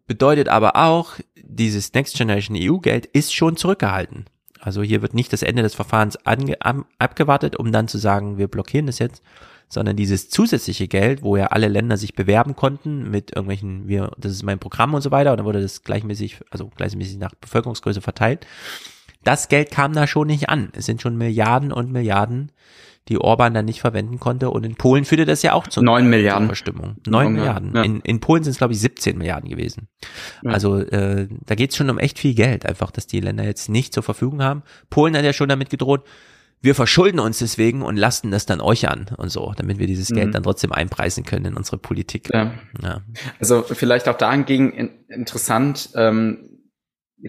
[0.07, 4.25] Bedeutet aber auch, dieses Next Generation EU-Geld ist schon zurückgehalten.
[4.59, 8.37] Also hier wird nicht das Ende des Verfahrens ange, ab, abgewartet, um dann zu sagen,
[8.37, 9.21] wir blockieren das jetzt,
[9.67, 14.31] sondern dieses zusätzliche Geld, wo ja alle Länder sich bewerben konnten mit irgendwelchen, wir, das
[14.31, 18.01] ist mein Programm und so weiter, und dann wurde das gleichmäßig, also gleichmäßig nach Bevölkerungsgröße
[18.01, 18.45] verteilt.
[19.23, 20.69] das Geld kam da schon nicht an.
[20.73, 22.51] Es sind schon Milliarden und Milliarden,
[23.07, 24.49] die Orban dann nicht verwenden konnte.
[24.49, 26.95] Und in Polen führte das ja auch zu neun Milliarden Verstimmung.
[27.07, 27.75] Neun Milliarden.
[27.75, 27.83] Ja.
[27.83, 29.87] In, in Polen sind es glaube ich 17 Milliarden gewesen.
[30.43, 30.51] Ja.
[30.51, 33.69] Also äh, da geht es schon um echt viel Geld, einfach, dass die Länder jetzt
[33.69, 34.63] nicht zur Verfügung haben.
[34.89, 36.03] Polen hat ja schon damit gedroht,
[36.61, 40.07] wir verschulden uns deswegen und lasten das dann euch an und so, damit wir dieses
[40.07, 40.31] Geld mhm.
[40.31, 42.29] dann trotzdem einpreisen können in unsere Politik.
[42.33, 42.53] Ja.
[42.81, 43.01] ja.
[43.39, 44.71] Also vielleicht auch dahingegen
[45.07, 46.54] interessant, ähm,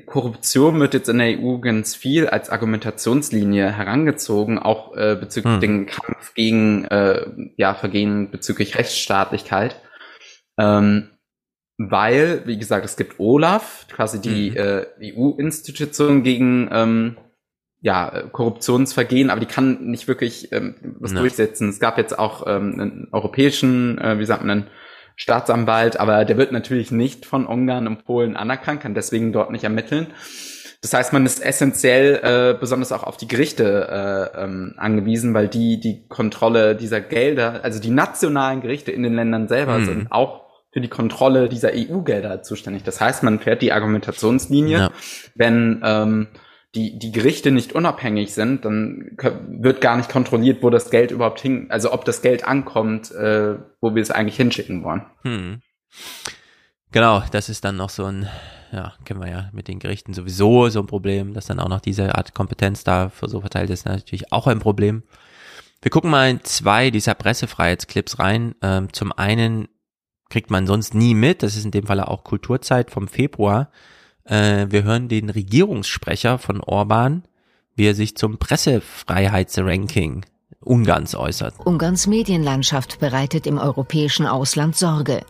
[0.05, 5.61] Korruption wird jetzt in der EU ganz viel als Argumentationslinie herangezogen, auch äh, bezüglich hm.
[5.61, 7.27] den Kampf gegen äh,
[7.57, 9.81] ja, Vergehen bezüglich Rechtsstaatlichkeit.
[10.59, 11.11] Ähm,
[11.79, 14.57] weil, wie gesagt, es gibt Olaf, quasi die mhm.
[14.57, 17.17] äh, EU-Institution gegen ähm,
[17.83, 21.21] ja, Korruptionsvergehen, aber die kann nicht wirklich ähm, was ja.
[21.21, 21.69] durchsetzen.
[21.69, 24.71] Es gab jetzt auch ähm, einen europäischen, äh, wie sagt man, einen
[25.17, 29.65] Staatsanwalt, aber der wird natürlich nicht von Ungarn und Polen anerkannt, kann deswegen dort nicht
[29.65, 30.09] ermitteln.
[30.83, 35.49] Das heißt, man ist essentiell äh, besonders auch auf die Gerichte äh, ähm, angewiesen, weil
[35.49, 39.85] die die Kontrolle dieser Gelder, also die nationalen Gerichte in den Ländern selber mhm.
[39.87, 42.83] sind auch für die Kontrolle dieser EU-Gelder zuständig.
[42.83, 44.91] Das heißt, man fährt die Argumentationslinie, ja.
[45.35, 46.27] wenn ähm,
[46.77, 49.17] die, die Gerichte nicht unabhängig sind, dann
[49.49, 53.57] wird gar nicht kontrolliert, wo das Geld überhaupt hin, also ob das Geld ankommt, äh,
[53.81, 55.07] wo wir es eigentlich hinschicken wollen.
[55.23, 55.63] Hm.
[56.93, 58.29] Genau, das ist dann noch so ein,
[58.73, 61.81] ja, kennen wir ja mit den Gerichten sowieso so ein Problem, dass dann auch noch
[61.81, 65.03] diese Art Kompetenz da für so verteilt ist, natürlich auch ein Problem.
[65.81, 68.55] Wir gucken mal in zwei dieser Pressefreiheitsclips rein.
[68.63, 69.69] Ähm, zum einen
[70.29, 73.71] kriegt man sonst nie mit, das ist in dem Fall auch Kulturzeit vom Februar.
[74.27, 77.23] Äh, wir hören den Regierungssprecher von Orban,
[77.75, 80.25] wie er sich zum Pressefreiheitsranking
[80.61, 81.55] Ungarns äußert.
[81.65, 85.25] Ungarns Medienlandschaft bereitet im europäischen Ausland Sorge.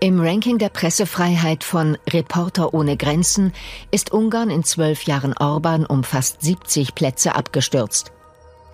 [0.00, 3.52] Im Ranking der Pressefreiheit von Reporter ohne Grenzen
[3.90, 8.12] ist Ungarn in zwölf Jahren Orban um fast 70 Plätze abgestürzt.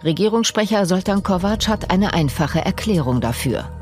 [0.02, 3.79] Regierungssprecher Soltan Kovac hat eine einfache Erklärung dafür.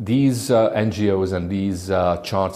[0.00, 0.04] Uh,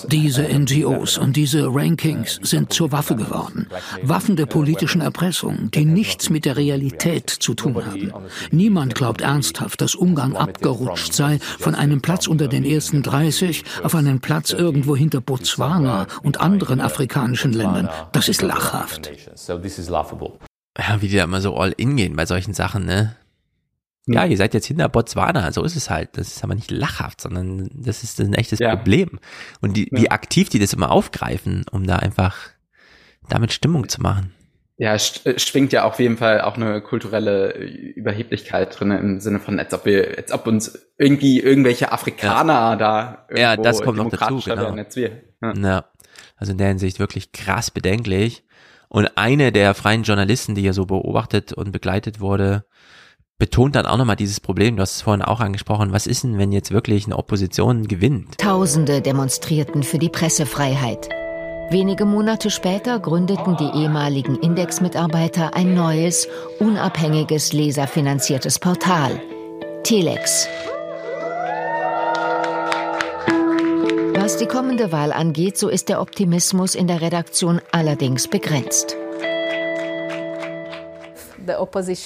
[0.09, 3.67] diese NGOs und diese Rankings sind zur Waffe geworden.
[4.03, 8.13] Waffen der politischen Erpressung, die nichts mit der Realität zu tun haben.
[8.51, 13.95] Niemand glaubt ernsthaft, dass Ungarn abgerutscht sei von einem Platz unter den ersten 30 auf
[13.95, 17.91] einen Platz irgendwo hinter Botswana und anderen afrikanischen Ländern.
[18.13, 19.11] Das ist lachhaft.
[20.77, 23.17] Ja, wie die da immer so all in gehen bei solchen Sachen, ne?
[24.07, 26.19] Ja, ihr seid jetzt hinter Botswana, so ist es halt.
[26.19, 28.77] Das ist aber nicht lachhaft, sondern das ist ein echtes ja.
[28.77, 29.19] Problem.
[29.61, 30.03] Und die, ja.
[30.03, 32.37] wie aktiv die das immer aufgreifen, um da einfach
[33.29, 34.35] damit Stimmung zu machen.
[34.77, 39.59] Ja, es schwingt ja auf jeden Fall auch eine kulturelle Überheblichkeit drin im Sinne von,
[39.59, 42.77] als ob wir, als ob uns irgendwie irgendwelche Afrikaner ja.
[42.77, 44.73] da Ja, das kommt noch dazu, genau.
[44.73, 45.23] Als wir.
[45.41, 45.55] Ja.
[45.55, 45.85] ja.
[46.37, 48.45] Also in der Hinsicht wirklich krass bedenklich.
[48.89, 52.65] Und eine der freien Journalisten, die ja so beobachtet und begleitet wurde,
[53.39, 56.39] betont dann auch nochmal dieses Problem, du hast es vorhin auch angesprochen, was ist denn,
[56.39, 58.39] wenn jetzt wirklich eine Opposition gewinnt?
[58.39, 61.09] Tausende demonstrierten für die Pressefreiheit.
[61.71, 66.29] Wenige Monate später gründeten die ehemaligen Index-Mitarbeiter ein neues,
[66.61, 69.21] unabhängiges, leserfinanziertes Portal,
[69.83, 70.47] Telex.
[74.15, 78.97] Was die kommende Wahl angeht, so ist der Optimismus in der Redaktion allerdings begrenzt.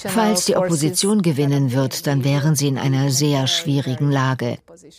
[0.07, 4.57] Falls die Opposition gewinnen wird, dann wären sie in einer sehr schwierigen Lage.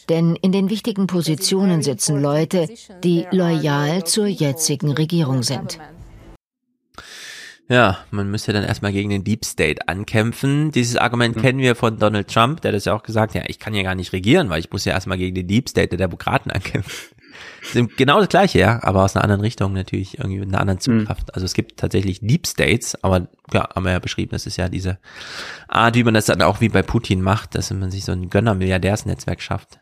[0.08, 2.68] Denn in den wichtigen Positionen sitzen Leute,
[3.02, 5.78] die loyal zur jetzigen Regierung sind.
[7.70, 10.72] Ja, man müsste dann erstmal gegen den Deep State ankämpfen.
[10.72, 11.40] Dieses Argument mhm.
[11.40, 13.94] kennen wir von Donald Trump, der das ja auch gesagt, ja, ich kann ja gar
[13.94, 17.16] nicht regieren, weil ich muss ja erstmal gegen den Deep State der Demokraten ankämpfen.
[17.96, 21.28] Genau das gleiche, ja, aber aus einer anderen Richtung natürlich irgendwie mit einer anderen Zugkraft.
[21.28, 21.34] Mhm.
[21.34, 24.68] Also es gibt tatsächlich Deep States, aber ja, haben wir ja beschrieben, das ist ja
[24.68, 24.98] diese
[25.68, 28.30] Art, wie man das dann auch wie bei Putin macht, dass man sich so ein
[28.30, 29.80] Gönner-Milliardärsnetzwerk schafft,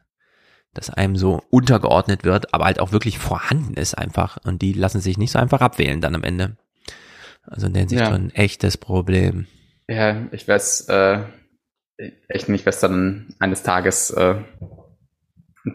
[0.75, 5.01] das einem so untergeordnet wird, aber halt auch wirklich vorhanden ist einfach und die lassen
[5.01, 6.57] sich nicht so einfach abwählen dann am Ende.
[7.43, 8.07] Also in der Hinsicht ja.
[8.07, 9.47] schon ein echtes Problem.
[9.89, 11.21] Ja, ich weiß äh,
[12.29, 14.37] echt nicht, was dann eines Tages äh,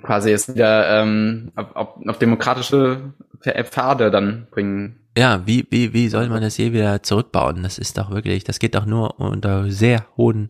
[0.02, 5.00] quasi jetzt wieder ähm, auf, auf demokratische Pfade dann bringen.
[5.18, 7.62] Ja, wie, wie, wie soll man das je wieder zurückbauen?
[7.64, 10.50] Das ist doch wirklich, das geht doch nur unter sehr hohen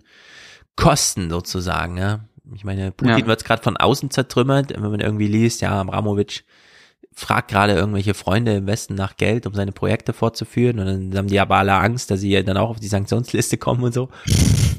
[0.75, 2.21] Kosten sozusagen, ja.
[2.55, 3.25] Ich meine, Putin ja.
[3.25, 6.43] wird es gerade von außen zertrümmert, wenn man irgendwie liest, ja, Abramowitsch
[7.15, 11.27] fragt gerade irgendwelche Freunde im Westen nach Geld, um seine Projekte fortzuführen und dann haben
[11.27, 14.09] die aber alle Angst, dass sie dann auch auf die Sanktionsliste kommen und so.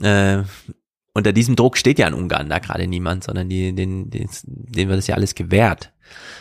[0.03, 0.43] äh,
[1.15, 4.89] unter diesem Druck steht ja in Ungarn da gerade niemand, sondern die, den, den, denen
[4.91, 5.93] wird das ja alles gewährt.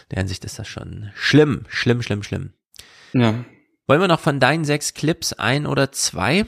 [0.03, 2.53] In der Hinsicht ist das schon schlimm, schlimm, schlimm, schlimm.
[3.13, 3.45] Ja.
[3.87, 6.45] Wollen wir noch von deinen sechs Clips ein oder zwei?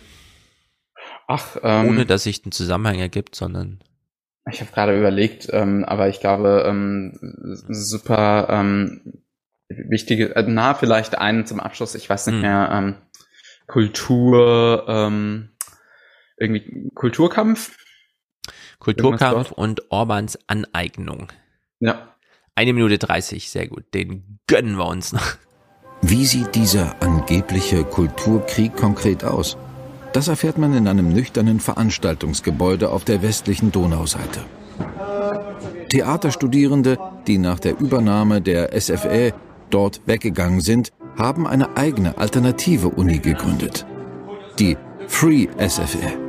[1.27, 3.79] Ach, ähm, ohne dass sich ein Zusammenhang ergibt, sondern
[4.51, 7.17] ich habe gerade überlegt, ähm, aber ich glaube, ähm,
[7.67, 9.23] super ähm,
[9.69, 12.41] wichtige, äh, na, vielleicht einen zum Abschluss, ich weiß nicht hm.
[12.41, 12.95] mehr, ähm,
[13.67, 15.49] Kultur, ähm,
[16.37, 17.75] irgendwie Kulturkampf.
[18.79, 21.31] Kulturkampf und Orbans Aneignung.
[21.79, 22.15] Ja.
[22.55, 23.83] Eine Minute dreißig, sehr gut.
[23.93, 25.35] Den gönnen wir uns noch.
[26.01, 29.57] Wie sieht dieser angebliche Kulturkrieg konkret aus?
[30.13, 34.39] Das erfährt man in einem nüchternen Veranstaltungsgebäude auf der westlichen Donauseite.
[35.89, 36.97] Theaterstudierende,
[37.27, 39.33] die nach der Übernahme der SFE
[39.69, 43.85] dort weggegangen sind, haben eine eigene alternative Uni gegründet.
[44.59, 46.24] Die Free SFE.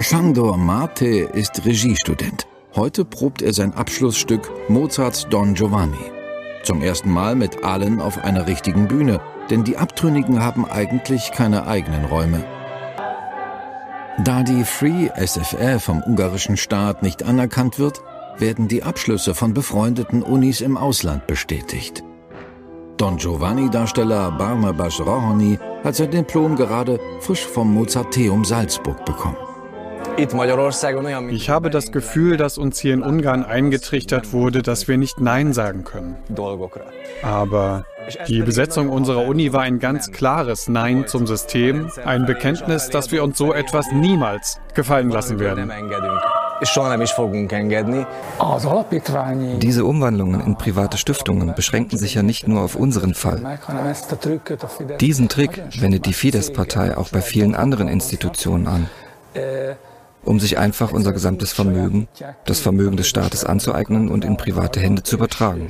[0.00, 2.46] Shandor Mate ist Regiestudent.
[2.74, 6.10] Heute probt er sein Abschlussstück Mozarts Don Giovanni.
[6.64, 11.66] Zum ersten Mal mit allen auf einer richtigen Bühne, denn die Abtrünnigen haben eigentlich keine
[11.66, 12.44] eigenen Räume.
[14.24, 18.02] Da die Free SFR vom ungarischen Staat nicht anerkannt wird,
[18.36, 22.02] werden die Abschlüsse von befreundeten Unis im Ausland bestätigt.
[22.96, 29.36] Don Giovanni-Darsteller Barnabas Rohoni hat sein Diplom gerade frisch vom Mozarteum Salzburg bekommen.
[30.16, 35.52] Ich habe das Gefühl, dass uns hier in Ungarn eingetrichtert wurde, dass wir nicht Nein
[35.52, 36.16] sagen können.
[37.22, 37.84] Aber
[38.28, 43.24] die Besetzung unserer Uni war ein ganz klares Nein zum System, ein Bekenntnis, dass wir
[43.24, 45.70] uns so etwas niemals gefallen lassen werden.
[49.58, 53.58] Diese Umwandlungen in private Stiftungen beschränken sich ja nicht nur auf unseren Fall.
[55.00, 58.88] Diesen Trick wendet die Fidesz-Partei auch bei vielen anderen Institutionen an
[60.24, 62.08] um sich einfach unser gesamtes Vermögen,
[62.46, 65.68] das Vermögen des Staates anzueignen und in private Hände zu übertragen.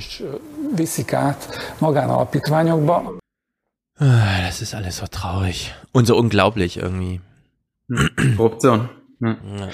[3.97, 7.21] Ah, das ist alles so traurig und so unglaublich irgendwie.
[8.35, 8.89] Korruption.
[9.21, 9.37] Ja.
[9.57, 9.69] Ja.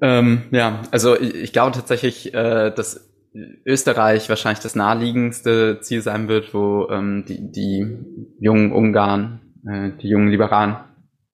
[0.00, 3.08] Ähm, ja, also ich, ich, glaube tatsächlich, äh, dass
[3.64, 7.98] Österreich wahrscheinlich das naheliegendste Ziel sein wird, wo ähm, die, die
[8.40, 10.76] jungen Ungarn, äh, die jungen Liberalen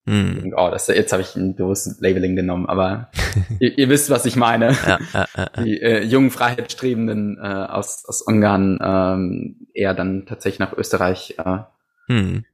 [0.08, 0.54] hm.
[0.56, 3.10] Oh, das, jetzt habe ich ein doofes Labeling genommen, aber
[3.60, 4.72] ihr, ihr, wisst, was ich meine.
[4.86, 10.60] Ja, ja, ja, Die äh, jungen Freiheitsstrebenden äh, aus, aus Ungarn ähm, eher dann tatsächlich
[10.60, 11.58] nach Österreich äh,
[12.06, 12.44] hm.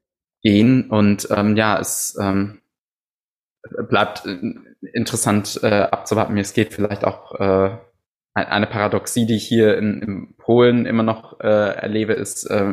[0.42, 0.90] gehen.
[0.90, 2.60] Und ähm, ja, es ähm,
[3.88, 4.38] bleibt äh,
[4.92, 6.36] interessant äh, abzuwarten.
[6.38, 7.78] Es geht vielleicht auch äh,
[8.34, 12.66] eine Paradoxie, die ich hier in, in Polen immer noch äh, erlebe, ist, äh,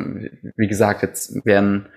[0.56, 1.88] wie gesagt, jetzt werden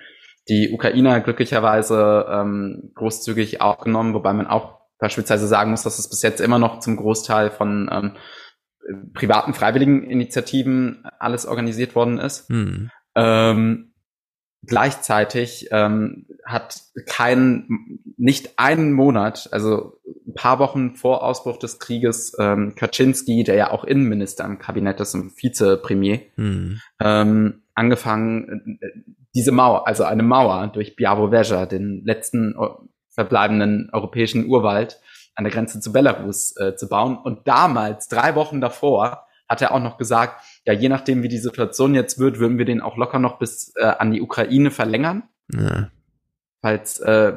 [0.47, 6.21] die Ukrainer glücklicherweise ähm, großzügig aufgenommen, wobei man auch beispielsweise sagen muss, dass es bis
[6.21, 8.11] jetzt immer noch zum Großteil von ähm,
[9.13, 12.47] privaten freiwilligen Initiativen alles organisiert worden ist.
[12.49, 12.91] Hm.
[13.15, 13.93] Ähm,
[14.63, 22.35] gleichzeitig ähm, hat kein, nicht einen Monat, also ein paar Wochen vor Ausbruch des Krieges,
[22.39, 26.79] ähm, Kaczynski, der ja auch Innenminister im Kabinett ist und Vizepremier, hm.
[26.99, 28.79] ähm, angefangen,
[29.35, 32.55] diese Mauer, also eine Mauer durch Białowieża, den letzten
[33.09, 34.99] verbleibenden europäischen Urwald
[35.35, 37.17] an der Grenze zu Belarus äh, zu bauen.
[37.17, 41.37] Und damals, drei Wochen davor, hat er auch noch gesagt, ja, je nachdem, wie die
[41.37, 45.23] Situation jetzt wird, würden wir den auch locker noch bis äh, an die Ukraine verlängern.
[45.51, 45.89] Ja.
[46.61, 47.33] Falls äh,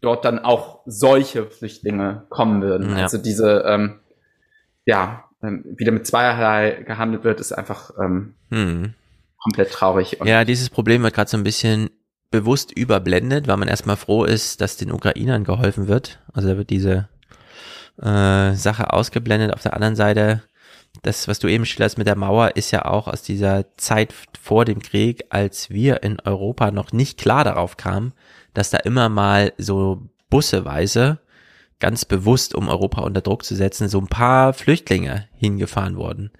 [0.00, 2.90] dort dann auch solche Flüchtlinge kommen würden.
[2.90, 3.04] Ja.
[3.04, 3.98] Also diese, ähm,
[4.84, 8.94] ja, ähm, wieder mit zweierlei gehandelt wird, ist einfach ähm, hm
[9.38, 10.18] komplett traurig.
[10.24, 11.90] ja, dieses Problem wird gerade so ein bisschen
[12.30, 16.20] bewusst überblendet, weil man erstmal froh ist, dass den Ukrainern geholfen wird.
[16.32, 17.08] Also da wird diese
[18.00, 19.54] äh, Sache ausgeblendet.
[19.54, 20.42] Auf der anderen Seite,
[21.02, 24.64] das, was du eben schilderst mit der Mauer, ist ja auch aus dieser Zeit vor
[24.64, 28.12] dem Krieg, als wir in Europa noch nicht klar darauf kamen,
[28.52, 31.20] dass da immer mal so busseweise
[31.80, 36.32] ganz bewusst, um Europa unter Druck zu setzen, so ein paar Flüchtlinge hingefahren wurden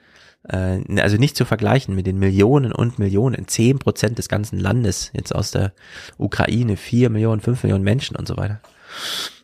[0.44, 5.10] äh, also nicht zu vergleichen mit den Millionen und Millionen, zehn Prozent des ganzen Landes
[5.14, 5.72] jetzt aus der
[6.16, 8.60] Ukraine, vier Millionen, fünf Millionen Menschen und so weiter.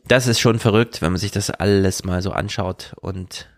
[0.07, 3.49] Das ist schon verrückt, wenn man sich das alles mal so anschaut und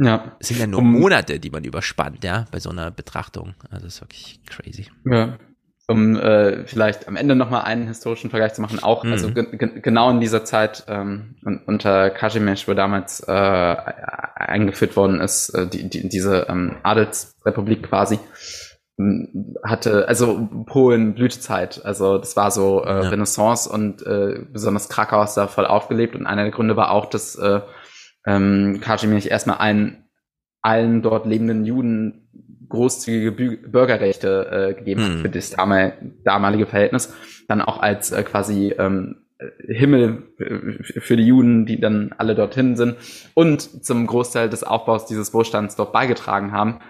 [0.00, 0.36] ja.
[0.40, 3.54] Es sind ja nur Monate, die man überspannt, ja, bei so einer Betrachtung.
[3.70, 4.86] Also das ist wirklich crazy.
[5.04, 5.38] Ja
[5.86, 9.12] um äh, vielleicht am Ende nochmal einen historischen Vergleich zu machen, auch mhm.
[9.12, 15.66] also genau in dieser Zeit ähm, unter Kazimierz, wo damals äh, eingeführt worden ist, äh,
[15.66, 18.18] die, die, diese ähm, Adelsrepublik quasi,
[19.64, 23.08] hatte, also Polen Blütezeit, also das war so äh, ja.
[23.08, 27.06] Renaissance und äh, besonders Krakau ist da voll aufgelebt und einer der Gründe war auch,
[27.06, 27.60] dass äh,
[28.24, 30.08] ähm, Kazimierz erstmal allen,
[30.62, 32.23] allen dort lebenden Juden
[32.74, 35.20] großzügige Bürgerrechte äh, gegeben hat hm.
[35.20, 37.14] für das damalige Verhältnis,
[37.48, 39.16] dann auch als äh, quasi ähm,
[39.66, 40.22] Himmel
[40.78, 42.96] für die Juden, die dann alle dorthin sind
[43.34, 46.80] und zum Großteil des Aufbaus dieses Wohlstands dort beigetragen haben.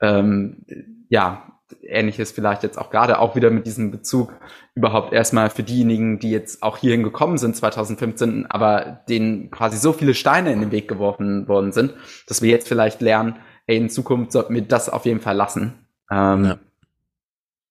[0.00, 0.64] Ähm,
[1.08, 4.32] ja, ähnliches vielleicht jetzt auch gerade auch wieder mit diesem Bezug
[4.74, 9.92] überhaupt erstmal für diejenigen, die jetzt auch hierhin gekommen sind 2015, aber denen quasi so
[9.92, 11.94] viele Steine in den Weg geworfen worden sind,
[12.26, 15.74] dass wir jetzt vielleicht lernen, ey, in Zukunft sollten wir das auf jeden Fall lassen.
[16.10, 16.58] Ähm, ja.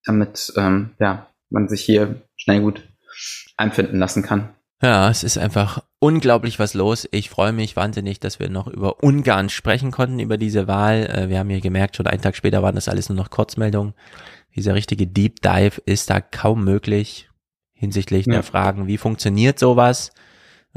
[0.06, 2.88] Damit ähm, ja, man sich hier schnell gut
[3.58, 4.50] einfinden lassen kann.
[4.82, 7.08] Ja, es ist einfach unglaublich was los.
[7.12, 11.06] Ich freue mich wahnsinnig, dass wir noch über Ungarn sprechen konnten, über diese Wahl.
[11.06, 13.94] Äh, wir haben hier gemerkt, schon einen Tag später waren das alles nur noch Kurzmeldungen.
[14.56, 17.30] Dieser richtige Deep Dive ist da kaum möglich
[17.74, 18.34] hinsichtlich ja.
[18.34, 20.12] der Fragen, wie funktioniert sowas,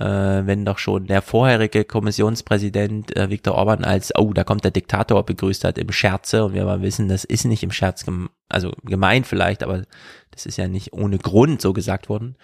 [0.02, 5.24] wenn doch schon der vorherige Kommissionspräsident äh, Viktor Orban als, oh, da kommt der Diktator
[5.24, 8.73] begrüßt hat im Scherze und wir aber wissen, das ist nicht im Scherz, gem also
[8.84, 9.82] gemeint vielleicht, aber
[10.31, 12.36] das ist ja nicht ohne Grund so gesagt worden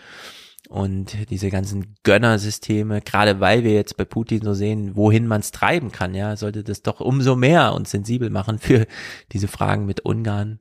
[0.71, 5.51] und diese ganzen Gönnersysteme, gerade weil wir jetzt bei Putin so sehen, wohin man es
[5.51, 8.87] treiben kann, ja, sollte das doch umso mehr uns sensibel machen für
[9.33, 10.61] diese Fragen mit Ungarn.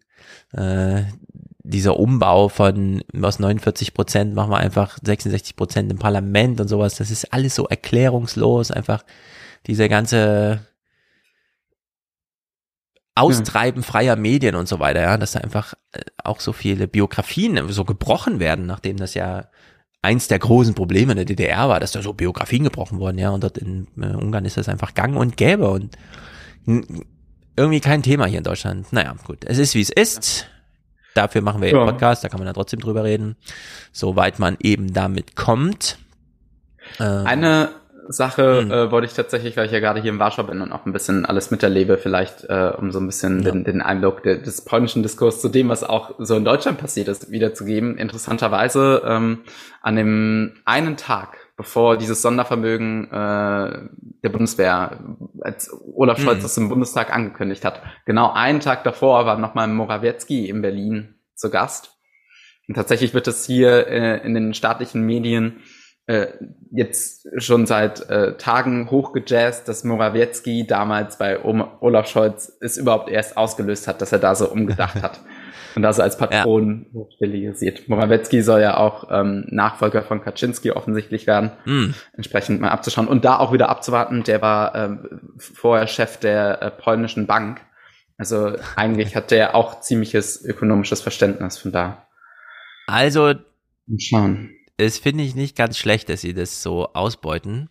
[0.52, 1.04] Äh,
[1.70, 6.96] dieser Umbau von aus 49 Prozent machen wir einfach 66 Prozent im Parlament und sowas,
[6.96, 9.04] das ist alles so erklärungslos, einfach
[9.68, 10.66] diese ganze
[13.16, 17.62] Austreiben freier Medien und so weiter, ja, dass da einfach äh, auch so viele Biografien
[17.70, 19.50] so gebrochen werden, nachdem das ja
[20.02, 23.30] eins der großen Probleme in der DDR war, dass da so Biografien gebrochen wurden, ja,
[23.32, 25.98] und dort in äh, Ungarn ist das einfach gang und gäbe und
[26.66, 28.92] irgendwie kein Thema hier in Deutschland.
[28.94, 30.48] Naja, gut, es ist wie es ist.
[31.16, 31.78] Dafür machen wir ja.
[31.78, 33.36] einen Podcast, da kann man ja trotzdem drüber reden,
[33.92, 35.98] soweit man eben damit kommt.
[37.00, 37.70] Äh, Eine
[38.12, 38.72] Sache mhm.
[38.72, 40.94] äh, wollte ich tatsächlich, weil ich ja gerade hier in Warschau bin und auch ein
[40.94, 43.52] bisschen alles miterlebe, vielleicht äh, um so ein bisschen ja.
[43.52, 47.08] den, den Eindruck de, des polnischen Diskurs zu dem, was auch so in Deutschland passiert
[47.08, 47.98] ist, wiederzugeben.
[47.98, 49.42] Interessanterweise ähm,
[49.84, 53.90] an dem einen Tag, bevor dieses Sondervermögen äh,
[54.24, 54.98] der Bundeswehr,
[55.42, 56.24] als Olaf mhm.
[56.24, 56.44] Scholz mhm.
[56.44, 61.50] das im Bundestag angekündigt hat, genau einen Tag davor war nochmal Morawiecki in Berlin zu
[61.50, 61.98] Gast.
[62.70, 65.60] Und tatsächlich wird es hier äh, in den staatlichen Medien
[66.06, 66.28] äh,
[66.72, 73.36] jetzt schon seit äh, Tagen hochgejazzt, dass Morawiecki damals bei Olaf Scholz es überhaupt erst
[73.36, 75.20] ausgelöst hat, dass er da so umgedacht hat
[75.80, 77.00] und da so als Patron ja.
[77.00, 77.90] hochstilisiert.
[77.90, 81.92] Morawiecki soll ja auch ähm, Nachfolger von Kaczynski offensichtlich werden, mm.
[82.14, 84.24] entsprechend mal abzuschauen und da auch wieder abzuwarten.
[84.24, 87.62] Der war ähm, vorher Chef der äh, polnischen Bank.
[88.18, 92.06] Also eigentlich hat der auch ziemliches ökonomisches Verständnis von da.
[92.88, 93.34] Also,
[93.98, 97.70] schauen es finde ich nicht ganz schlecht, dass sie das so ausbeuten.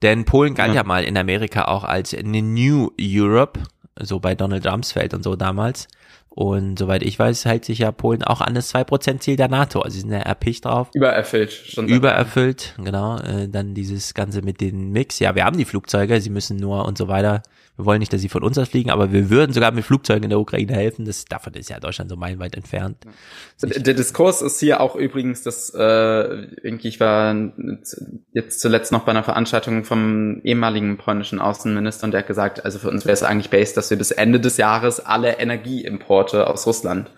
[0.00, 0.76] Denn Polen galt ja.
[0.76, 3.60] ja mal in Amerika auch als eine New Europe,
[4.00, 5.88] so bei Donald Rumsfeld und so damals.
[6.30, 9.80] Und soweit ich weiß, hält sich ja Polen auch an das 2%-Ziel der NATO.
[9.80, 10.88] Also sie sind ja erpicht drauf.
[10.94, 11.52] Übererfüllt.
[11.52, 13.18] Schon Übererfüllt, genau.
[13.18, 15.18] Äh, dann dieses Ganze mit den Mix.
[15.18, 17.42] Ja, wir haben die Flugzeuge, sie müssen nur und so weiter
[17.80, 20.24] wir wollen nicht, dass sie von uns aus fliegen, aber wir würden sogar mit Flugzeugen
[20.24, 21.04] in der Ukraine helfen.
[21.04, 22.98] Das, davon ist ja Deutschland so meilenweit entfernt.
[23.62, 25.78] Der Diskurs ist hier auch übrigens, dass äh,
[26.62, 27.34] irgendwie, ich war
[28.32, 32.78] jetzt zuletzt noch bei einer Veranstaltung vom ehemaligen polnischen Außenminister und der hat gesagt, also
[32.78, 36.66] für uns wäre es eigentlich based, dass wir bis Ende des Jahres alle Energieimporte aus
[36.66, 37.10] Russland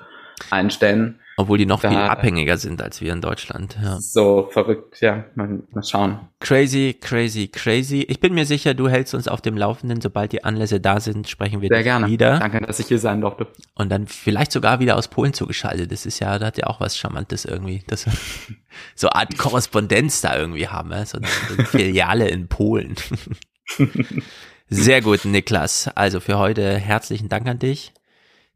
[0.50, 1.18] einstellen.
[1.36, 3.76] Obwohl die noch da, viel abhängiger sind als wir in Deutschland.
[3.82, 3.98] Ja.
[4.00, 5.24] So verrückt, ja.
[5.34, 6.20] Mal, mal schauen.
[6.40, 8.02] Crazy, crazy, crazy.
[8.02, 10.00] Ich bin mir sicher, du hältst uns auf dem Laufenden.
[10.00, 12.06] Sobald die Anlässe da sind, sprechen wir Sehr gerne.
[12.06, 12.38] wieder.
[12.38, 13.46] Danke, dass ich hier sein durfte.
[13.74, 15.90] Und dann vielleicht sogar wieder aus Polen zugeschaltet.
[15.90, 17.82] Das ist ja, da hat ja auch was Charmantes irgendwie.
[17.86, 18.04] Das,
[18.94, 20.90] so eine Art Korrespondenz da irgendwie haben.
[21.06, 22.94] So eine, so eine Filiale in Polen.
[24.68, 25.88] Sehr gut, Niklas.
[25.94, 27.92] Also für heute herzlichen Dank an dich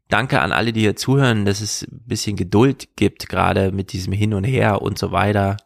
[0.09, 4.13] danke an alle, die hier zuhören, dass es ein bisschen Geduld gibt, gerade mit diesem
[4.13, 5.57] Hin und Her und so weiter.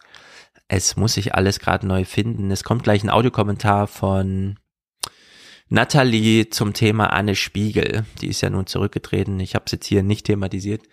[0.68, 2.52] Es muss sich alles gerade neu finden.
[2.52, 4.58] Es kommt gleich ein Audiokommentar von
[5.70, 8.06] Natalie zum Thema Anne Spiegel.
[8.22, 9.40] Die ist ja nun zurückgetreten.
[9.40, 10.84] Ich habe es jetzt hier nicht thematisiert.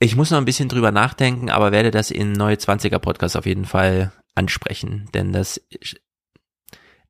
[0.00, 3.46] Ich muss noch ein bisschen drüber nachdenken, aber werde das in Neue 20er Podcast auf
[3.46, 5.60] jeden Fall ansprechen, denn das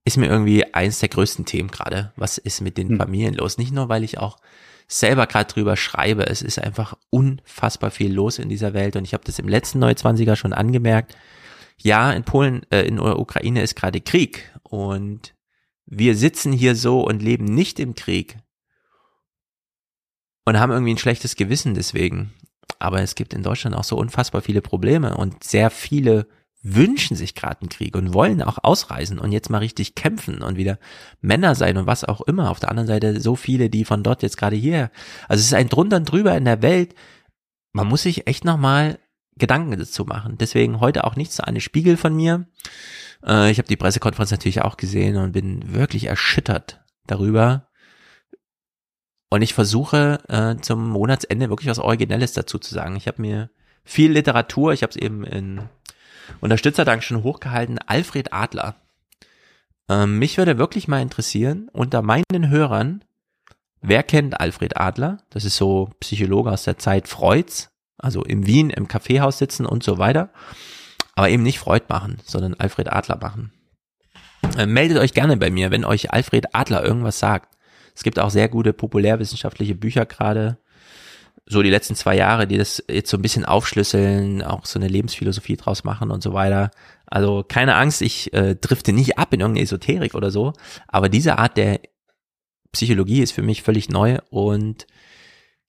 [0.05, 2.12] ist mir irgendwie eins der größten Themen gerade.
[2.16, 2.99] Was ist mit den hm.
[2.99, 3.58] Familien los?
[3.58, 4.39] Nicht nur, weil ich auch
[4.86, 6.26] selber gerade drüber schreibe.
[6.26, 9.78] Es ist einfach unfassbar viel los in dieser Welt und ich habe das im letzten
[9.78, 11.16] Neuzwanziger schon angemerkt.
[11.78, 15.34] Ja, in Polen, äh, in der Ukraine ist gerade Krieg und
[15.86, 18.39] wir sitzen hier so und leben nicht im Krieg
[20.44, 22.33] und haben irgendwie ein schlechtes Gewissen deswegen.
[22.78, 26.26] Aber es gibt in Deutschland auch so unfassbar viele Probleme und sehr viele
[26.65, 30.57] wünschen sich gerade einen Krieg und wollen auch ausreisen und jetzt mal richtig kämpfen und
[30.57, 30.78] wieder
[31.20, 32.51] Männer sein und was auch immer.
[32.51, 34.91] Auf der anderen Seite so viele, die von dort jetzt gerade hier.
[35.28, 36.94] Also es ist ein drunter und drüber in der Welt.
[37.73, 38.99] Man muss sich echt nochmal
[39.36, 40.39] Gedanken dazu machen.
[40.39, 42.47] Deswegen heute auch nichts zu einem Spiegel von mir.
[43.26, 47.68] Äh, ich habe die Pressekonferenz natürlich auch gesehen und bin wirklich erschüttert darüber.
[49.28, 52.97] Und ich versuche äh, zum Monatsende wirklich was Originelles dazu zu sagen.
[52.97, 53.51] Ich habe mir
[53.84, 55.68] viel Literatur, ich habe es eben in
[56.41, 58.77] Unterstützerdank schon hochgehalten, Alfred Adler.
[59.89, 63.05] Ähm, mich würde wirklich mal interessieren, unter meinen Hörern,
[63.81, 65.19] wer kennt Alfred Adler?
[65.31, 69.83] Das ist so Psychologe aus der Zeit Freuds, also in Wien im Kaffeehaus sitzen und
[69.83, 70.31] so weiter.
[71.15, 73.53] Aber eben nicht Freud machen, sondern Alfred Adler machen.
[74.57, 77.57] Äh, meldet euch gerne bei mir, wenn euch Alfred Adler irgendwas sagt.
[77.94, 80.59] Es gibt auch sehr gute populärwissenschaftliche Bücher gerade
[81.47, 84.89] so die letzten zwei Jahre, die das jetzt so ein bisschen aufschlüsseln, auch so eine
[84.89, 86.70] Lebensphilosophie draus machen und so weiter.
[87.06, 90.55] Also keine Angst, ich äh, drifte nicht ab in irgendeine Esoterik oder so,
[90.89, 91.81] aber diese Art der
[92.73, 94.86] Psychologie ist für mich völlig neu und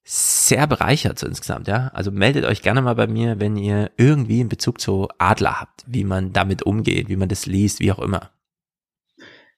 [0.02, 1.88] sehr bereichert so insgesamt, ja.
[1.92, 5.84] Also meldet euch gerne mal bei mir, wenn ihr irgendwie einen Bezug zu Adler habt,
[5.86, 8.30] wie man damit umgeht, wie man das liest, wie auch immer.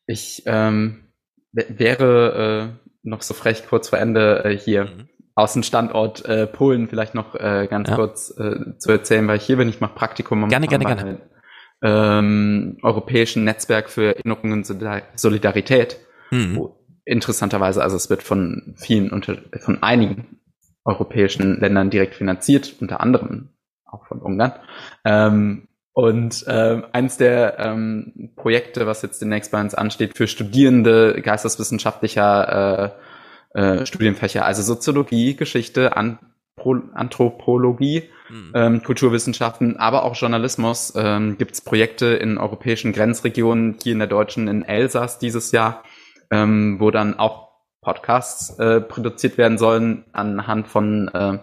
[0.06, 1.04] Ich ähm,
[1.52, 5.08] wäre äh, noch so frech kurz vor Ende äh, hier mhm
[5.38, 7.94] Außenstandort äh, Polen vielleicht noch äh, ganz ja.
[7.94, 9.68] kurz äh, zu erzählen, weil ich hier bin.
[9.68, 11.20] Ich mache Praktikum gerne, gerne, gerne.
[11.80, 15.98] Ähm, europäischen Netzwerk für Erinnerung und Solidarität.
[16.32, 16.56] Mhm.
[16.56, 20.40] Wo, interessanterweise, also es wird von vielen, unter, von einigen
[20.84, 23.50] europäischen Ländern direkt finanziert, unter anderem
[23.84, 24.54] auch von Ungarn.
[25.04, 31.20] Ähm, und äh, eins der ähm, Projekte, was jetzt demnächst bei uns ansteht, für Studierende
[31.22, 32.90] geisteswissenschaftlicher äh,
[33.54, 36.24] äh, Studienfächer, also Soziologie, Geschichte, Anthro
[36.92, 38.52] Anthropologie, mhm.
[38.54, 40.92] ähm, Kulturwissenschaften, aber auch Journalismus.
[40.96, 45.84] Ähm, Gibt es Projekte in europäischen Grenzregionen, hier in der deutschen, in Elsass dieses Jahr,
[46.32, 47.48] ähm, wo dann auch
[47.80, 51.38] Podcasts äh, produziert werden sollen anhand von äh,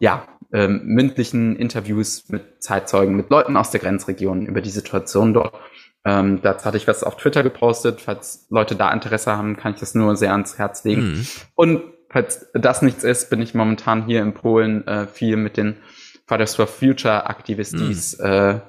[0.00, 5.54] ja, ähm, mündlichen Interviews mit Zeitzeugen, mit Leuten aus der Grenzregion über die Situation dort.
[6.06, 8.00] Ähm, dazu hatte ich was auf Twitter gepostet.
[8.00, 11.02] Falls Leute da Interesse haben, kann ich das nur sehr ans Herz legen.
[11.02, 11.26] Mhm.
[11.56, 15.78] Und falls das nichts ist, bin ich momentan hier in Polen äh, viel mit den
[16.26, 18.24] Fridays for Future Aktivistis mhm.
[18.24, 18.60] äh,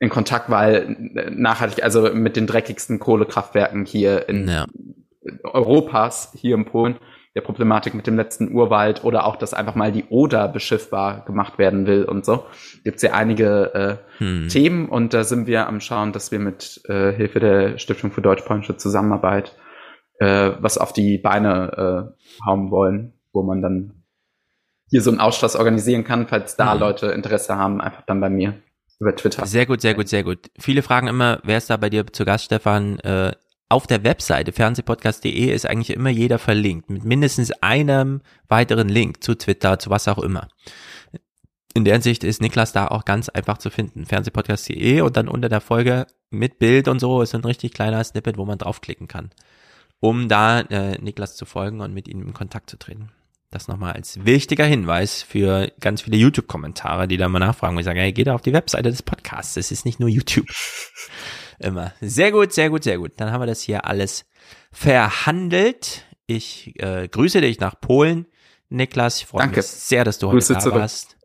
[0.00, 4.64] in Kontakt, weil äh, nachhaltig, also mit den dreckigsten Kohlekraftwerken hier in ja.
[5.44, 6.96] Europas, hier in Polen,
[7.36, 11.58] der Problematik mit dem letzten Urwald oder auch, dass einfach mal die Oder beschiffbar gemacht
[11.58, 12.46] werden will und so.
[12.82, 14.48] Gibt es ja einige äh, hm.
[14.48, 18.22] Themen und da sind wir am Schauen, dass wir mit äh, Hilfe der Stiftung für
[18.22, 19.54] deutsch-polnische Zusammenarbeit
[20.18, 24.02] äh, was auf die Beine äh, hauen wollen, wo man dann
[24.88, 26.80] hier so einen Ausschluss organisieren kann, falls da hm.
[26.80, 28.54] Leute Interesse haben, einfach dann bei mir
[28.98, 29.44] über Twitter.
[29.44, 30.50] Sehr gut, sehr gut, sehr gut.
[30.58, 32.98] Viele fragen immer, wer ist da bei dir zu Gast, Stefan?
[33.00, 33.32] Äh,
[33.68, 39.34] auf der Webseite fernsehpodcast.de ist eigentlich immer jeder verlinkt mit mindestens einem weiteren Link zu
[39.34, 40.48] Twitter, zu was auch immer.
[41.74, 44.06] In der Hinsicht ist Niklas da auch ganz einfach zu finden.
[44.06, 48.38] Fernsehpodcast.de und dann unter der Folge mit Bild und so ist ein richtig kleiner Snippet,
[48.38, 49.30] wo man draufklicken kann,
[50.00, 53.10] um da äh, Niklas zu folgen und mit ihm in Kontakt zu treten.
[53.50, 57.84] Das nochmal als wichtiger Hinweis für ganz viele YouTube-Kommentare, die da mal nachfragen, wo ich
[57.84, 60.46] sage, hey, geh da auf die Webseite des Podcasts, es ist nicht nur YouTube.
[61.58, 61.92] Immer.
[62.00, 63.12] Sehr gut, sehr gut, sehr gut.
[63.16, 64.26] Dann haben wir das hier alles
[64.72, 66.04] verhandelt.
[66.26, 68.26] Ich äh, grüße dich nach Polen,
[68.68, 69.18] Niklas.
[69.18, 70.80] Ich freue mich sehr, dass du heute da zurück.
[70.80, 71.16] warst.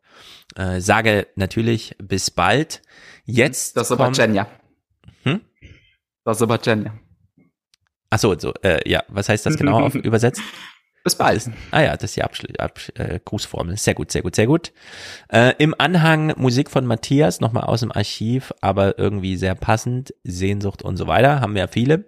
[0.56, 2.82] Äh, sage natürlich bis bald.
[3.26, 4.48] Jetzt Das aber Jenja.
[5.24, 5.42] Hm?
[6.24, 6.93] Das ist aber Jenja.
[8.10, 10.42] Ach so, so äh, ja, was heißt das genau auf, übersetzt?
[11.03, 11.49] Bis bald.
[11.71, 13.75] Ah ja, das ist die Absch Absch äh, Grußformel.
[13.77, 14.71] Sehr gut, sehr gut, sehr gut.
[15.30, 20.13] Äh, Im Anhang Musik von Matthias, nochmal aus dem Archiv, aber irgendwie sehr passend.
[20.23, 22.05] Sehnsucht und so weiter, haben wir ja viele.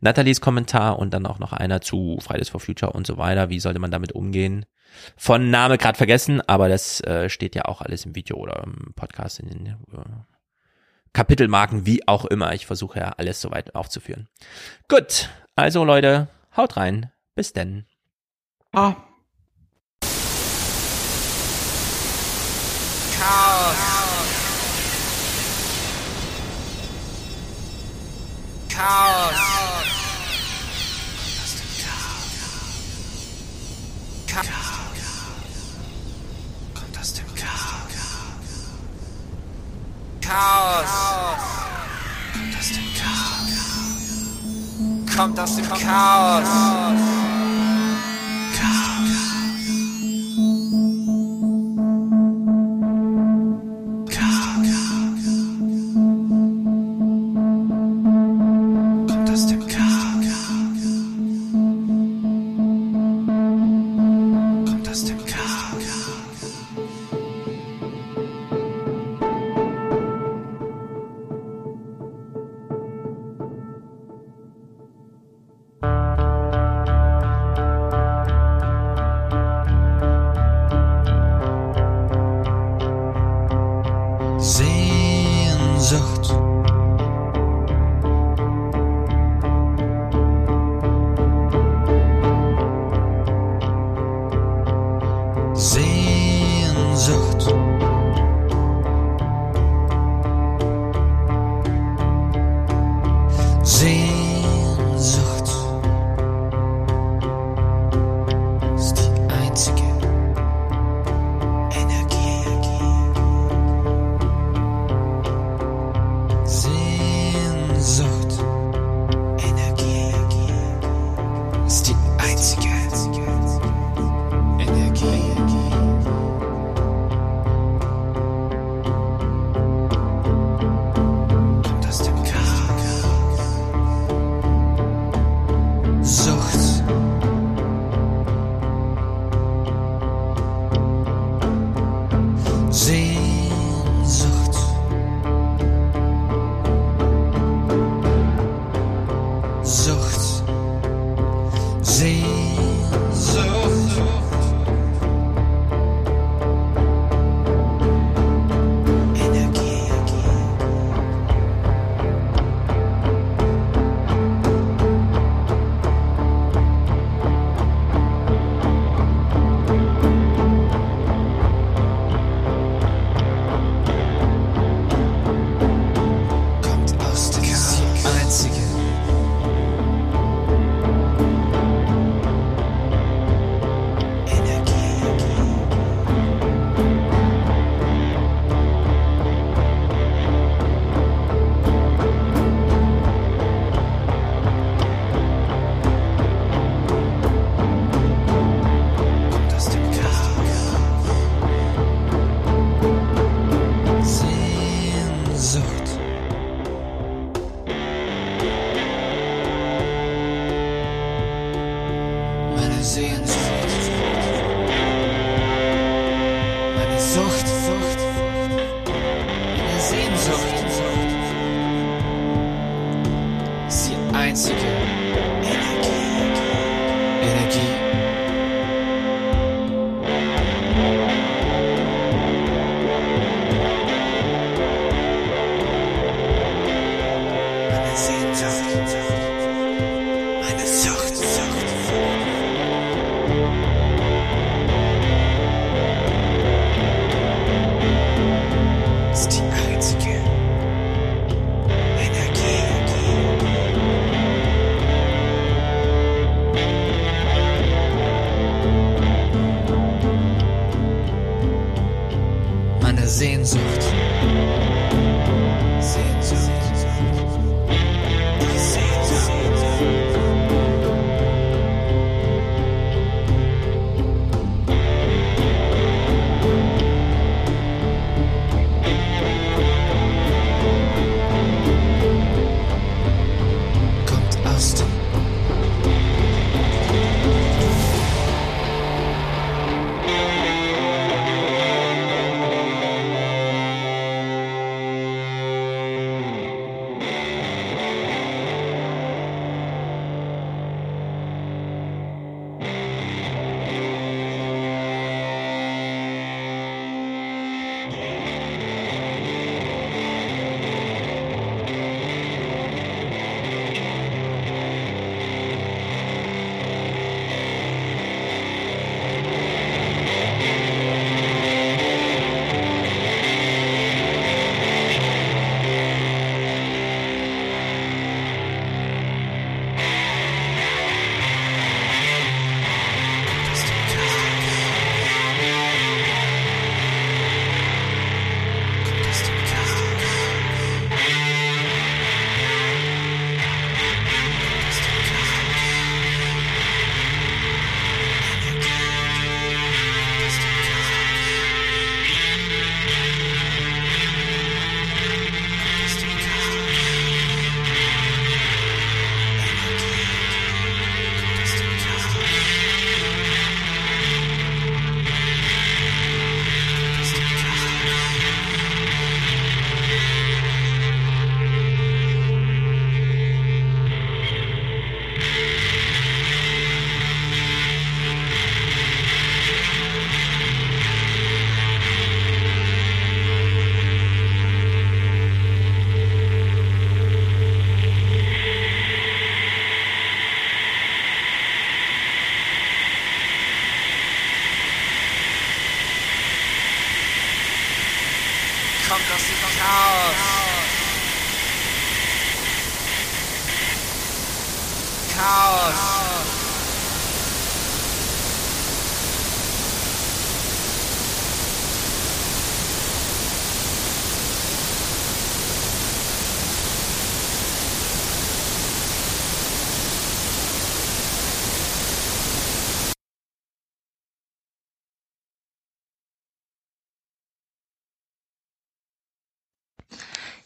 [0.00, 3.48] Nathalies Kommentar und dann auch noch einer zu Fridays for Future und so weiter.
[3.48, 4.66] Wie sollte man damit umgehen?
[5.16, 8.92] Von Name gerade vergessen, aber das äh, steht ja auch alles im Video oder im
[8.94, 9.74] Podcast in den äh,
[11.14, 12.52] Kapitelmarken, wie auch immer.
[12.52, 14.28] Ich versuche ja alles soweit aufzuführen.
[14.88, 17.10] Gut, also Leute, haut rein.
[17.34, 17.86] Bis denn.
[18.76, 18.92] Ah.
[23.16, 23.76] Chaos.
[28.68, 29.34] Chaos.
[36.74, 37.94] Kommt aus dem Chaos.
[40.20, 40.92] Chaos.
[42.32, 43.54] Kommt aus dem Chaos.
[45.16, 47.33] Kommt aus dem Chaos.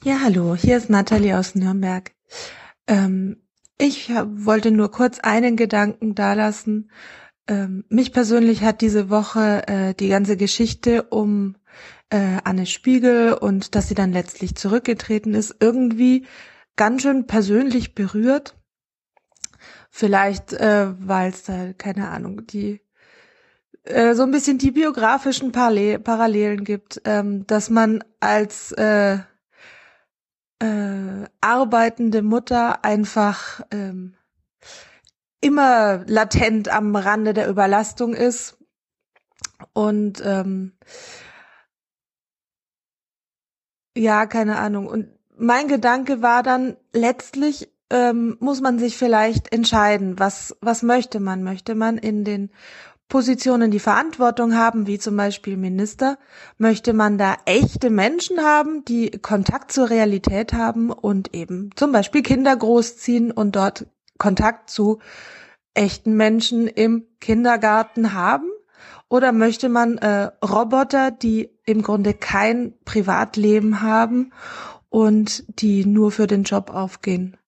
[0.05, 2.13] Ja, hallo, hier ist Nathalie aus Nürnberg.
[2.87, 3.43] Ähm,
[3.79, 6.93] ich wollte nur kurz einen Gedanken dalassen.
[7.49, 11.57] Ähm, mich persönlich hat diese Woche äh, die ganze Geschichte um
[12.11, 16.27] äh, Anne Spiegel und dass sie dann letztlich zurückgetreten ist, irgendwie
[16.77, 18.57] ganz schön persönlich berührt.
[19.91, 22.81] Vielleicht, äh, weil es da, keine Ahnung, die
[23.83, 29.19] äh, so ein bisschen die biografischen Parallelen gibt, ähm, dass man als äh,
[30.61, 34.15] äh, arbeitende Mutter einfach ähm,
[35.41, 38.59] immer latent am Rande der Überlastung ist
[39.73, 40.73] und ähm,
[43.97, 44.87] ja, keine Ahnung.
[44.87, 51.21] Und mein Gedanke war dann letztlich ähm, muss man sich vielleicht entscheiden, was was möchte
[51.21, 51.43] man?
[51.43, 52.51] Möchte man in den
[53.09, 56.19] Positionen, die Verantwortung haben, wie zum Beispiel Minister,
[56.59, 62.23] möchte man da echte Menschen haben, die Kontakt zur Realität haben und eben zum Beispiel
[62.23, 63.87] Kinder großziehen und dort
[64.19, 64.99] Kontakt zu
[65.73, 68.51] echten Menschen im Kindergarten haben?
[69.09, 74.35] Oder möchte man äh, Roboter, die im Grunde kein Privatleben haben
[74.91, 77.39] und die nur für den Job aufgehen?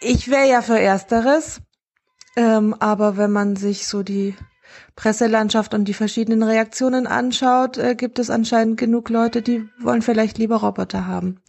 [0.00, 1.60] Ich wäre ja für Ersteres,
[2.38, 4.36] ähm, aber wenn man sich so die
[4.94, 10.38] Presselandschaft und die verschiedenen Reaktionen anschaut, äh, gibt es anscheinend genug Leute, die wollen vielleicht
[10.38, 11.40] lieber Roboter haben.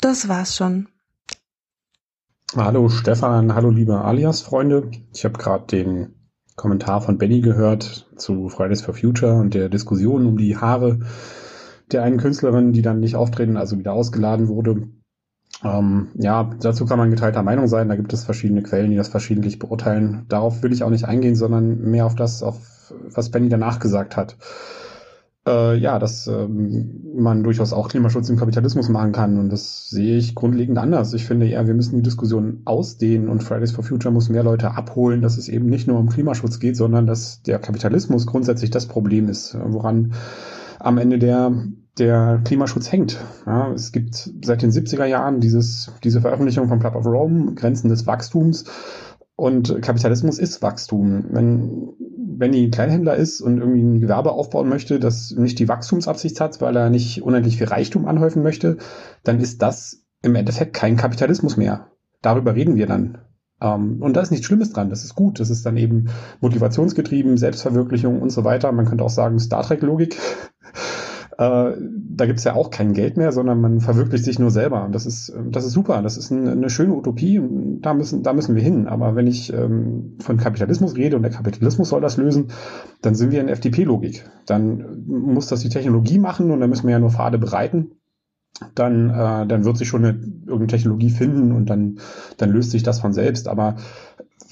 [0.00, 0.88] Das war's schon.
[2.56, 4.90] Hallo Stefan, hallo liebe Alias-Freunde.
[5.12, 6.14] Ich habe gerade den
[6.56, 11.00] Kommentar von Benny gehört zu Fridays for Future und der Diskussion um die Haare
[11.92, 14.88] der einen Künstlerin, die dann nicht auftreten, also wieder ausgeladen wurde.
[15.62, 17.88] Ähm, ja, dazu kann man geteilter Meinung sein.
[17.88, 20.26] Da gibt es verschiedene Quellen, die das verschiedentlich beurteilen.
[20.28, 24.16] Darauf will ich auch nicht eingehen, sondern mehr auf das, auf was Benny danach gesagt
[24.16, 24.36] hat.
[25.46, 29.38] Äh, ja, dass ähm, man durchaus auch Klimaschutz im Kapitalismus machen kann.
[29.38, 31.12] Und das sehe ich grundlegend anders.
[31.12, 34.70] Ich finde eher, wir müssen die Diskussion ausdehnen und Fridays for Future muss mehr Leute
[34.70, 38.86] abholen, dass es eben nicht nur um Klimaschutz geht, sondern dass der Kapitalismus grundsätzlich das
[38.86, 40.14] Problem ist, woran
[40.78, 41.52] am Ende der
[41.98, 43.20] der Klimaschutz hängt.
[43.46, 47.88] Ja, es gibt seit den 70er Jahren dieses, diese Veröffentlichung vom Club of Rome, Grenzen
[47.88, 48.64] des Wachstums.
[49.36, 51.24] Und Kapitalismus ist Wachstum.
[51.30, 51.94] Wenn
[52.38, 56.76] Benny Kleinhändler ist und irgendwie ein Gewerbe aufbauen möchte, das nicht die Wachstumsabsicht hat, weil
[56.76, 58.78] er nicht unendlich viel Reichtum anhäufen möchte,
[59.22, 61.88] dann ist das im Endeffekt kein Kapitalismus mehr.
[62.22, 63.18] Darüber reden wir dann.
[63.60, 64.90] Ähm, und da ist nichts Schlimmes dran.
[64.90, 65.40] Das ist gut.
[65.40, 66.08] Das ist dann eben
[66.40, 68.72] motivationsgetrieben, Selbstverwirklichung und so weiter.
[68.72, 70.18] Man könnte auch sagen Star Trek-Logik.
[71.38, 74.84] Äh, da gibt's ja auch kein Geld mehr, sondern man verwirklicht sich nur selber.
[74.84, 76.02] Und das ist, das ist super.
[76.02, 78.86] Das ist ein, eine schöne Utopie und da müssen, da müssen wir hin.
[78.86, 82.48] Aber wenn ich ähm, von Kapitalismus rede und der Kapitalismus soll das lösen,
[83.02, 84.28] dann sind wir in FDP-Logik.
[84.46, 87.92] Dann muss das die Technologie machen und dann müssen wir ja nur Pfade bereiten
[88.74, 91.98] dann, äh, dann wird sich schon eine, irgendeine Technologie finden und dann,
[92.36, 93.48] dann löst sich das von selbst.
[93.48, 93.76] Aber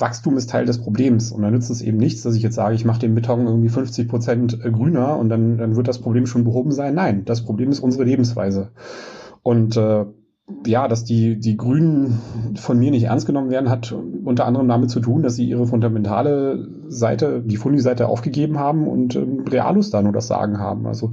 [0.02, 2.74] Wachstum ist Teil des Problems und dann nützt es eben nichts, dass ich jetzt sage,
[2.74, 6.44] ich mache den Beton irgendwie 50 Prozent grüner und dann, dann wird das Problem schon
[6.44, 6.94] behoben sein.
[6.94, 8.72] Nein, das Problem ist unsere Lebensweise.
[9.42, 10.04] Und äh,
[10.66, 12.18] ja, dass die, die Grünen
[12.56, 15.66] von mir nicht ernst genommen werden, hat unter anderem damit zu tun, dass sie ihre
[15.66, 20.86] fundamentale Seite, die Fundi-Seite aufgegeben haben und ähm, Realos da nur das Sagen haben.
[20.86, 21.12] Also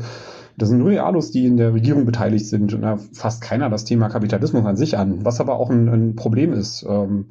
[0.58, 3.86] das sind nur Realos, die in der Regierung beteiligt sind und da fasst keiner das
[3.86, 6.86] Thema Kapitalismus an sich an, was aber auch ein, ein Problem ist.
[6.90, 7.28] Ähm,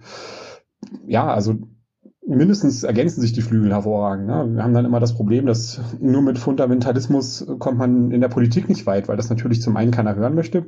[1.06, 1.56] ja, also
[2.26, 4.26] mindestens ergänzen sich die Flügel hervorragend.
[4.26, 4.54] Ne?
[4.54, 8.68] Wir haben dann immer das Problem, dass nur mit Fundamentalismus kommt man in der Politik
[8.68, 10.66] nicht weit, weil das natürlich zum einen keiner hören möchte.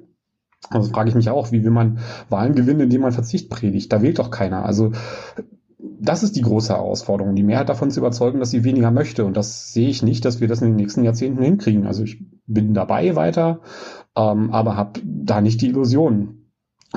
[0.69, 1.99] Also frage ich mich auch, wie will man
[2.29, 3.93] Wahlen gewinnen, indem man Verzicht predigt?
[3.93, 4.65] Da wählt doch keiner.
[4.65, 4.93] Also
[5.79, 9.25] das ist die große Herausforderung, die Mehrheit davon zu überzeugen, dass sie weniger möchte.
[9.25, 11.87] Und das sehe ich nicht, dass wir das in den nächsten Jahrzehnten hinkriegen.
[11.87, 13.61] Also ich bin dabei weiter,
[14.17, 16.40] ähm, aber habe da nicht die Illusion.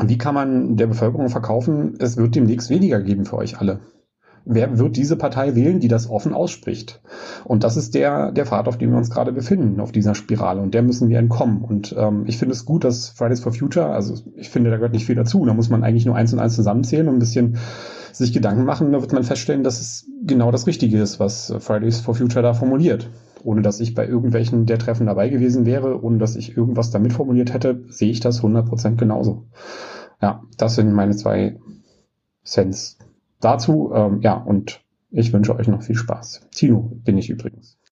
[0.01, 3.79] Wie kann man der Bevölkerung verkaufen, es wird demnächst weniger geben für euch alle?
[4.45, 7.01] Wer wird diese Partei wählen, die das offen ausspricht?
[7.45, 10.61] Und das ist der, der Pfad, auf dem wir uns gerade befinden, auf dieser Spirale.
[10.61, 11.61] Und der müssen wir entkommen.
[11.61, 14.91] Und ähm, ich finde es gut, dass Fridays for Future, also ich finde, da gehört
[14.91, 15.45] nicht viel dazu.
[15.45, 17.57] Da muss man eigentlich nur eins und eins zusammenzählen und ein bisschen
[18.11, 18.91] sich Gedanken machen.
[18.91, 22.53] Da wird man feststellen, dass es genau das Richtige ist, was Fridays for Future da
[22.53, 23.09] formuliert.
[23.43, 27.13] Ohne dass ich bei irgendwelchen der Treffen dabei gewesen wäre, ohne dass ich irgendwas damit
[27.13, 29.45] formuliert hätte, sehe ich das 100% genauso.
[30.21, 31.59] Ja, das sind meine zwei
[32.43, 32.97] Cents
[33.39, 33.91] dazu.
[33.93, 34.81] Ähm, ja, und
[35.11, 36.47] ich wünsche euch noch viel Spaß.
[36.51, 37.77] Tino bin ich übrigens.